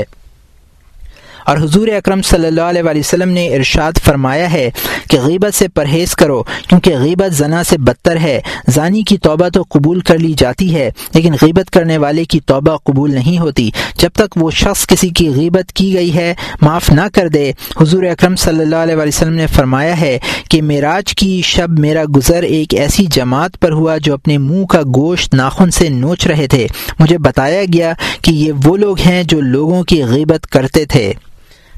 اور 1.51 1.59
حضور 1.59 1.89
اکرم 1.89 2.23
صلی 2.23 2.47
اللہ 2.47 2.61
علیہ 2.61 2.83
وسلم 2.95 3.29
نے 3.29 3.57
ارشاد 3.57 3.93
فرمایا 4.05 4.53
ہے 4.53 4.71
کہ 5.11 5.19
غیبت 5.21 5.55
سے 5.55 5.69
پرہیز 5.69 6.15
کرو، 6.15 6.43
کیونکہ 6.43 6.99
غیبت 6.99 7.35
زنا 7.35 7.65
سے 7.65 7.79
بدتر 7.79 8.17
ہے۔ 8.17 8.41
زانی 8.69 9.03
کی 9.03 9.19
توبہ 9.19 9.49
تو 9.49 9.63
قبول 9.69 10.01
کر 10.01 10.19
لی 10.19 10.33
جاتی 10.37 10.75
ہے، 10.75 10.91
لیکن 11.15 11.33
غیبت 11.43 11.71
کرنے 11.71 11.99
والے 11.99 12.25
کی 12.25 12.41
توبہ 12.41 12.77
قبول 12.77 13.15
نہیں 13.15 13.39
ہوتی۔ 13.39 13.71
جب 13.99 14.11
تک 14.13 14.37
وہ 14.37 14.51
شخص 14.51 14.87
کسی 14.87 15.09
کی 15.09 15.31
غیبت 15.35 15.73
کی 15.73 15.95
گئی 15.95 16.15
ہے، 16.15 16.35
معاف 16.61 16.91
نہ 16.91 17.09
کر 17.15 17.29
دے۔ 17.29 17.53
حضور 17.81 18.03
اکرم 18.03 18.37
صلی 18.37 18.61
اللہ 18.61 18.77
علیہ 18.77 18.97
وسلم 18.97 19.35
نے 19.35 19.47
فرمایا 19.47 20.01
ہے 20.01 20.19
کہ 20.51 20.63
معراج 20.63 21.15
کی 21.15 21.43
شب 21.45 21.79
میرا 21.79 22.03
گزر 22.17 22.43
ایک 22.43 22.75
ایسی 22.75 23.07
جماعت 23.11 23.61
پر 23.61 23.73
ہوا 23.73 23.97
جو 23.99 24.15
اپنے 24.15 24.39
منہ 24.39 24.65
کا 24.67 24.83
گوشت 24.83 25.35
ناخن 25.35 25.71
سے 25.71 25.89
نوچ 25.89 26.27
رہے 26.27 26.47
تھے۔ 26.47 26.67
مجھے 26.99 27.19
بتایا 27.19 27.63
گیا 27.73 27.93
کہ 28.23 28.31
یہ 28.31 28.53
وہ 28.65 28.77
لوگ 28.77 29.01
ہیں 29.01 29.23
جو 29.23 29.41
لوگوں 29.41 29.83
کی 29.83 30.05
غیبت 30.05 30.47
کرتے 30.47 30.85
تھے۔ 30.85 31.13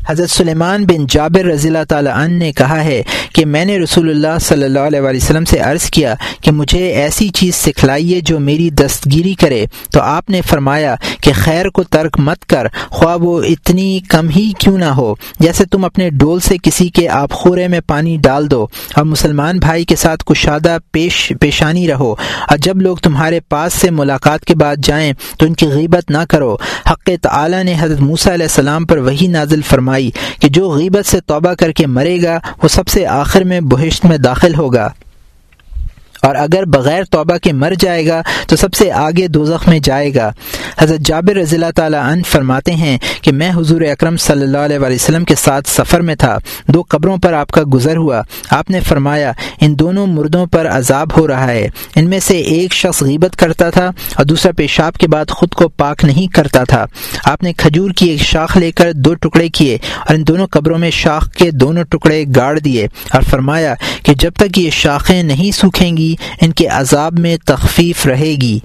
حضرت 0.06 0.30
سلیمان 0.30 0.84
بن 0.84 1.06
جابر 1.08 1.44
رضی 1.44 1.68
اللہ 1.68 1.84
تعالیٰ 1.88 2.12
عنہ 2.12 2.34
نے 2.34 2.52
کہا 2.52 2.84
ہے 2.84 3.02
کہ 3.34 3.46
میں 3.46 3.64
نے 3.64 3.78
رسول 3.78 4.10
اللہ 4.10 4.38
صلی 4.40 4.64
اللہ 4.64 4.78
علیہ 4.78 5.00
وسلم 5.00 5.44
سے 5.44 5.58
عرض 5.58 5.90
کیا 5.90 6.14
کہ 6.40 6.50
مجھے 6.50 6.88
ایسی 6.88 7.28
چیز 7.28 7.54
سکھلائیے 7.54 8.20
جو 8.20 8.40
میری 8.40 8.70
دستگیری 8.70 9.34
کرے۔ 9.34 9.66
تو 9.90 10.00
آپ 10.00 10.30
نے 10.30 10.40
فرمایا 10.40 10.94
کہ 11.20 11.32
خیر 11.34 11.68
کو 11.68 11.82
ترک 11.82 12.20
مت 12.20 12.46
کر، 12.46 12.66
خواہ 12.90 13.16
وہ 13.16 13.42
اتنی 13.42 14.00
کم 14.08 14.28
ہی 14.28 14.52
کیوں 14.58 14.78
نہ 14.78 14.84
ہو۔ 14.84 15.14
جیسے 15.38 15.64
تم 15.64 15.84
اپنے 15.84 16.10
ڈول 16.10 16.40
سے 16.40 16.56
کسی 16.62 16.88
کے 16.88 17.08
آپ 17.08 17.30
خورے 17.30 17.68
میں 17.68 17.80
پانی 17.86 18.16
ڈال 18.16 18.50
دو 18.50 18.66
اور 18.94 19.04
مسلمان 19.04 19.58
بھائی 19.58 19.84
کے 19.84 19.96
ساتھ 19.96 20.24
کشادہ 20.24 20.78
پیش، 20.92 21.32
پیشانی 21.40 21.88
رہو۔ 21.88 22.14
اور 22.50 22.58
جب 22.58 22.76
لوگ 22.76 22.96
تمہارے 22.96 23.40
پاس 23.40 23.72
سے 23.72 23.90
ملاقات 23.90 24.44
کے 24.44 24.54
بعد 24.54 24.76
جائیں 24.82 25.12
تو 25.38 25.46
ان 25.46 25.54
کی 25.54 25.66
غیبت 25.66 26.10
نہ 26.10 26.24
کرو۔ 26.28 26.56
حق 26.90 27.10
تعالی 27.22 27.62
نے 27.62 27.74
حضرت 27.80 28.00
موسیٰ 28.00 28.32
علیہ 28.32 28.46
السلام 28.46 28.86
پر 28.86 28.98
وہی 28.98 29.26
نازل 29.26 29.62
فرما 29.62 29.91
فرمائی 29.92 30.10
کہ 30.40 30.48
جو 30.48 30.70
غیبت 30.70 31.06
سے 31.06 31.20
توبہ 31.20 31.52
کر 31.54 31.72
کے 31.72 31.86
مرے 31.86 32.22
گا، 32.22 32.38
وہ 32.62 32.68
سب 32.68 32.88
سے 32.88 33.06
آخر 33.06 33.44
میں 33.44 33.60
بہشت 33.60 34.04
میں 34.04 34.18
داخل 34.18 34.54
ہوگا۔ 34.54 34.88
اور 36.22 36.34
اگر 36.34 36.64
بغیر 36.64 37.04
توبہ 37.04 37.36
کے 37.36 37.52
مر 37.52 37.72
جائے 37.78 38.06
گا 38.06 38.22
تو 38.46 38.56
سب 38.56 38.74
سے 38.74 38.92
آگے 38.92 39.28
دوزخ 39.28 39.68
میں 39.68 39.78
جائے 39.78 40.14
گا۔ 40.14 40.30
حضرت 40.78 41.00
جابر 41.00 41.36
رضی 41.36 41.56
اللہ 41.56 41.70
تعالیٰ 41.76 42.12
عنہ 42.12 42.22
فرماتے 42.22 42.72
ہیں 42.72 42.98
کہ 43.22 43.32
میں 43.32 43.50
حضور 43.56 43.80
اکرم 43.80 44.16
صلی 44.16 44.42
اللہ 44.42 44.58
علیہ 44.58 44.78
وسلم 44.78 45.24
کے 45.24 45.34
ساتھ 45.34 45.68
سفر 45.68 46.00
میں 46.00 46.14
تھا۔ 46.14 46.38
دو 46.68 46.82
قبروں 46.88 47.16
پر 47.16 47.32
آپ 47.32 47.48
کا 47.48 47.62
گزر 47.74 47.96
ہوا۔ 47.96 48.22
آپ 48.50 48.70
نے 48.70 48.80
فرمایا، 48.80 49.32
ان 49.60 49.78
دونوں 49.78 50.06
مردوں 50.06 50.46
پر 50.46 50.66
عذاب 50.66 51.16
ہو 51.16 51.28
رہا 51.28 51.50
ہے۔ 51.50 51.68
ان 51.96 52.10
میں 52.10 52.20
سے 52.20 52.38
ایک 52.38 52.72
شخص 52.72 53.02
غیبت 53.02 53.36
کرتا 53.36 53.70
تھا 53.70 53.90
اور 54.14 54.24
دوسرا 54.24 54.52
پیشاب 54.52 54.94
کے 54.94 55.08
بعد 55.08 55.30
خود 55.30 55.52
کو 55.52 55.68
پاک 55.68 56.04
نہیں 56.04 56.34
کرتا 56.34 56.64
تھا۔ 56.64 56.86
آپ 57.24 57.42
نے 57.42 57.52
کھجور 57.52 57.90
کی 57.90 58.10
ایک 58.10 58.20
شاخ 58.20 58.56
لے 58.56 58.72
کر 58.72 58.92
دو 58.92 59.14
ٹکڑے 59.14 59.48
کیے 59.48 59.78
اور 60.00 60.14
ان 60.14 60.26
دونوں 60.26 60.46
قبروں 60.46 60.78
میں 60.78 60.90
شاخ 60.90 61.30
کے 61.30 61.50
دونوں 61.50 61.84
ٹکڑے 61.84 62.24
گاڑ 62.36 62.58
دیے 62.58 62.88
اور 63.10 63.22
فرمایا 63.22 63.74
کہ 64.02 64.14
جب 64.14 64.32
تک 64.32 64.58
یہ 64.58 64.70
شاخیں 64.70 65.22
نہیں 65.22 65.50
سوکھیں 65.50 65.96
گی 65.96 66.11
ان 66.40 66.52
کے 66.52 66.66
عذاب 66.66 67.18
میں 67.18 67.36
تخفیف 67.46 68.06
رہے 68.06 68.34
گی۔ 68.40 68.58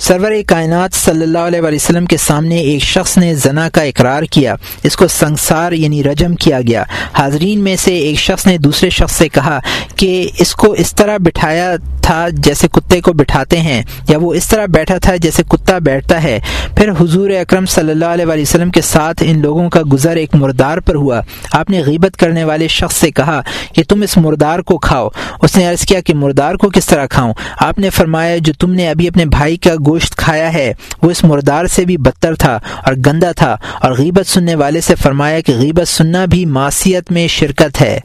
سرور 0.00 0.32
کائنات 0.46 0.94
صلی 0.94 1.22
اللہ 1.22 1.38
علیہ 1.38 1.60
وسلم 1.60 2.06
کے 2.06 2.16
سامنے 2.16 2.56
ایک 2.56 2.82
شخص 2.82 3.18
نے 3.18 3.34
زنا 3.34 3.68
کا 3.68 3.82
اقرار 3.82 4.22
کیا۔ 4.22 4.54
اس 4.82 4.96
کو 4.96 5.06
سنسار 5.08 5.72
یعنی 5.72 6.04
رجم 6.04 6.34
کیا 6.34 6.60
گیا۔ 6.60 6.84
حاضرین 7.12 7.60
میں 7.60 7.76
سے 7.76 7.96
ایک 7.96 8.18
شخص 8.18 8.46
نے 8.46 8.58
دوسرے 8.58 8.90
شخص 8.90 9.16
سے 9.16 9.28
کہا 9.28 9.58
کہ 9.96 10.28
اس 10.38 10.54
کو 10.54 10.72
اس 10.72 10.94
طرح 10.94 11.16
بٹھایا 11.16 11.74
تھا 12.02 12.28
جیسے 12.32 12.68
کتے 12.68 13.00
کو 13.00 13.12
بٹھاتے 13.12 13.60
ہیں، 13.60 13.82
یا 14.08 14.18
وہ 14.18 14.34
اس 14.34 14.48
طرح 14.48 14.66
بیٹھا 14.66 14.98
تھا 14.98 15.16
جیسے 15.16 15.42
کتا 15.48 15.78
بیٹھتا 15.78 16.22
ہے۔ 16.22 16.40
پھر 16.76 16.90
حضور 17.00 17.30
اکرم 17.30 17.66
صلی 17.66 17.90
اللہ 17.90 18.04
علیہ 18.04 18.26
وسلم 18.26 18.70
کے 18.70 18.80
ساتھ 18.80 19.22
ان 19.26 19.42
لوگوں 19.42 19.70
کا 19.70 19.80
گزر 19.92 20.16
ایک 20.16 20.34
مردار 20.34 20.78
پر 20.78 20.94
ہوا۔ 20.94 21.20
آپ 21.52 21.70
نے 21.70 21.82
غیبت 21.82 22.16
کرنے 22.16 22.44
والے 22.44 22.68
شخص 22.68 22.96
سے 22.96 23.10
کہا 23.10 23.40
کہ 23.74 23.82
تم 23.88 24.02
اس 24.02 24.16
مردار 24.16 24.58
کو 24.58 24.78
کھاؤ۔ 24.78 25.08
اس 25.42 25.56
نے 25.56 25.66
عرض 25.66 25.84
کیا 25.84 26.00
کہ 26.00 26.14
مردار 26.14 26.54
کو 26.54 26.70
کس 26.70 26.86
طرح 26.86 27.06
کھاؤں؟ 27.06 27.34
آپ 27.60 27.78
نے 27.78 27.90
فرمایا، 27.90 28.36
جو 28.36 28.52
تم 28.52 28.72
نے 28.72 28.90
ابھی 28.90 29.08
اپنے 29.08 29.24
بھائی 29.24 29.56
کا 29.56 29.74
گوشت 29.88 30.16
کھایا 30.16 30.52
ہے۔ 30.52 30.72
وہ 31.02 31.10
اس 31.10 31.24
مردار 31.24 31.64
سے 31.64 31.84
بھی 31.84 31.96
بدتر 31.96 32.34
تھا 32.34 32.58
اور 32.84 32.94
گندا 33.06 33.32
تھا 33.32 33.56
اور 33.80 33.92
غیبت 33.92 34.26
سننے 34.26 34.54
والے 34.54 34.80
سے 34.80 34.94
فرمایا 34.94 35.40
کہ 35.40 35.52
غیبت 35.52 35.88
سننا 35.88 36.24
بھی 36.24 36.44
معصیت 36.46 37.12
میں 37.12 37.28
شرکت 37.28 37.82
ہے۔ 37.82 38.00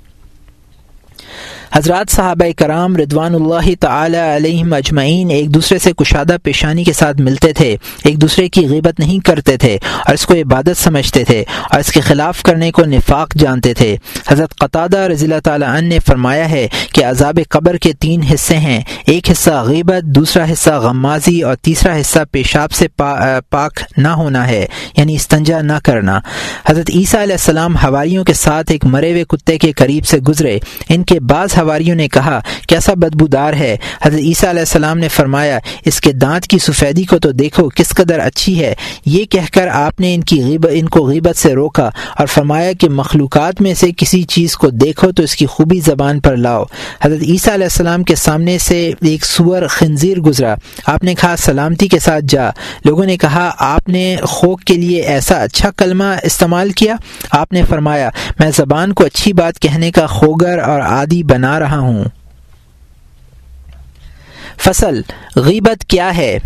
حضرات 1.76 2.12
صحابہ 2.12 2.46
کرام 2.58 2.96
ردوان 2.98 3.36
اللہ 3.36 3.70
تعالی 3.80 4.18
علیہ 4.18 4.64
اجمعین 4.76 5.30
ایک 5.32 5.54
دوسرے 5.54 5.78
سے 5.80 5.92
کشادہ 5.98 6.36
پیشانی 6.44 6.84
کے 6.84 6.94
ساتھ 6.94 7.22
ملتے 7.22 7.52
تھے، 7.54 7.76
ایک 8.04 8.20
دوسرے 8.22 8.48
کی 8.50 8.68
غیبت 8.70 9.00
نہیں 9.00 9.20
کرتے 9.26 9.56
تھے 9.58 9.78
اور 10.06 10.14
اس 10.14 10.26
کو 10.26 10.34
عبادت 10.34 10.78
سمجھتے 10.78 11.24
تھے 11.24 11.44
اور 11.72 11.80
اس 11.80 11.92
کے 11.92 12.02
خلاف 12.02 12.42
کرنے 12.44 12.72
کو 12.72 12.86
نفاق 12.86 13.34
جانتے 13.36 13.74
تھے۔ 13.74 13.96
حضرت 14.28 14.56
قطادہ 14.56 14.98
رضی 15.12 15.26
اللہ 15.26 15.40
تعالیٰ 15.44 15.70
عنہ 15.78 15.88
نے 15.88 16.00
فرمایا 16.00 16.50
ہے 16.50 16.68
کہ 16.94 17.06
عذاب 17.06 17.40
قبر 17.50 17.78
کے 17.78 17.94
تین 18.00 18.24
حصے 18.24 18.58
ہیں، 18.58 18.80
ایک 19.08 19.32
حصہ 19.32 19.64
غیبت، 19.68 20.04
دوسرا 20.16 20.46
حصہ 20.52 20.78
غمازی 20.84 21.42
اور 21.42 21.56
تیسرا 21.62 22.00
حصہ 22.00 22.20
پیشاب 22.32 22.72
سے 22.72 22.88
پاک 22.98 23.82
نہ 23.98 24.08
ہونا 24.08 24.48
ہے 24.48 24.66
یعنی 24.98 25.16
استنجا 25.16 25.62
نہ 25.62 25.80
کرنا۔ 25.84 26.20
حضرت 26.70 26.90
عیسیٰ 26.96 27.22
علیہ 27.22 27.34
السلام 27.34 27.78
ہواریوں 27.84 28.24
کے 28.24 28.34
ساتھ 28.34 28.72
ایک 28.72 28.86
مرے 28.86 29.12
ہوئے 29.12 29.24
کتے 29.30 29.58
کے 29.58 29.72
قریب 29.72 30.06
سے 30.08 30.18
گزرے۔ 30.30 30.58
ان 30.90 31.04
کے 31.04 31.20
بعض 31.20 31.58
حواریوں 31.64 31.96
نے 31.96 32.08
کہا، 32.08 32.40
کیسا 32.68 32.94
بدبودار 32.94 33.54
ہے؟ 33.54 33.78
حضرت 34.04 34.20
عیسیٰ 34.20 34.50
علیہ 34.50 34.60
السلام 34.60 34.98
نے 34.98 35.08
فرمایا، 35.08 35.60
اس 35.86 36.02
کے 36.02 36.12
دانت 36.12 36.48
کی 36.48 36.58
سفیدی 36.60 37.04
کو 37.04 37.20
تو 37.20 37.32
دیکھو 37.32 37.70
کس 37.76 37.90
قدر 37.90 38.20
اچھی 38.20 38.60
ہے۔ 38.60 38.74
یہ 39.06 39.26
کہہ 39.26 39.54
کر 39.54 39.68
آپ 39.68 40.00
نے 40.00 40.16
ان 40.16 40.22
کی 40.22 40.44
غیبت 40.44 40.70
ان 40.74 40.90
کو 40.90 41.08
غیبت 41.08 41.38
سے 41.38 41.54
روکا 41.54 41.90
اور 42.18 42.28
فرمایا 42.28 42.72
کہ 42.74 42.90
مخلوقات 42.90 43.62
میں 43.62 43.74
سے 43.74 43.88
کسی 43.98 44.24
چیز 44.24 44.56
کو 44.56 44.70
دیکھو 44.70 45.12
تو 45.12 45.24
اس 45.24 45.36
کی 45.36 45.46
خوبی 45.46 45.80
زبان 45.80 46.20
پر 46.20 46.36
لاؤ۔ 46.36 46.64
حضرت 47.02 47.24
عیسیٰ 47.24 47.54
علیہ 47.54 47.66
السلام 47.66 48.04
کے 48.04 48.16
سامنے 48.16 48.58
سے 48.58 48.92
ایک 49.02 49.26
سور 49.26 49.68
خنزیر 49.68 50.18
گزرا۔ 50.20 50.56
آپ 50.86 51.04
نے 51.04 51.16
کہا، 51.16 51.36
سلامتی 51.38 51.88
کے 51.88 52.00
ساتھ 52.00 52.26
جا۔ 52.30 52.50
لوگوں 52.86 53.06
نے 53.06 53.18
کہا، 53.18 53.52
آپ 53.58 53.90
نے 53.90 54.16
خوک 54.24 54.62
کے 54.62 54.74
لیے 54.74 55.02
ایسا 55.02 55.36
اچھا 55.36 55.72
کلمہ 55.72 56.04
استعمال 56.24 56.72
کیا؟ 56.72 56.96
آپ 57.32 57.54
نے 57.54 57.64
فرمایا، 57.70 58.10
میں 58.40 58.52
زبان 58.56 58.94
کو 58.94 59.06
اچھی 59.06 59.34
بات 59.34 59.60
کہنے 59.60 59.92
کا 59.92 60.06
خوگر 60.06 60.60
اور 60.60 60.82
عادی 60.82 61.24
بنا 61.24 61.53
رہا 61.60 61.80
ہوں۔ 61.80 62.04
فصل 64.58 65.02
غیبت 65.36 65.86
کیا 65.86 66.18
ہے؟ 66.18 66.40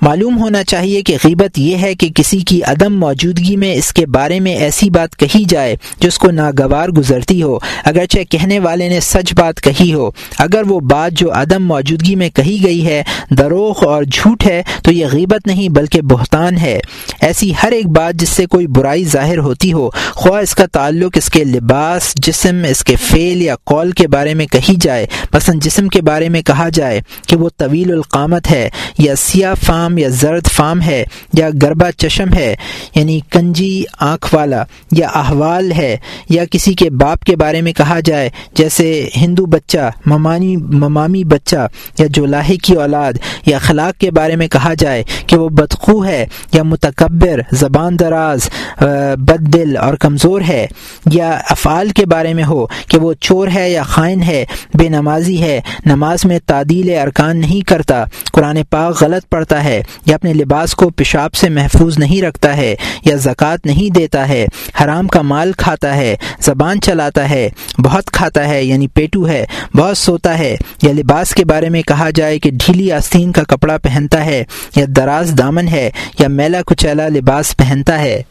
معلوم 0.00 0.38
ہونا 0.38 0.64
چاہیے 0.64 1.02
کہ 1.02 1.16
غیبت 1.24 1.58
یہ 1.58 1.76
ہے 1.76 1.94
کہ 1.94 2.08
کسی 2.08 2.38
کی 2.38 2.62
عدم 2.62 2.98
موجودگی 3.00 3.56
میں 3.56 3.74
اس 3.74 3.92
کے 3.92 4.06
بارے 4.06 4.40
میں 4.40 4.56
ایسی 4.56 4.90
بات 4.90 5.16
کہی 5.16 5.44
جائے 5.48 5.76
جس 6.00 6.18
کو 6.18 6.30
ناگوار 6.30 6.88
گزرتی 6.88 7.42
ہو، 7.42 7.58
اگرچہ 7.84 8.18
کہنے 8.30 8.58
والے 8.58 8.88
نے 8.88 9.00
سچ 9.00 9.34
بات 9.34 9.60
کہی 9.60 9.94
ہو۔ 9.94 10.10
اگر 10.38 10.62
وہ 10.66 10.80
بات 10.80 11.12
جو 11.12 11.32
عدم 11.32 11.66
موجودگی 11.66 12.14
میں 12.14 12.30
کہی 12.30 12.64
گئی 12.64 12.86
ہے 12.86 13.02
دروغ 13.30 13.84
اور 13.84 14.02
جھوٹ 14.02 14.46
ہے، 14.46 14.62
تو 14.82 14.92
یہ 14.92 15.06
غیبت 15.12 15.46
نہیں 15.46 15.68
بلکہ 15.68 16.02
بہتان 16.02 16.58
ہے۔ 16.58 16.80
ایسی 17.20 17.52
ہر 17.62 17.72
ایک 17.72 17.86
بات 17.86 18.14
جس 18.14 18.28
سے 18.28 18.46
کوئی 18.46 18.66
برائی 18.66 19.04
ظاہر 19.04 19.38
ہوتی 19.38 19.72
ہو، 19.72 19.90
خواہ 20.10 20.42
اس 20.42 20.54
کا 20.54 20.66
تعلق 20.66 21.12
اس 21.16 21.30
کے 21.30 21.44
لباس، 21.44 22.12
جسم، 22.14 22.64
اس 22.68 22.84
کے 22.84 22.96
فعل 22.96 23.42
یا 23.42 23.54
قول 23.64 23.90
کے 23.90 24.08
بارے 24.08 24.34
میں 24.34 24.46
کہی 24.46 24.74
جائے۔ 24.80 25.06
پسند 25.30 25.62
جسم 25.62 25.88
کے 25.88 26.02
بارے 26.02 26.28
میں 26.28 26.42
کہا 26.42 26.68
جائے 26.68 27.00
کہ 27.26 27.36
وہ 27.36 27.48
طویل 27.56 27.92
القامت 27.92 28.50
ہے 28.50 28.70
یا 28.98 29.16
سیاہ 29.16 29.54
فام 29.78 29.98
یا 29.98 30.08
زرد 30.10 30.46
فام 30.46 30.80
ہے 30.82 31.02
یا 31.32 31.48
گربا 31.62 31.90
چشم 31.92 32.32
ہے 32.34 32.54
یعنی 32.94 33.18
کنجی 33.30 33.82
آنکھ 34.00 34.34
والا 34.34 34.62
یا 34.90 35.08
احوال 35.14 35.70
ہے، 35.72 35.96
یا 36.28 36.44
کسی 36.50 36.72
کے 36.74 36.88
باپ 37.00 37.24
کے 37.24 37.36
بارے 37.36 37.60
میں 37.62 37.72
کہا 37.72 37.98
جائے، 38.04 38.28
جیسے 38.54 38.88
ہندو 39.16 39.44
بچہ، 39.46 39.90
ممانی، 40.06 40.56
ممامی 40.82 41.22
بچہ، 41.24 41.66
یا 41.98 42.06
جو 42.10 42.24
لاہے 42.26 42.56
کی 42.56 42.74
اولاد 42.74 43.18
یا 43.46 43.56
اخلاق 43.56 44.00
کے 44.00 44.10
بارے 44.10 44.36
میں 44.36 44.48
کہا 44.48 44.72
جائے 44.78 45.02
کہ 45.26 45.36
وہ 45.36 45.48
بدخو 45.50 46.04
ہے 46.04 46.24
یا 46.52 46.62
متکبر، 46.62 47.40
زبان 47.52 47.98
دراز 48.00 48.48
بد 48.80 49.52
دل 49.54 49.76
اور 49.76 49.94
کمزور 49.96 50.40
ہے، 50.48 50.66
یا 51.12 51.30
افعال 51.50 51.90
کے 51.96 52.06
بارے 52.06 52.34
میں 52.34 52.44
ہو 52.44 52.66
کہ 52.88 52.98
وہ 52.98 53.12
چور 53.20 53.48
ہے 53.54 53.68
یا 53.70 53.82
خائن 53.84 54.22
ہے، 54.22 54.44
بے 54.74 54.88
نمازی 54.88 55.40
ہے، 55.42 55.60
نماز 55.86 56.24
میں 56.24 56.38
تعدیل 56.46 56.96
ارکان 56.98 57.40
نہیں 57.40 57.60
کرتا، 57.68 58.04
قرآن 58.32 58.58
پاک 58.70 59.02
غلط 59.02 59.28
پڑھتا 59.30 59.57
ہے، 59.64 59.82
یا 60.06 60.14
اپنے 60.14 60.32
لباس 60.32 60.74
کو 60.74 60.88
پیشاب 60.90 61.34
سے 61.34 61.48
محفوظ 61.48 61.98
نہیں 61.98 62.22
رکھتا 62.22 62.56
ہے، 62.56 62.74
یا 63.04 63.16
زکوٰۃ 63.16 63.56
نہیں 63.64 63.94
دیتا 63.94 64.28
ہے، 64.28 64.46
حرام 64.84 65.08
کا 65.08 65.22
مال 65.22 65.52
کھاتا 65.52 65.96
ہے، 65.96 66.14
زبان 66.40 66.80
چلاتا 66.80 67.30
ہے، 67.30 67.48
بہت 67.78 68.10
کھاتا 68.10 68.48
ہے 68.48 68.64
یعنی 68.64 68.86
پیٹو 68.86 69.28
ہے، 69.28 69.44
بہت 69.76 69.98
سوتا 69.98 70.38
ہے، 70.38 70.56
یا 70.82 70.92
لباس 70.92 71.34
کے 71.34 71.44
بارے 71.44 71.68
میں 71.68 71.82
کہا 71.82 72.10
جائے 72.14 72.38
کہ 72.38 72.50
ڈھیلی 72.54 72.92
آستین 72.92 73.32
کا 73.32 73.42
کپڑا 73.42 73.78
پہنتا 73.78 74.24
ہے، 74.24 74.44
یا 74.76 74.84
دراز 74.96 75.34
دامن 75.38 75.68
ہے، 75.68 75.90
یا 76.18 76.28
میلا 76.28 76.62
کچیلا 76.66 77.08
لباس 77.08 77.56
پہنتا 77.56 77.98
ہے۔ 77.98 78.22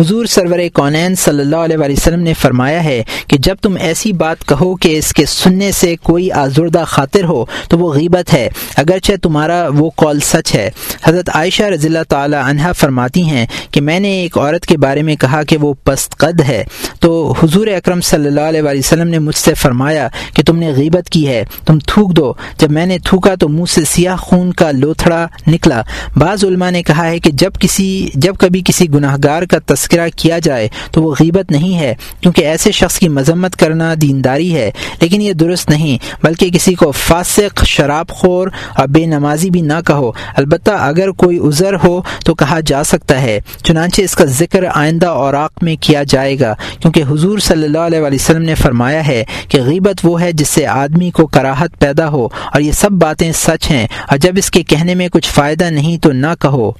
حضور 0.00 0.26
سرور 0.26 0.58
کونین 0.72 1.14
صلی 1.14 1.40
اللہ 1.40 1.56
علیہ 1.56 1.76
وسلم 1.78 2.20
نے 2.20 2.34
فرمایا 2.34 2.84
ہے 2.84 3.02
کہ 3.28 3.36
جب 3.38 3.56
تم 3.62 3.76
ایسی 3.80 4.12
بات 4.12 4.44
کہو 4.48 4.76
کہ 4.76 4.98
اس 4.98 5.12
کے 5.12 5.26
سننے 5.26 5.72
سے 5.72 5.96
کوئی 6.02 6.30
آزردہ 6.32 6.82
خاطر 6.86 7.24
ہو 7.24 7.44
تو 7.68 7.78
وہ 7.78 7.92
غیبت 7.92 8.34
ہے، 8.34 8.48
اگرچہ 8.76 9.12
تمہارا 9.22 9.68
وہ 9.74 9.90
قول 9.96 10.20
سچ 10.20 10.54
ہے۔ 10.54 10.70
حضرت 11.04 11.30
عائشہ 11.34 11.62
رضی 11.62 11.88
اللہ 11.88 12.04
تعالی 12.08 12.36
عنہ 12.44 12.72
فرماتی 12.78 13.22
ہیں 13.22 13.46
کہ 13.70 13.80
میں 13.80 14.00
نے 14.00 14.10
ایک 14.20 14.38
عورت 14.38 14.66
کے 14.66 14.76
بارے 14.76 15.02
میں 15.02 15.16
کہا 15.16 15.42
کہ 15.42 15.56
وہ 15.56 15.74
پست 15.84 16.16
قد 16.16 16.40
ہے۔ 16.40 16.64
تو 17.00 17.34
حضور 17.42 17.66
اکرم 17.66 18.00
صلی 18.00 18.26
اللہ 18.26 18.40
علیہ 18.40 18.62
وسلم 18.62 19.08
نے 19.08 19.18
مجھ 19.18 19.36
سے 19.36 19.54
فرمایا 19.54 20.08
کہ 20.34 20.42
تم 20.42 20.56
نے 20.56 20.72
غیبت 20.72 21.10
کی 21.10 21.28
ہے، 21.28 21.44
تم 21.66 21.78
تھوک 21.78 22.16
دو۔ 22.16 22.32
جب 22.58 22.70
میں 22.70 22.86
نے 22.86 22.98
تھوکا 22.98 23.34
تو 23.34 23.48
منہ 23.48 23.64
سے 23.64 23.84
سیاہ 23.84 24.16
خون 24.16 24.52
کا 24.52 24.70
لوتھڑا 24.70 25.26
نکلا۔ 25.46 25.82
بعض 26.16 26.44
علماء 26.44 26.70
نے 26.70 26.82
کہا 26.82 27.06
ہے 27.06 27.18
کہ 27.18 27.30
جب 27.30 27.50
کسی، 27.60 28.10
جب 28.14 28.34
کبھی 28.38 28.62
کسی 28.64 28.90
گناہ 28.94 29.16
گار 29.24 29.42
کا 29.42 29.58
تذکرہ 29.86 30.08
کیا 30.16 30.38
جائے 30.38 30.68
تو 30.92 31.02
وہ 31.02 31.14
غیبت 31.20 31.50
نہیں 31.50 31.78
ہے، 31.78 31.94
کیونکہ 32.20 32.46
ایسے 32.46 32.70
شخص 32.72 32.98
کی 32.98 33.08
مذمت 33.08 33.56
کرنا 33.56 33.92
دینداری 34.02 34.54
ہے، 34.54 34.70
لیکن 35.00 35.22
یہ 35.22 35.32
درست 35.32 35.70
نہیں، 35.70 35.98
بلکہ 36.22 36.50
کسی 36.50 36.74
کو 36.74 36.90
فاسق، 36.92 37.64
شراب 37.64 38.08
خور 38.08 38.48
اور 38.76 38.88
بے 38.88 39.04
نمازی 39.06 39.50
بھی 39.50 39.60
نہ 39.60 39.80
کہو۔ 39.86 40.10
البتہ 40.36 40.70
اگر 40.70 41.10
کوئی 41.22 41.38
عذر 41.48 41.74
ہو 41.84 42.00
تو 42.24 42.34
کہا 42.34 42.58
جا 42.66 42.82
سکتا 42.84 43.20
ہے، 43.22 43.38
چنانچہ 43.64 44.02
اس 44.02 44.14
کا 44.14 44.24
ذکر 44.38 44.64
آئندہ 44.74 45.06
اوراق 45.06 45.62
میں 45.62 45.76
کیا 45.80 46.02
جائے 46.02 46.38
گا۔ 46.40 46.54
کیونکہ 46.80 47.02
حضور 47.10 47.38
صلی 47.38 47.64
اللہ 47.64 47.86
علیہ 47.86 48.14
وسلم 48.14 48.42
نے 48.42 48.54
فرمایا 48.54 49.06
ہے 49.06 49.22
کہ 49.48 49.62
غیبت 49.62 50.04
وہ 50.04 50.20
ہے 50.20 50.32
جس 50.32 50.48
سے 50.48 50.66
آدمی 50.66 51.10
کو 51.10 51.26
کراہت 51.26 51.78
پیدا 51.78 52.08
ہو، 52.08 52.24
اور 52.24 52.60
یہ 52.60 52.72
سب 52.72 52.92
باتیں 53.02 53.30
سچ 53.34 53.70
ہیں، 53.70 53.86
اور 54.08 54.18
جب 54.18 54.34
اس 54.36 54.50
کے 54.50 54.62
کہنے 54.62 54.94
میں 54.94 55.08
کچھ 55.08 55.28
فائدہ 55.28 55.70
نہیں 55.70 55.98
تو 55.98 56.12
نہ 56.12 56.34
کہو۔ 56.40 56.70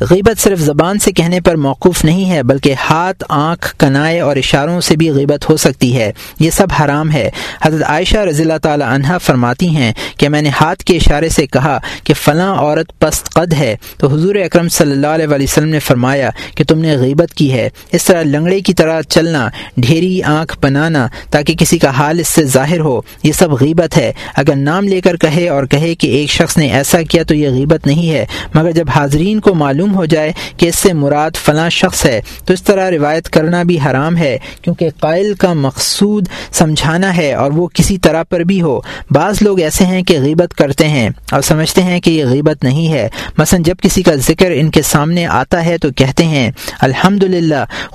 غیبت 0.00 0.40
صرف 0.40 0.58
زبان 0.58 0.98
سے 0.98 1.12
کہنے 1.12 1.40
پر 1.40 1.54
موقف 1.54 2.04
نہیں 2.04 2.30
ہے، 2.30 2.42
بلکہ 2.42 2.74
ہاتھ، 2.90 3.24
آنکھ، 3.28 3.74
کنائے 3.78 4.20
اور 4.20 4.36
اشاروں 4.36 4.80
سے 4.80 4.96
بھی 4.96 5.10
غیبت 5.10 5.50
ہو 5.50 5.56
سکتی 5.56 5.96
ہے۔ 5.96 6.12
یہ 6.40 6.50
سب 6.50 6.66
حرام 6.80 7.12
ہے۔ 7.12 7.30
حضرت 7.62 7.82
عائشہ 7.82 8.16
رضی 8.16 8.42
اللہ 8.42 8.58
تعالی 8.62 8.84
عنہ 8.88 9.18
فرماتی 9.22 9.68
ہیں 9.68 9.92
کہ 10.16 10.28
میں 10.28 10.42
نے 10.42 10.48
ہاتھ 10.60 10.84
کے 10.84 10.96
اشارے 10.96 11.28
سے 11.28 11.46
کہا 11.46 11.78
کہ 12.04 12.14
فلاں 12.14 12.54
عورت 12.54 12.98
پست 12.98 13.30
قد 13.30 13.52
ہے۔ 13.52 13.76
تو 13.96 14.08
حضور 14.08 14.34
اکرم 14.34 14.68
صلی 14.68 14.90
اللہ 14.92 15.06
علیہ 15.06 15.26
وسلم 15.30 15.68
نے 15.68 15.78
فرمایا 15.78 16.30
کہ 16.54 16.64
تم 16.64 16.78
نے 16.78 16.96
غیبت 16.96 17.34
کی 17.34 17.52
ہے۔ 17.52 17.68
اس 17.92 18.04
طرح 18.04 18.22
لنگڑے 18.22 18.60
کی 18.60 18.74
طرح 18.74 19.02
چلنا، 19.02 19.48
ڈھیری 19.76 20.22
آنکھ 20.22 20.58
بنانا 20.62 21.06
تاکہ 21.30 21.54
کسی 21.54 21.78
کا 21.78 21.90
حال 21.90 22.18
اس 22.18 22.28
سے 22.28 22.44
ظاہر 22.44 22.80
ہو، 22.80 23.00
یہ 23.22 23.32
سب 23.32 23.52
غیبت 23.52 23.96
ہے۔ 23.96 24.12
اگر 24.36 24.56
نام 24.56 24.84
لے 24.84 25.00
کر 25.00 25.16
کہے 25.16 25.48
اور 25.48 25.64
کہے 25.64 25.94
کہ 25.94 26.06
ایک 26.06 26.30
شخص 26.30 26.56
نے 26.56 26.66
ایسا 26.68 27.02
کیا 27.02 27.22
تو 27.22 27.34
یہ 27.34 27.48
غیبت 27.48 27.86
نہیں 27.86 28.10
ہے۔ 28.10 28.26
مگر 28.54 28.70
جب 28.70 28.86
حاضرین 28.96 29.40
کو 29.40 29.54
معلوم 29.54 29.87
معلوم 29.88 29.94
ہو 29.94 30.04
جائے 30.04 30.32
کہ 30.56 30.66
اس 30.66 30.76
سے 30.78 30.92
مراد 30.92 31.36
فلاں 31.36 31.70
شخص 31.70 32.04
ہے۔ 32.04 32.20
تو 32.44 32.52
اس 32.52 32.62
طرح 32.62 32.90
روایت 32.90 33.28
کرنا 33.28 33.62
بھی 33.62 33.78
حرام 33.80 34.16
ہے، 34.16 34.36
کیونکہ 34.62 34.88
قائل 35.00 35.34
کا 35.34 35.52
مقصود 35.52 36.28
سمجھانا 36.52 37.16
ہے 37.16 37.32
اور 37.34 37.52
وہ 37.52 37.68
کسی 37.74 37.98
طرح 37.98 38.22
پر 38.22 38.40
بھی 38.40 38.60
ہو۔ 38.62 38.80
بعض 39.10 39.42
لوگ 39.42 39.60
ایسے 39.60 39.84
ہیں 39.84 40.02
کہ 40.02 40.20
غیبت 40.20 40.54
کرتے 40.54 40.88
ہیں 40.88 41.10
اور 41.32 41.42
سمجھتے 41.42 41.82
ہیں 41.82 42.00
کہ 42.00 42.10
یہ 42.10 42.24
غیبت 42.24 42.64
نہیں 42.64 42.92
ہے۔ 42.92 43.08
مثلا 43.38 43.60
جب 43.64 43.76
کسی 43.82 44.02
کا 44.02 44.14
ذکر 44.14 44.50
ان 44.54 44.70
کے 44.70 44.82
سامنے 44.82 45.26
آتا 45.26 45.64
ہے 45.64 45.78
تو 45.78 45.88
کہتے 45.96 46.24
ہیں 46.24 46.50
الحمد 46.80 47.24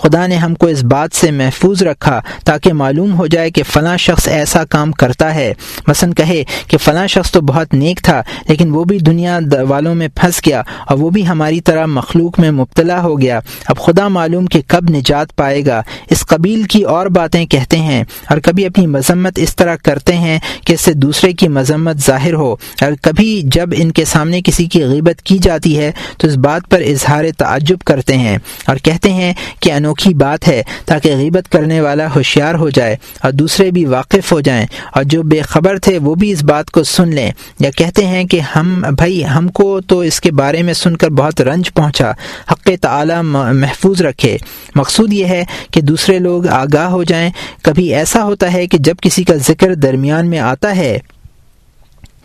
خدا 0.01 0.27
نے 0.27 0.35
ہم 0.35 0.55
کو 0.55 0.67
اس 0.67 0.83
بات 0.83 1.15
سے 1.15 1.31
محفوظ 1.31 1.83
رکھا 1.83 2.21
تاکہ 2.45 2.73
معلوم 2.73 3.17
ہو 3.17 3.27
جائے 3.27 3.49
کہ 3.51 3.63
فلاں 3.63 3.97
شخص 3.97 4.27
ایسا 4.27 4.63
کام 4.65 4.91
کرتا 4.91 5.35
ہے۔ 5.35 5.53
مثلا 5.87 6.11
کہے 6.17 6.43
کہ 6.67 6.77
فلاں 6.77 7.07
شخص 7.07 7.31
تو 7.31 7.41
بہت 7.41 7.73
نیک 7.73 8.01
تھا، 8.03 8.21
لیکن 8.47 8.71
وہ 8.71 8.83
بھی 8.83 8.99
دنیا 8.99 9.39
والوں 9.69 9.95
میں 9.95 10.07
پھنس 10.15 10.41
گیا 10.45 10.61
اور 10.87 10.97
وہ 10.97 11.09
بھی 11.09 11.27
ہماری 11.27 11.61
طرح 11.61 11.82
مخلوق 11.85 12.39
میں 12.39 12.51
مبتلا 12.51 13.01
ہو 13.01 13.21
گیا۔ 13.21 13.39
اب 13.65 13.77
خدا 13.77 14.07
معلوم 14.07 14.45
کہ 14.45 14.61
کب 14.67 14.89
نجات 14.89 15.35
پائے 15.35 15.65
گا۔ 15.65 15.81
اس 16.09 16.25
قبیل 16.27 16.63
کی 16.63 16.83
اور 16.83 17.05
باتیں 17.05 17.45
کہتے 17.45 17.77
ہیں 17.77 18.03
اور 18.29 18.37
کبھی 18.37 18.65
اپنی 18.65 18.87
مذمت 18.87 19.33
اس 19.35 19.55
طرح 19.55 19.75
کرتے 19.75 20.17
ہیں 20.17 20.39
کہ 20.65 20.73
اس 20.73 20.81
سے 20.81 20.93
دوسرے 20.93 21.33
کی 21.33 21.47
مذمت 21.47 21.97
ظاہر 21.97 22.33
ہو۔ 22.33 22.53
اور 22.53 22.91
کبھی 23.01 23.41
جب 23.43 23.69
ان 23.77 23.91
کے 23.91 24.05
سامنے 24.05 24.41
کسی 24.41 24.65
کی 24.65 24.83
غیبت 24.83 25.21
کی 25.21 25.37
جاتی 25.37 25.77
ہے 25.77 25.91
تو 26.17 26.27
اس 26.27 26.37
بات 26.37 26.69
پر 26.69 26.81
اظہار 26.81 27.25
تعجب 27.37 27.77
کرتے 27.85 28.17
ہیں 28.17 28.37
اور 28.67 28.75
کہتے 28.75 29.13
ہیں 29.13 29.33
کہ 29.59 29.71
انوکھی 29.71 30.13
بات 30.13 30.47
ہے 30.47 30.63
تاکہ 30.85 31.15
غیبت 31.15 31.51
کرنے 31.51 31.81
والا 31.81 32.07
ہوشیار 32.15 32.55
ہو 32.55 32.69
جائے 32.69 32.95
اور 33.23 33.31
دوسرے 33.31 33.71
بھی 33.71 33.85
واقف 33.85 34.31
ہو 34.31 34.39
جائیں۔ 34.39 34.65
اور 34.93 35.03
جو 35.03 35.23
بے 35.23 35.41
خبر 35.41 35.79
تھے 35.79 35.97
وہ 35.97 36.15
بھی 36.15 36.31
اس 36.31 36.43
بات 36.43 36.71
کو 36.71 36.83
سن 36.83 37.09
لیں۔ 37.09 37.31
یا 37.59 37.69
کہتے 37.69 38.05
ہیں 38.05 38.23
کہ 38.23 38.39
ہم، 38.39 38.83
بھائی، 38.91 39.25
ہم 39.25 39.47
کو 39.47 39.81
تو 39.81 39.99
اس 39.99 40.21
کے 40.21 40.31
بارے 40.31 40.63
میں 40.63 40.73
سن 40.73 40.97
کر 40.97 41.09
بہت 41.09 41.41
رنج 41.41 41.72
پہنچا۔ 41.73 42.11
حق 42.51 42.69
تعالی 42.81 43.13
محفوظ 43.53 44.01
رکھے۔ 44.01 44.37
مقصود 44.75 45.13
یہ 45.13 45.25
ہے 45.25 45.43
کہ 45.71 45.81
دوسرے 45.81 46.19
لوگ 46.19 46.47
آگاہ 46.47 46.87
ہو 46.87 47.03
جائیں۔ 47.03 47.29
کبھی 47.63 47.95
ایسا 47.95 48.23
ہوتا 48.23 48.53
ہے 48.53 48.67
کہ 48.67 48.77
جب 48.77 48.95
کسی 49.01 49.23
کا 49.23 49.33
ذکر 49.35 49.73
درمیان 49.73 50.29
میں 50.29 50.39
آتا 50.39 50.75
ہے 50.75 50.99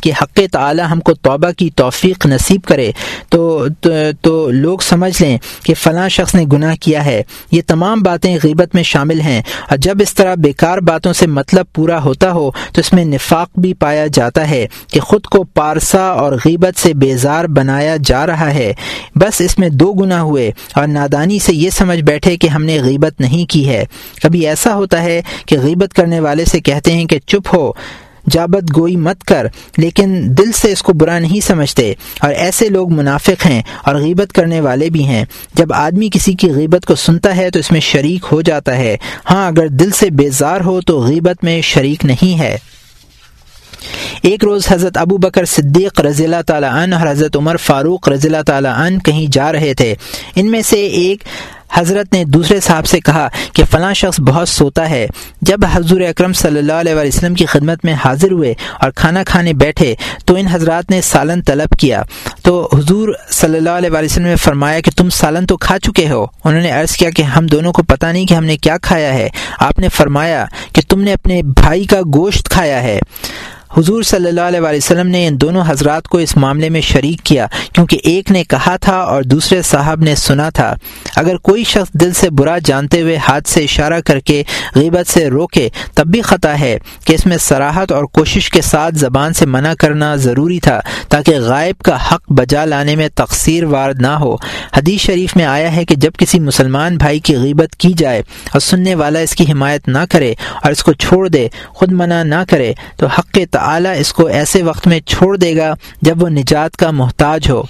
کہ 0.03 0.13
حق 0.23 0.41
تعالی 0.53 0.83
ہم 0.91 1.01
کو 1.01 1.15
توبہ 1.15 1.51
کی 1.59 1.71
توفیق 1.71 2.27
نصیب 2.27 2.61
کرے 2.63 2.93
تو 3.29 3.67
تو, 3.81 3.91
تو 4.23 4.51
لوگ 4.51 4.79
سمجھ 4.79 5.23
لیں 5.23 5.39
کہ 5.63 5.75
فلاں 5.75 6.09
شخص 6.09 6.35
نے 6.35 6.45
گناہ 6.53 6.75
کیا 6.81 7.05
ہے۔ 7.05 7.23
یہ 7.51 7.63
تمام 7.67 8.03
باتیں 8.03 8.39
غیبت 8.43 8.75
میں 8.75 8.83
شامل 8.83 9.21
ہیں۔ 9.21 9.43
اور 9.71 9.79
جب 9.79 9.95
اس 10.01 10.15
طرح 10.15 10.35
بیکار 10.35 10.79
باتوں 10.79 11.13
سے 11.13 11.27
مطلب 11.27 11.67
پورا 11.75 12.03
ہوتا 12.03 12.33
ہو 12.33 12.51
تو 12.73 12.81
اس 12.81 12.93
میں 12.93 13.05
نفاق 13.05 13.51
بھی 13.59 13.75
پایا 13.75 14.07
جاتا 14.07 14.51
ہے 14.51 14.67
کہ 14.93 15.01
خود 15.01 15.23
کو 15.25 15.45
پارسا 15.45 16.09
اور 16.09 16.33
غیبت 16.33 16.79
سے 16.79 16.95
بیزار 16.95 17.45
بنایا 17.45 17.97
جا 18.05 18.27
رہا 18.27 18.55
ہے۔ 18.55 18.73
بس 19.15 19.41
اس 19.41 19.59
میں 19.59 19.69
دو 19.69 19.93
گنا 19.93 20.23
ہوئے 20.23 20.51
اور 20.75 20.87
نادانی 20.87 21.39
سے 21.39 21.55
یہ 21.55 21.71
سمجھ 21.71 22.01
بیٹھے 22.01 22.37
کہ 22.37 22.49
ہم 22.49 22.65
نے 22.65 22.79
غیبت 22.83 23.21
نہیں 23.21 23.51
کی 23.51 23.69
ہے۔ 23.69 23.85
کبھی 24.23 24.47
ایسا 24.47 24.75
ہوتا 24.75 25.03
ہے 25.03 25.23
کہ 25.47 25.59
غیبت 25.59 25.95
کرنے 25.95 26.21
والے 26.21 26.45
سے 26.45 26.61
کہتے 26.61 26.93
ہیں 26.93 27.05
کہ 27.05 27.19
چپ 27.27 27.55
ہو۔ 27.55 27.73
جابت 28.31 28.77
گوئی 28.77 28.97
مت 28.97 29.25
کر، 29.25 29.47
لیکن 29.77 30.23
دل 30.23 30.53
سے 30.53 30.73
اس 30.73 30.83
کو 30.83 30.93
برا 30.93 31.19
نہیں 31.19 31.47
سمجھتے۔ 31.47 31.95
اور 32.21 32.31
ایسے 32.31 32.69
لوگ 32.69 32.93
منافق 32.93 33.47
ہیں 33.47 33.63
اور 33.85 33.95
غیبت 33.95 34.33
کرنے 34.33 34.61
والے 34.61 34.91
بھی 34.91 35.05
ہیں۔ 35.05 35.25
جب 35.55 35.73
آدمی 35.73 36.09
کسی 36.13 36.33
کی 36.33 36.51
غیبت 36.51 36.87
کو 36.87 36.95
سنتا 36.95 37.37
ہے 37.37 37.51
تو 37.51 37.59
اس 37.59 37.71
میں 37.71 37.81
شریک 37.81 38.27
ہو 38.33 38.43
جاتا 38.43 38.77
ہے۔ 38.77 38.97
ہاں 39.31 39.47
اگر 39.49 39.67
دل 39.67 39.91
سے 39.91 40.11
بیزار 40.11 40.61
ہو 40.61 40.81
تو 40.81 41.01
غیبت 41.01 41.45
میں 41.45 41.61
شریک 41.61 42.05
نہیں 42.05 42.39
ہے۔ 42.39 42.59
ایک 44.23 44.45
روز 44.45 44.67
حضرت 44.71 44.97
ابو 44.97 45.17
بکر 45.17 45.45
صدیق 45.45 46.01
رضی 46.01 46.25
اللہ 46.25 46.43
تعالیٰ 46.47 46.73
عنہ 46.73 46.95
اور 46.95 47.11
حضرت 47.11 47.37
عمر 47.37 47.57
فاروق 47.57 48.09
رضی 48.09 48.29
اللہ 48.29 48.43
تعالیٰ 48.47 48.73
عنہ 48.75 48.99
کہیں 48.99 49.27
جا 49.33 49.53
رہے 49.53 49.75
تھے۔ 49.75 49.95
ان 50.37 50.51
میں 50.51 50.63
سے 50.63 50.87
ایک 50.87 51.25
حضرت 51.73 52.13
نے 52.13 52.25
دوسرے 52.25 52.61
صاحب 52.61 52.87
سے 52.87 53.01
کہا 53.01 53.29
کہ 53.53 53.65
فلاں 53.65 53.95
شخص 53.95 54.21
بہت 54.21 54.49
سوتا 54.49 54.91
ہے۔ 54.91 55.07
جب 55.43 55.59
حضور 55.73 56.01
اکرم 56.01 56.33
صلی 56.33 56.59
اللہ 56.59 56.73
علیہ 56.73 56.95
وسلم 56.95 57.35
کی 57.35 57.47
خدمت 57.47 57.85
میں 57.85 57.95
حاضر 58.05 58.31
ہوئے 58.31 58.55
اور 58.81 58.91
کھانا 58.91 59.25
کھانے 59.25 59.53
بیٹھے 59.53 59.95
تو 60.25 60.35
ان 60.35 60.47
حضرات 60.47 60.91
نے 60.91 61.01
سالن 61.01 61.43
طلب 61.43 61.79
کیا۔ 61.79 62.03
تو 62.43 62.69
حضور 62.73 63.09
صلی 63.31 63.57
اللہ 63.57 63.71
علیہ 63.71 63.91
وسلم 63.93 64.25
نے 64.25 64.37
فرمایا 64.37 64.81
کہ 64.81 64.91
تم 64.97 65.11
سالن 65.11 65.47
تو 65.47 65.57
کھا 65.57 65.79
چکے 65.79 66.11
ہو۔ 66.11 66.27
انہوں 66.45 66.63
نے 66.63 66.71
عرض 66.71 66.97
کیا 66.97 67.11
کہ 67.11 67.23
ہم 67.23 67.47
دونوں 67.47 67.73
کو 67.73 67.83
پتہ 67.83 68.07
نہیں 68.07 68.27
کہ 68.27 68.35
ہم 68.35 68.45
نے 68.45 68.57
کیا 68.57 68.77
کھایا 68.79 69.15
ہے۔ 69.15 69.29
آپ 69.59 69.79
نے 69.79 69.89
فرمایا 69.89 70.45
کہ 70.73 70.83
تم 70.89 71.01
نے 71.01 71.13
اپنے 71.13 71.43
بھائی 71.43 71.85
کا 71.85 72.01
گوشت 72.15 72.49
کھایا 72.49 72.83
ہے۔ 72.83 72.99
حضور 73.77 74.03
صلی 74.03 74.29
اللہ 74.29 74.41
علیہ 74.41 74.61
وسلم 74.61 75.07
نے 75.07 75.27
ان 75.27 75.41
دونوں 75.41 75.63
حضرات 75.67 76.09
کو 76.09 76.19
اس 76.19 76.37
معاملے 76.37 76.69
میں 76.69 76.81
شریک 76.81 77.25
کیا 77.25 77.47
کیونکہ 77.73 77.99
ایک 78.03 78.31
نے 78.31 78.45
کہا 78.45 78.77
تھا 78.77 78.97
اور 78.97 79.23
دوسرے 79.23 79.63
صاحب 79.63 80.01
نے 80.01 80.15
سنا 80.15 80.51
تھا۔ 80.51 80.75
اگر 81.17 81.37
کوئی 81.37 81.65
شخص 81.65 81.93
دل 81.93 82.13
سے 82.13 82.31
برا 82.31 82.59
جانتے 82.65 83.01
ہوئے 83.01 83.17
ہاتھ 83.17 83.49
سے 83.49 83.65
اشارہ 83.65 84.01
کر 84.01 84.19
کے 84.19 84.43
غیبت 84.75 85.11
سے 85.11 85.31
روکے، 85.31 85.69
تب 85.95 86.07
بھی 86.07 86.23
خطا 86.23 86.61
ہے 86.61 86.79
کہ 87.05 87.13
اس 87.13 87.27
میں 87.27 87.37
سراحت 87.37 87.93
اور 87.93 88.05
کوشش 88.05 88.51
کے 88.51 88.61
ساتھ 88.61 88.95
زبان 88.95 89.33
سے 89.33 89.47
منع 89.47 89.73
کرنا 89.79 90.17
ضروری 90.17 90.61
تھا 90.61 90.81
تاکہ 91.09 91.39
غائب 91.41 91.79
کا 91.79 91.97
حق 92.11 92.33
بجا 92.33 92.65
لانے 92.65 92.97
میں 92.97 93.09
تقسیر 93.15 93.65
وارد 93.65 94.01
نہ 94.01 94.07
ہو۔ 94.07 94.35
حدیث 94.77 95.01
شریف 95.01 95.37
میں 95.37 95.45
آیا 95.45 95.77
ہے 95.77 95.85
کہ 95.85 95.95
جب 95.95 96.11
کسی 96.19 96.41
مسلمان 96.41 96.97
بھائی 96.97 97.19
کی 97.19 97.37
غیبت 97.37 97.77
کی 97.77 97.93
جائے 97.97 98.19
اور 98.19 98.61
سننے 98.61 98.95
والا 98.95 99.19
اس 99.19 99.35
کی 99.35 99.45
حمایت 99.53 99.89
نہ 99.89 100.05
کرے 100.11 100.35
اور 100.63 100.73
اس 100.73 100.83
کو 100.83 100.93
چھوڑ 100.93 101.29
دے، 101.29 101.49
خود 101.69 101.93
منع 101.93 102.23
نہ 102.23 102.45
کرے، 102.49 102.73
تو 102.97 103.07
حق 103.07 103.29
تعالی 103.59 103.89
اس 103.99 104.13
کو 104.13 104.27
ایسے 104.27 104.63
وقت 104.63 104.87
میں 104.87 105.01
چھوڑ 105.01 105.37
دے 105.37 105.57
گا 105.57 105.75
جب 106.03 106.23
وہ 106.23 106.29
نجات 106.29 106.77
کا 106.77 106.91
محتاج 106.91 107.51
ہو۔ 107.51 107.63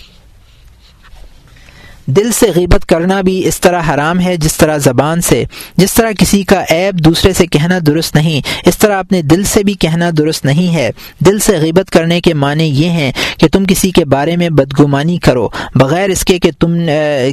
دل 2.16 2.30
سے 2.32 2.46
غیبت 2.54 2.86
کرنا 2.86 3.20
بھی 3.20 3.46
اس 3.48 3.60
طرح 3.60 3.82
حرام 3.88 4.20
ہے 4.20 4.36
جس 4.36 4.56
طرح 4.56 4.76
زبان 4.76 5.20
سے، 5.20 5.44
جس 5.76 5.94
طرح 5.94 6.10
کسی 6.18 6.42
کا 6.42 6.62
عیب 6.70 7.04
دوسرے 7.04 7.32
سے 7.32 7.46
کہنا 7.46 7.78
درست 7.86 8.14
نہیں، 8.14 8.40
اس 8.68 8.78
طرح 8.78 8.98
اپنے 8.98 9.20
دل 9.22 9.42
سے 9.44 9.62
بھی 9.62 9.74
کہنا 9.74 10.10
درست 10.18 10.44
نہیں 10.44 10.74
ہے۔ 10.74 10.90
دل 11.26 11.38
سے 11.38 11.56
غیبت 11.58 11.90
کرنے 11.90 12.20
کے 12.20 12.34
معنی 12.34 12.64
یہ 12.64 12.90
ہیں 12.90 13.10
کہ 13.38 13.48
تم 13.48 13.64
کسی 13.64 13.90
کے 13.90 14.04
بارے 14.04 14.36
میں 14.36 14.48
بدگمانی 14.50 15.18
کرو، 15.18 15.48
بغیر 15.74 16.08
اس 16.08 16.24
کے 16.24 16.38
کہ 16.38 16.50
تم 16.60 16.76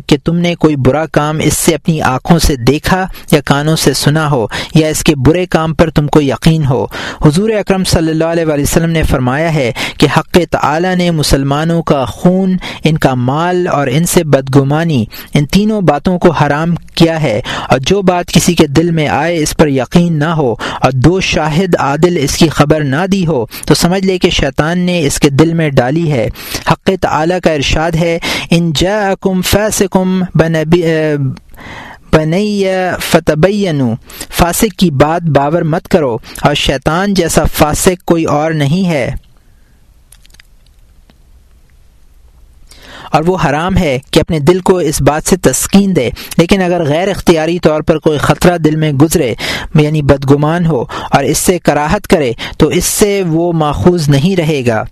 کہ 0.08 0.18
تم 0.24 0.36
نے 0.38 0.54
کوئی 0.56 0.76
برا 0.76 1.06
کام 1.12 1.40
اس 1.44 1.58
سے 1.58 1.76
اپنی 1.76 2.02
آنکھوں 2.02 2.38
سے 2.40 2.56
دیکھا 2.56 3.06
یا 3.32 3.42
کانوں 3.46 3.76
سے 3.76 3.94
سنا 3.94 4.30
ہو، 4.32 4.46
یا 4.76 4.88
اس 4.88 5.04
کے 5.04 5.16
برے 5.16 5.46
کام 5.46 5.74
پر 5.74 5.90
تم 5.90 6.08
کو 6.08 6.22
یقین 6.22 6.66
ہو۔ 6.66 6.86
حضور 7.26 7.50
اکرم 7.50 7.84
صلی 7.84 8.12
اللہ 8.12 8.26
علیہ 8.26 8.46
وسلم 8.46 8.90
نے 8.90 9.04
فرمایا 9.04 9.54
ہے 9.54 9.72
کہ 10.00 10.08
حق 10.18 10.38
تعالی 10.52 10.94
نے 10.96 11.10
مسلمانوں 11.12 11.82
کا 11.84 12.04
خون، 12.06 12.56
ان 12.84 12.98
کا 12.98 13.14
مال 13.14 13.68
اور 13.68 13.88
ان 13.92 14.06
سے 14.06 14.24
بدگم 14.24 14.64
ان 15.34 15.46
تینوں 15.46 15.82
باتوں 15.82 16.20
کو 16.20 16.32
حرام 16.32 16.76
کیا 16.76 17.22
ہے 17.22 17.42
اور 17.70 17.80
جو 17.80 18.02
بات 18.02 18.28
کسی 18.28 18.56
کے 18.56 18.68
دل 18.68 18.92
میں 18.92 19.08
آئے 19.08 19.38
اس 19.38 19.58
پر 19.58 19.68
یقین 19.68 20.20
نہ 20.20 20.26
ہو 20.26 20.56
اور 20.82 20.92
دو 20.92 21.20
شاہد 21.20 21.76
عادل 21.80 22.18
اس 22.22 22.38
کی 22.38 22.50
خبر 22.50 22.82
نہ 22.84 23.06
دی 23.12 23.28
ہو، 23.28 23.46
تو 23.66 23.74
سمجھ 23.74 24.06
لے 24.06 24.18
کہ 24.18 24.30
شیطان 24.30 24.80
نے 24.80 25.00
اس 25.06 25.20
کے 25.20 25.30
دل 25.30 25.54
میں 25.54 25.70
ڈالی 25.70 26.12
ہے۔ 26.12 26.30
حق 26.72 26.90
تعالی 27.02 27.36
کا 27.44 27.52
ارشاد 27.52 27.92
ہے، 27.92 28.20
ان 28.50 28.72
جاءکم 28.76 29.42
فاسقم 29.42 30.24
بنبی، 30.36 30.84
بنی 32.14 32.64
فتبین 33.02 33.82
فاسق 34.30 34.80
کی 34.80 34.92
بات 34.92 35.22
باور 35.22 35.62
مت 35.62 35.88
کرو 35.88 36.18
اور 36.42 36.56
شیطان 36.56 37.14
جیسا 37.14 37.44
فاسق 37.54 38.06
کوئی 38.06 38.24
اور 38.24 38.52
نہیں 38.52 38.90
ہے۔ 38.90 39.16
اور 43.12 43.24
وہ 43.28 43.38
حرام 43.46 43.78
ہے 43.78 43.98
کہ 44.12 44.20
اپنے 44.20 44.40
دل 44.40 44.60
کو 44.60 44.78
اس 44.78 45.02
بات 45.02 45.30
سے 45.30 45.36
تسکین 45.38 45.96
دے۔ 45.96 46.10
لیکن 46.38 46.62
اگر 46.62 46.84
غیر 46.84 47.08
اختیاری 47.08 47.60
طور 47.60 47.82
پر 47.82 48.00
کوئی 48.00 48.18
خطرہ 48.18 48.58
دل 48.58 48.76
میں 48.76 48.92
گزرے 48.92 49.34
یعنی 49.76 50.02
بدگمان 50.02 50.66
ہو 50.66 50.84
اور 51.12 51.24
اس 51.24 51.38
سے 51.38 51.60
کراہت 51.60 52.08
کرے، 52.08 52.32
تو 52.58 52.68
اس 52.68 52.86
سے 52.86 53.22
وہ 53.28 53.52
ماخوذ 53.54 54.10
نہیں 54.10 54.36
رہے 54.36 54.62
گا۔ 54.68 54.84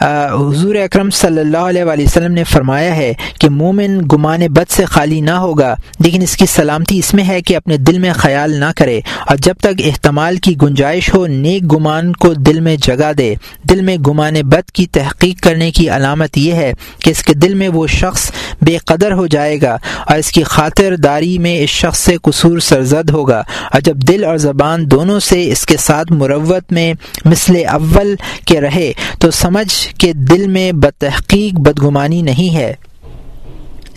حضور 0.00 0.74
اکرم 0.74 1.10
صلی 1.10 1.40
اللہ 1.40 1.64
علیہ 1.68 1.84
وآلہ 1.84 2.02
وسلم 2.02 2.32
نے 2.32 2.44
فرمایا 2.44 2.96
ہے 2.96 3.12
کہ 3.40 3.48
مومن 3.48 3.98
گمان 4.12 4.40
بد 4.40 4.70
سے 4.70 4.84
خالی 4.84 5.20
نہ 5.20 5.30
ہوگا، 5.30 5.74
لیکن 5.98 6.22
اس 6.22 6.36
کی 6.36 6.46
سلامتی 6.46 6.98
اس 6.98 7.12
میں 7.14 7.24
ہے 7.24 7.40
کہ 7.40 7.56
اپنے 7.56 7.76
دل 7.76 7.98
میں 7.98 8.12
خیال 8.12 8.54
نہ 8.60 8.70
کرے 8.76 9.00
اور 9.26 9.36
جب 9.36 9.54
تک 9.60 9.82
احتمال 9.84 10.36
کی 10.36 10.54
گنجائش 10.62 11.12
ہو، 11.14 11.26
نیک 11.26 11.72
گمان 11.72 12.12
کو 12.12 12.32
دل 12.34 12.60
میں 12.60 12.76
جگہ 12.76 13.12
دے۔ 13.18 13.34
دل 13.62 13.80
میں 13.80 13.96
گمان 13.96 14.34
بد 14.42 14.70
کی 14.70 14.86
تحقیق 14.86 15.42
کرنے 15.42 15.70
کی 15.70 15.88
علامت 15.90 16.38
یہ 16.38 16.52
ہے 16.52 16.72
کہ 16.98 17.10
اس 17.10 17.22
کہ 17.28 17.34
دل 17.34 17.54
میں 17.54 17.68
وہ 17.68 17.86
شخص 17.86 18.30
بے 18.62 18.76
قدر 18.76 19.12
ہو 19.12 19.26
جائے 19.26 19.60
گا 19.62 19.76
اور 20.06 20.16
اس 20.16 20.32
کی 20.32 20.42
خاطر 20.42 20.96
داری 20.96 21.38
میں 21.38 21.58
اس 21.58 21.70
شخص 21.70 22.00
سے 22.00 22.16
قصور 22.22 22.58
سرزد 22.58 23.10
ہوگا 23.10 23.42
اور 23.72 23.80
جب 23.80 23.96
دل 23.96 24.24
اور 24.24 24.36
زبان 24.36 24.90
دونوں 24.90 25.20
سے 25.20 25.50
اس 25.52 25.66
کے 25.66 25.76
ساتھ 25.76 26.12
مروت 26.12 26.72
میں 26.72 26.92
مثل 27.24 27.56
اول 27.72 28.14
کے 28.46 28.60
رہے 28.60 28.92
تو 29.20 29.30
سمجھ 29.30 29.88
کہ 29.98 30.12
دل 30.12 30.46
میں 30.46 30.72
بتحقیق 30.72 31.58
بدگمانی 31.60 32.22
نہیں 32.22 32.56
ہے۔ 32.56 32.74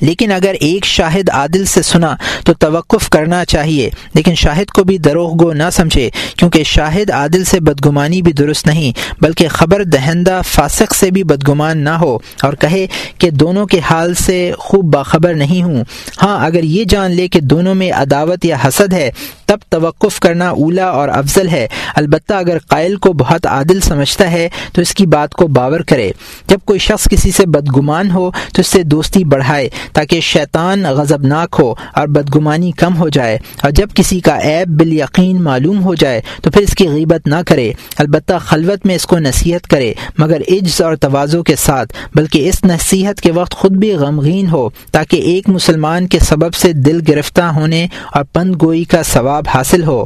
لیکن 0.02 0.32
اگر 0.32 0.56
ایک 0.60 0.86
شاہد 0.86 1.30
عادل 1.30 1.66
سے 1.66 1.82
سنا 1.82 2.16
تو 2.46 2.54
توقف 2.54 3.10
کرنا 3.10 3.44
چاہیے، 3.46 3.90
لیکن 4.14 4.36
شاہد 4.36 4.72
کو 4.72 4.84
بھی 4.84 4.98
دروغ 4.98 5.34
گو 5.40 5.52
نہ 5.54 5.70
سمجھے، 5.72 6.10
کیونکہ 6.36 6.64
شاہد 6.64 7.12
عادل 7.12 7.44
سے 7.44 7.60
بدگمانی 7.60 8.22
بھی 8.22 8.34
درست 8.34 8.68
نہیں، 8.68 8.92
بلکہ 9.22 9.48
خبر 9.48 9.84
دہندہ 9.84 10.42
فاسق 10.46 10.96
سے 10.96 11.12
بھی 11.12 11.24
بدگمان 11.24 11.78
نہ 11.78 11.96
ہو 12.02 12.18
اور 12.44 12.54
کہے 12.54 12.86
کہ 13.18 13.30
دونوں 13.30 13.66
کے 13.66 13.80
حال 13.90 14.14
سے 14.14 14.40
خوب 14.60 14.92
باخبر 14.94 15.34
نہیں 15.34 15.64
ہوں۔ 15.64 15.84
ہاں 16.22 16.46
اگر 16.46 16.64
یہ 16.64 16.84
جان 16.90 17.12
لے 17.12 17.28
کہ 17.28 17.40
دونوں 17.40 17.76
میں 17.76 17.92
عداوت 17.92 18.46
یا 18.46 18.58
حسد 18.66 18.94
ہے 18.94 19.10
تب 19.52 19.58
توقف 19.70 20.20
کرنا 20.20 20.50
اولا 20.50 20.86
اور 20.86 21.10
افضل 21.10 21.50
ہے۔ 21.50 21.68
البتہ 21.96 22.34
اگر 22.34 22.58
قائل 22.60 22.96
کو 22.96 23.14
بہت 23.14 23.48
عادل 23.48 23.80
سمجھتا 23.80 24.32
ہے، 24.32 24.50
تو 24.74 24.82
اس 24.82 24.94
کی 24.94 25.06
بات 25.06 25.32
کو 25.32 25.48
باور 25.48 25.80
کرے۔ 25.80 26.12
جب 26.48 26.58
کوئی 26.66 26.80
شخص 26.80 27.08
کسی 27.10 27.32
سے 27.32 27.46
بدگمان 27.46 28.12
ہو، 28.12 28.32
تو 28.32 28.62
اس 28.62 28.68
سے 28.68 28.84
دوستی 28.84 29.24
بڑھائے 29.24 29.70
تاکہ 29.94 30.20
شیطان 30.20 30.84
غضبناک 30.84 31.56
ہو 31.60 31.74
اور 31.94 32.08
بدگمانی 32.08 32.72
کم 32.72 32.98
ہو 32.98 33.10
جائے۔ 33.10 33.38
اور 33.64 33.72
جب 33.72 33.88
کسی 33.96 34.20
کا 34.20 34.40
عیب 34.44 34.80
بال 34.80 34.94
یقین 34.94 35.44
معلوم 35.44 35.84
ہو 35.84 35.96
جائے، 35.96 36.22
تو 36.44 36.52
پھر 36.52 36.62
اس 36.62 36.76
کی 36.76 36.88
غیبت 36.88 37.28
نہ 37.28 37.36
کرے۔ 37.48 37.74
البتہ 37.98 38.34
خلوت 38.40 38.86
میں 38.86 38.96
اس 38.96 39.06
کو 39.06 39.20
نصیحت 39.20 39.68
کرے، 39.68 39.94
مگر 40.18 40.42
عجز 40.48 40.82
اور 40.82 40.96
توازوں 40.96 41.44
کے 41.44 41.56
ساتھ، 41.56 41.94
بلکہ 42.16 42.50
اس 42.50 42.64
نصیحت 42.64 43.22
کے 43.22 43.32
وقت 43.32 43.52
خود 43.52 43.72
بھی 43.72 43.94
غمگین 43.94 44.50
ہو 44.50 44.70
تاکہ 44.92 45.18
ایک 45.18 45.50
مسلمان 45.50 46.08
کے 46.08 46.20
سبب 46.20 46.54
سے 46.54 46.74
دل 46.74 47.00
گرفتہ 47.08 47.42
ہونے 47.42 47.88
اور 48.14 48.24
پند 48.24 48.56
گوئی 48.62 48.84
کا 48.84 49.04
ثواب 49.04 49.41
حاصل 49.48 49.84
ہو۔ 49.84 50.06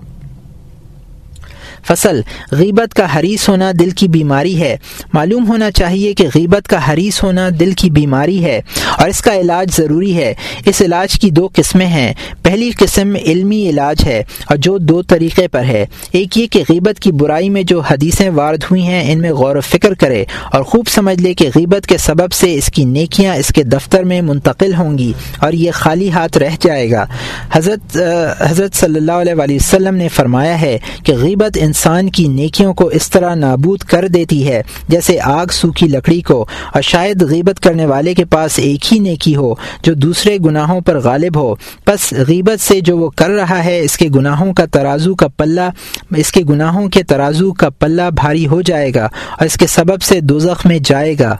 فصل۔ 1.88 2.22
غیبت 2.52 2.94
کا 2.94 3.20
حریث 3.20 3.50
ہونا 3.50 3.72
دل 3.80 3.90
کی 3.90 4.08
بیماری 4.08 4.62
ہے۔ 4.62 4.78
معلوم 5.14 5.48
ہونا 5.48 5.72
چاہیے 5.72 6.14
کہ 6.14 6.28
غیبت 6.36 6.68
کا 6.68 6.94
حریث 6.94 7.24
ہونا 7.24 7.50
دل 7.60 7.72
کی 7.72 7.90
بیماری 7.90 8.46
ہے 8.46 8.62
اور 8.98 9.10
اس 9.10 9.22
کا 9.22 9.36
علاج 9.36 9.68
ضروری 9.78 10.16
ہے۔ 10.16 10.34
اس 10.66 10.82
علاج 10.82 11.20
کی 11.20 11.30
دو 11.32 11.50
قسمیں 11.56 11.86
ہیں۔ 11.86 12.14
پہلی 12.44 12.72
قسم 12.78 13.16
علمی 13.26 13.70
علاج 13.70 14.04
ہے 14.06 14.24
اور 14.46 14.58
جو 14.58 14.78
دو 14.78 15.02
طریقے 15.02 15.48
پر 15.48 15.64
ہے۔ 15.64 15.86
ایک 16.12 16.38
یہ 16.38 16.48
کہ 16.48 16.64
غیبت 16.70 17.00
کی 17.00 17.12
برائی 17.12 17.50
میں 17.50 17.64
جو 17.64 17.80
حدیثیں 17.80 18.30
وارد 18.30 18.64
ہوئی 18.64 18.82
ہیں، 18.82 19.12
ان 19.12 19.22
میں 19.22 19.32
غور 19.32 19.56
و 19.56 19.62
فکر 19.62 19.94
کرے 19.94 20.26
اور 20.52 20.64
خوب 20.64 20.88
سمجھ 20.88 21.22
لے 21.22 21.34
کہ 21.34 21.50
غیبت 21.56 21.88
کے 21.88 21.98
سبب 21.98 22.32
سے 22.32 22.54
اس 22.54 22.68
کی 22.68 22.84
نیکیاں 22.84 23.36
اس 23.36 23.48
کے 23.48 23.64
دفتر 23.64 24.04
میں 24.04 24.22
منتقل 24.22 24.74
ہوں 24.74 24.98
گی 24.98 25.14
اور 25.40 25.54
یہ 25.54 25.72
خالی 25.72 26.12
ہاتھ 26.12 26.38
رہ 26.38 26.56
جائے 26.62 26.92
گا۔ 26.92 27.06
حضرت 27.52 27.98
حضرت 28.40 28.76
صلی 28.76 28.96
اللہ 28.96 29.12
علیہ 29.12 29.56
وسلم 29.56 29.96
نے 29.96 30.08
فرمایا 30.08 30.62
ہے 30.62 30.78
کہ 31.04 31.14
غیبت 31.14 31.58
ان 31.62 31.74
انسان 31.76 32.10
کی 32.10 32.28
نیکیوں 32.28 32.74
کو 32.74 32.88
اس 32.88 33.10
طرح 33.10 33.36
نابود 33.36 33.80
کر 33.80 34.08
دیتی 34.08 34.48
ہے، 34.48 34.62
جیسے 34.88 35.20
آگ 35.20 35.46
سوکھی 35.52 35.88
لکڑی 35.88 36.22
کو۔ 36.22 36.46
اور 36.74 36.82
شاید 36.82 37.22
غیبت 37.22 37.60
کرنے 37.60 37.86
والے 37.86 38.14
کے 38.14 38.26
پاس 38.26 38.60
ایک 38.60 38.94
ہی 38.94 39.00
نیکی 39.00 39.36
ہو، 39.36 39.54
جو 39.84 39.94
دوسرے 39.94 40.38
گناہوں 40.46 40.82
پر 40.82 41.00
غالب 41.00 41.38
ہو۔ 41.38 41.56
بس 41.88 42.14
غیبت 42.28 42.62
سے 42.62 42.82
جو 42.82 42.98
وہ 42.98 43.10
کر 43.10 43.30
رہا 43.30 43.66
ہے، 43.66 43.80
اس 43.80 43.98
کے 43.98 44.10
گناہوں 44.16 44.54
کا 44.54 44.66
ترازو 44.66 45.16
کا 45.16 45.28
پلہ، 45.28 45.70
اس 46.16 46.32
کے 46.32 46.42
گناہوں 46.50 46.90
کے 46.90 47.04
ترازو 47.04 47.54
کا 47.54 47.70
پلہ 47.70 48.10
بھاری 48.16 48.48
ہو 48.48 48.62
جائے 48.62 48.92
گا، 48.96 49.06
اور 49.06 49.46
اس 49.46 49.54
کے 49.54 49.68
سبب 49.68 50.02
سے 50.02 50.20
دوزخ 50.20 50.66
میں 50.66 50.80
جائے 50.86 51.16
گا۔ 51.20 51.38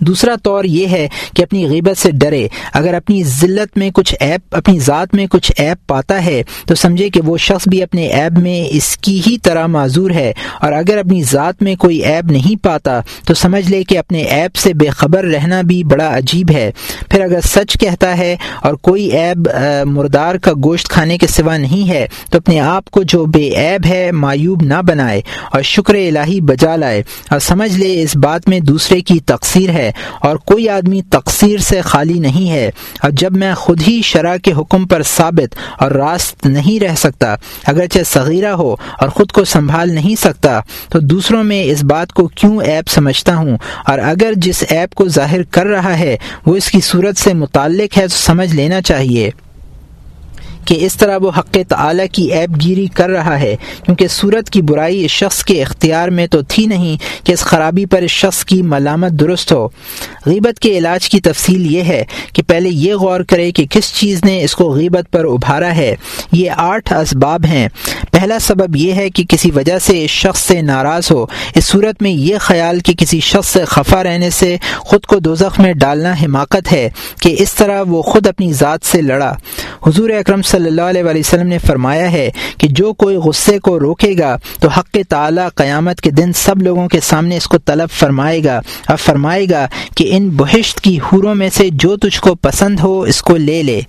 دوسرا 0.00 0.34
طور 0.42 0.64
یہ 0.64 0.86
ہے 0.86 1.08
کہ 1.36 1.42
اپنی 1.42 1.68
غیبت 1.68 1.98
سے 1.98 2.10
ڈرے۔ 2.10 2.48
اگر 2.72 2.94
اپنی 2.94 3.22
ذلت 3.24 3.78
میں 3.78 3.90
کچھ 3.94 4.14
ایپ، 4.20 4.56
اپنی 4.56 4.78
ذات 4.78 5.14
میں 5.14 5.26
کچھ 5.26 5.52
ایپ 5.56 5.78
پاتا 5.86 6.24
ہے، 6.24 6.42
تو 6.66 6.74
سمجھے 6.74 7.10
کہ 7.10 7.20
وہ 7.20 7.38
شخص 7.38 7.68
بھی 7.68 7.82
اپنے 7.82 8.06
ایپ 8.06 8.38
میں 8.38 8.76
اس 8.76 8.96
کی 8.96 9.20
ہی 9.26 9.38
طرح 9.38 9.66
معذور 9.66 10.10
ہے۔ 10.10 10.32
اور 10.60 10.72
اگر 10.72 10.98
اپنی 10.98 11.22
ذات 11.22 11.62
میں 11.62 11.76
کوئی 11.76 11.98
ایپ 11.98 12.24
نہیں 12.24 12.64
پاتا، 12.64 13.00
تو 13.26 13.34
سمجھ 13.34 13.70
لے 13.70 13.84
کہ 13.84 13.98
اپنے 13.98 14.22
ایپ 14.22 14.56
سے 14.56 14.74
بے 14.74 14.88
خبر 14.88 15.24
رہنا 15.24 15.62
بھی 15.62 15.84
بڑا 15.84 16.16
عجیب 16.16 16.50
ہے۔ 16.50 16.70
پھر 17.10 17.20
اگر 17.20 17.40
سچ 17.40 17.78
کہتا 17.80 18.18
ہے 18.18 18.36
اور 18.62 18.74
کوئی 18.74 19.04
ایب 19.04 19.48
مردار 19.84 20.34
کا 20.34 20.52
گوشت 20.64 20.88
کھانے 20.88 21.18
کے 21.18 21.26
سوا 21.26 21.56
نہیں 21.56 21.88
ہے، 21.88 22.06
تو 22.30 22.38
اپنے 22.38 22.60
آپ 22.60 22.90
کو 22.90 23.02
جو 23.02 23.24
بے 23.24 23.50
عیب 23.56 23.86
ہے 23.86 24.10
معیوب 24.12 24.62
نہ 24.62 24.82
بنائے 24.86 25.20
اور 25.52 25.62
شکر 25.62 25.94
الہی 25.94 26.40
بجا 26.40 26.76
لائے۔ 26.76 27.02
اور 27.30 27.38
سمجھ 27.38 27.76
لے 27.76 28.02
اس 28.02 28.16
بات 28.16 28.48
میں 28.48 28.60
دوسرے 28.60 29.00
کی 29.00 29.20
تقصیر 29.20 29.70
ہے۔ 29.70 29.87
اور 30.20 30.36
کوئی 30.36 30.68
آدمی 30.68 31.02
تقصیر 31.02 31.58
سے 31.58 31.80
خالی 31.80 32.18
نہیں 32.18 32.50
ہے۔ 32.50 32.70
اور 33.02 33.10
جب 33.10 33.36
میں 33.36 33.54
خود 33.54 33.82
ہی 33.88 34.00
شرح 34.04 34.36
کے 34.36 34.52
حکم 34.52 34.86
پر 34.86 35.02
ثابت 35.02 35.56
اور 35.82 35.90
راست 35.90 36.46
نہیں 36.46 36.84
رہ 36.84 36.94
سکتا، 36.96 37.36
اگرچہ 37.66 37.98
صغیرہ 38.06 38.48
ہو 38.48 38.72
اور 38.72 39.08
خود 39.08 39.32
کو 39.32 39.44
سنبھال 39.44 39.90
نہیں 39.92 40.20
سکتا، 40.20 40.60
تو 40.88 40.98
دوسروں 40.98 41.44
میں 41.44 41.64
اس 41.64 41.84
بات 41.84 42.12
کو 42.12 42.28
کیوں 42.28 42.62
ایپ 42.62 42.88
سمجھتا 42.88 43.36
ہوں؟ 43.36 43.56
اور 43.86 43.98
اگر 43.98 44.32
جس 44.36 44.64
ایپ 44.68 44.94
کو 44.94 45.08
ظاہر 45.08 45.42
کر 45.42 45.66
رہا 45.66 45.98
ہے 45.98 46.16
وہ 46.46 46.56
اس 46.56 46.70
کی 46.70 46.80
صورت 46.80 47.16
سے 47.16 47.34
متعلق 47.34 47.98
ہے، 47.98 48.02
تو 48.02 48.16
سمجھ 48.16 48.54
لینا 48.54 48.82
چاہیے۔ 48.82 49.30
کہ 50.68 50.76
اس 50.80 50.94
طرح 50.96 51.18
وہ 51.22 51.30
حق 51.38 51.56
تعلیٰ 51.68 52.06
کی 52.12 52.32
ایب 52.32 52.60
گیری 52.60 52.86
کر 52.86 53.08
رہا 53.10 53.40
ہے، 53.40 53.56
کیونکہ 53.84 54.08
صورت 54.08 54.50
کی 54.50 54.62
برائی 54.62 55.04
اس 55.04 55.10
شخص 55.10 55.44
کے 55.44 55.62
اختیار 55.62 56.08
میں 56.08 56.26
تو 56.26 56.42
تھی 56.42 56.66
نہیں 56.66 57.26
کہ 57.26 57.32
اس 57.32 57.40
خرابی 57.40 57.86
پر 57.86 58.02
اس 58.02 58.10
شخص 58.10 58.44
کی 58.44 58.62
ملامت 58.62 59.10
درست 59.10 59.52
ہو۔ 59.52 59.68
غیبت 60.26 60.60
کے 60.60 60.78
علاج 60.78 61.08
کی 61.08 61.20
تفصیل 61.20 61.72
یہ 61.72 61.82
ہے 61.82 62.04
کہ 62.32 62.42
پہلے 62.42 62.68
یہ 62.68 62.94
غور 62.94 63.20
کرے 63.20 63.52
کہ 63.52 63.66
کس 63.70 63.94
چیز 63.94 64.24
نے 64.24 64.44
اس 64.44 64.54
کو 64.54 64.70
غیبت 64.70 65.12
پر 65.12 65.24
ابھارا 65.24 65.76
ہے۔ 65.76 65.96
یہ 66.32 66.50
آٹھ 66.56 66.92
اسباب 66.92 67.44
ہیں۔ 67.44 67.68
پہلا 68.12 68.38
سبب 68.38 68.76
یہ 68.76 68.92
ہے 68.92 69.10
کہ 69.10 69.24
کسی 69.28 69.50
وجہ 69.50 69.78
سے 69.78 70.04
اس 70.04 70.10
شخص 70.10 70.40
سے 70.40 70.62
ناراض 70.62 71.12
ہو۔ 71.12 71.26
اس 71.54 71.64
صورت 71.64 72.02
میں 72.02 72.10
یہ 72.10 72.36
خیال 72.40 72.80
کہ 72.80 72.92
کسی 72.92 73.20
شخص 73.20 73.48
سے 73.48 73.64
خفا 73.64 74.02
رہنے 74.02 74.30
سے 74.30 74.56
خود 74.78 75.06
کو 75.06 75.16
دوزخ 75.16 75.60
میں 75.60 75.72
ڈالنا 75.72 76.12
حماقت 76.12 76.72
ہے 76.72 76.88
کہ 77.20 77.36
اس 77.38 77.54
طرح 77.54 77.82
وہ 77.82 78.02
خود 78.02 78.26
اپنی 78.26 78.52
ذات 78.52 78.80
سے 78.82 79.02
لڑا۔ 79.02 79.34
حضور 79.86 80.10
اکرم 80.10 80.42
صلی 80.42 80.57
اللہ 80.66 80.82
علیہ 80.82 81.02
وسلم 81.04 81.46
نے 81.46 81.58
فرمایا 81.58 82.12
ہے 82.12 82.30
کہ 82.58 82.68
جو 82.68 82.92
کوئی 82.92 83.16
غصے 83.16 83.58
کو 83.58 83.80
روکے 83.80 84.14
گا 84.18 84.36
تو 84.60 84.68
حق 84.68 84.96
تعالی 85.08 85.42
قیامت 85.54 86.00
کے 86.00 86.10
دن 86.10 86.32
سب 86.32 86.62
لوگوں 86.62 86.88
کے 86.88 87.00
سامنے 87.00 87.36
اس 87.36 87.46
کو 87.46 87.58
طلب 87.58 87.90
فرمائے 87.90 88.44
گا 88.44 88.60
اور 88.88 88.96
فرمائے 88.96 89.46
گا 89.50 89.68
کہ 89.96 90.16
ان 90.16 90.28
بہشت 90.28 90.80
کی 90.80 90.98
حوروں 90.98 91.34
میں 91.34 91.48
سے 91.52 91.68
جو 91.72 91.96
تجھ 91.96 92.20
کو 92.20 92.34
پسند 92.34 92.80
ہو 92.80 93.00
اس 93.00 93.22
کو 93.22 93.36
لے 93.36 93.62
لے۔ 93.62 93.80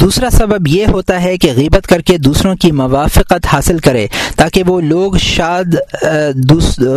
دوسرا 0.00 0.28
سبب 0.30 0.66
یہ 0.68 0.86
ہوتا 0.86 1.22
ہے 1.22 1.36
کہ 1.38 1.50
غیبت 1.56 1.86
کر 1.86 2.00
کے 2.00 2.16
دوسروں 2.18 2.54
کی 2.54 2.70
موافقت 2.72 3.46
حاصل 3.52 3.78
کرے 3.78 4.06
تاکہ 4.36 4.62
وہ 4.66 4.80
لوگ 4.80 5.16
شاد 5.16 5.74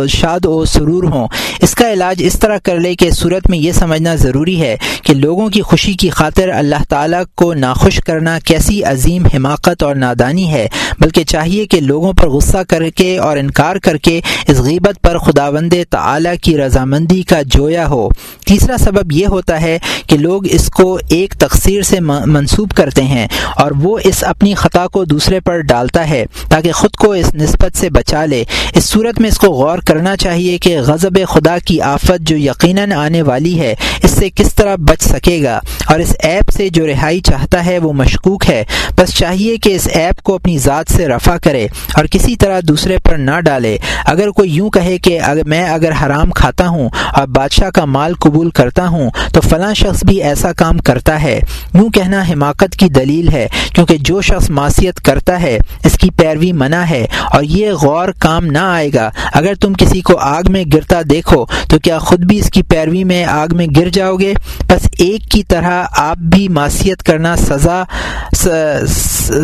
شاد 0.08 0.46
و 0.46 0.64
سرور 0.64 1.04
ہوں۔ 1.04 1.26
اس 1.62 1.74
کا 1.74 1.92
علاج 1.92 2.22
اس 2.26 2.38
طرح 2.38 2.58
کر 2.64 2.78
لے 2.80 2.94
کہ 2.94 3.10
صورت 3.10 3.48
میں 3.50 3.58
یہ 3.58 3.72
سمجھنا 3.72 4.14
ضروری 4.14 4.60
ہے 4.60 4.76
کہ 5.02 5.14
لوگوں 5.14 5.48
کی 5.48 5.62
خوشی 5.62 5.92
کی 5.92 6.10
خاطر 6.10 6.48
اللہ 6.48 6.82
تعالیٰ 6.88 7.22
کو 7.34 7.52
ناخوش 7.54 8.00
کرنا 8.06 8.38
کیسی 8.38 8.82
عظیم 8.84 9.26
حماقت 9.26 9.82
اور 9.82 9.94
نادانی 9.94 10.50
ہے، 10.52 10.66
بلکہ 11.00 11.24
چاہیے 11.24 11.66
کہ 11.66 11.80
لوگوں 11.80 12.12
پر 12.12 12.28
غصہ 12.28 12.62
کر 12.68 12.88
کے 12.88 13.16
اور 13.18 13.36
انکار 13.36 13.76
کر 13.76 13.96
کے 13.96 14.20
اس 14.48 14.58
غیبت 14.58 15.02
پر 15.02 15.18
خداوند 15.18 15.74
تعالیٰ 15.90 16.34
کی 16.42 16.56
رضامندی 16.58 17.22
کا 17.22 17.40
جویا 17.46 17.88
ہو۔ 17.88 18.08
تیسرا 18.46 18.76
سبب 18.78 19.12
یہ 19.12 19.26
ہوتا 19.26 19.60
ہے 19.60 19.78
کہ 20.06 20.16
لوگ 20.18 20.46
اس 20.50 20.68
کو 20.70 20.98
ایک 21.08 21.34
تقسیر 21.38 21.82
سے 21.82 22.00
منسوب 22.00 22.70
کر 22.70 22.90
کرتے 22.92 23.02
ہیں 23.02 23.28
اور 23.56 23.70
وہ 23.70 23.98
اس 24.04 24.24
اپنی 24.26 24.54
خطا 24.54 24.86
کو 24.86 25.04
دوسرے 25.04 25.40
پر 25.40 25.60
ڈالتا 25.60 26.08
ہے 26.08 26.24
تاکہ 26.48 26.72
خود 26.72 26.90
کو 26.90 27.12
اس 27.12 27.34
نسبت 27.34 27.76
سے 27.76 27.90
بچا 27.90 28.24
لے۔ 28.24 28.44
اس 28.74 28.84
صورت 28.84 29.20
میں 29.20 29.28
اس 29.28 29.38
کو 29.38 29.46
غور 29.46 29.78
کرنا 29.78 30.16
چاہیے 30.16 30.58
کہ 30.58 30.78
غضب 30.80 31.18
خدا 31.28 31.58
کی 31.64 31.80
آفت 31.80 32.20
جو 32.20 32.36
یقیناً 32.36 32.92
آنے 32.92 33.22
والی 33.22 33.60
ہے، 33.60 33.74
اس 34.02 34.10
سے 34.10 34.30
کس 34.30 34.54
طرح 34.54 34.76
بچ 34.76 35.02
سکے 35.02 35.42
گا؟ 35.42 35.60
اور 35.86 35.98
اس 35.98 36.16
ایپ 36.18 36.50
سے 36.50 36.68
جو 36.68 36.86
رہائی 36.86 37.20
چاہتا 37.20 37.66
ہے 37.66 37.78
وہ 37.78 37.92
مشکوک 37.92 38.50
ہے۔ 38.50 38.64
بس 38.96 39.14
چاہیے 39.14 39.56
کہ 39.56 39.76
اس 39.76 39.88
ایپ 39.92 40.22
کو 40.22 40.34
اپنی 40.34 40.58
ذات 40.58 40.92
سے 40.92 41.08
رفع 41.08 41.36
کرے 41.36 41.66
اور 41.94 42.04
کسی 42.04 42.36
طرح 42.36 42.60
دوسرے 42.68 42.98
پر 42.98 43.16
نہ 43.16 43.40
ڈالے۔ 43.40 43.78
اگر 44.06 44.30
کوئی 44.30 44.50
یوں 44.50 44.70
کہے 44.70 44.98
کہ 44.98 45.20
اگر 45.20 45.44
میں 45.44 45.64
اگر 45.70 45.92
حرام 46.02 46.30
کھاتا 46.30 46.68
ہوں 46.68 46.88
اور 47.14 47.26
بادشاہ 47.26 47.70
کا 47.70 47.84
مال 47.84 48.14
قبول 48.14 48.50
کرتا 48.50 48.88
ہوں 48.88 49.10
تو 49.34 49.40
فلاں 49.40 49.74
شخص 49.74 50.04
بھی 50.04 50.22
ایسا 50.22 50.52
کام 50.52 50.78
کرتا 50.78 51.22
ہے۔ 51.22 51.40
یوں 51.74 51.90
کہنا 51.90 52.22
حماقت 52.22 52.76
کی 52.82 52.88
دلیل 52.88 53.28
ہے، 53.28 53.46
کیونکہ 53.74 53.96
جو 54.00 54.20
شخص 54.20 54.50
معاشیت 54.50 55.00
کرتا 55.00 55.40
ہے، 55.42 55.58
اس 55.84 55.98
کی 55.98 56.10
پیروی 56.10 56.52
منع 56.52 56.82
ہے 56.90 57.04
اور 57.32 57.42
یہ 57.42 57.72
غور 57.72 58.08
کام 58.18 58.46
نہ 58.46 58.58
آئے 58.58 58.90
گا۔ 58.94 59.10
اگر 59.32 59.54
تم 59.54 59.72
کسی 59.78 60.00
کو 60.00 60.16
آگ 60.16 60.50
میں 60.50 60.64
گرتا 60.72 61.00
دیکھو، 61.10 61.44
تو 61.68 61.78
کیا 61.78 61.98
خود 61.98 62.24
بھی 62.24 62.38
اس 62.38 62.50
کی 62.50 62.62
پیروی 62.62 63.04
میں 63.04 63.24
آگ 63.24 63.48
میں 63.52 63.66
گر 63.76 63.88
جاؤ 63.88 64.16
گے؟ 64.16 64.32
بس 64.68 64.88
ایک 64.98 65.30
کی 65.30 65.42
طرح 65.42 65.84
آپ 65.98 66.16
بھی 66.16 66.48
معاشیت 66.48 67.02
کرنا 67.02 67.36
سزا 67.36 67.82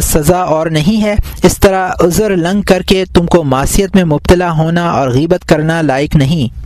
سزا 0.03 0.39
اور 0.39 0.67
نہیں 0.67 1.03
ہے۔ 1.03 1.15
اس 1.43 1.59
طرح 1.59 1.89
عذر 2.01 2.37
لنگ 2.37 2.63
کر 2.63 2.83
کے 2.83 3.05
تم 3.15 3.27
کو 3.27 3.43
معاشیت 3.45 3.97
میں 3.97 4.05
مبتلا 4.05 4.51
ہونا 4.53 4.91
اور 4.91 5.09
غیبت 5.09 5.49
کرنا 5.49 5.81
لائق 5.83 6.17
نہیں۔ 6.17 6.58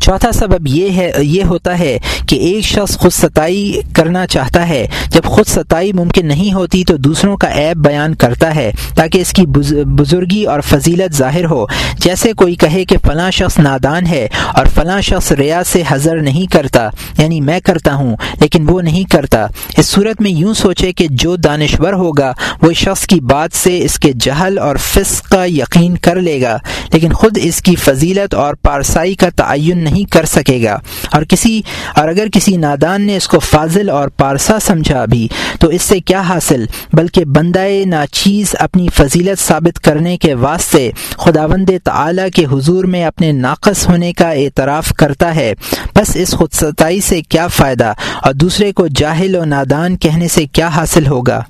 چوتھا 0.00 0.32
سبب 0.32 0.66
یہ 0.66 0.90
ہے، 0.90 1.12
یہ 1.18 1.44
ہوتا 1.44 1.78
ہے 1.78 1.98
کہ 2.28 2.36
ایک 2.36 2.64
شخص 2.64 2.98
خود 2.98 3.12
ستائی 3.12 3.80
کرنا 3.92 4.26
چاہتا 4.26 4.68
ہے۔ 4.68 4.86
جب 5.10 5.22
خود 5.24 5.46
ستائی 5.46 5.92
ممکن 5.92 6.26
نہیں 6.26 6.52
ہوتی 6.52 6.84
تو 6.84 6.96
دوسروں 6.96 7.36
کا 7.36 7.48
عیب 7.54 7.84
بیان 7.84 8.14
کرتا 8.14 8.54
ہے 8.54 8.70
تاکہ 8.94 9.18
اس 9.18 9.32
کی 9.32 9.46
بزرگی 9.86 10.44
اور 10.44 10.60
فضیلت 10.60 11.14
ظاہر 11.14 11.44
ہو۔ 11.44 11.66
جیسے 12.00 12.32
کوئی 12.32 12.54
کہے 12.54 12.84
کہ 12.84 12.96
فلاں 12.98 13.30
شخص 13.30 13.58
نادان 13.58 14.06
ہے 14.06 14.28
اور 14.54 14.66
فلاں 14.66 15.00
شخص 15.00 15.32
ریا 15.32 15.62
سے 15.64 15.82
حضر 15.88 16.16
نہیں 16.16 16.52
کرتا 16.52 16.88
یعنی 17.18 17.40
میں 17.40 17.60
کرتا 17.60 17.94
ہوں، 17.94 18.16
لیکن 18.40 18.70
وہ 18.70 18.82
نہیں 18.82 19.04
کرتا۔ 19.04 19.46
اس 19.78 19.86
صورت 19.86 20.20
میں 20.20 20.30
یوں 20.30 20.54
سوچے 20.54 20.92
کہ 20.92 21.06
جو 21.10 21.36
دانشور 21.36 21.92
ہوگا، 21.92 22.32
وہ 22.62 22.72
شخص 22.72 23.06
کی 23.06 23.20
بات 23.20 23.50
سے 23.52 23.78
اس 23.78 23.98
کے 23.98 24.12
جہل 24.20 24.58
اور 24.58 24.76
فسق 24.76 25.28
کا 25.28 25.44
یقین 25.44 25.96
کر 25.98 26.16
لے 26.16 26.40
گا۔ 26.42 26.58
لیکن 26.92 27.12
خود 27.12 27.38
اس 27.42 27.62
کی 27.62 27.76
فضیلت 27.76 28.34
اور 28.34 28.54
پارسائی 28.54 29.14
کا 29.14 29.28
تعین 29.36 29.85
نہیں 29.90 30.12
کر 30.12 30.24
سکے 30.24 30.62
گا۔ 30.62 30.78
اور 31.12 31.22
کسی 31.22 31.60
اور 31.96 32.08
اگر 32.08 32.26
کسی 32.32 32.56
نادان 32.56 33.02
نے 33.02 33.16
اس 33.16 33.28
کو 33.28 33.38
فاضل 33.38 33.90
اور 33.90 34.08
پارسا 34.08 34.58
سمجھا 34.60 35.04
بھی، 35.04 35.28
تو 35.60 35.68
اس 35.68 35.82
سے 35.82 36.00
کیا 36.00 36.20
حاصل؟ 36.20 36.64
بلکہ 36.92 37.24
بندہ 37.24 37.64
ناچیز 37.86 38.56
اپنی 38.58 38.88
فضیلت 38.94 39.38
ثابت 39.38 39.80
کرنے 39.80 40.16
کے 40.16 40.34
واسطے 40.34 40.90
خداوند 41.10 41.70
تعالی 41.84 42.30
کے 42.34 42.44
حضور 42.44 42.84
میں 42.84 43.04
اپنے 43.04 43.32
ناقص 43.32 43.88
ہونے 43.88 44.12
کا 44.12 44.30
اعتراف 44.30 44.92
کرتا 44.92 45.34
ہے۔ 45.34 45.52
بس 45.94 46.16
اس 46.16 46.30
خود 46.30 46.52
ستائی 46.52 47.00
سے 47.00 47.22
کیا 47.22 47.46
فائدہ؟ 47.46 47.92
اور 48.22 48.32
دوسرے 48.32 48.72
کو 48.72 48.86
جاہل 48.86 49.36
و 49.36 49.44
نادان 49.44 49.96
کہنے 49.96 50.28
سے 50.28 50.46
کیا 50.46 50.68
حاصل 50.68 51.06
ہوگا؟ 51.06 51.42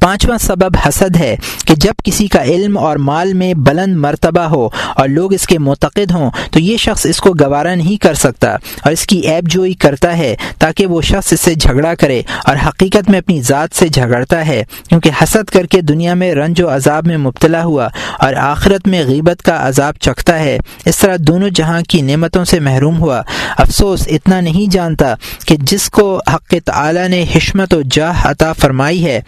پانچواں 0.00 0.38
سبب 0.38 0.76
حسد 0.86 1.16
ہے 1.16 1.34
کہ 1.66 1.74
جب 1.74 1.94
کسی 2.04 2.26
کا 2.26 2.42
علم 2.42 2.78
اور 2.78 2.96
مال 2.96 3.32
میں 3.32 3.52
بلند 3.54 3.96
مرتبہ 3.96 4.40
ہو 4.40 4.68
اور 4.94 5.08
لوگ 5.08 5.32
اس 5.32 5.46
کے 5.46 5.58
معتقد 5.58 6.10
ہوں، 6.10 6.30
تو 6.50 6.60
یہ 6.60 6.76
شخص 6.76 7.06
اس 7.06 7.20
کو 7.20 7.32
گوارا 7.40 7.74
نہیں 7.74 7.96
کر 7.96 8.14
سکتا 8.14 8.50
اور 8.50 8.92
اس 8.92 9.06
کی 9.06 9.18
ایب 9.18 9.48
جوئی 9.48 9.72
کرتا 9.74 10.16
ہے 10.18 10.34
تاکہ 10.58 10.86
وہ 10.86 11.00
شخص 11.02 11.32
اس 11.32 11.40
سے 11.40 11.54
جھگڑا 11.54 11.94
کرے 11.94 12.22
اور 12.44 12.56
حقیقت 12.66 13.10
میں 13.10 13.18
اپنی 13.18 13.40
ذات 13.42 13.76
سے 13.76 13.88
جھگڑتا 13.88 14.46
ہے، 14.46 14.62
کیونکہ 14.88 15.10
حسد 15.22 15.50
کر 15.50 15.66
کے 15.66 15.80
دنیا 15.80 16.14
میں 16.14 16.34
رنج 16.34 16.62
و 16.62 16.68
عذاب 16.68 17.06
میں 17.06 17.16
مبتلا 17.16 17.64
ہوا 17.64 17.88
اور 18.18 18.34
آخرت 18.34 18.88
میں 18.88 19.02
غیبت 19.06 19.42
کا 19.42 19.68
عذاب 19.68 19.94
چکھتا 20.00 20.38
ہے۔ 20.38 20.58
اس 20.84 20.98
طرح 20.98 21.16
دونوں 21.18 21.50
جہاں 21.50 21.80
کی 21.88 22.00
نعمتوں 22.02 22.44
سے 22.44 22.60
محروم 22.60 23.00
ہوا۔ 23.00 23.22
افسوس، 23.58 24.08
اتنا 24.08 24.40
نہیں 24.40 24.70
جانتا 24.72 25.14
کہ 25.46 25.56
جس 25.60 25.90
کو 25.90 26.20
حق 26.34 26.54
تعالی 26.64 27.06
نے 27.08 27.24
حشمت 27.34 27.74
و 27.74 27.80
جاہ 27.90 28.26
عطا 28.26 28.52
فرمائی 28.52 29.04
ہے 29.04 29.20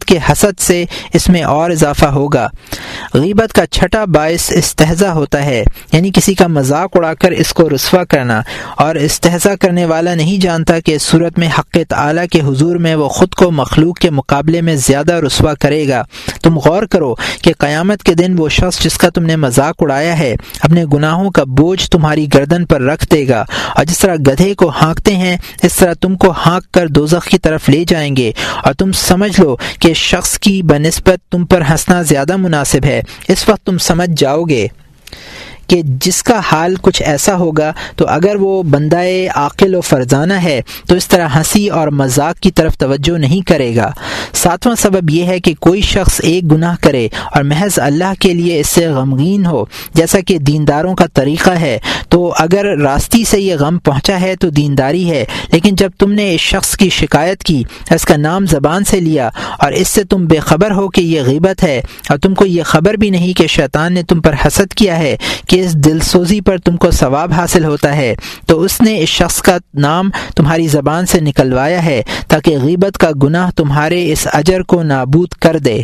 حاسد 0.00 0.04
کے 0.04 0.32
حسد 0.32 0.60
سے 0.60 0.84
اس 1.12 1.28
میں 1.28 1.42
اور 1.42 1.70
اضافہ 1.70 2.06
ہوگا۔ 2.06 2.48
غیبت 3.14 3.52
کا 3.52 3.66
چھٹا 3.66 4.04
باعث 4.04 4.52
استحضا 4.52 5.12
ہوتا 5.12 5.44
ہے 5.44 5.64
یعنی 5.92 6.10
کسی 6.14 6.34
کا 6.34 6.46
مذاق 6.46 6.90
اڑا 6.94 7.14
کر 7.14 7.30
اس 7.30 7.52
کو 7.52 7.68
رسوا 7.68 8.04
کرنا۔ 8.04 8.42
اور 8.76 8.94
استحضا 8.94 9.56
کرنے 9.56 9.84
والا 9.84 10.14
نہیں 10.14 10.42
جانتا 10.42 10.80
کہ 10.80 10.94
اس 10.94 11.02
صورت 11.02 11.38
میں 11.38 11.48
حق 11.58 11.76
تعلیٰ 11.88 12.26
کے 12.26 12.40
حضور 12.40 12.76
میں 12.76 12.94
وہ 12.94 13.08
خود 13.08 13.34
کو 13.34 13.50
مخلوق 13.50 13.98
کے 13.98 14.10
مقابلے 14.10 14.60
میں 14.60 14.76
زیادہ 14.76 15.12
رسوا 15.12 15.54
کرے 15.54 15.88
گا۔ 15.88 16.02
تم 16.42 16.58
غور 16.58 16.82
کرو 16.82 17.14
کہ 17.42 17.52
قیامت 17.58 18.02
کے 18.02 18.14
دن 18.14 18.34
وہ 18.38 18.48
شخص 18.48 18.80
جس 18.80 18.98
کا 18.98 19.08
تم 19.08 19.22
نے 19.22 19.36
مذاق 19.36 19.74
اڑایا 19.78 20.18
ہے، 20.18 20.34
اپنے 20.60 20.84
گناہوں 20.84 21.30
کا 21.30 21.44
بوجھ 21.44 21.90
تمہاری 21.90 22.26
گردن 22.34 22.66
پر 22.66 22.80
رکھ 22.80 23.06
دے 23.10 23.28
گا۔ 23.28 23.44
اور 23.76 23.84
جس 23.84 23.98
طرح 23.98 24.14
گدھے 24.14 24.54
کو 24.54 24.68
ہانکتے 24.68 25.16
ہیں، 25.16 25.36
اس 25.62 25.76
طرح 25.76 25.92
تم 25.92 26.16
کو 26.16 26.30
ہانک 26.46 26.72
کر 26.72 26.86
دوزخ 26.86 27.28
کی 27.28 27.38
طرف 27.38 27.68
لے 27.68 27.84
جائیں 27.88 28.16
گے۔ 28.16 28.32
اور 28.64 28.74
تم 28.74 28.92
سمجھ 28.92 29.40
لو 29.40 29.56
کہ 29.80 29.89
شخص 29.94 30.38
کی 30.38 30.62
بنسبت 30.62 31.32
تم 31.32 31.46
پر 31.46 31.62
ہنسنا 31.70 32.02
زیادہ 32.02 32.36
مناسب 32.36 32.84
ہے۔ 32.84 33.02
اس 33.28 33.48
وقت 33.48 33.66
تم 33.66 33.78
سمجھ 33.78 34.10
جاؤ 34.16 34.42
گے۔ 34.42 34.68
کہ 35.70 35.80
جس 35.84 36.22
کا 36.22 36.38
حال 36.52 36.74
کچھ 36.82 37.02
ایسا 37.02 37.36
ہوگا، 37.36 37.72
تو 37.96 38.06
اگر 38.08 38.36
وہ 38.36 38.62
بندہ 38.62 39.00
عاقل 39.34 39.74
و 39.74 39.80
فرزانہ 39.80 40.32
ہے، 40.32 40.60
تو 40.88 40.94
اس 40.94 41.08
طرح 41.08 41.28
ہنسی 41.34 41.68
اور 41.68 41.88
مذاق 41.88 42.40
کی 42.40 42.50
طرف 42.50 42.76
توجہ 42.78 43.18
نہیں 43.18 43.46
کرے 43.46 43.74
گا۔ 43.76 43.90
ساتواں 44.34 44.74
سبب 44.76 45.10
یہ 45.10 45.24
ہے 45.24 45.38
کہ 45.40 45.54
کوئی 45.60 45.80
شخص 45.80 46.20
ایک 46.24 46.50
گناہ 46.52 46.76
کرے 46.80 47.06
اور 47.32 47.42
محض 47.42 47.78
اللہ 47.78 48.12
کے 48.20 48.32
لیے 48.34 48.60
اس 48.60 48.66
سے 48.66 48.86
غمگین 48.88 49.46
ہو۔ 49.46 49.64
جیسا 49.94 50.20
کہ 50.20 50.38
دینداروں 50.38 50.94
کا 50.94 51.06
طریقہ 51.14 51.50
ہے، 51.50 51.78
تو 52.08 52.32
اگر 52.38 52.66
راستی 52.78 53.24
سے 53.24 53.40
یہ 53.40 53.56
غم 53.60 53.78
پہنچا 53.78 54.20
ہے، 54.20 54.34
تو 54.36 54.50
دینداری 54.50 55.08
ہے۔ 55.10 55.24
لیکن 55.52 55.74
جب 55.74 55.90
تم 55.98 56.12
نے 56.12 56.34
اس 56.34 56.40
شخص 56.40 56.76
کی 56.76 56.88
شکایت 56.88 57.44
کی، 57.44 57.62
اس 57.90 58.04
کا 58.04 58.16
نام 58.16 58.46
زبان 58.46 58.84
سے 58.84 59.00
لیا 59.00 59.28
اور 59.58 59.72
اس 59.72 59.88
سے 59.88 60.04
تم 60.04 60.26
بے 60.26 60.38
خبر 60.38 60.70
ہو 60.70 60.88
کہ 60.88 61.00
یہ 61.00 61.22
غیبت 61.22 61.62
ہے، 61.64 61.80
اور 62.08 62.18
تم 62.18 62.34
کو 62.34 62.46
یہ 62.46 62.62
خبر 62.62 62.94
بھی 62.94 63.10
نہیں 63.10 63.32
کہ 63.32 63.46
شیطان 63.46 63.92
نے 63.92 64.02
تم 64.02 64.20
پر 64.20 64.34
حسد 64.46 64.74
کیا 64.74 64.98
ہے 64.98 65.16
کہ 65.48 65.59
اس 65.60 65.74
دل 65.74 66.00
سوزی 66.00 66.40
پر 66.40 66.58
تم 66.58 66.76
کو 66.76 66.90
ثواب 66.90 67.32
حاصل 67.32 67.64
ہوتا 67.64 67.96
ہے۔ 67.96 68.14
تو 68.46 68.60
اس 68.60 68.80
نے 68.80 69.02
اس 69.02 69.08
شخص 69.08 69.42
کا 69.42 69.58
نام 69.74 70.10
تمہاری 70.36 70.66
زبان 70.66 71.06
سے 71.06 71.20
نکلوایا 71.20 71.84
ہے 71.84 72.02
تاکہ 72.28 72.58
غیبت 72.62 72.98
کا 72.98 73.10
گناہ 73.22 73.50
تمہارے 73.50 74.12
اس 74.12 74.28
اجر 74.32 74.62
کو 74.62 74.82
نابود 74.82 75.28
کر 75.28 75.56
دے۔ 75.58 75.82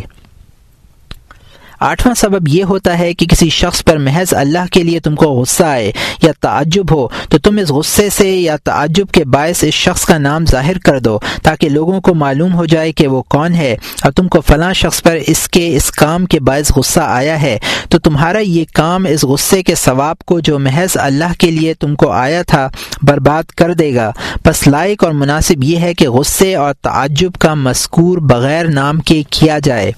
آٹھواں 1.79 2.15
سبب 2.15 2.47
یہ 2.47 2.63
ہوتا 2.63 2.99
ہے 2.99 3.13
کہ 3.13 3.25
کسی 3.25 3.49
شخص 3.49 3.83
پر 3.83 3.97
محض 3.97 4.33
اللہ 4.33 4.65
کے 4.71 4.83
لیے 4.83 4.99
تم 4.99 5.15
کو 5.15 5.25
غصہ 5.25 5.63
آئے 5.63 5.91
یا 6.23 6.31
تعجب 6.41 6.91
ہو، 6.91 7.07
تو 7.29 7.37
تم 7.37 7.57
اس 7.57 7.69
غصے 7.69 8.09
سے 8.09 8.29
یا 8.29 8.55
تعجب 8.63 9.05
کے 9.11 9.25
باعث 9.25 9.63
اس 9.63 9.73
شخص 9.73 10.05
کا 10.05 10.17
نام 10.17 10.45
ظاہر 10.45 10.77
کر 10.77 10.99
دو 10.99 11.19
تاکہ 11.43 11.69
لوگوں 11.69 12.01
کو 12.01 12.13
معلوم 12.13 12.53
ہو 12.53 12.65
جائے 12.65 12.91
کہ 12.91 13.07
وہ 13.07 13.21
کون 13.21 13.55
ہے۔ 13.55 13.75
اور 14.03 14.11
تم 14.11 14.27
کو 14.27 14.41
فلاں 14.41 14.73
شخص 14.73 15.01
پر 15.01 15.17
اس 15.27 15.47
کے، 15.47 15.75
اس 15.75 15.91
کام 15.91 16.25
کے 16.25 16.39
باعث 16.39 16.71
غصہ 16.75 16.99
آیا 16.99 17.41
ہے، 17.41 17.57
تو 17.89 17.99
تمہارا 17.99 18.39
یہ 18.39 18.65
کام 18.73 19.05
اس 19.05 19.23
غصے 19.23 19.63
کے 19.63 19.75
ثواب 19.75 20.19
کو 20.19 20.39
جو 20.39 20.59
محض 20.59 20.97
اللہ 20.97 21.33
کے 21.39 21.51
لیے 21.51 21.73
تم 21.73 21.95
کو 21.95 22.11
آیا 22.11 22.41
تھا، 22.41 22.69
برباد 23.03 23.43
کر 23.43 23.73
دے 23.73 23.95
گا۔ 23.95 24.11
بس 24.45 24.67
لائق 24.67 25.03
اور 25.03 25.11
مناسب 25.11 25.63
یہ 25.63 25.77
ہے 25.77 25.93
کہ 25.93 26.09
غصے 26.09 26.55
اور 26.55 26.73
تعجب 26.73 27.31
کا 27.39 27.53
مذکور 27.53 28.17
بغیر 28.17 28.65
نام 28.65 28.99
کے 28.99 29.23
کیا 29.29 29.59
جائے۔ 29.63 29.91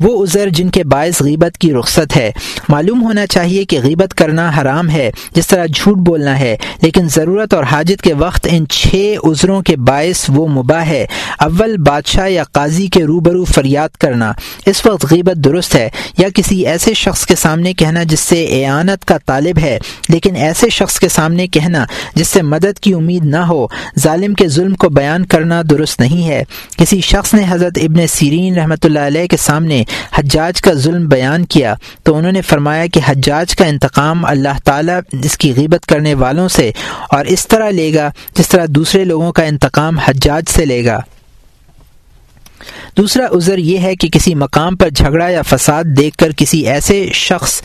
وہ 0.00 0.22
عذر 0.22 0.48
جن 0.48 0.68
کے 0.68 0.84
باعث 0.84 1.22
غیبت 1.22 1.58
کی 1.58 1.72
رخصت 1.72 2.16
ہے۔ 2.16 2.30
معلوم 2.68 3.02
ہونا 3.02 3.26
چاہیے 3.26 3.64
کہ 3.64 3.80
غیبت 3.82 4.14
کرنا 4.14 4.50
حرام 4.60 4.90
ہے، 4.90 5.10
جس 5.34 5.46
طرح 5.46 5.66
جھوٹ 5.66 5.96
بولنا 5.96 6.38
ہے، 6.38 6.56
لیکن 6.82 7.08
ضرورت 7.08 7.54
اور 7.54 7.64
حاجت 7.64 8.02
کے 8.02 8.14
وقت 8.14 8.48
ان 8.50 8.66
چھ 8.68 9.14
عذروں 9.24 9.62
کے 9.62 9.76
باعث 9.76 10.24
وہ 10.28 10.48
مباح 10.48 10.84
ہے۔ 10.84 11.06
اول، 11.38 11.76
بادشاہ 11.76 12.28
یا 12.28 12.44
قاضی 12.44 12.86
کے 12.86 13.04
روبرو 13.04 13.44
فریاد 13.44 13.88
کرنا۔ 13.88 14.32
اس 14.66 14.86
وقت 14.86 15.06
غیبت 15.10 15.36
درست 15.36 15.74
ہے، 15.74 15.88
یا 16.18 16.28
کسی 16.34 16.66
ایسے 16.66 16.94
شخص 16.94 17.26
کے 17.26 17.34
سامنے 17.34 17.72
کہنا 17.72 18.02
جس 18.02 18.20
سے 18.20 18.64
اعانت 18.66 19.04
کا 19.04 19.18
طالب 19.26 19.58
ہے، 19.62 19.78
لیکن 20.08 20.36
ایسے 20.36 20.68
شخص 20.68 21.00
کے 21.00 21.08
سامنے 21.08 21.46
کہنا 21.46 21.84
جس 22.14 22.28
سے 22.28 22.42
مدد 22.42 22.78
کی 22.78 22.94
امید 22.94 23.24
نہ 23.24 23.36
ہو۔ 23.36 23.66
ظالم 23.98 24.34
کے 24.34 24.48
ظلم 24.48 24.74
کو 24.74 24.88
بیان 24.88 25.26
کرنا 25.26 25.62
درست 25.70 26.00
نہیں 26.00 26.28
ہے۔ 26.28 26.44
کسی 26.76 27.00
شخص 27.00 27.34
نے 27.34 27.42
حضرت 27.48 27.78
ابن 27.82 28.06
سیرین 28.06 28.58
رحمۃ 28.58 28.84
اللہ 28.84 28.98
علیہ 28.98 29.26
کے 29.26 29.36
سامنے 29.36 29.83
حجاج 30.12 30.62
کا 30.62 30.72
ظلم 30.72 31.08
بیان 31.08 31.44
کیا 31.44 31.74
تو 32.02 32.16
انہوں 32.16 32.32
نے 32.32 32.42
فرمایا 32.42 32.86
کہ 32.86 33.00
حجاج 33.06 33.56
کا 33.56 33.64
انتقام 33.64 34.24
اللہ 34.24 34.58
تعالیٰ 34.64 35.00
اس 35.24 35.38
کی 35.38 35.52
غیبت 35.56 35.86
کرنے 35.86 36.14
والوں 36.14 36.48
سے 36.48 36.70
اور 37.10 37.24
اس 37.24 37.48
طرح 37.48 37.70
لے 37.70 37.94
گا 37.94 38.10
جس 38.34 38.48
طرح 38.48 38.64
دوسرے 38.68 39.04
لوگوں 39.04 39.32
کا 39.32 39.42
انتقام 39.42 39.98
حجاج 39.98 40.44
سے 40.48 40.64
لے 40.64 40.84
گا۔ 40.84 41.00
دوسرا 42.96 43.26
عذر 43.36 43.58
یہ 43.58 43.78
ہے 43.78 43.96
کہ 43.96 44.08
کسی 44.08 44.34
مقام 44.34 44.76
پر 44.76 44.88
جھگڑا 44.88 45.28
یا 45.28 45.42
فساد 45.42 45.84
دیکھ 45.84 46.16
کر 46.16 46.28
کسی 46.36 46.58
ایسے 46.58 47.10
شخص 47.14 47.62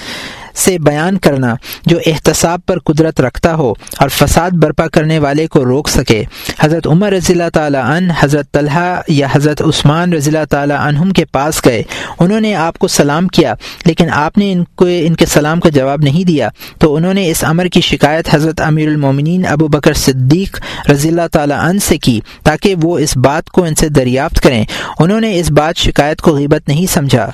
سے 0.59 0.79
بیان 0.79 1.17
کرنا 1.17 1.55
جو 1.85 1.97
احتساب 2.05 2.59
پر 2.65 2.79
قدرت 2.79 3.21
رکھتا 3.21 3.55
ہو 3.55 3.73
اور 3.97 4.09
فساد 4.09 4.51
برپا 4.51 4.87
کرنے 4.87 5.19
والے 5.19 5.47
کو 5.47 5.65
روک 5.65 5.89
سکے۔ 5.89 6.23
حضرت 6.59 6.87
عمر 6.87 7.11
رضی 7.11 7.33
اللہ 7.33 7.49
تعالیٰ 7.53 7.83
عنہ، 7.83 8.13
حضرت 8.19 8.51
طلحہ 8.51 9.01
یا 9.07 9.27
حضرت 9.31 9.61
عثمان 9.61 10.13
رضی 10.13 10.29
اللہ 10.29 10.45
تعالیٰ 10.49 10.77
عنہم 10.79 11.09
کے 11.09 11.25
پاس 11.25 11.65
گئے۔ 11.65 11.83
انہوں 12.19 12.41
نے 12.41 12.55
آپ 12.55 12.79
کو 12.79 12.87
سلام 12.87 13.27
کیا، 13.27 13.53
لیکن 13.85 14.07
آپ 14.11 14.37
نے 14.37 14.51
ان 14.51 14.63
کو 14.75 14.85
ان 14.89 15.15
کے 15.15 15.25
سلام 15.25 15.59
کا 15.59 15.69
جواب 15.69 16.01
نہیں 16.01 16.23
دیا۔ 16.23 16.49
تو 16.79 16.95
انہوں 16.95 17.13
نے 17.13 17.31
اس 17.31 17.43
امر 17.43 17.65
کی 17.65 17.81
شکایت 17.81 18.35
حضرت 18.35 18.61
امیر 18.61 18.87
المومنین 18.87 19.45
ابو 19.45 19.67
بکر 19.67 19.93
صدیق 19.93 20.61
رضی 20.91 21.09
اللہ 21.09 21.27
تعالیٰ 21.31 21.59
عنہ 21.59 21.79
سے 21.79 21.97
کی 21.97 22.19
تاکہ 22.43 22.75
وہ 22.81 22.99
اس 22.99 23.17
بات 23.17 23.49
کو 23.49 23.63
ان 23.63 23.75
سے 23.75 23.89
دریافت 23.89 24.41
کریں۔ 24.41 24.65
انہوں 24.99 25.21
نے 25.21 25.39
اس 25.39 25.51
بات 25.51 25.77
شکایت 25.77 26.21
کو 26.21 26.35
غیبت 26.35 26.67
نہیں 26.67 26.85
سمجھا۔ 26.93 27.31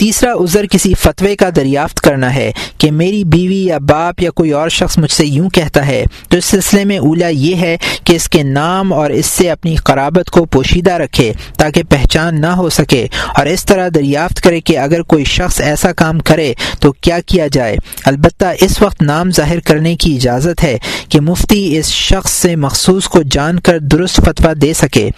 تیسرا 0.00 0.32
عذر 0.32 0.66
کسی 0.66 0.94
فتوے 0.94 1.36
کا 1.36 1.48
دریافت 1.56 2.00
کرنا 2.00 2.34
ہے 2.34 2.52
کہ 2.78 2.90
میری 2.90 3.24
بیوی 3.24 3.64
یا 3.64 3.78
باپ 3.78 4.22
یا 4.22 4.30
کوئی 4.30 4.50
اور 4.50 4.68
شخص 4.68 4.98
مجھ 4.98 5.10
سے 5.10 5.26
یوں 5.26 5.50
کہتا 5.50 5.86
ہے، 5.86 6.04
تو 6.28 6.36
اس 6.36 6.44
سلسلے 6.44 6.84
میں 6.84 6.98
اولا 6.98 7.28
یہ 7.28 7.56
ہے 7.56 7.76
کہ 8.04 8.16
اس 8.16 8.28
کے 8.28 8.42
نام 8.42 8.92
اور 8.92 9.10
اس 9.10 9.26
سے 9.26 9.50
اپنی 9.50 9.76
قرابت 9.76 10.30
کو 10.30 10.44
پوشیدہ 10.44 10.92
رکھے 10.92 11.32
تاکہ 11.58 11.82
پہچان 11.82 12.40
نہ 12.40 12.46
ہو 12.46 12.68
سکے 12.68 13.06
اور 13.36 13.46
اس 13.46 13.64
طرح 13.64 13.88
دریافت 13.94 14.40
کرے 14.40 14.60
کہ 14.60 14.78
اگر 14.78 15.02
کوئی 15.02 15.24
شخص 15.24 15.60
ایسا 15.60 15.92
کام 15.92 16.18
کرے 16.18 16.52
تو 16.80 16.92
کیا 16.92 17.18
کیا 17.26 17.46
جائے۔ 17.46 17.76
البتہ 18.04 18.44
اس 18.60 18.82
وقت 18.82 19.02
نام 19.02 19.30
ظاہر 19.30 19.60
کرنے 19.60 19.94
کی 19.96 20.14
اجازت 20.16 20.64
ہے 20.64 20.78
کہ 21.08 21.20
مفتی 21.20 21.78
اس 21.78 21.88
شخص 21.88 22.30
سے 22.30 22.56
مخصوص 22.56 23.08
کو 23.08 23.22
جان 23.22 23.60
کر 23.60 23.78
درست 23.78 24.16
فتویٰ 24.16 24.54
دے 24.62 24.72
سکے۔ 24.72 25.08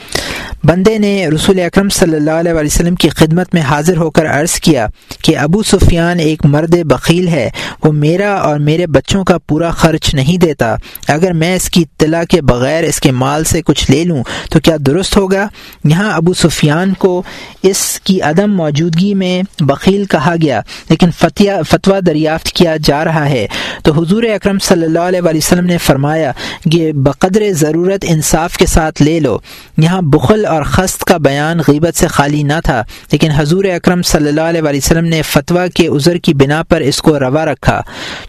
بندے 0.64 0.98
نے 0.98 1.26
رسول 1.26 1.60
اکرم 1.60 1.88
صلی 1.88 2.16
اللہ 2.16 2.30
علیہ 2.30 2.52
وسلم 2.52 2.94
کی 2.94 3.08
خدمت 3.08 3.54
میں 3.54 3.62
حاضر 3.62 3.96
ہو 3.96 4.10
کر 4.10 4.26
عرض 4.26 4.54
کیا 4.54 4.71
کیا 4.72 4.86
کہ 5.22 5.36
ابو 5.38 5.62
سفیان 5.62 6.18
ایک 6.18 6.44
مرد 6.46 6.74
بخیل 6.84 7.28
ہے، 7.28 7.48
وہ 7.84 7.90
میرا 7.92 8.32
اور 8.34 8.58
میرے 8.58 8.86
بچوں 8.86 9.24
کا 9.24 9.36
پورا 9.38 9.70
خرچ 9.70 10.14
نہیں 10.14 10.38
دیتا۔ 10.38 10.74
اگر 11.08 11.32
میں 11.32 11.54
اس 11.56 11.68
کی 11.70 11.82
اطلاع 11.82 12.22
کے 12.24 12.40
بغیر 12.42 12.84
اس 12.84 13.00
کے 13.00 13.10
مال 13.12 13.44
سے 13.44 13.62
کچھ 13.62 13.90
لے 13.90 14.02
لوں 14.04 14.22
تو 14.50 14.60
کیا 14.60 14.76
درست 14.86 15.16
ہوگا؟ 15.16 15.46
یہاں 15.84 16.12
ابو 16.12 16.34
سفیان 16.34 16.92
کو 16.98 17.22
اس 17.62 18.00
کی 18.04 18.20
عدم 18.20 18.54
موجودگی 18.56 19.12
میں 19.14 19.42
بخیل 19.60 20.04
کہا 20.04 20.34
گیا، 20.42 20.60
لیکن 20.90 21.10
فتویٰ 21.18 22.00
دریافت 22.06 22.52
کیا 22.52 22.76
جا 22.84 23.04
رہا 23.04 23.28
ہے۔ 23.28 23.46
تو 23.84 23.92
حضور 23.92 24.22
اکرم 24.24 24.58
صلی 24.58 24.84
اللہ 24.84 25.06
علیہ 25.08 25.20
وسلم 25.24 25.66
نے 25.66 25.78
فرمایا 25.78 26.32
کہ 26.72 26.90
بقدر 26.94 27.42
ضرورت 27.52 28.04
انصاف 28.08 28.56
کے 28.56 28.66
ساتھ 28.66 29.02
لے 29.02 29.18
لو۔ 29.20 29.38
یہاں 29.78 30.02
بخل 30.04 30.44
اور 30.46 30.62
خست 30.64 31.04
کا 31.04 31.16
بیان 31.18 31.60
غیبت 31.68 31.98
سے 31.98 32.06
خالی 32.06 32.42
نہ 32.42 32.60
تھا، 32.64 32.82
لیکن 33.12 33.30
حضور 33.30 33.64
اکرم 33.64 34.02
صلی 34.02 34.28
اللہ 34.28 34.40
علیہ 34.40 34.61
علیہ 34.68 34.80
وسلم 34.84 35.04
نے 35.04 35.20
فتویٰ 35.22 35.66
کے 35.74 35.86
عذر 35.86 36.16
کی 36.16 36.34
بنا 36.34 36.62
پر 36.62 36.80
اس 36.80 37.00
کو 37.02 37.18
روا 37.18 37.44
رکھا۔ 37.44 37.80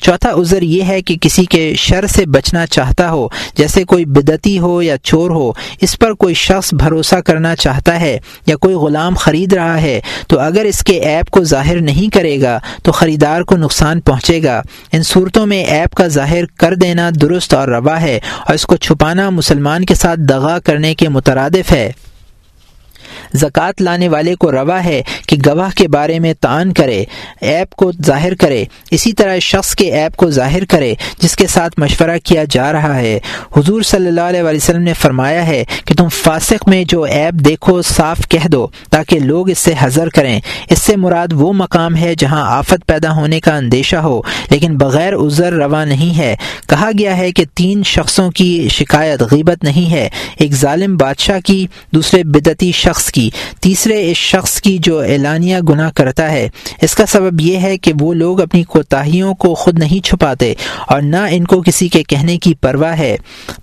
چوتھا 0.01 0.31
عذر 0.31 0.61
یہ 0.61 0.83
ہے 0.83 1.01
کہ 1.01 1.17
کسی 1.21 1.45
کے 1.45 1.73
شر 1.77 2.07
سے 2.07 2.25
بچنا 2.25 2.65
چاہتا 2.67 3.09
ہو، 3.11 3.27
جیسے 3.55 3.83
کوئی 3.83 4.05
بدتی 4.05 4.57
ہو 4.59 4.81
یا 4.81 4.97
چور 5.03 5.29
ہو، 5.29 5.51
اس 5.81 5.97
پر 5.99 6.13
کوئی 6.13 6.33
شخص 6.33 6.73
بھروسہ 6.73 7.15
کرنا 7.15 7.55
چاہتا 7.55 7.99
ہے 7.99 8.17
یا 8.45 8.55
کوئی 8.55 8.75
غلام 8.75 9.15
خرید 9.15 9.53
رہا 9.53 9.81
ہے، 9.81 9.99
تو 10.27 10.39
اگر 10.39 10.65
اس 10.65 10.83
کے 10.83 10.99
ایپ 10.99 11.29
کو 11.29 11.43
ظاہر 11.43 11.81
نہیں 11.81 12.13
کرے 12.13 12.41
گا، 12.41 12.57
تو 12.83 12.91
خریدار 12.91 13.41
کو 13.41 13.57
نقصان 13.57 14.01
پہنچے 14.01 14.41
گا۔ 14.43 14.61
ان 14.91 15.03
صورتوں 15.03 15.45
میں 15.45 15.63
ایپ 15.65 15.95
کا 15.95 16.07
ظاہر 16.07 16.45
کر 16.59 16.75
دینا 16.75 17.09
درست 17.21 17.53
اور 17.53 17.67
روا 17.67 18.01
ہے، 18.01 18.19
اور 18.39 18.55
اس 18.55 18.65
کو 18.65 18.75
چھپانا 18.75 19.29
مسلمان 19.29 19.85
کے 19.85 19.95
ساتھ 19.95 20.19
دغا 20.19 20.57
کرنے 20.59 20.95
کے 20.95 21.09
مترادف 21.09 21.71
ہے۔ 21.71 21.91
زکوٰۃ 23.33 23.71
لانے 23.79 24.07
والے 24.07 24.35
کو 24.35 24.51
روا 24.51 24.83
ہے 24.83 25.01
کہ 25.27 25.37
گواہ 25.45 25.69
کے 25.77 25.87
بارے 25.87 26.19
میں 26.19 26.33
تعان 26.41 26.73
کرے 26.73 27.03
ایپ 27.41 27.71
کو 27.71 27.91
ظاہر 28.05 28.35
کرے۔ 28.35 28.65
اسی 28.91 29.13
طرح 29.13 29.39
شخص 29.39 29.75
کے 29.75 29.91
ایپ 29.91 30.15
کو 30.15 30.29
ظاہر 30.29 30.65
کرے، 30.65 30.93
جس 31.19 31.35
کے 31.35 31.47
ساتھ 31.47 31.79
مشورہ 31.79 32.17
کیا 32.23 32.43
جا 32.49 32.71
رہا 32.71 32.95
ہے۔ 32.95 33.19
حضور 33.57 33.81
صلی 33.81 34.07
اللہ 34.07 34.21
علیہ 34.21 34.43
وسلم 34.43 34.81
نے 34.81 34.93
فرمایا 34.93 35.47
ہے 35.47 35.63
کہ 35.85 35.95
تم 35.95 36.09
فاسق 36.09 36.67
میں 36.67 36.83
جو 36.83 37.03
ایپ 37.03 37.33
دیکھو، 37.33 37.81
صاف 37.81 38.17
کہہ 38.29 38.47
دو، 38.47 38.67
تاکہ 38.91 39.19
لوگ 39.19 39.49
اس 39.49 39.59
سے 39.59 39.73
حضر 39.79 40.09
کریں۔ 40.09 40.39
اس 40.69 40.79
سے 40.81 40.95
مراد 40.95 41.27
وہ 41.33 41.53
مقام 41.53 41.95
ہے 41.95 42.13
جہاں 42.17 42.57
آفت 42.57 42.85
پیدا 42.85 43.15
ہونے 43.15 43.39
کا 43.39 43.55
اندیشہ 43.55 43.95
ہو، 43.95 44.21
لیکن 44.49 44.77
بغیر 44.77 45.13
عذر 45.15 45.53
روا 45.53 45.85
نہیں 45.85 46.17
ہے۔ 46.17 46.35
کہا 46.69 46.89
گیا 46.99 47.17
ہے 47.17 47.31
کہ 47.31 47.45
تین 47.53 47.83
شخصوں 47.83 48.31
کی 48.31 48.67
شکایت 48.67 49.21
غیبت 49.21 49.63
نہیں 49.63 49.91
ہے۔ 49.91 50.09
ایک 50.37 50.53
ظالم 50.53 50.97
بادشاہ 50.97 51.39
کی، 51.45 51.67
دوسرے 51.93 52.23
بدتی 52.23 52.71
شخص 52.71 53.11
کی۔ 53.11 53.22
تیسرے 53.59 54.11
اس 54.11 54.17
شخص 54.17 54.61
کی 54.61 54.77
جو 54.77 54.99
اعلانیہ 54.99 55.57
گناہ 55.69 55.91
کرتا 55.95 56.31
ہے۔ 56.31 56.49
اس 56.81 56.95
کا 56.95 57.05
سبب 57.05 57.41
یہ 57.41 57.57
ہے 57.57 57.77
کہ 57.77 57.93
وہ 57.99 58.13
لوگ 58.13 58.41
اپنی 58.41 58.63
کوتاہیوں 58.63 59.33
کو 59.33 59.53
خود 59.53 59.79
نہیں 59.79 60.05
چھپاتے 60.05 60.53
اور 60.87 61.01
نہ 61.01 61.25
ان 61.29 61.45
کو 61.45 61.61
کسی 61.61 61.87
کے 61.87 62.03
کہنے 62.03 62.37
کی 62.37 62.53
پرواہ 62.61 62.97
ہے۔ 62.99 63.15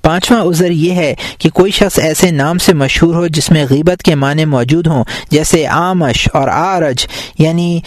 پانچواں 0.02 0.42
عذر 0.42 0.70
یہ 0.70 0.92
ہے 0.92 1.14
کہ 1.38 1.48
کوئی 1.50 1.72
شخص 1.72 1.98
ایسے 1.98 2.30
نام 2.30 2.58
سے 2.58 2.74
مشہور 2.74 3.14
ہو 3.14 3.26
جس 3.26 3.50
میں 3.50 3.64
غیبت 3.70 4.02
کے 4.02 4.14
معنی 4.14 4.44
موجود 4.44 4.86
ہوں، 4.86 5.04
جیسے 5.30 5.66
آمش 5.66 6.28
اور 6.34 6.48
آرج 6.48 7.06
یعنی 7.38 7.80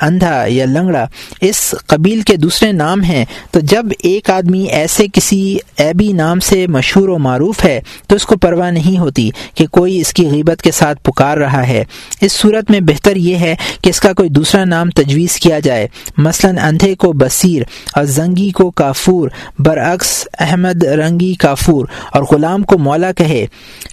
اندھا 0.00 0.44
یا 0.46 0.66
لنگڑا۔ 0.66 1.06
اس 1.40 1.74
قبیل 1.86 2.20
کے 2.20 2.36
دوسرے 2.36 2.72
نام 2.72 3.02
ہیں۔ 3.02 3.24
تو 3.50 3.60
جب 3.60 3.86
ایک 4.02 4.30
آدمی 4.30 4.62
ایسے 4.62 5.06
کسی 5.12 5.56
ایبی 5.76 6.12
نام 6.12 6.40
سے 6.40 6.66
مشہور 6.66 7.08
و 7.08 7.18
معروف 7.18 7.64
ہے، 7.64 7.80
تو 8.06 8.16
اس 8.16 8.26
کو 8.26 8.36
پرواہ 8.36 8.70
نہیں 8.70 8.98
ہوتی 8.98 9.30
کہ 9.54 9.66
کوئی 9.66 9.95
اس 10.00 10.12
کی 10.12 10.26
غیبت 10.30 10.62
کے 10.62 10.70
ساتھ 10.70 11.02
پکار 11.02 11.38
رہا 11.38 11.68
ہے۔ 11.68 11.84
اس 12.20 12.32
صورت 12.32 12.70
میں 12.70 12.80
بہتر 12.80 13.16
یہ 13.16 13.36
ہے 13.36 13.54
کہ 13.82 13.90
اس 13.90 14.00
کا 14.00 14.12
کوئی 14.12 14.28
دوسرا 14.28 14.64
نام 14.64 14.90
تجویز 14.90 15.36
کیا 15.36 15.58
جائے۔ 15.58 15.88
مثلا 16.16 16.66
اندھے 16.66 16.94
کو 16.94 17.12
بصیر 17.12 17.62
اور 17.92 18.04
زنگی 18.04 18.50
کو 18.50 18.70
کافور، 18.70 19.28
برعکس 19.58 20.28
احمد 20.40 20.84
رنگی 20.84 21.34
کافور 21.34 21.86
اور 22.12 22.22
غلام 22.22 22.62
کو 22.62 22.78
مولا 22.78 23.12
کہے۔ 23.12 23.46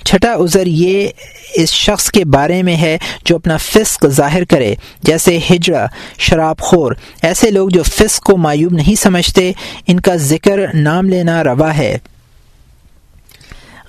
چھٹا 0.05 0.34
عذر 0.34 0.67
یہ 0.67 1.07
اس 1.55 1.69
شخص 1.69 2.11
کے 2.11 2.25
بارے 2.25 2.63
میں 2.63 2.75
ہے 2.75 2.97
جو 3.25 3.35
اپنا 3.35 3.57
فسق 3.57 4.07
ظاہر 4.07 4.45
کرے، 4.45 4.75
جیسے 5.03 5.39
ہجڑا 5.51 5.88
شراب 6.17 6.59
خور۔ 6.59 6.91
ایسے 7.21 7.51
لوگ 7.51 7.69
جو 7.69 7.84
فسق 7.84 8.23
کو 8.23 8.38
معیوب 8.38 8.73
نہیں 8.73 8.95
سمجھتے، 8.95 9.51
ان 9.88 9.99
کا 9.99 10.15
ذکر 10.15 10.59
نام 10.73 11.09
لینا 11.09 11.43
روا 11.43 11.77
ہے۔ 11.77 11.97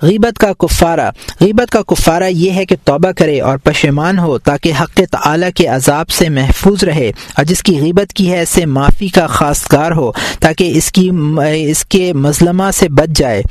غیبت 0.01 0.37
کا 0.37 0.53
کفارہ، 0.53 1.11
غیبت 1.41 1.71
کا 1.71 1.81
کفارہ 1.81 2.23
یہ 2.23 2.51
ہے 2.51 2.65
کہ 2.65 2.75
توبہ 2.83 3.11
کرے 3.11 3.41
اور 3.41 3.57
پشیمان 3.57 4.19
ہو 4.19 4.37
تاکہ 4.37 4.71
حق 4.81 4.93
تعلیٰ 5.11 5.49
کے 5.55 5.67
عذاب 5.67 6.09
سے 6.09 6.29
محفوظ 6.29 6.83
رہے۔ 6.83 7.11
اور 7.37 7.45
جس 7.45 7.63
کی 7.63 7.79
غیبت 7.81 8.13
کی 8.13 8.31
ہے 8.31 8.41
اسے 8.41 8.65
معافی 8.65 9.07
کا 9.07 9.27
خاص 9.27 9.71
گار 9.71 9.91
ہو 9.91 10.11
تاکہ 10.39 10.71
اس 10.75 10.91
کی 10.91 11.09
اس 11.69 11.85
کے 11.85 12.13
مظلمہ 12.13 12.63
سے 12.73 12.89
بچ 12.89 13.17
جائے۔ 13.17 13.41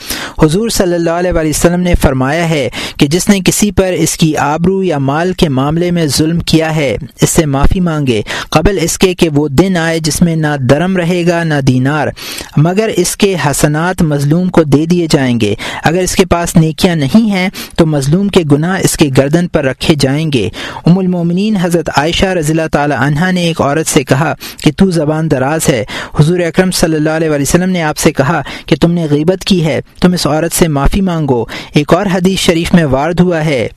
حضور 0.43 0.69
صلی 0.69 0.95
اللہ 0.95 1.11
علیہ 1.11 1.33
وسلم 1.33 1.81
نے 1.81 1.95
فرمایا 1.95 2.49
ہے 2.49 2.69
کہ 2.99 3.07
جس 3.07 3.29
نے 3.29 3.41
کسی 3.45 3.71
پر 3.73 3.93
اس 3.93 4.17
کی 4.17 4.37
آبرو 4.37 4.83
یا 4.83 4.99
مال 4.99 5.33
کے 5.33 5.49
معاملے 5.49 5.91
میں 5.91 6.07
ظلم 6.07 6.41
کیا 6.41 6.77
ہے، 6.77 6.97
اس 7.21 7.31
سے 7.31 7.47
معافی 7.47 7.81
مانگے۔ 7.81 8.23
قبل 8.51 8.79
اس 8.83 8.99
کے 8.99 9.15
کہ 9.15 9.29
وہ 9.29 9.49
دن 9.49 9.77
آئے 9.77 9.99
جس 9.99 10.23
میں 10.23 10.37
نہ 10.37 10.57
درم 10.61 10.97
رہے 10.97 11.27
گا، 11.27 11.45
نہ 11.45 11.61
دینار، 11.61 12.09
مگر 12.57 12.91
اس 12.97 13.17
کے 13.17 13.37
حسنات 13.47 14.03
مظلوم 14.03 14.49
کو 14.49 14.63
دے 14.63 14.87
دیے 14.87 15.07
جائیں 15.11 15.41
گے۔ 15.41 15.55
اگر 15.85 15.99
اس 15.99 16.17
کے 16.17 16.25
پاس 16.35 16.57
نیکیاں 16.57 16.97
نہیں 16.97 17.31
ہیں 17.31 17.49
تو 17.77 17.87
مظلوم 17.87 18.29
کے 18.29 18.43
گناہ 18.53 18.81
اس 18.83 18.97
کے 18.97 19.09
گردن 19.19 19.49
پر 19.49 19.65
رکھے 19.65 19.95
جائیں 20.01 20.31
گے۔ 20.33 20.49
ام 20.87 20.99
المومنین 20.99 21.57
حضرت 21.57 21.91
عائشہ 21.97 22.27
رضی 22.27 22.53
اللہ 22.53 22.69
تعالی 22.73 22.95
عنہ 22.99 23.33
نے 23.33 23.43
ایک 23.43 23.61
عورت 23.61 23.89
سے 23.89 24.05
کہا 24.05 24.35
کہ 24.63 24.71
تو 24.77 24.91
زبان 24.91 25.31
دراز 25.31 25.69
ہے۔ 25.69 25.85
حضور 26.21 26.39
اکرم 26.39 26.71
صلی 26.71 26.97
اللہ 26.97 27.11
علیہ 27.11 27.31
وسلم 27.31 27.71
نے 27.71 27.83
آپ 27.83 27.99
سے 27.99 28.13
کہا 28.13 28.43
کہ 28.67 28.77
تم 28.77 28.93
نے 28.93 29.07
غیبت 29.11 29.45
کی 29.45 29.65
ہے، 29.67 29.81
تم 30.01 30.13
اس 30.13 30.27
عورت 30.27 30.53
سے 30.53 30.69
معافی 30.69 31.01
مانگو۔ 31.01 31.45
ایک 31.75 31.95
اور 31.95 32.07
حدیث 32.15 32.39
شریف 32.39 32.75
میں 32.75 32.85
وارد 32.85 33.21
ہوا 33.21 33.45
ہے۔ 33.45 33.69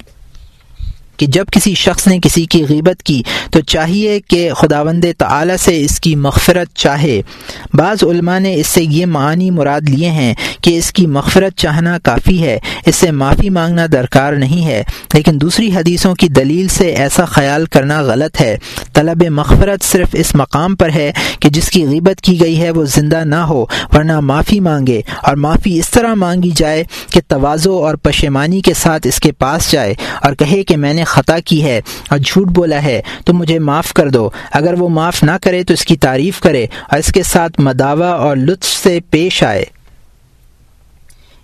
کہ 1.18 1.26
جب 1.26 1.46
کسی 1.52 1.74
شخص 1.74 2.08
نے 2.08 2.20
کسی 2.20 2.46
کی 2.46 2.64
غیبت 2.70 3.04
کی 3.04 3.22
تو 3.52 3.60
چاہیے 3.60 4.20
کہ 4.28 4.54
خداوند 4.54 5.06
تعالی 5.18 5.58
سے 5.60 5.82
اس 5.82 6.00
کی 6.00 6.16
مغفرت 6.16 6.76
چاہے۔ 6.76 7.22
بعض 7.74 8.04
علماء 8.04 8.40
نے 8.40 8.56
اس 8.56 8.68
سے 8.68 8.84
یہ 8.84 9.06
معنی 9.06 9.52
مراد 9.52 9.82
لیے 9.82 10.10
ہیں 10.10 10.34
کہ 10.62 10.78
اس 10.78 10.92
کی 10.92 11.08
مغفرت 11.08 11.58
چاہنا 11.58 11.98
کافی 12.04 12.44
ہے، 12.44 12.60
اس 12.86 12.96
سے 12.96 13.12
معافی 13.12 13.50
مانگنا 13.50 13.86
درکار 13.92 14.34
نہیں 14.34 14.66
ہے۔ 14.66 14.84
لیکن 15.14 15.42
دوسری 15.42 15.74
حدیثوں 15.76 16.16
کی 16.16 16.28
دلیل 16.28 16.68
سے 16.68 16.88
ایسا 16.88 17.26
خیال 17.26 17.66
کرنا 17.66 18.02
غلط 18.02 18.42
ہے۔ 18.42 18.58
طلب 18.94 19.24
مغفرت 19.24 19.84
صرف 19.84 20.08
اس 20.14 20.36
مقام 20.36 20.76
پر 20.76 20.90
ہے 20.96 21.12
کہ 21.40 21.50
جس 21.50 21.70
کی 21.70 21.86
غیبت 21.86 22.22
کی 22.22 22.42
گئی 22.42 22.62
ہے 22.62 22.72
وہ 22.72 22.86
زندہ 22.86 23.24
نہ 23.26 23.36
ہو، 23.36 23.66
ورنہ 23.94 24.20
معافی 24.20 24.60
مانگے۔ 24.60 25.02
اور 25.24 25.36
معافی 25.36 25.80
اس 25.80 25.90
طرح 25.90 26.14
مانگی 26.14 26.52
جائے 26.56 26.84
کہ 27.10 27.22
توازو 27.28 27.86
اور 27.86 27.96
پشیمانی 27.96 28.62
کے 28.62 28.74
ساتھ 28.74 29.08
اس 29.08 29.20
کے 29.20 29.32
پاس 29.32 29.72
جائے۔ 29.72 29.94
اور 30.22 30.34
کہے 30.34 30.64
کہ 30.64 30.78
میں 30.78 30.94
نے 30.94 31.04
خطا 31.08 31.40
کی 31.40 31.64
ہے 31.64 31.82
اور 32.10 32.20
جھوٹ 32.20 32.48
بولا 32.48 32.84
ہے، 32.84 33.02
تو 33.26 33.34
مجھے 33.34 33.60
معاف 33.60 33.94
کر 33.94 34.10
دو۔ 34.10 34.30
اگر 34.52 34.74
وہ 34.74 34.90
معاف 34.90 35.24
نہ 35.24 35.32
کرے 35.44 35.64
تو 35.64 35.74
اس 35.74 35.86
کی 35.86 35.96
تعریف 35.98 36.40
کرے 36.40 36.66
اور 36.92 37.00
اس 37.00 37.12
کے 37.12 37.24
ساتھ 37.24 37.60
مداوع 37.60 38.06
اور 38.06 38.38
لطف 38.38 38.68
سے 38.68 39.00
پیش 39.10 39.44
آئے۔ 39.44 39.66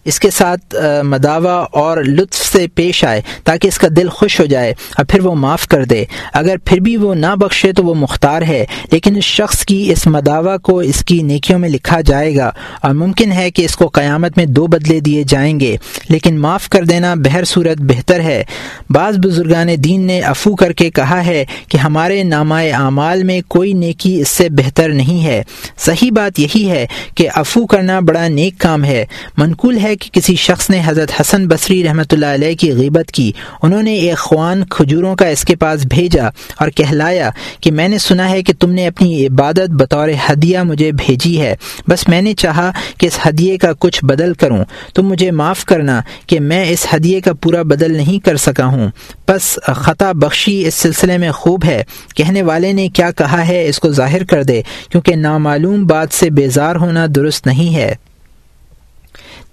اس 0.06 0.20
کے 0.20 0.30
ساتھ 0.30 0.76
مداوع 1.04 1.66
اور 1.72 1.98
لطف 1.98 2.46
سے 2.46 2.66
پیش 2.76 3.04
آئے 3.04 3.22
تاکہ 3.44 3.68
اس 3.68 3.78
کا 3.78 3.88
دل 3.96 4.10
خوش 4.10 4.40
ہو 4.40 4.46
جائے 4.46 4.74
اور 4.98 5.06
پھر 5.06 5.20
وہ 5.20 5.36
معاف 5.36 5.68
کر 5.68 5.84
دے۔ 5.86 6.04
اگر 6.34 6.56
پھر 6.66 6.80
بھی 6.80 6.98
وہ 6.98 7.16
نہ 7.16 7.36
بخشے 7.36 7.72
تو 7.74 7.84
وہ 7.84 7.94
مختار 7.96 8.42
ہے، 8.42 8.66
لیکن 8.92 9.16
اس 9.16 9.24
شخص 9.24 9.66
کی 9.66 9.92
اس 9.92 10.08
مداوع 10.08 10.58
کو 10.58 10.80
اس 10.80 11.04
کی 11.06 11.22
نیکیوں 11.22 11.60
میں 11.60 11.70
لکھا 11.70 12.02
جائے 12.02 12.36
گا 12.36 12.52
اور 12.82 12.94
ممکن 12.94 13.32
ہے 13.32 13.52
کہ 13.52 13.66
اس 13.66 13.76
کو 13.76 13.88
قیامت 13.88 14.38
میں 14.38 14.46
دو 14.46 14.68
بدلے 14.68 15.00
دیے 15.00 15.24
جائیں 15.24 15.60
گے۔ 15.60 15.76
لیکن 16.10 16.40
معاف 16.40 16.70
کر 16.70 16.84
دینا 16.84 17.14
بہر 17.16 17.44
صورت 17.44 17.82
بہتر 17.82 18.20
ہے۔ 18.20 18.44
بعض 18.90 19.18
بزرگان 19.18 19.68
دین 19.78 20.02
نے 20.02 20.20
افو 20.20 20.56
کر 20.56 20.72
کے 20.72 20.90
کہا 20.90 21.26
ہے 21.26 21.46
کہ 21.70 21.78
ہمارے 21.78 22.24
نامۂ 22.24 22.72
اعمال 22.74 23.24
میں 23.24 23.42
کوئی 23.48 23.74
نیکی 23.74 24.22
اس 24.22 24.30
سے 24.30 24.50
بہتر 24.50 24.90
نہیں 24.90 25.26
ہے۔ 25.26 25.44
صحیح 25.78 26.12
بات 26.12 26.40
یہی 26.40 26.70
ہے 26.70 26.86
کہ 27.16 27.30
افو 27.36 27.66
کرنا 27.66 28.00
بڑا 28.00 28.28
نیک 28.28 28.54
کام 28.58 28.86
ہے۔ 28.86 29.06
منقول 29.38 29.78
ہے 29.78 29.93
کہ 29.96 30.10
کسی 30.14 30.36
شخص 30.36 30.70
نے 30.70 30.82
حضرت 30.86 31.22
حسن 31.22 31.48
بصری 31.48 31.84
رحمۃ 31.84 32.12
اللہ 32.12 32.26
علیہ 32.26 32.56
کی 32.56 32.74
غیبت 32.74 33.12
کی۔ 33.12 33.32
انہوں 33.62 33.84
نے 33.84 33.94
ایک 33.94 34.18
خوان 34.18 34.66
کھجوروں 34.66 35.16
کا 35.16 35.28
اس 35.28 35.42
کے 35.42 35.56
پاس 35.56 35.86
بھیجا 35.86 36.28
اور 36.58 36.70
کہلایا 36.70 37.30
کہ 37.62 37.72
میں 37.72 37.88
نے 37.88 37.98
سنا 37.98 38.30
ہے 38.30 38.44
کہ 38.44 38.54
تم 38.60 38.72
نے 38.72 38.88
اپنی 38.88 39.28
عبادت 39.28 39.70
بطور 39.70 40.10
ہدیہ 40.30 40.60
مجھے 40.60 40.92
بھیجی 40.92 41.42
ہے۔ 41.42 41.56
بس 41.90 42.08
میں 42.08 42.22
نے 42.22 42.34
چاہا 42.34 42.72
کہ 42.98 43.08
اس 43.08 43.20
ہدیے 43.30 43.58
کا 43.58 43.72
کچھ 43.80 44.06
بدل 44.06 44.34
کروں۔ 44.34 44.66
تم 44.94 45.08
مجھے 45.08 45.32
معاف 45.32 45.66
کرنا 45.66 46.02
کہ 46.28 46.40
میں 46.40 46.66
اس 46.70 46.88
ہدیے 46.96 47.22
کا 47.22 47.34
پورا 47.34 47.62
بدل 47.62 47.98
نہیں 47.98 48.26
کر 48.26 48.38
سکا 48.38 48.66
ہوں۔ 48.66 48.90
بس 49.28 49.60
خطا 49.66 50.12
بخشی 50.12 50.68
اس 50.68 50.76
سلسلے 50.76 51.18
میں 51.18 51.32
خوب 51.32 51.66
ہے۔ 51.66 51.84
کہنے 52.16 52.42
والے 52.42 52.74
نے 52.74 52.88
کیا 52.88 53.12
کہا 53.12 53.48
ہے 53.48 53.68
اس 53.68 53.80
کو 53.80 53.92
ظاہر 53.92 54.24
کر 54.24 54.44
دے، 54.44 54.62
کیونکہ 54.90 55.16
نامعلوم 55.16 55.86
بات 55.86 56.08
سے 56.12 56.30
بیزار 56.30 56.76
ہونا 56.76 57.06
درست 57.16 57.48
نہیں 57.48 57.76
ہے۔ 57.76 57.96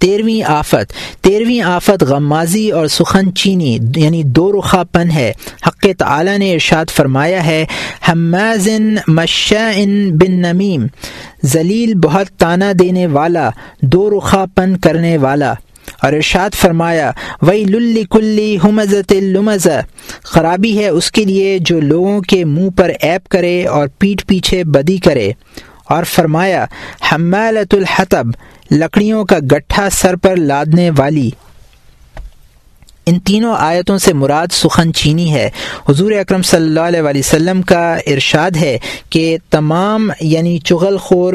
تیرہویں 0.00 0.42
آفت 0.42 0.92
تیرہویں 1.20 1.60
آفت 1.60 2.02
غمازی 2.02 2.70
اور 2.70 2.86
سخن 2.86 3.34
چینی 3.34 3.78
یعنی 3.96 4.22
دو 4.22 4.52
رخا 4.52 4.82
پن 4.92 5.10
ہے۔ 5.10 5.32
حق 5.66 5.86
تعالی 5.98 6.38
نے 6.38 6.52
ارشاد 6.52 6.90
فرمایا 6.90 7.46
ہے، 7.46 7.64
حمازن 8.08 8.94
مشاء 9.08 9.84
بن 10.12 10.32
نمیم، 10.32 10.86
ذلیل 11.46 11.94
بہت 11.94 12.26
تانا 12.38 12.72
دینے 12.78 13.06
والا، 13.06 13.50
دو 13.82 14.10
رخا 14.10 14.44
پن 14.54 14.76
کرنے 14.76 15.18
والا۔ 15.18 15.54
اور 16.02 16.12
ارشاد 16.12 16.54
فرمایا 16.54 17.10
وہی 17.42 17.64
للی 17.64 18.04
کلی 18.10 18.58
حمزت 18.64 19.12
المز 19.12 19.66
خرابی 20.22 20.78
ہے 20.78 20.88
اس 20.88 21.10
کے 21.10 21.24
لیے 21.24 21.58
جو 21.58 21.80
لوگوں 21.80 22.20
کے 22.20 22.44
منہ 22.44 22.70
پر 22.70 22.90
ایپ 23.00 23.28
کرے 23.28 23.66
اور 23.66 23.88
پیٹ 23.98 24.26
پیچھے 24.26 24.64
بدی 24.64 24.98
کرے۔ 24.98 25.32
اور 25.90 26.04
فرمایا 26.04 26.64
حمالت 27.12 27.74
الحطب، 27.74 28.26
لکڑیوں 28.70 29.24
کا 29.24 29.38
گٹھا 29.38 29.88
سر 29.92 30.16
پر 30.16 30.36
لادنے 30.36 30.90
والی۔ 30.96 31.30
ان 33.06 33.18
تینوں 33.18 33.54
آیتوں 33.58 33.98
سے 33.98 34.12
مراد 34.12 34.46
سخن 34.52 34.92
چینی 34.92 35.34
ہے۔ 35.34 35.50
حضور 35.88 36.12
اکرم 36.12 36.42
صلی 36.42 36.66
اللہ 36.66 36.80
علیہ 36.80 37.20
وسلم 37.20 37.62
کا 37.62 37.94
ارشاد 38.06 38.50
ہے 38.50 38.78
کہ 39.10 39.36
تمام 39.50 40.10
یعنی 40.20 40.58
چغل 40.58 40.96
خور 40.96 41.34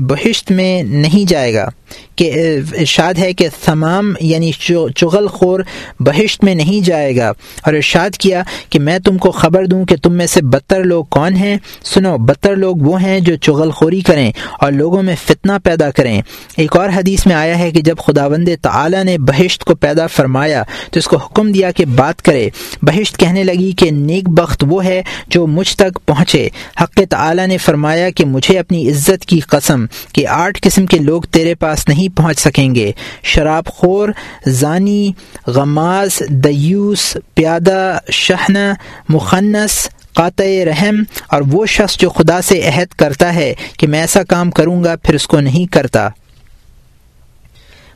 بہشت 0.00 0.50
میں 0.50 0.82
نہیں 0.82 1.28
جائے 1.28 1.54
گا۔ 1.54 1.68
کہ 2.16 2.58
ارشاد 2.80 3.14
ہے 3.14 3.32
کہ 3.32 3.48
تمام 3.64 4.12
یعنی 4.20 4.50
چغل 4.94 5.26
خور 5.26 5.60
بہشت 6.00 6.44
میں 6.44 6.54
نہیں 6.54 6.84
جائے 6.84 7.16
گا۔ 7.16 7.28
اور 7.62 7.74
ارشاد 7.74 8.10
کیا 8.10 8.42
کہ 8.70 8.78
میں 8.78 8.98
تم 8.98 9.18
کو 9.18 9.30
خبر 9.30 9.66
دوں 9.66 9.84
کہ 9.84 9.96
تم 9.96 10.12
میں 10.12 10.26
سے 10.26 10.42
بدتر 10.42 10.84
لوگ 10.84 11.04
کون 11.04 11.36
ہیں؟ 11.36 11.56
سنو، 11.84 12.18
بدتر 12.18 12.56
لوگ 12.56 12.76
وہ 12.76 13.02
ہیں 13.02 13.20
جو 13.20 13.36
چغل 13.36 13.70
خوری 13.70 14.00
کریں 14.00 14.32
اور 14.60 14.72
لوگوں 14.72 15.02
میں 15.02 15.16
فتنہ 15.26 15.52
پیدا 15.64 15.90
کریں۔ 15.90 16.22
ایک 16.56 16.76
اور 16.76 16.88
حدیث 16.88 17.26
میں 17.26 17.34
آیا 17.34 17.58
ہے 17.58 17.70
کہ 17.70 17.80
جب 17.80 17.96
خدا 17.98 18.28
بند 18.28 18.48
تعلیٰ 18.62 19.04
نے 19.04 19.18
بہشت 19.18 19.64
کو 19.64 19.74
پیدا 19.74 20.06
فرمایا 20.06 20.62
تو 20.90 20.98
اس 20.98 21.08
کو 21.08 21.16
حکم 21.16 21.52
دیا 21.52 21.70
کہ 21.70 21.84
بات 21.84 22.22
کرے۔ 22.22 22.48
بہشت 22.82 23.16
کہنے 23.18 23.44
لگی 23.44 23.72
کہ 23.72 23.90
نیک 23.90 24.28
بخت 24.28 24.64
وہ 24.68 24.84
ہے 24.84 25.02
جو 25.26 25.46
مجھ 25.46 25.76
تک 25.76 25.98
پہنچے۔ 26.06 26.48
حق 26.82 27.00
تعلیٰ 27.10 27.46
نے 27.46 27.58
فرمایا 27.58 28.10
کہ 28.10 28.24
مجھے 28.24 28.58
اپنی 28.58 28.90
عزت 28.90 29.24
کی 29.24 29.40
قسم 29.40 29.86
کہ 30.12 30.26
آٹھ 30.26 30.58
قسم 30.62 30.86
کے 30.86 30.98
لوگ 30.98 31.22
تیرے 31.22 31.54
پاس 31.54 31.88
نہیں 31.88 32.05
پہنچ 32.08 32.38
سکیں 32.38 32.74
گے۔ 32.74 32.92
شراب 33.22 33.66
خور، 33.66 34.08
زانی، 34.46 35.12
غماز، 35.46 36.22
دیوس، 36.28 37.16
پیادہ 37.34 37.98
شہنہ 38.10 38.72
مخنس 39.08 39.88
قاطع 40.14 40.44
رحم، 40.44 41.02
اور 41.26 41.42
وہ 41.52 41.66
شخص 41.66 41.96
جو 41.96 42.10
خدا 42.10 42.40
سے 42.40 42.60
عہد 42.60 42.94
کرتا 42.94 43.34
ہے 43.34 43.54
کہ 43.78 43.86
میں 43.86 44.00
ایسا 44.00 44.22
کام 44.22 44.50
کروں 44.50 44.84
گا، 44.84 44.96
پھر 44.96 45.14
اس 45.14 45.26
کو 45.26 45.40
نہیں 45.40 45.72
کرتا۔ 45.72 46.08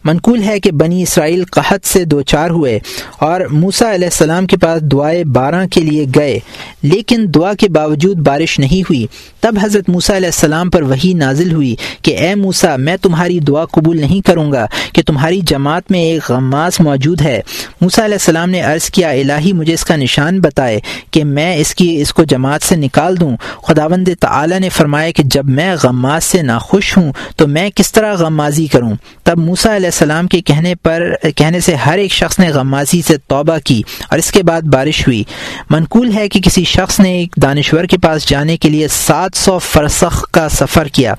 منقول 0.05 0.43
ہے 0.43 0.59
کہ 0.61 0.71
بنی 0.73 1.03
اسرائیل 1.03 1.45
قحط 1.45 1.87
سے 1.87 2.05
دو 2.05 2.21
چار 2.23 2.51
ہوئے 2.51 2.79
اور 3.19 3.41
موسا 3.51 3.95
علیہ 3.95 4.07
السلام 4.07 4.47
کے 4.47 4.57
پاس 4.57 4.83
دعائیں 4.83 5.25
بارہ 5.25 5.67
کے 5.67 5.81
لیے 5.81 6.05
گئے، 6.15 6.39
لیکن 6.83 7.27
دعا 7.35 7.53
کے 7.55 7.69
باوجود 7.69 8.17
بارش 8.17 8.59
نہیں 8.59 8.83
ہوئی۔ 8.83 9.07
تب 9.41 9.59
حضرت 9.63 9.89
موسا 9.89 10.17
علیہ 10.17 10.29
السلام 10.29 10.71
پر 10.71 10.83
وہی 10.83 11.13
نازل 11.15 11.53
ہوئی 11.53 11.75
کہ 12.03 12.17
اے 12.19 12.35
موسا 12.35 12.75
میں 12.77 12.97
تمہاری 12.97 13.39
دعا 13.41 13.65
قبول 13.65 14.01
نہیں 14.01 14.27
کروں 14.27 14.51
گا 14.53 14.67
کہ 14.93 15.03
تمہاری 15.03 15.41
جماعت 15.41 15.91
میں 15.91 16.01
ایک 16.01 16.31
غماس 16.31 16.81
موجود 16.81 17.21
ہے۔ 17.21 17.41
موسا 17.81 18.05
علیہ 18.05 18.15
السلام 18.15 18.51
نے 18.51 18.61
عرض 18.61 18.91
کیا، 18.91 19.11
الہی 19.11 19.53
مجھے 19.53 19.75
اس 19.75 19.85
کا 19.85 19.97
نشان 19.97 20.41
بتائے 20.41 20.81
کہ 21.11 21.25
میں 21.25 21.55
اس 21.57 21.75
کی، 21.75 22.01
اس 22.01 22.13
کو 22.13 22.25
جماعت 22.25 22.63
سے 22.63 22.77
نکال 22.77 23.21
دوں۔ 23.21 23.37
خداوند 23.63 24.09
تعالی 24.21 24.59
نے 24.59 24.69
فرمایا 24.69 25.11
کہ 25.11 25.23
جب 25.27 25.49
میں 25.49 25.75
غماز 25.83 26.25
سے 26.25 26.43
ناخوش 26.43 26.97
ہوں 26.97 27.13
تو 27.37 27.47
میں 27.49 27.69
کس 27.75 27.93
طرح 27.93 28.15
غمازی 28.15 28.67
کروں؟ 28.67 28.93
تب 29.25 29.39
موسا 29.39 29.77
علیہ 29.77 29.89
السلام 29.91 30.27
کے 30.27 30.41
کہنے 30.41 30.75
پر، 30.75 31.03
کہنے 31.37 31.61
سے 31.61 31.75
ہر 31.75 31.99
ایک 31.99 32.13
شخص 32.13 32.39
نے 32.39 32.49
غمازی 32.49 33.01
سے 33.07 33.17
توبہ 33.29 33.59
کی 33.65 33.81
اور 34.09 34.19
اس 34.19 34.31
کے 34.33 34.43
بعد 34.43 34.63
بارش 34.73 35.07
ہوئی۔ 35.07 35.23
منقول 35.71 36.13
ہے 36.15 36.29
کہ 36.29 36.41
کسی 36.41 36.65
شخص 36.65 37.01
نے 37.01 37.13
ایک 37.13 37.37
دانشور 37.43 37.85
کے 37.85 37.99
پاس 37.99 38.29
جانے 38.29 38.57
کے 38.57 38.69
لیے 38.69 38.89
سات 38.89 39.37
سو 39.37 39.59
فرسخ 39.59 40.23
کا 40.31 40.49
سفر 40.49 40.89
کیا۔ 40.89 41.15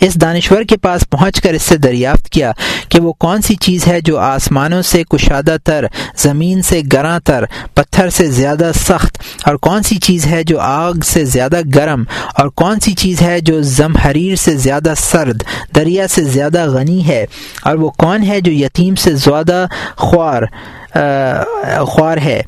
اس 0.00 0.14
دانشور 0.14 0.62
کے 0.62 0.76
پاس 0.76 1.08
پہنچ 1.10 1.40
کر 1.40 1.54
اس 1.54 1.62
سے 1.62 1.76
دریافت 1.76 2.28
کیا 2.30 2.52
کہ 2.88 3.00
وہ 3.00 3.12
کون 3.12 3.42
سی 3.42 3.54
چیز 3.54 3.86
ہے 3.86 4.00
جو 4.00 4.18
آسمانوں 4.18 4.82
سے 4.82 5.02
کشادہ 5.04 5.56
تر، 5.64 5.84
زمین 6.18 6.62
سے 6.62 6.80
گراں 6.92 7.18
تر، 7.20 7.44
پتھر 7.74 8.10
سے 8.10 8.26
زیادہ 8.30 8.70
سخت، 8.74 9.18
اور 9.44 9.54
کون 9.56 9.82
سی 9.82 9.96
چیز 9.96 10.26
ہے 10.26 10.42
جو 10.44 10.58
آگ 10.60 11.00
سے 11.04 11.24
زیادہ 11.24 11.60
گرم، 11.74 12.04
اور 12.34 12.48
کون 12.54 12.80
سی 12.80 12.92
چیز 12.92 13.22
ہے 13.22 13.40
جو 13.40 13.60
زم 13.62 13.96
حریر 13.96 14.36
سے 14.36 14.56
زیادہ 14.56 14.92
سرد، 14.96 15.42
دریا 15.76 16.08
سے 16.08 16.24
زیادہ 16.24 16.66
غنی 16.66 17.06
ہے، 17.06 17.24
اور 17.62 17.76
وہ 17.76 17.90
کون 17.90 18.11
ہے 18.20 18.40
جو 18.40 18.52
یتیم 18.52 18.94
سے 18.94 19.14
زیادہ 19.14 19.66
خوار 19.96 20.42
خوار 21.86 22.16
ہے۔ 22.16 22.42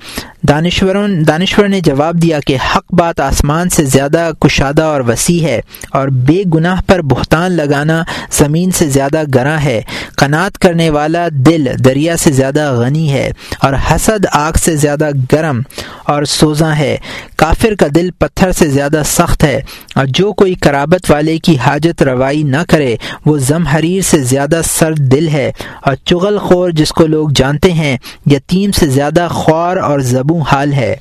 دانشوروں 0.48 1.08
دانشور 1.08 1.68
نے 1.68 1.80
جواب 1.80 2.22
دیا 2.22 2.38
کہ 2.46 2.56
حق 2.56 2.94
بات 2.94 3.20
آسمان 3.20 3.68
سے 3.68 3.84
زیادہ 3.84 4.30
کشادہ 4.40 4.82
اور 4.82 5.00
وسیع 5.00 5.42
ہے 5.42 5.60
اور 5.90 6.08
بے 6.08 6.42
گناہ 6.54 6.80
پر 6.86 7.02
بہتان 7.02 7.52
لگانا 7.52 8.02
زمین 8.32 8.70
سے 8.70 8.88
زیادہ 8.88 9.22
گراں 9.34 9.58
ہے۔ 9.64 9.82
قناعت 10.16 10.58
کرنے 10.58 10.90
والا 10.90 11.28
دل 11.30 11.66
دریا 11.84 12.16
سے 12.16 12.32
زیادہ 12.32 12.72
غنی 12.72 13.12
ہے 13.12 13.32
اور 13.58 13.72
حسد 13.90 14.26
آگ 14.32 14.52
سے 14.52 14.76
زیادہ 14.76 15.10
گرم 15.32 15.60
اور 16.04 16.24
سوزاں 16.24 16.74
ہے۔ 16.74 16.96
کافر 17.36 17.74
کا 17.74 17.86
دل 17.94 18.10
پتھر 18.10 18.52
سے 18.52 18.68
زیادہ 18.68 19.02
سخت 19.04 19.44
ہے 19.44 19.60
اور 19.94 20.06
جو 20.08 20.32
کوئی 20.32 20.54
کرابت 20.54 21.10
والے 21.10 21.38
کی 21.38 21.58
حاجت 21.58 22.02
روائی 22.02 22.42
نہ 22.42 22.56
کرے، 22.68 22.96
وہ 23.26 23.38
زم 23.38 23.66
حریر 23.66 24.02
سے 24.02 24.18
زیادہ 24.18 24.60
سرد 24.64 24.98
دل 24.98 25.28
ہے 25.28 25.52
اور 25.82 25.94
چغل 26.04 26.38
خور 26.38 26.70
جس 26.70 26.92
کو 26.92 27.06
لوگ 27.06 27.28
جانتے 27.34 27.72
ہیں 27.72 27.96
یتیم 28.34 28.70
سے 28.70 28.86
زیادہ 28.86 29.28
خوار 29.30 29.76
اور 29.76 29.98
زبوں 29.98 30.40
حال 30.40 30.72
ہے۔ 30.72 30.96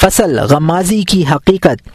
فصل، 0.00 0.38
غمازی 0.38 1.02
کی 1.02 1.24
حقیقت۔ 1.30 1.88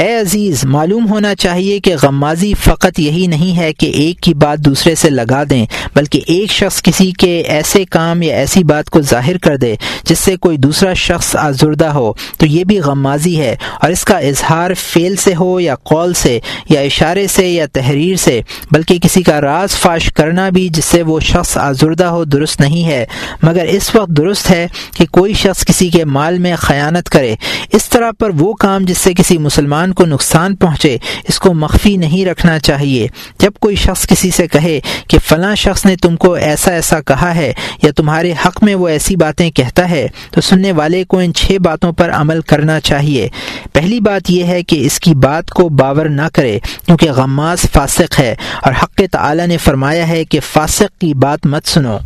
اے 0.00 0.14
عزیز، 0.14 0.64
معلوم 0.64 1.08
ہونا 1.10 1.34
چاہیے 1.34 1.80
کہ 1.80 1.94
غمازی 2.02 2.54
فقط 2.54 3.00
یہی 3.00 3.26
نہیں 3.26 3.56
ہے 3.56 3.72
کہ 3.72 3.86
ایک 3.86 4.20
کی 4.20 4.34
بات 4.34 4.58
دوسرے 4.58 4.94
سے 4.94 5.10
لگا 5.10 5.42
دیں، 5.50 5.66
بلکہ 5.94 6.20
ایک 6.26 6.50
شخص 6.50 6.82
کسی 6.82 7.12
کے 7.12 7.40
ایسے 7.40 7.84
کام 7.84 8.22
یا 8.22 8.36
ایسی 8.36 8.64
بات 8.64 8.90
کو 8.90 9.00
ظاہر 9.00 9.38
کر 9.38 9.56
دے 9.56 9.74
جس 10.04 10.18
سے 10.18 10.36
کوئی 10.36 10.56
دوسرا 10.56 10.92
شخص 10.92 11.36
آزردہ 11.36 11.84
ہو۔ 11.84 12.12
تو 12.38 12.46
یہ 12.46 12.64
بھی 12.64 12.78
غمازی 12.78 13.40
ہے 13.40 13.56
اور 13.82 13.90
اس 13.90 14.04
کا 14.04 14.18
اظہار 14.18 14.70
فعل 14.74 15.16
سے 15.16 15.34
ہو 15.34 15.60
یا 15.60 15.74
قول 15.74 16.14
سے 16.14 16.40
یا 16.70 16.80
اشارے 16.80 17.26
سے 17.26 17.48
یا 17.48 17.66
تحریر 17.72 18.16
سے، 18.16 18.40
بلکہ 18.70 18.98
کسی 18.98 19.22
کا 19.22 19.40
راز 19.40 19.70
فاش 19.70 20.12
کرنا 20.12 20.48
بھی 20.48 20.68
جس 20.68 20.84
سے 20.84 21.02
وہ 21.02 21.20
شخص 21.20 21.56
آزردہ 21.56 22.04
ہو 22.04 22.24
درست 22.24 22.60
نہیں 22.60 22.84
ہے۔ 22.84 23.06
مگر 23.42 23.64
اس 23.64 23.94
وقت 23.94 24.10
درست 24.10 24.50
ہے 24.50 24.66
کہ 24.96 25.06
کوئی 25.10 25.32
شخص 25.32 25.64
کسی 25.64 25.88
کے 25.88 26.04
مال 26.04 26.38
میں 26.38 26.56
خیانت 26.56 27.08
کرے۔ 27.08 27.34
اس 27.72 27.88
طرح 27.88 28.10
پر 28.18 28.30
وہ 28.38 28.54
کام 28.54 28.84
جس 28.84 28.98
سے 28.98 29.14
کسی 29.14 29.38
مسلمان 29.38 29.92
کو 29.92 30.06
نقصان 30.06 30.56
پہنچے، 30.56 30.96
اس 31.28 31.38
کو 31.38 31.54
مخفی 31.54 31.96
نہیں 31.96 32.26
رکھنا 32.26 32.58
چاہیے۔ 32.58 33.08
جب 33.38 33.50
کوئی 33.60 33.76
شخص 33.76 34.06
کسی 34.06 34.30
سے 34.30 34.46
کہے 34.46 34.80
کہ 35.08 35.18
فلاں 35.18 35.54
شخص 35.54 35.86
نے 35.86 35.96
تم 35.96 36.16
کو 36.16 36.32
ایسا 36.32 36.70
ایسا 36.70 37.00
کہا 37.00 37.34
ہے 37.34 37.52
یا 37.82 37.90
تمہارے 37.96 38.32
حق 38.46 38.62
میں 38.62 38.74
وہ 38.74 38.88
ایسی 38.88 39.16
باتیں 39.16 39.50
کہتا 39.50 39.90
ہے، 39.90 40.06
تو 40.30 40.40
سننے 40.40 40.72
والے 40.72 41.04
کو 41.04 41.18
ان 41.18 41.34
چھ 41.34 41.58
باتوں 41.58 41.92
پر 41.92 42.10
عمل 42.10 42.40
کرنا 42.40 42.80
چاہیے۔ 42.80 43.28
پہلی 43.72 44.00
بات 44.00 44.30
یہ 44.30 44.44
ہے 44.44 44.62
کہ 44.62 44.86
اس 44.86 45.00
کی 45.00 45.14
بات 45.14 45.50
کو 45.50 45.68
باور 45.68 46.06
نہ 46.06 46.28
کرے، 46.32 46.58
کیونکہ 46.86 47.12
غماز 47.12 47.60
فاسق 47.72 48.20
ہے۔ 48.20 48.34
اور 48.62 48.72
حق 48.82 49.00
تعالی 49.10 49.46
نے 49.46 49.56
فرمایا 49.56 50.08
ہے 50.08 50.24
کہ 50.24 50.40
فاسق 50.52 51.00
کی 51.00 51.14
بات 51.14 51.46
مت 51.46 51.68
سنو۔ 51.68 51.98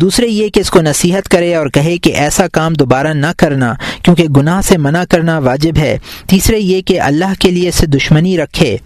دوسرے 0.00 0.26
یہ 0.26 0.48
کہ 0.48 0.60
اس 0.60 0.70
کو 0.70 0.80
نصیحت 0.80 1.28
کرے 1.28 1.54
اور 1.54 1.66
کہے 1.66 1.96
کہ 1.96 2.10
ایسا 2.10 2.48
کام 2.48 2.72
دوبارہ 2.72 3.08
نہ 3.08 3.26
کرنا، 3.36 3.74
کیونکہ 4.02 4.24
گناہ 4.24 4.60
سے 4.60 4.76
منع 4.76 5.04
کرنا 5.10 5.38
واجب 5.38 5.78
ہے۔ 5.78 5.98
تیسرے 6.26 6.58
یہ 6.58 6.80
کہ 6.80 7.00
اللہ 7.00 7.32
کے 7.40 7.50
لیے 7.50 7.68
اسے 7.68 7.86
دشمنی 7.86 8.38
رکھے۔ 8.38 8.76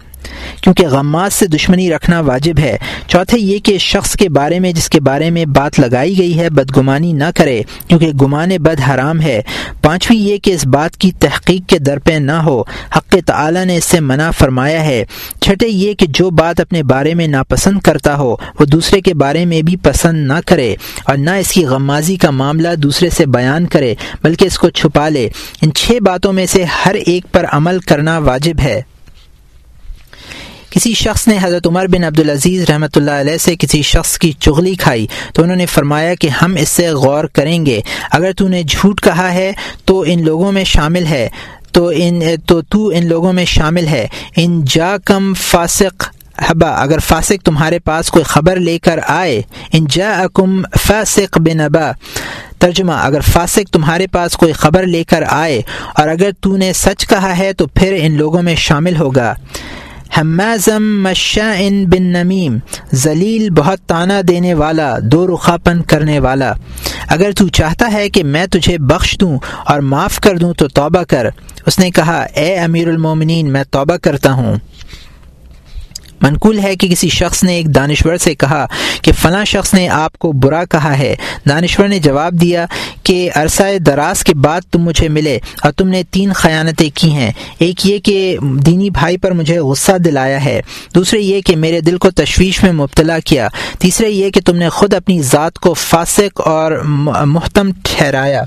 کیونکہ 0.61 0.87
غماز 0.87 1.33
سے 1.33 1.47
دشمنی 1.47 1.91
رکھنا 1.91 2.19
واجب 2.19 2.59
ہے۔ 2.59 2.77
چوتھے 3.07 3.39
یہ 3.39 3.59
کہ 3.59 3.77
شخص 3.77 4.15
کے 4.15 4.29
بارے 4.29 4.59
میں، 4.59 4.73
جس 4.73 4.89
کے 4.89 4.99
بارے 4.99 5.29
میں 5.29 5.45
بات 5.45 5.79
لگائی 5.79 6.17
گئی 6.17 6.39
ہے، 6.39 6.49
بدگمانی 6.49 7.13
نہ 7.13 7.23
کرے، 7.35 7.61
کیونکہ 7.87 8.07
گمان 8.07 8.49
بد 8.49 8.89
حرام 8.89 9.21
ہے۔ 9.21 9.41
پانچویں 9.81 10.19
یہ 10.19 10.37
کہ 10.37 10.51
اس 10.51 10.67
بات 10.67 10.97
کی 10.97 11.11
تحقیق 11.19 11.69
کے 11.69 11.79
در 11.79 11.99
پہ 11.99 12.13
نہ 12.13 12.31
ہو۔ 12.31 12.63
حق 12.97 13.15
تعالی 13.25 13.65
نے 13.65 13.77
اس 13.77 13.85
سے 13.85 13.99
منع 13.99 14.31
فرمایا 14.31 14.85
ہے۔ 14.85 15.05
چھٹے 15.41 15.67
یہ 15.67 15.93
کہ 15.93 16.05
جو 16.09 16.29
بات 16.29 16.59
اپنے 16.59 16.83
بارے 16.83 17.13
میں 17.13 17.27
ناپسند 17.27 17.79
کرتا 17.79 18.17
ہو، 18.17 18.35
وہ 18.59 18.65
دوسرے 18.65 19.01
کے 19.01 19.13
بارے 19.13 19.45
میں 19.45 19.61
بھی 19.61 19.75
پسند 19.75 20.27
نہ 20.27 20.39
کرے 20.45 20.75
اور 21.05 21.17
نہ 21.17 21.29
اس 21.29 21.51
کی 21.51 21.65
غمازی 21.65 22.15
کا 22.15 22.29
معاملہ 22.29 22.75
دوسرے 22.77 23.09
سے 23.09 23.25
بیان 23.25 23.67
کرے، 23.67 23.95
بلکہ 24.23 24.45
اس 24.45 24.57
کو 24.57 24.69
چھپا 24.69 25.09
لے۔ 25.09 25.29
ان 25.61 25.73
چھ 25.73 25.91
باتوں 26.01 26.33
میں 26.33 26.45
سے 26.45 26.63
ہر 26.63 26.93
ایک 26.93 27.25
پر 27.31 27.45
عمل 27.51 27.79
کرنا 27.79 28.17
واجب 28.17 28.59
ہے۔ 28.63 28.81
کسی 30.73 30.93
شخص 30.93 31.27
نے 31.27 31.37
حضرت 31.41 31.67
عمر 31.67 31.87
بن 31.87 32.03
عبدالعزیز 32.03 32.69
رحمۃ 32.69 32.87
اللہ 32.95 33.11
علیہ 33.11 33.37
سے 33.37 33.55
کسی 33.55 33.81
شخص 33.81 34.17
کی 34.17 34.31
چغلی 34.31 34.75
کھائی 34.75 35.07
تو 35.33 35.43
انہوں 35.43 35.55
نے 35.55 35.65
فرمایا 35.65 36.15
کہ 36.15 36.27
ہم 36.27 36.55
اس 36.55 36.69
سے 36.69 36.89
غور 36.89 37.25
کریں 37.25 37.65
گے۔ 37.65 37.81
اگر 38.11 38.31
تو 38.37 38.47
نے 38.47 38.63
جھوٹ 38.63 39.01
کہا 39.01 39.33
ہے 39.33 39.51
تو 39.85 40.03
ان 40.07 40.25
لوگوں 40.25 40.51
میں 40.51 40.63
شامل 40.63 41.05
ہے۔ 41.05 41.29
تو 41.71 41.91
ان، 41.95 42.21
تو 42.47 42.61
تو 42.61 42.87
ان 42.87 43.07
لوگوں 43.07 43.33
میں 43.33 43.45
شامل 43.45 43.87
ہے۔ 43.87 44.07
ان 44.35 44.65
جا 44.65 44.97
کم 45.05 45.33
فاسق، 45.33 46.09
حبا، 46.37 46.69
اگر 46.69 46.99
فاسق 46.99 47.45
تمہارے 47.45 47.79
پاس 47.79 48.09
کوئی 48.09 48.23
خبر 48.23 48.55
لے 48.55 48.79
کر 48.79 48.99
آئے، 49.07 49.41
ان 49.73 49.85
جا 49.89 50.19
اکم 50.19 50.61
فاسق 50.87 51.37
بنبا 51.37 51.91
ترجمہ، 52.57 52.91
اگر 52.91 53.21
فاسق 53.21 53.69
تمہارے 53.69 54.07
پاس 54.07 54.31
کوئی 54.31 54.53
خبر 54.53 54.83
لے 54.83 55.03
کر 55.03 55.23
آئے 55.27 55.61
اور 55.95 56.07
اگر 56.07 56.29
تو 56.41 56.57
نے 56.57 56.73
سچ 56.73 57.07
کہا 57.07 57.37
ہے 57.37 57.53
تو 57.53 57.67
پھر 57.67 57.97
ان 58.01 58.17
لوگوں 58.17 58.41
میں 58.41 58.55
شامل 58.55 58.95
ہوگا۔ 58.95 59.33
حمازم 60.17 60.83
مشاء 60.83 61.69
بن 61.85 62.03
نمیم، 62.03 62.57
ذلیل 62.93 63.49
بہت 63.49 63.79
تانا 63.79 64.21
دینے 64.27 64.53
والا، 64.53 64.97
دو 65.01 65.27
رخاپن 65.27 65.81
کرنے 65.81 66.19
والا۔ 66.19 66.53
اگر 67.07 67.31
تو 67.31 67.47
چاہتا 67.47 67.93
ہے 67.93 68.09
کہ 68.09 68.23
میں 68.23 68.45
تجھے 68.45 68.77
بخش 68.77 69.17
دوں 69.21 69.39
اور 69.65 69.79
معاف 69.79 70.19
کر 70.19 70.37
دوں 70.37 70.53
تو 70.53 70.67
توبہ 70.67 71.03
کر۔ 71.03 71.27
اس 71.65 71.79
نے 71.79 71.91
کہا، 71.91 72.25
اے 72.35 72.55
امیر 72.55 72.87
المومنین، 72.87 73.53
میں 73.53 73.63
توبہ 73.71 73.95
کرتا 73.95 74.33
ہوں۔ 74.33 74.55
منقول 76.23 76.59
ہے 76.59 76.75
کہ 76.75 76.87
کسی 76.87 77.09
شخص 77.09 77.43
نے 77.43 77.55
ایک 77.55 77.75
دانشور 77.75 78.17
سے 78.17 78.35
کہا 78.35 78.65
کہ 79.01 79.11
فلاں 79.11 79.45
شخص 79.45 79.73
نے 79.73 79.89
آپ 79.89 80.17
کو 80.17 80.31
برا 80.31 80.65
کہا 80.65 80.97
ہے۔ 80.97 81.15
دانشور 81.49 81.87
نے 81.87 81.99
جواب 81.99 82.33
دیا 82.41 82.65
کہ 83.03 83.29
عرصہ 83.35 83.77
دراز 83.77 84.23
کے 84.23 84.33
بعد 84.33 84.61
تم 84.71 84.81
مجھے 84.81 85.09
ملے 85.09 85.39
اور 85.61 85.71
تم 85.71 85.87
نے 85.87 86.03
تین 86.11 86.33
خیانتیں 86.33 86.89
کی 86.93 87.11
ہیں۔ 87.11 87.31
ایک 87.59 87.87
یہ 87.87 87.99
کہ 87.99 88.37
دینی 88.41 88.89
بھائی 88.89 89.17
پر 89.17 89.31
مجھے 89.31 89.59
غصہ 89.59 89.91
دلایا 89.91 90.45
ہے۔ 90.45 90.61
دوسرے 90.95 91.19
یہ 91.19 91.41
کہ 91.41 91.55
میرے 91.55 91.81
دل 91.81 91.97
کو 91.97 92.11
تشویش 92.11 92.63
میں 92.63 92.71
مبتلا 92.71 93.19
کیا۔ 93.19 93.47
تیسرے 93.79 94.09
یہ 94.09 94.29
کہ 94.29 94.41
تم 94.45 94.55
نے 94.55 94.69
خود 94.69 94.93
اپنی 94.93 95.21
ذات 95.21 95.59
کو 95.59 95.73
فاسق 95.73 96.41
اور 96.47 96.71
محتم 97.25 97.69
ٹھہرایا۔ 97.83 98.43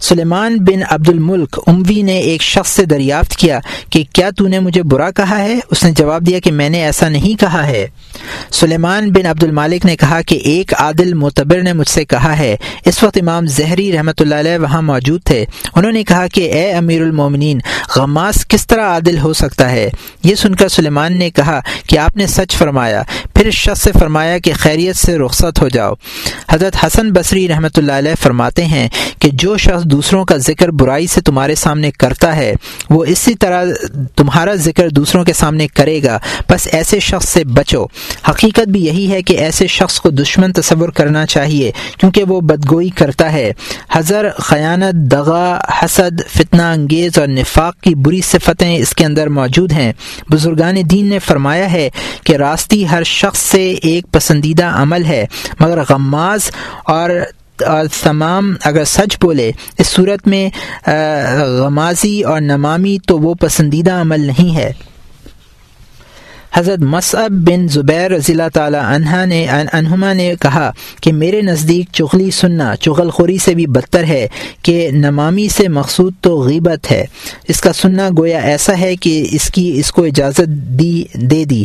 سلیمان 0.00 0.58
بن 0.58 0.80
عبد 0.90 1.08
الملک 1.08 1.60
اموی 1.66 2.02
نے 2.02 2.18
ایک 2.18 2.42
شخص 2.42 2.70
سے 2.70 2.84
دریافت 2.84 3.36
کیا 3.36 3.60
کہ 3.90 4.04
کیا 4.12 4.30
تو 4.30 4.48
نے 4.48 4.58
مجھے 4.58 4.82
برا 4.82 5.10
کہا 5.10 5.38
ہے؟ 5.38 5.58
اس 5.70 5.84
نے 5.84 5.90
جواب 5.90 6.26
دیا 6.26 6.38
کہ 6.38 6.52
میں 6.52 6.68
نے 6.68 6.84
ایسا 6.84 7.08
نہیں 7.08 7.40
کہا 7.40 7.66
ہے۔ 7.66 7.86
سلیمان 8.50 9.12
بن 9.12 9.26
عبد 9.26 9.44
المالک 9.44 9.86
نے 9.86 9.96
کہا 9.96 10.22
کہ 10.22 10.34
ایک 10.34 10.74
عادل 10.74 11.14
معتبر 11.14 11.62
نے 11.62 11.72
مجھ 11.72 11.88
سے 11.88 12.04
کہا 12.04 12.38
ہے۔ 12.38 12.56
اس 12.84 13.02
وقت 13.02 13.18
امام 13.20 13.46
زہری 13.46 13.92
رحمۃ 13.92 14.20
اللہ 14.20 14.34
علیہ 14.34 14.58
وہاں 14.58 14.82
موجود 14.82 15.22
تھے۔ 15.22 15.44
انہوں 15.74 15.92
نے 15.92 16.04
کہا 16.04 16.26
کہ 16.26 16.52
اے 16.52 16.72
امیر 16.72 17.02
المومنین، 17.02 17.58
غماس 17.96 18.46
کس 18.48 18.66
طرح 18.66 18.82
عادل 18.82 19.18
ہو 19.18 19.32
سکتا 19.32 19.70
ہے؟ 19.70 19.90
یہ 20.24 20.34
سن 20.34 20.54
کر 20.54 20.68
سلیمان 20.68 21.18
نے 21.18 21.30
کہا 21.30 21.60
کہ 21.86 21.98
آپ 21.98 22.16
نے 22.16 22.26
سچ 22.26 22.56
فرمایا۔ 22.56 23.02
پھر 23.34 23.46
اس 23.46 23.54
شخص 23.54 23.82
سے 23.82 23.92
فرمایا 23.92 24.38
کہ 24.38 24.52
خیریت 24.52 24.96
سے 24.96 25.18
رخصت 25.18 25.62
ہو 25.62 25.68
جاؤ۔ 25.68 25.94
حضرت 26.50 26.76
حسن 26.84 27.12
بصری 27.12 27.48
رحمۃ 27.48 27.76
اللہ 27.76 27.92
علیہ 27.92 28.14
فرماتے 28.22 28.64
ہیں 28.64 28.88
کہ 29.18 29.30
جو 29.32 29.56
شخص 29.56 29.87
دوسروں 29.90 30.24
کا 30.24 30.36
ذکر 30.36 30.68
برائی 30.68 31.06
سے 31.06 31.20
تمہارے 31.20 31.54
سامنے 31.54 31.90
کرتا 31.90 32.36
ہے، 32.36 32.54
وہ 32.90 33.04
اسی 33.04 33.34
طرح 33.34 33.64
تمہارا 34.16 34.54
ذکر 34.54 34.88
دوسروں 34.88 35.24
کے 35.24 35.32
سامنے 35.32 35.68
کرے 35.68 36.02
گا۔ 36.02 36.18
بس 36.50 36.68
ایسے 36.72 37.00
شخص 37.00 37.28
سے 37.28 37.44
بچو۔ 37.44 37.86
حقیقت 38.28 38.68
بھی 38.68 38.84
یہی 38.84 39.12
ہے 39.12 39.22
کہ 39.22 39.34
ایسے 39.34 39.66
شخص 39.66 40.00
کو 40.00 40.10
دشمن 40.10 40.52
تصور 40.52 40.88
کرنا 40.88 41.26
چاہیے، 41.26 41.72
کیونکہ 41.98 42.24
وہ 42.24 42.40
بدگوئی 42.40 42.88
کرتا 42.88 43.32
ہے۔ 43.32 43.52
حضر 43.92 44.28
خیانت، 44.38 44.94
دغا، 44.94 45.58
حسد، 45.82 46.20
فتنہ 46.28 46.62
انگیز 46.62 47.18
اور 47.18 47.28
نفاق 47.28 47.80
کی 47.80 47.94
بری 47.94 48.20
صفتیں 48.20 48.76
اس 48.76 48.94
کے 48.94 49.04
اندر 49.04 49.26
موجود 49.28 49.72
ہیں۔ 49.72 49.92
بزرگان 50.30 50.76
دین 50.90 51.06
نے 51.06 51.18
فرمایا 51.18 51.72
ہے 51.72 51.90
کہ 52.24 52.36
راستی 52.36 52.88
ہر 52.88 53.02
شخص 53.02 53.38
سے 53.38 53.70
ایک 53.70 54.06
پسندیدہ 54.12 54.64
عمل 54.64 55.04
ہے، 55.04 55.26
مگر 55.60 55.78
غماز 55.88 56.40
اور 56.84 57.10
اور 57.62 57.86
تمام 58.02 58.54
اگر 58.64 58.84
سچ 58.84 59.16
بولے، 59.20 59.52
اس 59.78 59.86
صورت 59.86 60.26
میں 60.26 60.50
غمازی 61.60 62.22
اور 62.22 62.40
نمامی 62.40 62.98
تو 63.06 63.18
وہ 63.18 63.34
پسندیدہ 63.34 63.92
عمل 63.92 64.20
نہیں 64.20 64.56
ہے۔ 64.56 64.72
حضرت 66.54 66.78
مصعب 66.78 67.30
بن 67.30 67.68
زبیر 67.68 68.10
رضی 68.10 68.32
اللہ 68.32 68.48
تعالی 68.54 68.78
عنہ 68.80 69.26
نے 69.26 69.46
انہما 69.72 70.12
نے 70.12 70.34
کہا 70.40 70.70
کہ 71.00 71.12
میرے 71.12 71.40
نزدیک 71.40 71.92
چغلی 71.92 72.30
سننا 72.30 72.76
چغل 72.76 73.10
خوری 73.10 73.38
سے 73.38 73.54
بھی 73.54 73.66
بدتر 73.66 74.04
ہے 74.04 74.28
کہ 74.62 74.88
نمامی 74.92 75.48
سے 75.48 75.68
مقصود 75.68 76.12
تو 76.20 76.40
غیبت 76.40 76.92
ہے۔ 76.92 77.04
اس 77.48 77.60
کا 77.60 77.72
سننا 77.72 78.08
گویا 78.18 78.38
ایسا 78.38 78.78
ہے 78.78 78.96
کہ 78.96 79.26
اس 79.30 79.50
کی 79.50 79.72
اس 79.74 79.92
کو 79.92 80.04
اجازت 80.04 80.48
دی 80.48 81.04
دے 81.14 81.44
دی۔ 81.44 81.64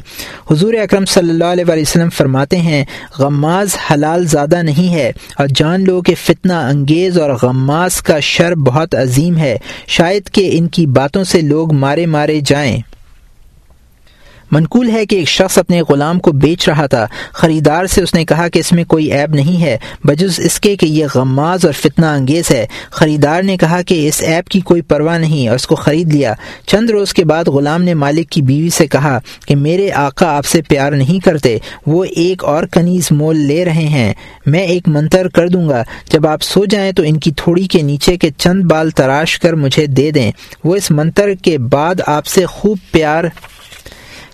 حضور 0.51 0.73
اکرم 0.73 1.05
صلی 1.05 1.29
اللہ 1.29 1.43
علیہ 1.43 1.65
وسلم 1.67 2.09
فرماتے 2.09 2.57
ہیں، 2.57 2.85
غماز 3.19 3.75
حلال 3.91 4.27
زیادہ 4.27 4.61
نہیں 4.61 4.93
ہے 4.93 5.11
اور 5.37 5.47
جان 5.55 5.83
لو 5.83 6.01
کہ 6.01 6.15
فتنہ 6.23 6.53
انگیز 6.53 7.19
اور 7.19 7.31
غماز 7.41 8.01
کا 8.01 8.19
شر 8.19 8.55
بہت 8.55 8.95
عظیم 8.95 9.37
ہے۔ 9.37 9.57
شاید 9.87 10.29
کہ 10.29 10.49
ان 10.53 10.67
کی 10.67 10.85
باتوں 10.85 11.23
سے 11.23 11.41
لوگ 11.41 11.73
مارے 11.73 12.05
مارے 12.05 12.39
جائیں۔ 12.45 12.92
منقول 14.53 14.89
ہے 14.89 15.05
کہ 15.05 15.15
ایک 15.15 15.27
شخص 15.27 15.57
اپنے 15.57 15.81
غلام 15.89 16.19
کو 16.19 16.31
بیچ 16.31 16.69
رہا 16.69 16.85
تھا۔ 16.85 17.07
خریدار 17.33 17.85
سے 17.85 18.01
اس 18.01 18.13
نے 18.13 18.25
کہا 18.25 18.47
کہ 18.47 18.59
اس 18.59 18.71
میں 18.71 18.83
کوئی 18.83 19.13
عیب 19.13 19.33
نہیں 19.33 19.61
ہے، 19.61 19.77
بجز 20.03 20.39
اس 20.39 20.59
کے 20.59 20.75
کہ 20.75 20.85
یہ 20.85 21.05
غماز 21.15 21.65
اور 21.65 21.73
فتنہ 21.73 22.05
انگیز 22.05 22.51
ہے۔ 22.51 22.65
خریدار 22.91 23.43
نے 23.43 23.57
کہا 23.57 23.81
کہ 23.81 24.07
اس 24.07 24.21
ایپ 24.21 24.47
کی 24.47 24.59
کوئی 24.59 24.81
پرواہ 24.81 25.17
نہیں 25.17 25.47
اور 25.47 25.55
اس 25.55 25.67
کو 25.67 25.75
خرید 25.75 26.13
لیا۔ 26.13 26.33
چند 26.67 26.89
روز 26.89 27.13
کے 27.13 27.25
بعد 27.25 27.47
غلام 27.47 27.83
نے 27.83 27.93
مالک 27.93 28.29
کی 28.29 28.41
بیوی 28.41 28.69
سے 28.69 28.87
کہا 28.87 29.19
کہ 29.47 29.55
میرے 29.55 29.91
آقا 29.91 30.37
آپ 30.37 30.45
سے 30.45 30.61
پیار 30.61 30.91
نہیں 30.91 31.25
کرتے، 31.25 31.57
وہ 31.85 32.03
ایک 32.03 32.43
اور 32.43 32.63
کنیز 32.63 33.11
مول 33.11 33.37
لے 33.37 33.65
رہے 33.65 33.87
ہیں۔ 33.87 34.13
میں 34.45 34.63
ایک 34.63 34.87
منتر 34.87 35.27
کر 35.27 35.47
دوں 35.47 35.69
گا۔ 35.69 35.83
جب 36.11 36.27
آپ 36.27 36.41
سو 36.41 36.65
جائیں 36.65 36.91
تو 36.91 37.03
ان 37.05 37.19
کی 37.19 37.31
تھوڑی 37.31 37.63
کے 37.63 37.81
نیچے 37.81 38.17
کے 38.17 38.29
چند 38.37 38.63
بال 38.63 38.89
تراش 38.89 39.39
کر 39.39 39.53
مجھے 39.53 39.85
دے 39.85 40.11
دیں۔ 40.11 40.31
وہ 40.63 40.75
اس 40.75 40.91
منتر 40.91 41.33
کے 41.33 41.57
بعد 41.57 41.95
آپ 42.07 42.25
سے 42.25 42.45
خوب 42.45 42.77
پیار 42.91 43.23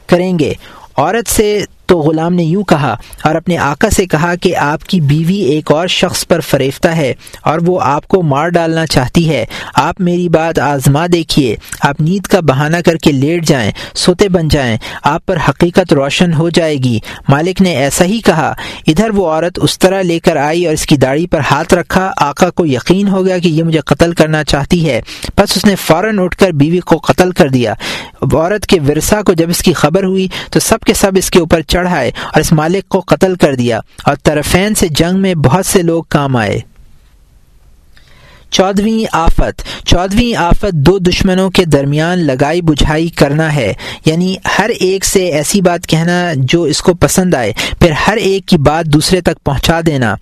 کریں 0.10 0.40
گے۔ 0.40 0.54
عورت 0.98 1.30
سے 1.30 1.64
تو 1.86 2.00
غلام 2.00 2.34
نے 2.34 2.44
یوں 2.44 2.64
کہا 2.64 2.96
اور 3.24 3.36
اپنے 3.36 3.58
آقا 3.58 3.90
سے 3.90 4.06
کہا 4.06 4.36
کہ 4.36 4.56
آپ 4.56 4.84
کی 4.84 5.02
بیوی 5.02 5.36
ایک 5.36 5.72
اور 5.72 5.88
شخص 5.88 6.28
پر 6.28 6.40
فریفتہ 6.40 6.88
ہے 6.88 7.14
اور 7.42 7.60
وہ 7.66 7.80
آپ 7.82 8.08
کو 8.08 8.22
مار 8.22 8.50
ڈالنا 8.50 8.86
چاہتی 8.86 9.30
ہے۔ 9.30 9.46
آپ 9.74 10.02
میری 10.02 10.30
بات 10.30 10.60
آزما 10.60 11.06
دیکھیے۔ 11.14 11.56
آپ 11.82 12.02
نیند 12.02 12.28
کا 12.28 12.40
بہانہ 12.40 12.78
کر 12.86 12.96
کے 12.96 13.12
لیٹ 13.12 13.46
جائیں، 13.46 13.72
سوتے 13.96 14.30
بن 14.30 14.48
جائیں۔ 14.48 14.78
آپ 15.04 15.26
پر 15.26 15.38
حقیقت 15.50 15.94
روشن 15.94 16.34
ہو 16.34 16.50
جائے 16.50 16.76
گی۔ 16.76 17.00
مالک 17.30 17.62
نے 17.62 17.76
ایسا 17.76 18.06
ہی 18.06 18.20
کہا۔ 18.22 18.54
ادھر 18.88 19.10
وہ 19.10 19.32
عورت 19.32 19.60
اس 19.62 19.80
طرح 19.80 20.02
لے 20.02 20.20
کر 20.20 20.36
آئی 20.36 20.66
اور 20.66 20.74
اس 20.74 20.86
کی 20.86 20.98
داڑھی 20.98 21.28
پر 21.28 21.40
ہاتھ 21.52 21.74
رکھا۔ 21.74 22.12
آقا 22.18 22.50
کو 22.50 22.66
یقین 22.66 23.08
ہو 23.08 23.26
گیا 23.26 23.38
کہ 23.38 23.48
یہ 23.48 23.64
مجھے 23.64 23.80
قتل 23.80 24.14
کرنا 24.14 24.44
چاہتی 24.44 24.90
ہے۔ 24.90 25.02
بس 25.38 25.58
اس 25.58 25.66
نے 25.66 25.76
فوراً 25.76 26.20
اٹھ 26.20 26.38
کر 26.38 26.52
بیوی 26.52 26.80
کو 26.80 26.98
قتل 26.98 27.32
کر 27.32 27.50
دیا۔ 27.50 27.74
عورت 28.22 28.66
کے 28.66 28.80
ورثہ 28.80 29.16
کو 29.26 29.34
جب 29.34 29.50
اس 29.50 29.60
کی 29.60 29.74
خبر 29.74 30.04
ہوئی 30.04 30.28
تو 30.52 30.60
سب 30.60 30.80
کے 30.80 30.94
سب 30.94 31.12
اس 31.16 31.30
کے 31.30 31.40
اوپر 31.40 31.62
چڑھائے 31.62 32.12
اور 32.26 32.42
اس 32.42 32.52
مالک 32.52 32.90
کو 32.90 33.00
قتل 33.00 33.36
کر 33.36 33.56
دیا 33.56 33.80
اور 34.04 34.16
طرفین 34.24 34.76
سے 34.76 34.88
جنگ 34.88 35.20
میں 35.20 35.36
بہت 35.36 35.66
سے 35.66 35.82
لوگ 35.82 36.04
کام 36.10 36.36
آئے۔ 36.36 36.60
چودھویں 38.52 39.06
آفت۔ 39.12 39.86
چودھویں 39.86 40.36
آفت 40.36 40.72
دو 40.72 41.00
دشمنوں 41.00 41.50
کے 41.50 41.66
درمیان 41.66 42.20
لگائی 42.20 42.62
بجھائی 42.62 43.08
کرنا 43.08 43.56
ہے۔ 43.56 43.74
یعنی 44.06 44.36
ہر 44.60 44.70
ایک 44.80 45.06
سے 45.06 45.26
ایسی 45.26 45.62
بات 45.62 45.88
کہنا 45.88 46.32
جو 46.36 46.64
اس 46.64 46.82
کو 46.82 46.94
پسند 46.94 47.34
آئے، 47.34 47.54
پھر 47.82 47.92
ہر 48.08 48.18
ایک 48.18 48.46
کی 48.46 48.58
بات 48.58 48.86
دوسرے 48.86 49.22
تک 49.22 49.44
پہنچا 49.44 49.80
دینا۔ 49.86 50.16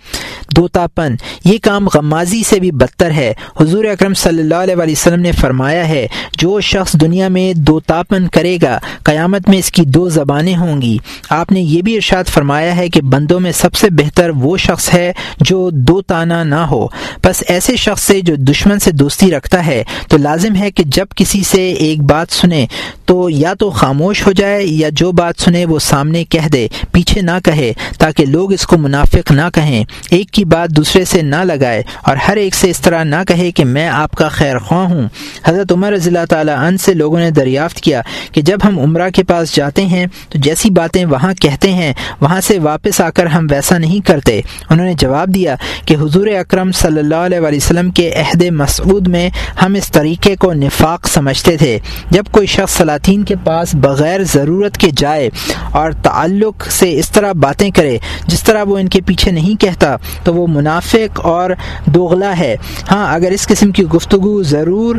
دوتا 0.58 0.88
پن 0.88 1.16
یہ 1.46 1.58
کام 1.62 1.88
غمازی 1.94 2.44
سے 2.44 2.60
بھی 2.60 2.72
بدتر 2.72 3.12
ہے۔ 3.12 3.34
حضور 3.62 3.86
اکرم 3.86 4.14
صلی 4.14 4.42
اللہ 4.42 4.56
علیہ 4.56 4.76
وسلم 4.78 5.20
نے 5.20 5.32
فرمایا 5.32 5.90
ہے، 5.90 6.08
جو 6.38 6.60
شخص 6.62 6.94
دنیا 6.94 7.28
میں 7.28 7.54
دوتاپن 7.54 8.28
کرے 8.28 8.58
گا، 8.62 8.80
قیامت 9.04 9.50
میں 9.50 9.58
اس 9.58 9.72
کی 9.72 9.82
دو 9.86 10.10
زبانیں 10.10 10.58
ہوں 10.58 10.82
گی۔ 10.82 10.98
آپ 11.30 11.52
نے 11.52 11.62
یہ 11.62 11.82
بھی 11.82 11.96
ارشاد 11.96 12.24
فرمایا 12.24 12.76
ہے 12.76 12.90
کہ 12.90 13.02
بندوں 13.02 13.40
میں 13.40 13.52
سب 13.52 13.74
سے 13.74 13.90
بہتر 13.90 14.30
وہ 14.30 14.58
شخص 14.58 14.94
ہے 14.94 15.14
جو 15.40 15.70
دو 15.74 16.02
تانا 16.02 16.44
نہ 16.44 16.56
ہو۔ 16.56 16.88
بس 17.24 17.44
ایسے 17.48 17.76
شخص 17.76 18.04
سے 18.04 18.22
جو 18.22 18.36
دشمن 18.36 18.80
سے 18.80 18.92
دوستی 18.92 19.32
رکھتا 19.32 19.66
ہے۔ 19.66 19.84
تو 20.10 20.18
لازم 20.18 20.56
ہے 20.56 20.72
کہ 20.72 20.84
جب 20.84 21.06
کسی 21.16 21.44
سے 21.44 21.72
ایک 21.72 22.02
بات 22.02 22.28
سنے، 22.32 22.66
تو 23.06 23.30
یا 23.30 23.54
تو 23.54 23.70
خاموش 23.70 24.28
ہو 24.28 24.32
جائے 24.32 24.64
یا 24.64 24.90
جو 24.92 25.12
بات 25.12 25.42
سنے 25.42 25.66
وہ 25.66 25.80
سامنے 25.80 26.24
کہہ 26.24 26.48
دے، 26.54 26.68
پیچھے 26.92 27.22
نہ 27.22 27.32
کہے، 27.46 27.74
تاکہ 27.98 28.26
لوگ 28.26 28.54
اس 28.54 28.68
کو 28.68 28.78
منافق 28.78 29.32
نہ 29.32 29.42
کہیں۔ 29.54 29.84
ایک 30.12 30.32
کی 30.32 30.46
بات 30.52 30.70
دوسرے 30.70 31.06
سے 31.06 31.22
نہ 31.22 31.36
لگائے 31.36 31.84
اور 32.02 32.16
ہر 32.16 32.36
ایک 32.36 32.56
سے 32.56 32.70
اس 32.70 32.80
طرح 32.80 33.04
نہ 33.04 33.16
کہے 33.28 33.52
کہ 33.52 33.66
میں 33.66 33.88
آپ 33.88 34.12
کا 34.12 34.28
خیر 34.28 34.58
خواہ 34.58 34.88
ہوں۔ 34.88 35.08
حضرت 35.46 35.72
عمر 35.72 35.92
رضی 35.92 36.10
اللہ 36.10 36.26
تعالیٰ 36.30 36.58
عنہ 36.58 36.78
سے 36.78 36.94
لوگوں 36.94 37.20
نے 37.20 37.32
دریافت 37.32 37.82
کیا 37.82 38.02
کہ 38.32 38.42
جب 38.42 38.58
ہم 38.64 38.80
عمرہ 38.80 39.10
کے 39.10 39.24
پاس 39.24 39.56
جاتے 39.56 39.86
ہیں 39.86 40.06
تو 40.30 40.40
جیسی 40.40 40.70
باتیں 40.70 41.06
وہاں 41.06 41.34
کہتے 41.42 41.72
ہیں، 41.74 41.94
وہاں 42.22 42.42
سے 42.42 42.60
واپس 42.60 43.02
آ 43.02 43.10
کر 43.10 43.26
ہم 43.26 43.48
ویسا 43.52 43.78
نہیں 43.78 44.08
کرتے۔ 44.08 44.42
انہوں 44.70 44.86
نے 44.86 44.94
جواب 44.94 45.34
دیا 45.34 45.56
کہ 45.86 45.94
حضور 45.94 46.28
اکرم 46.28 46.72
صلی 46.72 47.00
اللہ 47.00 47.16
علیہ 47.16 47.40
وسلم 47.40 47.92
کے 47.92 48.12
عہد 48.12 48.44
مسعود 48.52 49.08
میں 49.08 49.30
ہم 49.66 49.74
اس 49.74 49.92
طریقے 49.92 50.36
کو 50.36 50.54
نفاق 50.54 51.08
سمجھتے 51.08 51.58
تھے۔ 51.58 51.80
جب 52.12 52.24
کوئی 52.32 52.48
شخص 52.48 52.78
سلاطین 52.78 53.24
کے 53.24 53.36
پاس 53.44 53.76
بغیر 53.76 54.24
ضرورت 54.24 54.78
کے 54.78 54.88
جائے 54.98 55.30
اور 55.72 55.92
تعلق 55.92 56.72
سے 56.72 57.00
اس 57.00 57.12
طرح 57.12 57.32
باتیں 57.32 57.70
کرے، 57.72 57.98
جس 58.28 58.44
طرح 58.44 58.64
وہ 58.64 58.78
ان 58.78 58.88
کے 58.88 59.02
پیچھے 59.02 59.32
نہیں 59.32 59.62
کہتا، 59.62 59.96
تو 60.24 60.34
وہ 60.38 60.48
منافق 60.48 61.26
اور 61.26 61.52
دوغلا 61.86 62.38
ہے۔ 62.38 62.56
ہاں 62.92 63.14
اگر 63.14 63.32
اس 63.32 63.48
قسم 63.48 63.72
کی 63.72 63.84
گفتگو 63.84 64.44
ضرور 64.44 64.96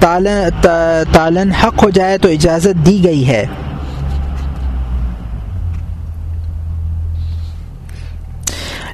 تالن 0.00 0.48
تالن 1.12 1.50
حق 1.52 1.82
ہو 1.84 1.90
جائے 1.90 2.18
تو 2.18 2.28
اجازت 2.28 2.86
دی 2.86 3.04
گئی 3.04 3.26
ہے۔ 3.28 3.44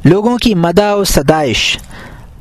لوگوں 0.05 0.37
کی 0.39 0.55
مدع 0.55 0.93
و 0.95 1.05
صدائش۔ 1.05 1.79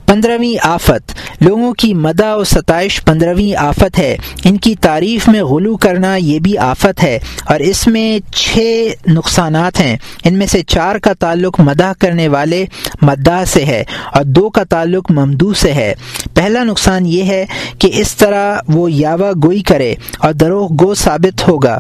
پندرہویں 0.06 0.68
آفت۔ 0.68 1.14
لوگوں 1.42 1.74
کی 1.74 1.94
مدع 1.94 2.36
و 2.36 2.44
ستائش 2.44 3.04
پندرہویں 3.04 3.56
آفت 3.56 4.00
ہے۔ 4.00 4.18
ان 4.44 4.58
کی 4.58 4.76
تعریف 4.76 5.28
میں 5.28 5.44
غلو 5.44 5.78
کرنا 5.78 6.16
یہ 6.16 6.40
بھی 6.40 6.58
آفت 6.58 7.04
ہے۔ 7.04 7.20
اور 7.46 7.60
اس 7.60 7.88
میں 7.88 8.20
چھ 8.36 8.88
نقصانات 9.08 9.80
ہیں۔ 9.80 9.98
ان 10.24 10.34
میں 10.34 10.48
سے 10.48 10.64
چار 10.64 10.96
کا 10.96 11.14
تعلق 11.14 11.60
مدح 11.60 11.92
کرنے 12.00 12.28
والے 12.28 12.66
مداح 13.02 13.46
سے 13.46 13.66
ہے 13.66 13.84
اور 14.14 14.24
دو 14.24 14.50
کا 14.50 14.64
تعلق 14.64 15.12
ممدو 15.12 15.54
سے 15.54 15.74
ہے۔ 15.74 15.94
پہلا 16.34 16.64
نقصان 16.64 17.06
یہ 17.06 17.24
ہے 17.24 17.46
کہ 17.80 17.90
اس 17.94 18.16
طرح 18.16 18.58
وہ 18.68 18.92
یاوا 18.92 19.32
گوئی 19.44 19.62
کرے 19.62 19.96
اور 20.18 20.34
دروغ 20.34 20.70
گو 20.82 20.96
ثابت 20.96 21.48
ہوگا۔ 21.48 21.80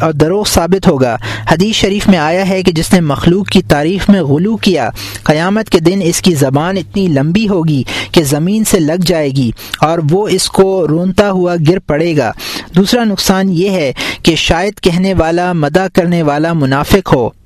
اور 0.00 0.12
دروغ 0.12 0.44
ثابت 0.44 0.88
ہوگا۔ 0.88 1.16
حدیث 1.50 1.76
شریف 1.76 2.08
میں 2.08 2.18
آیا 2.18 2.48
ہے 2.48 2.62
کہ 2.62 2.72
جس 2.72 2.92
نے 2.92 3.00
مخلوق 3.00 3.48
کی 3.48 3.62
تعریف 3.62 4.08
میں 4.08 4.22
غلو 4.22 4.56
کیا، 4.56 4.90
قیامت 5.24 5.70
کے 5.70 5.78
دن 5.78 6.00
اس 6.04 6.22
کی 6.22 6.34
زبان 6.34 6.76
اتنی 6.76 7.06
لمبی 7.06 7.48
ہوگی 7.48 7.82
کہ 8.12 8.22
زمین 8.22 8.64
سے 8.64 8.80
لگ 8.80 9.02
جائے 9.06 9.30
گی 9.30 9.50
اور 9.80 9.98
وہ 10.10 10.28
اس 10.28 10.48
کو 10.48 10.88
رونتا 10.88 11.30
ہوا 11.30 11.56
گر 11.68 11.78
پڑے 11.78 12.16
گا۔ 12.16 12.32
دوسرا 12.76 13.04
نقصان 13.04 13.48
یہ 13.48 13.70
ہے 13.70 13.92
کہ 14.22 14.34
شاید 14.34 14.80
کہنے 14.80 15.14
والا 15.14 15.52
مدع 15.52 15.86
کرنے 15.94 16.22
والا 16.22 16.52
منافق 16.52 17.14
ہو۔ 17.14 17.41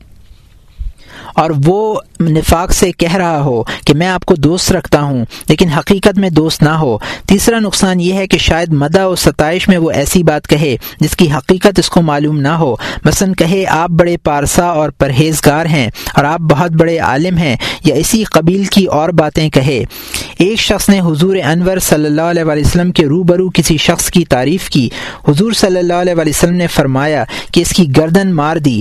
اور 1.36 1.50
وہ 1.64 2.00
نفاق 2.20 2.72
سے 2.72 2.92
کہہ 2.92 3.14
رہا 3.14 3.40
ہو 3.40 3.62
کہ 3.62 3.94
میں 3.94 4.06
آپ 4.06 4.24
کو 4.24 4.34
دوست 4.34 4.72
رکھتا 4.72 5.02
ہوں، 5.02 5.24
لیکن 5.48 5.68
حقیقت 5.68 6.18
میں 6.18 6.30
دوست 6.30 6.62
نہ 6.62 6.68
ہو۔ 6.68 6.98
تیسرا 7.26 7.58
نقصان 7.58 8.00
یہ 8.00 8.12
ہے 8.12 8.26
کہ 8.26 8.38
شاید 8.38 8.72
مدہ 8.72 9.06
و 9.06 9.16
ستائش 9.16 9.68
میں 9.68 9.78
وہ 9.78 9.90
ایسی 9.90 10.22
بات 10.22 10.48
کہے 10.48 10.76
جس 11.00 11.16
کی 11.16 11.32
حقیقت 11.32 11.78
اس 11.78 11.90
کو 11.90 12.02
معلوم 12.02 12.40
نہ 12.40 12.48
ہو۔ 12.48 12.74
مثلا 13.04 13.32
کہے، 13.38 13.64
آپ 13.66 13.90
بڑے 13.90 14.16
پارسا 14.16 14.64
اور 14.64 14.90
پرہیزگار 14.90 15.66
ہیں 15.66 15.88
اور 16.14 16.24
آپ 16.24 16.40
بہت 16.40 16.70
بڑے 16.70 16.98
عالم 16.98 17.36
ہیں، 17.36 17.56
یا 17.84 17.94
اسی 17.94 18.24
قبیل 18.24 18.64
کی 18.64 18.84
اور 18.84 19.08
باتیں 19.08 19.50
کہے۔ 19.50 19.84
ایک 20.38 20.58
شخص 20.60 20.88
نے 20.88 21.00
حضور 21.00 21.36
انور 21.36 21.78
صلی 21.78 22.06
اللہ 22.06 22.22
علیہ 22.22 22.44
وسلم 22.44 22.90
کے 22.90 23.06
روبرو 23.06 23.50
کسی 23.54 23.76
شخص 23.76 24.10
کی 24.10 24.24
تعریف 24.24 24.68
کی۔ 24.70 24.88
حضور 25.28 25.52
صلی 25.52 25.78
اللہ 25.78 25.94
علیہ 25.94 26.14
وسلم 26.14 26.54
نے 26.54 26.66
فرمایا 26.66 27.24
کہ 27.52 27.60
اس 27.60 27.70
کی 27.70 27.86
گردن 27.96 28.34
مار 28.34 28.56
دی۔ 28.56 28.80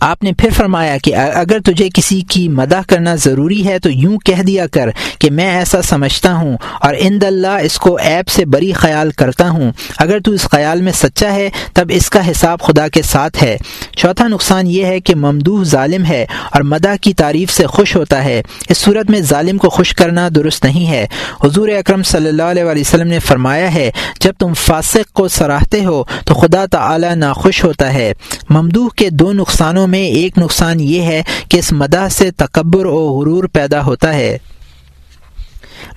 آپ 0.00 0.22
نے 0.22 0.32
پھر 0.32 0.50
فرمایا 0.50 0.96
کہ 1.02 1.16
اگر 1.16 1.58
تجھے 1.64 1.88
کسی 1.94 2.20
کی 2.20 2.48
مدح 2.48 2.80
کرنا 2.88 3.14
ضروری 3.14 3.66
ہے 3.66 3.78
تو 3.78 3.90
یوں 3.90 4.18
کہہ 4.18 4.42
دیا 4.42 4.66
کر 4.66 4.88
کہ 5.18 5.30
میں 5.30 5.50
ایسا 5.50 5.82
سمجھتا 5.82 6.34
ہوں 6.34 6.56
اور 6.80 6.94
اند 6.98 7.22
اللہ 7.22 7.58
اس 7.62 7.78
کو 7.78 7.96
ایپ 7.96 8.28
سے 8.28 8.44
بری 8.44 8.72
خیال 8.72 9.10
کرتا 9.10 9.50
ہوں۔ 9.50 9.72
اگر 9.98 10.20
تو 10.20 10.30
اس 10.30 10.42
خیال 10.42 10.82
میں 10.82 10.92
سچا 10.92 11.32
ہے، 11.32 11.50
تب 11.74 11.86
اس 11.90 12.10
کا 12.10 12.30
حساب 12.30 12.60
خدا 12.60 12.88
کے 12.88 13.02
ساتھ 13.02 13.42
ہے۔ 13.42 13.56
چوتھا 13.96 14.28
نقصان 14.28 14.66
یہ 14.66 14.84
ہے 14.84 15.00
کہ 15.00 15.14
ممدوح 15.14 15.64
ظالم 15.64 16.04
ہے 16.04 16.26
اور 16.50 16.62
مدح 16.62 16.96
کی 17.00 17.14
تعریف 17.14 17.52
سے 17.52 17.66
خوش 17.66 17.96
ہوتا 17.96 18.24
ہے۔ 18.24 18.42
اس 18.68 18.78
صورت 18.78 19.10
میں 19.10 19.20
ظالم 19.20 19.58
کو 19.58 19.68
خوش 19.68 19.94
کرنا 19.94 20.28
درست 20.34 20.64
نہیں 20.64 20.90
ہے۔ 20.90 21.06
حضور 21.44 21.68
اکرم 21.68 22.02
صلی 22.02 22.28
اللہ 22.28 22.42
علیہ 22.42 22.64
وسلم 22.64 23.08
نے 23.08 23.18
فرمایا 23.18 23.74
ہے، 23.74 23.90
جب 24.20 24.32
تم 24.38 24.54
فاسق 24.54 25.12
کو 25.12 25.28
سراہتے 25.28 25.84
ہو 25.84 26.04
تو 26.24 26.34
خدا 26.34 26.66
تعالی 26.66 27.14
ناخوش 27.14 27.64
ہوتا 27.64 27.94
ہے۔ 27.94 28.12
ممدوح 28.50 28.88
کے 28.96 29.10
دو 29.10 29.32
نقصانوں 29.32 29.86
میں 29.90 30.06
ایک 30.06 30.38
نقصان 30.38 30.80
یہ 30.80 31.02
ہے 31.02 31.22
کہ 31.48 31.58
اس 31.58 31.72
مداح 31.72 32.08
سے 32.08 32.30
تکبر 32.30 32.86
و 32.86 32.96
غرور 32.96 33.44
پیدا 33.44 33.84
ہوتا 33.84 34.14
ہے۔ 34.14 34.38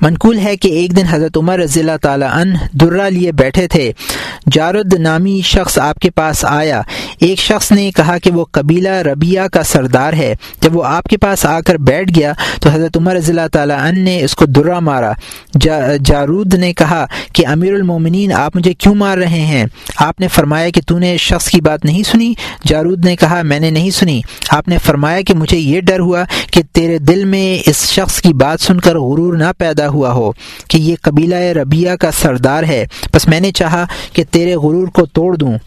منقول 0.03 0.37
ہے 0.37 0.57
کہ 0.57 0.67
ایک 0.67 0.97
دن 0.97 1.05
حضرت 1.09 1.37
عمر 1.37 1.59
رضی 1.59 1.79
اللہ 1.79 1.97
تعالیٰ 2.01 2.29
عنہ 2.31 2.53
درہ 2.71 3.01
لیے 3.01 3.31
بیٹھے 3.31 3.67
تھے۔ 3.67 3.91
جارد 4.51 4.93
نامی 4.93 5.41
شخص 5.43 5.79
آپ 5.79 5.99
کے 5.99 6.09
پاس 6.09 6.45
آیا۔ 6.45 6.81
ایک 7.19 7.39
شخص 7.39 7.71
نے 7.71 7.91
کہا 7.95 8.17
کہ 8.17 8.31
وہ 8.31 8.45
قبیلہ 8.51 8.89
ربیہ 8.89 9.41
کا 9.51 9.63
سردار 9.63 10.13
ہے۔ 10.13 10.35
جب 10.61 10.75
وہ 10.75 10.83
آپ 10.83 11.03
کے 11.03 11.17
پاس 11.17 11.45
آ 11.45 11.59
کر 11.61 11.75
بیٹھ 11.75 12.11
گیا 12.15 12.33
تو 12.61 12.69
حضرت 12.69 12.97
عمر 12.97 13.15
رضی 13.15 13.31
اللہ 13.31 13.47
تعالیٰ 13.51 13.79
عنہ 13.79 13.99
نے 13.99 14.23
اس 14.23 14.35
کو 14.35 14.45
درہ 14.45 14.79
مارا۔ 14.79 15.11
جا 15.61 15.79
جارود 16.05 16.53
نے 16.53 16.73
کہا 16.73 17.05
کہ 17.33 17.47
امیر 17.47 17.73
المومنین 17.73 18.33
آپ 18.33 18.55
مجھے 18.55 18.73
کیوں 18.73 18.95
مار 18.95 19.17
رہے 19.17 19.41
ہیں؟ 19.41 19.65
آپ 19.97 20.19
نے 20.19 20.27
فرمایا 20.27 20.69
کہ 20.69 20.81
تو 20.87 20.99
نے 20.99 21.15
اس 21.15 21.21
شخص 21.21 21.49
کی 21.49 21.61
بات 21.61 21.85
نہیں 21.85 22.03
سنی؟ 22.03 22.33
جارود 22.67 23.05
نے 23.05 23.15
کہا، 23.15 23.41
میں 23.41 23.59
نے 23.59 23.71
نہیں 23.71 23.89
سنی۔ 23.89 24.21
آپ 24.49 24.67
نے 24.67 24.77
فرمایا 24.77 25.21
کہ 25.21 25.33
مجھے 25.33 25.57
یہ 25.57 25.81
ڈر 25.81 25.99
ہوا 25.99 26.23
کہ 26.51 26.61
تیرے 26.71 26.97
دل 26.97 27.25
میں 27.25 27.69
اس 27.69 27.89
شخص 27.91 28.21
کی 28.21 28.33
بات 28.33 28.61
سن 28.61 28.79
کر 28.79 28.95
غرور 28.99 29.37
نہ 29.37 29.51
پیدا 29.57 29.87
ہوا 29.93 30.11
ہو 30.11 30.31
کہ 30.67 30.77
یہ 30.77 30.95
قبیلہ 31.01 31.35
ربیہ 31.35 31.91
کا 31.91 32.11
سردار 32.11 32.63
ہے۔ 32.63 32.85
بس 33.13 33.27
میں 33.27 33.39
نے 33.39 33.51
چاہا 33.51 33.85
کہ 34.13 34.23
تیرے 34.31 34.55
غرور 34.55 34.87
کو 34.87 35.05
توڑ 35.05 35.37
دوں۔ 35.37 35.57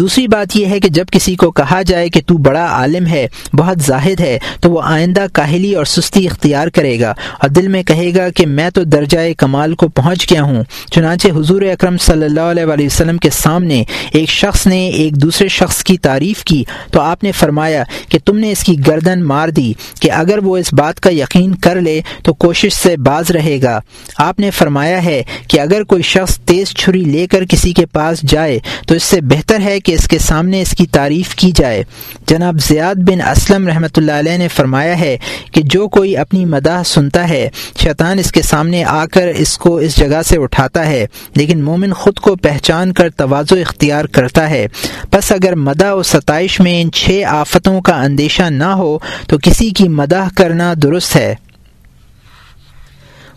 دوسری 0.00 0.28
بات 0.28 0.56
یہ 0.56 0.66
ہے 0.66 0.80
کہ 0.80 0.88
جب 0.88 1.04
کسی 1.12 1.34
کو 1.34 1.50
کہا 1.50 1.82
جائے 1.82 2.08
کہ 2.08 2.20
تو 2.26 2.36
بڑا 2.36 2.64
عالم 2.64 3.06
ہے، 3.06 3.26
بہت 3.52 3.82
زاہد 3.82 4.20
ہے، 4.20 4.38
تو 4.60 4.70
وہ 4.70 4.80
آئندہ 4.82 5.26
کاہلی 5.32 5.74
اور 5.74 5.84
سستی 5.84 6.26
اختیار 6.26 6.68
کرے 6.68 7.00
گا 7.00 7.10
اور 7.10 7.48
دل 7.48 7.68
میں 7.68 7.82
کہے 7.82 8.10
گا 8.16 8.28
کہ 8.28 8.46
میں 8.46 8.70
تو 8.70 8.84
درجۂ 8.84 9.18
کمال 9.38 9.74
کو 9.74 9.88
پہنچ 9.88 10.30
گیا 10.30 10.42
ہوں۔ 10.42 10.64
چنانچہ 10.92 11.28
حضور 11.28 11.62
اکرم 11.62 11.96
صلی 11.98 12.24
اللہ 12.24 12.40
علیہ 12.40 12.86
وسلم 12.86 13.16
کے 13.16 13.30
سامنے 13.30 13.84
ایک 14.12 14.28
شخص 14.28 14.66
نے 14.66 14.88
ایک 14.88 15.22
دوسرے 15.22 15.48
شخص 15.48 15.84
کی 15.84 15.98
تعریف 15.98 16.44
کی، 16.44 16.64
تو 16.92 17.00
آپ 17.00 17.24
نے 17.24 17.32
فرمایا 17.32 17.84
کہ 18.08 18.18
تم 18.24 18.38
نے 18.38 18.52
اس 18.52 18.64
کی 18.64 18.76
گردن 18.86 19.24
مار 19.24 19.48
دی 19.48 19.72
کہ 20.00 20.12
اگر 20.12 20.38
وہ 20.38 20.56
اس 20.56 20.72
بات 20.74 21.00
کا 21.00 21.10
یقین 21.10 21.54
کر 21.54 21.80
لے 21.80 22.00
تو 22.22 22.34
کوشش 22.34 22.72
سے 22.72 22.96
باز 22.96 23.30
رہے 23.30 23.58
گا۔ 23.62 23.80
آپ 24.18 24.40
نے 24.40 24.50
فرمایا 24.50 25.04
ہے 25.04 25.22
کہ 25.48 25.60
اگر 25.60 25.84
کوئی 25.84 26.02
شخص 26.02 26.38
تیز 26.40 26.68
چھری 26.68 27.04
لے 27.04 27.26
کر 27.26 27.44
کسی 27.44 27.72
کے 27.72 27.86
پاس 27.86 28.22
جائے 28.22 28.58
تو 28.86 28.94
اس 28.94 29.02
سے 29.02 29.20
بہتر 29.20 29.60
ہے 29.60 29.80
کہ 29.80 29.89
کہ 29.90 29.94
اس 29.94 30.08
کے 30.08 30.18
سامنے 30.18 30.62
اس 30.62 30.70
کی 30.70 30.86
تعریف 30.86 31.34
کی 31.34 31.50
جائے۔ 31.50 31.84
جناب 32.26 32.60
زیاد 32.60 32.94
بن 32.94 33.20
اسلم 33.20 33.68
رحمۃ 33.68 33.96
اللہ 33.96 34.12
علیہ 34.12 34.36
نے 34.36 34.48
فرمایا 34.48 35.00
ہے 35.00 35.18
کہ 35.52 35.62
جو 35.62 35.88
کوئی 35.88 36.16
اپنی 36.16 36.44
مداح 36.44 36.82
سنتا 36.82 37.28
ہے، 37.28 37.50
شیطان 37.82 38.18
اس 38.18 38.32
کے 38.32 38.42
سامنے 38.42 38.84
آ 38.84 39.06
کر 39.06 39.26
اس 39.26 39.58
کو 39.58 39.76
اس 39.76 39.96
جگہ 39.96 40.22
سے 40.26 40.38
اٹھاتا 40.38 40.86
ہے، 40.86 41.06
لیکن 41.34 41.62
مومن 41.62 41.92
خود 41.92 42.18
کو 42.18 42.36
پہچان 42.36 42.92
کر 42.92 43.10
توازو 43.10 43.56
اختیار 43.56 44.04
کرتا 44.04 44.50
ہے۔ 44.50 44.66
بس 45.12 45.32
اگر 45.32 45.54
مداح 45.54 45.92
و 45.92 46.02
ستائش 46.02 46.60
میں 46.60 46.82
ان 46.82 46.92
چھ 46.92 47.22
آفتوں 47.28 47.80
کا 47.80 48.02
اندیشہ 48.02 48.50
نہ 48.50 48.72
ہو، 48.72 48.98
تو 49.26 49.38
کسی 49.42 49.70
کی 49.70 49.88
مداح 49.88 50.28
کرنا 50.36 50.74
درست 50.82 51.16
ہے۔ 51.16 51.34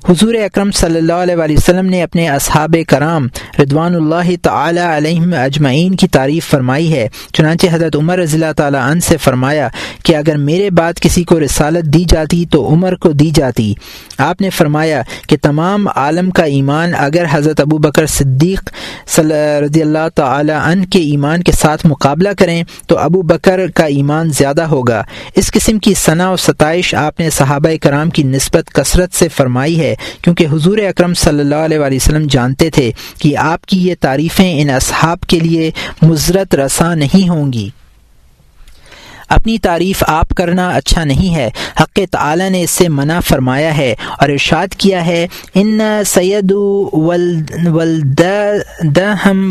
حضور 0.10 0.34
اکرم 0.34 0.72
صلی 0.72 0.98
اللہ 0.98 1.14
علیہ 1.14 1.36
وسلم 1.36 1.86
نے 1.86 2.04
اپنے 2.04 2.30
اصحاب 2.30 2.76
کرام 2.88 3.28
ردوان 3.60 3.96
اللہ 3.96 4.32
تعالی 4.42 4.80
علیہ 4.80 5.36
اجمعین 5.36 5.96
کی 5.96 6.08
تعریف 6.08 6.50
فرمائی 6.50 6.94
ہے۔ 6.94 7.08
چنانچہ 7.34 7.68
حضرت 7.72 7.96
عمر 7.96 8.20
رضی 8.20 8.34
اللہ 8.34 8.52
تعالیٰ 8.58 8.92
عنہ 8.92 9.00
سے 9.00 9.18
فرمایا 9.18 9.68
کہ 10.06 10.16
اگر 10.16 10.38
میرے 10.38 10.70
بعد 10.70 10.94
کسی 11.02 11.24
کو 11.24 11.40
رسالت 11.40 11.86
دی 11.86 12.04
جاتی 12.10 12.46
تو 12.46 12.68
عمر 12.68 12.96
کو 12.96 13.12
دی 13.12 13.30
جاتی۔ 13.30 13.74
آپ 14.18 14.42
نے 14.42 14.50
فرمایا 14.50 15.02
کہ 15.30 15.38
تمام 15.42 15.88
عالم 15.96 16.30
کا 16.32 16.44
ایمان 16.44 16.92
اگر 16.98 17.26
حضرت 17.32 17.60
ابو 17.60 17.78
بکر 17.78 18.06
صدیق 18.06 18.70
صلی 19.08 19.60
رضی 19.66 19.82
اللہ 19.82 20.10
تعالی 20.16 20.54
عنہ 20.64 20.86
کے 20.86 21.00
ایمان 21.00 21.44
کے 21.44 21.52
ساتھ 21.52 21.86
مقابلہ 21.86 22.30
کریں 22.40 22.64
تو 22.88 22.98
ابو 22.98 23.22
بکر 23.22 23.60
کا 23.76 23.86
ایمان 23.86 24.30
زیادہ 24.30 24.64
ہوگا۔ 24.64 25.04
اس 25.36 25.52
قسم 25.52 25.80
کی 25.80 25.94
ثنا 25.94 26.32
و 26.32 26.38
ستائش 26.38 26.96
آپ 26.96 27.20
نے 27.20 27.30
صحابہ 27.30 27.70
کرام 27.82 28.10
کی 28.10 28.24
نسبت 28.24 28.74
کثرت 28.74 29.14
سے 29.14 29.28
فرمائی 29.28 29.80
ہے۔ 29.80 29.93
کیونکہ 30.22 30.48
حضور 30.52 30.78
اکرم 30.78 31.14
صلی 31.14 31.40
اللہ 31.40 31.56
علیہ 31.56 31.80
وسلم 31.80 32.28
جانتے 32.30 32.70
تھے 32.70 32.92
کہ 33.18 33.38
آپ 33.38 33.66
کی 33.66 33.88
یہ 33.88 33.96
تعریفیں 34.00 34.62
ان 34.62 34.70
اصحاب 34.70 35.20
کے 35.22 35.40
لیے 35.40 35.72
مضرت 36.02 36.56
رساں 36.56 36.96
نہیں 36.96 37.30
ہوں 37.30 37.54
گی۔ 37.54 37.70
اپنی 39.34 39.58
تعریف 39.58 40.04
آپ 40.08 40.30
کرنا 40.30 40.70
اچھا 40.70 41.04
نہیں 41.04 41.36
ہے۔ 41.36 41.50
حق 41.82 42.00
تعالی 42.12 42.50
نے 42.50 42.64
اس 42.64 42.72
سے 42.72 42.90
منع 42.90 43.20
فرمایا 43.20 43.78
ہے 43.78 43.96
اور 44.20 44.30
ارشاد 44.30 44.68
کیا 44.68 45.06
ہے، 45.06 45.28
ان 45.54 45.80
سید 46.06 46.52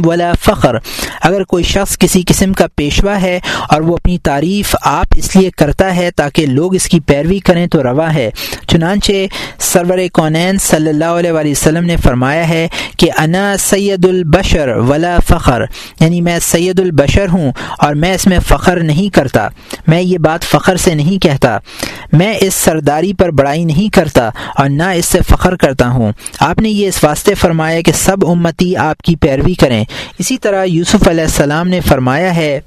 ولا 0.05 0.33
فخر۔ 0.41 0.77
اگر 1.23 1.45
کوئی 1.45 1.65
شخص 1.65 1.99
کسی 1.99 2.23
قسم 2.27 2.53
کا 2.53 2.67
پیشوا 2.77 3.23
ہے 3.23 3.41
اور 3.69 3.81
وہ 3.81 3.95
اپنی 3.95 4.19
تعریف 4.19 4.77
آپ 4.83 5.07
اس 5.17 5.37
لیے 5.37 5.51
کرتا 5.51 5.97
ہے 5.97 6.11
تاکہ 6.11 6.47
لوگ 6.47 6.75
اس 6.75 6.87
کی 6.89 7.01
پیروی 7.01 7.39
کریں 7.39 7.67
تو 7.67 7.83
روا 7.83 8.15
ہے۔ 8.15 8.31
چنانچہ 8.69 9.13
سرور 9.59 9.99
کونین 10.13 10.59
صلی 10.59 10.89
اللہ 10.89 11.05
علیہ 11.05 11.33
وسلم 11.33 11.85
نے 11.85 11.97
فرمایا 11.97 12.49
ہے 12.49 12.69
کہ 12.97 13.11
انا 13.19 13.57
سید 13.59 14.05
البشر 14.05 14.69
ولا 14.69 15.19
فخر۔ 15.29 15.63
یعنی 16.01 16.21
میں 16.21 16.39
سید 16.43 16.81
البشر 16.81 17.29
ہوں 17.29 17.53
اور 17.79 17.95
میں 17.95 18.15
اس 18.15 18.27
میں 18.27 18.39
فخر 18.39 18.77
نہیں 18.77 19.15
کرتا۔ 19.15 19.49
میں 19.87 20.03
یہ 20.03 20.19
بات 20.19 20.45
فخر 20.45 20.77
سے 20.77 20.95
نہیں 20.95 21.23
کہتا۔ 21.23 21.59
میں 22.13 22.35
اس 22.41 22.55
سرداری 22.55 23.15
پر 23.15 23.31
بڑائی 23.31 23.65
نہیں 23.65 23.95
کرتا 23.95 24.31
اور 24.57 24.69
نہ 24.69 24.83
اس 24.83 25.07
سے 25.07 25.19
فخر 25.29 25.57
کرتا 25.57 25.89
ہوں۔ 25.89 26.13
آپ 26.39 26.59
نے 26.59 26.69
یہ 26.69 26.89
اس 26.89 27.05
واسطے 27.05 27.35
فرمایا 27.35 27.81
کہ 27.81 27.93
سب 27.93 28.29
امتی 28.29 28.77
آپ 28.77 29.03
کی 29.03 29.17
پیروی 29.17 29.55
کریں۔ 29.55 29.85
اسی 30.19 30.39
طرح 30.39 30.65
یوسف 30.65 31.09
علیہ 31.09 31.25
السلام 31.25 31.69
نے 31.69 31.81
فرمایا 31.81 32.37
ہے، 32.37 32.61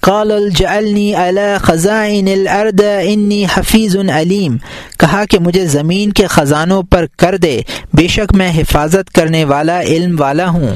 قال 0.00 0.32
الجعلنی 0.32 1.14
علی 1.14 1.58
خزائن 1.58 2.28
الارض 2.28 2.80
انی 3.02 3.44
حفیظ 3.54 3.96
علیم۔ 3.96 4.56
کہا 4.98 5.24
کہ 5.30 5.38
مجھے 5.38 5.66
زمین 5.66 6.12
کے 6.12 6.26
خزانوں 6.26 6.82
پر 6.82 7.06
کر 7.18 7.36
دے، 7.36 7.60
بے 7.92 8.06
شک 8.06 8.34
میں 8.34 8.52
حفاظت 8.56 9.10
کرنے 9.10 9.44
والا، 9.44 9.80
علم 9.80 10.20
والا 10.20 10.48
ہوں۔ 10.48 10.68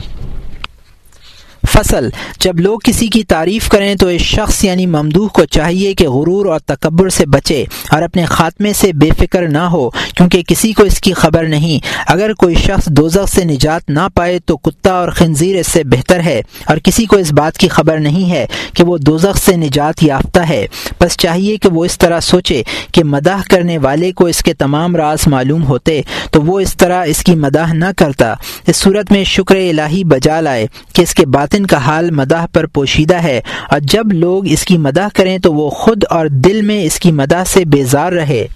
فصل۔ 1.70 2.08
جب 2.40 2.60
لوگ 2.60 2.78
کسی 2.84 3.06
کی 3.06 3.22
تعریف 3.24 3.68
کریں 3.68 3.94
تو 3.94 4.06
اس 4.06 4.20
شخص 4.22 4.62
یعنی 4.64 4.86
ممدوح 4.86 5.28
کو 5.28 5.44
چاہیے 5.46 5.92
کہ 5.94 6.08
غرور 6.08 6.46
اور 6.46 6.60
تکبر 6.66 7.08
سے 7.08 7.26
بچے 7.26 7.64
اور 7.90 8.02
اپنے 8.02 8.24
خاتمے 8.24 8.72
سے 8.72 8.92
بے 8.92 9.08
فکر 9.18 9.46
نہ 9.48 9.62
ہو، 9.72 9.88
کیونکہ 9.90 10.42
کسی 10.42 10.72
کو 10.72 10.82
اس 10.82 11.00
کی 11.00 11.12
خبر 11.12 11.46
نہیں۔ 11.46 11.86
اگر 12.06 12.32
کوئی 12.32 12.54
شخص 12.56 12.86
دوزخ 12.88 13.28
سے 13.28 13.44
نجات 13.44 13.88
نہ 13.88 14.06
پائے 14.14 14.38
تو 14.38 14.56
کتا 14.56 14.92
اور 14.92 15.08
خنزیر 15.10 15.56
اس 15.56 15.66
سے 15.66 15.84
بہتر 15.84 16.20
ہے، 16.20 16.40
اور 16.64 16.76
کسی 16.76 17.04
کو 17.04 17.16
اس 17.16 17.32
بات 17.32 17.58
کی 17.58 17.68
خبر 17.68 17.98
نہیں 17.98 18.30
ہے 18.30 18.46
کہ 18.74 18.84
وہ 18.84 18.96
دوزخ 18.98 19.38
سے 19.38 19.56
نجات 19.56 20.02
یافتہ 20.02 20.40
ہے۔ 20.48 20.66
بس 21.00 21.16
چاہیے 21.16 21.56
کہ 21.56 21.68
وہ 21.68 21.84
اس 21.84 21.98
طرح 21.98 22.20
سوچے 22.20 22.62
کہ 22.92 23.04
مداح 23.04 23.42
کرنے 23.50 23.78
والے 23.78 24.12
کو 24.12 24.26
اس 24.26 24.42
کے 24.42 24.54
تمام 24.54 24.96
راز 24.96 25.26
معلوم 25.26 25.64
ہوتے 25.64 26.00
تو 26.32 26.42
وہ 26.42 26.58
اس 26.60 26.76
طرح 26.76 27.04
اس 27.06 27.22
کی 27.24 27.34
مداح 27.36 27.72
نہ 27.72 27.90
کرتا۔ 27.96 28.34
اس 28.66 28.76
صورت 28.76 29.12
میں 29.12 29.24
شکر 29.26 29.56
الہی 29.56 30.02
بجا 30.04 30.40
لائے 30.40 30.66
کہ 30.92 31.02
اس 31.02 31.14
کے 31.14 31.26
باطن 31.28 31.59
کا 31.66 31.76
حال 31.76 32.10
مداح 32.10 32.46
پر 32.52 32.66
پوشیدہ 32.66 33.22
ہے۔ 33.22 33.40
اور 33.70 33.80
جب 33.80 34.12
لوگ 34.12 34.46
اس 34.46 34.64
کی 34.64 34.78
مداح 34.78 35.08
کریں 35.14 35.38
تو 35.38 35.54
وہ 35.54 35.70
خود 35.70 36.04
اور 36.10 36.26
دل 36.26 36.62
میں 36.62 36.84
اس 36.84 36.98
کی 37.00 37.12
مداح 37.12 37.44
سے 37.44 37.64
بیزار 37.64 38.12
رہے۔ 38.12 38.46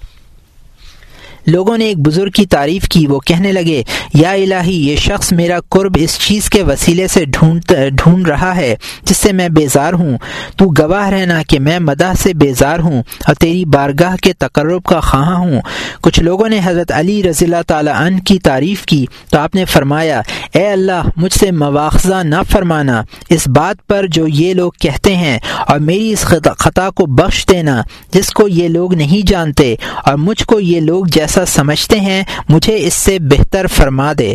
لوگوں 1.46 1.76
نے 1.78 1.84
ایک 1.84 1.98
بزرگ 2.06 2.30
کی 2.30 2.44
تعریف 2.46 2.88
کی، 2.88 3.06
وہ 3.06 3.18
کہنے 3.20 3.52
لگے، 3.52 3.82
یا 4.14 4.30
الہی، 4.30 4.76
یہ 4.88 4.96
شخص 4.96 5.32
میرا 5.32 5.58
قرب 5.68 5.96
اس 6.00 6.18
چیز 6.18 6.48
کے 6.50 6.62
وسیلے 6.62 7.06
سے 7.08 7.24
ڈھونڈ 7.24 7.72
ڈھونڈ 7.94 8.28
رہا 8.28 8.54
ہے 8.56 8.74
جس 9.04 9.16
سے 9.16 9.32
میں 9.32 9.48
بیزار 9.48 9.92
ہوں۔ 9.92 10.16
تو 10.56 10.66
گواہ 10.78 11.08
رہنا 11.08 11.40
کہ 11.48 11.58
میں 11.58 11.78
مدح 11.78 12.12
سے 12.22 12.32
بیزار 12.34 12.78
ہوں 12.78 13.02
اور 13.26 13.34
تیری 13.34 13.64
بارگاہ 13.64 14.16
کے 14.16 14.32
تقرب 14.38 14.84
کا 14.84 15.00
خواہاں 15.00 15.36
ہوں۔ 15.36 15.60
کچھ 16.00 16.20
لوگوں 16.20 16.48
نے 16.48 16.60
حضرت 16.64 16.92
علی 16.92 17.22
رضی 17.22 17.44
اللہ 17.44 17.62
تعالیٰ 17.66 17.94
عنہ 17.96 18.20
کی 18.20 18.38
تعریف 18.38 18.84
کی 18.86 19.04
تو 19.30 19.38
آپ 19.38 19.54
نے 19.54 19.64
فرمایا، 19.64 20.20
اے 20.52 20.66
اللہ، 20.66 21.08
مجھ 21.16 21.32
سے 21.32 21.50
مواخذہ 21.50 22.22
نہ 22.24 22.42
فرمانا۔ 22.50 23.02
اس 23.30 23.46
بات 23.48 23.86
پر 23.86 24.06
جو 24.06 24.26
یہ 24.28 24.54
لوگ 24.54 24.72
کہتے 24.80 25.14
ہیں، 25.16 25.38
اور 25.68 25.78
میری 25.80 26.12
اس 26.12 26.24
خطا 26.58 26.88
کو 26.90 27.06
بخش 27.06 27.44
دینا، 27.50 27.80
جس 28.12 28.30
کو 28.30 28.48
یہ 28.48 28.68
لوگ 28.68 28.94
نہیں 28.94 29.26
جانتے، 29.26 29.74
اور 30.04 30.14
مجھ 30.18 30.44
کو 30.44 30.60
یہ 30.60 30.80
لوگ 30.80 31.04
جیسا 31.34 31.40
ایسا 31.40 31.62
سمجھتے 31.62 32.00
ہیں، 32.00 32.22
مجھے 32.48 32.76
اس 32.86 32.94
سے 32.94 33.18
بہتر 33.18 33.66
فرما 33.66 34.12
دے۔ 34.18 34.34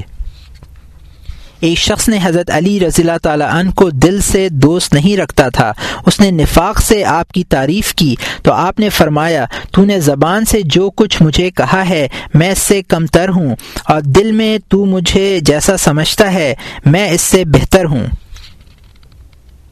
ایک 1.60 1.78
شخص 1.78 2.10
نے 2.10 2.20
حضرت 2.24 2.52
علی 2.52 2.80
رضی 2.80 3.02
اللہ 3.02 3.18
تعالیٰ 3.24 3.50
عنہ 3.52 3.72
کو 3.72 3.90
دل 3.90 4.22
سے 4.22 4.50
دوست 4.50 4.94
نہیں 4.94 5.18
رکھتا 5.18 5.50
تھا۔ 5.50 5.74
اس 6.06 6.20
نے 6.20 6.32
نفاق 6.32 6.82
سے 6.82 7.04
آپ 7.04 7.32
کی 7.32 7.44
تعریف 7.44 7.94
کی۔ 7.94 8.16
تو 8.44 8.54
آپ 8.54 8.80
نے 8.80 8.90
فرمایا، 8.90 9.46
تو 9.72 9.86
نے 9.86 10.00
زبان 10.00 10.46
سے 10.46 10.62
جو 10.66 10.90
کچھ 10.90 11.24
مجھے 11.24 11.52
کہا 11.52 11.90
ہے، 11.90 12.08
میں 12.34 12.52
اس 12.52 12.60
سے 12.60 12.82
کم 12.82 13.06
تر 13.06 13.30
ہوں۔ 13.30 13.56
اور 13.86 14.02
دل 14.02 14.32
میں 14.32 14.58
تو 14.70 14.86
مجھے 14.86 15.40
جیسا 15.42 15.78
سمجھتا 15.78 16.34
ہے، 16.34 16.56
میں 16.86 17.10
اس 17.10 17.22
سے 17.22 17.46
بہتر 17.46 17.86
ہوں۔ 17.86 18.08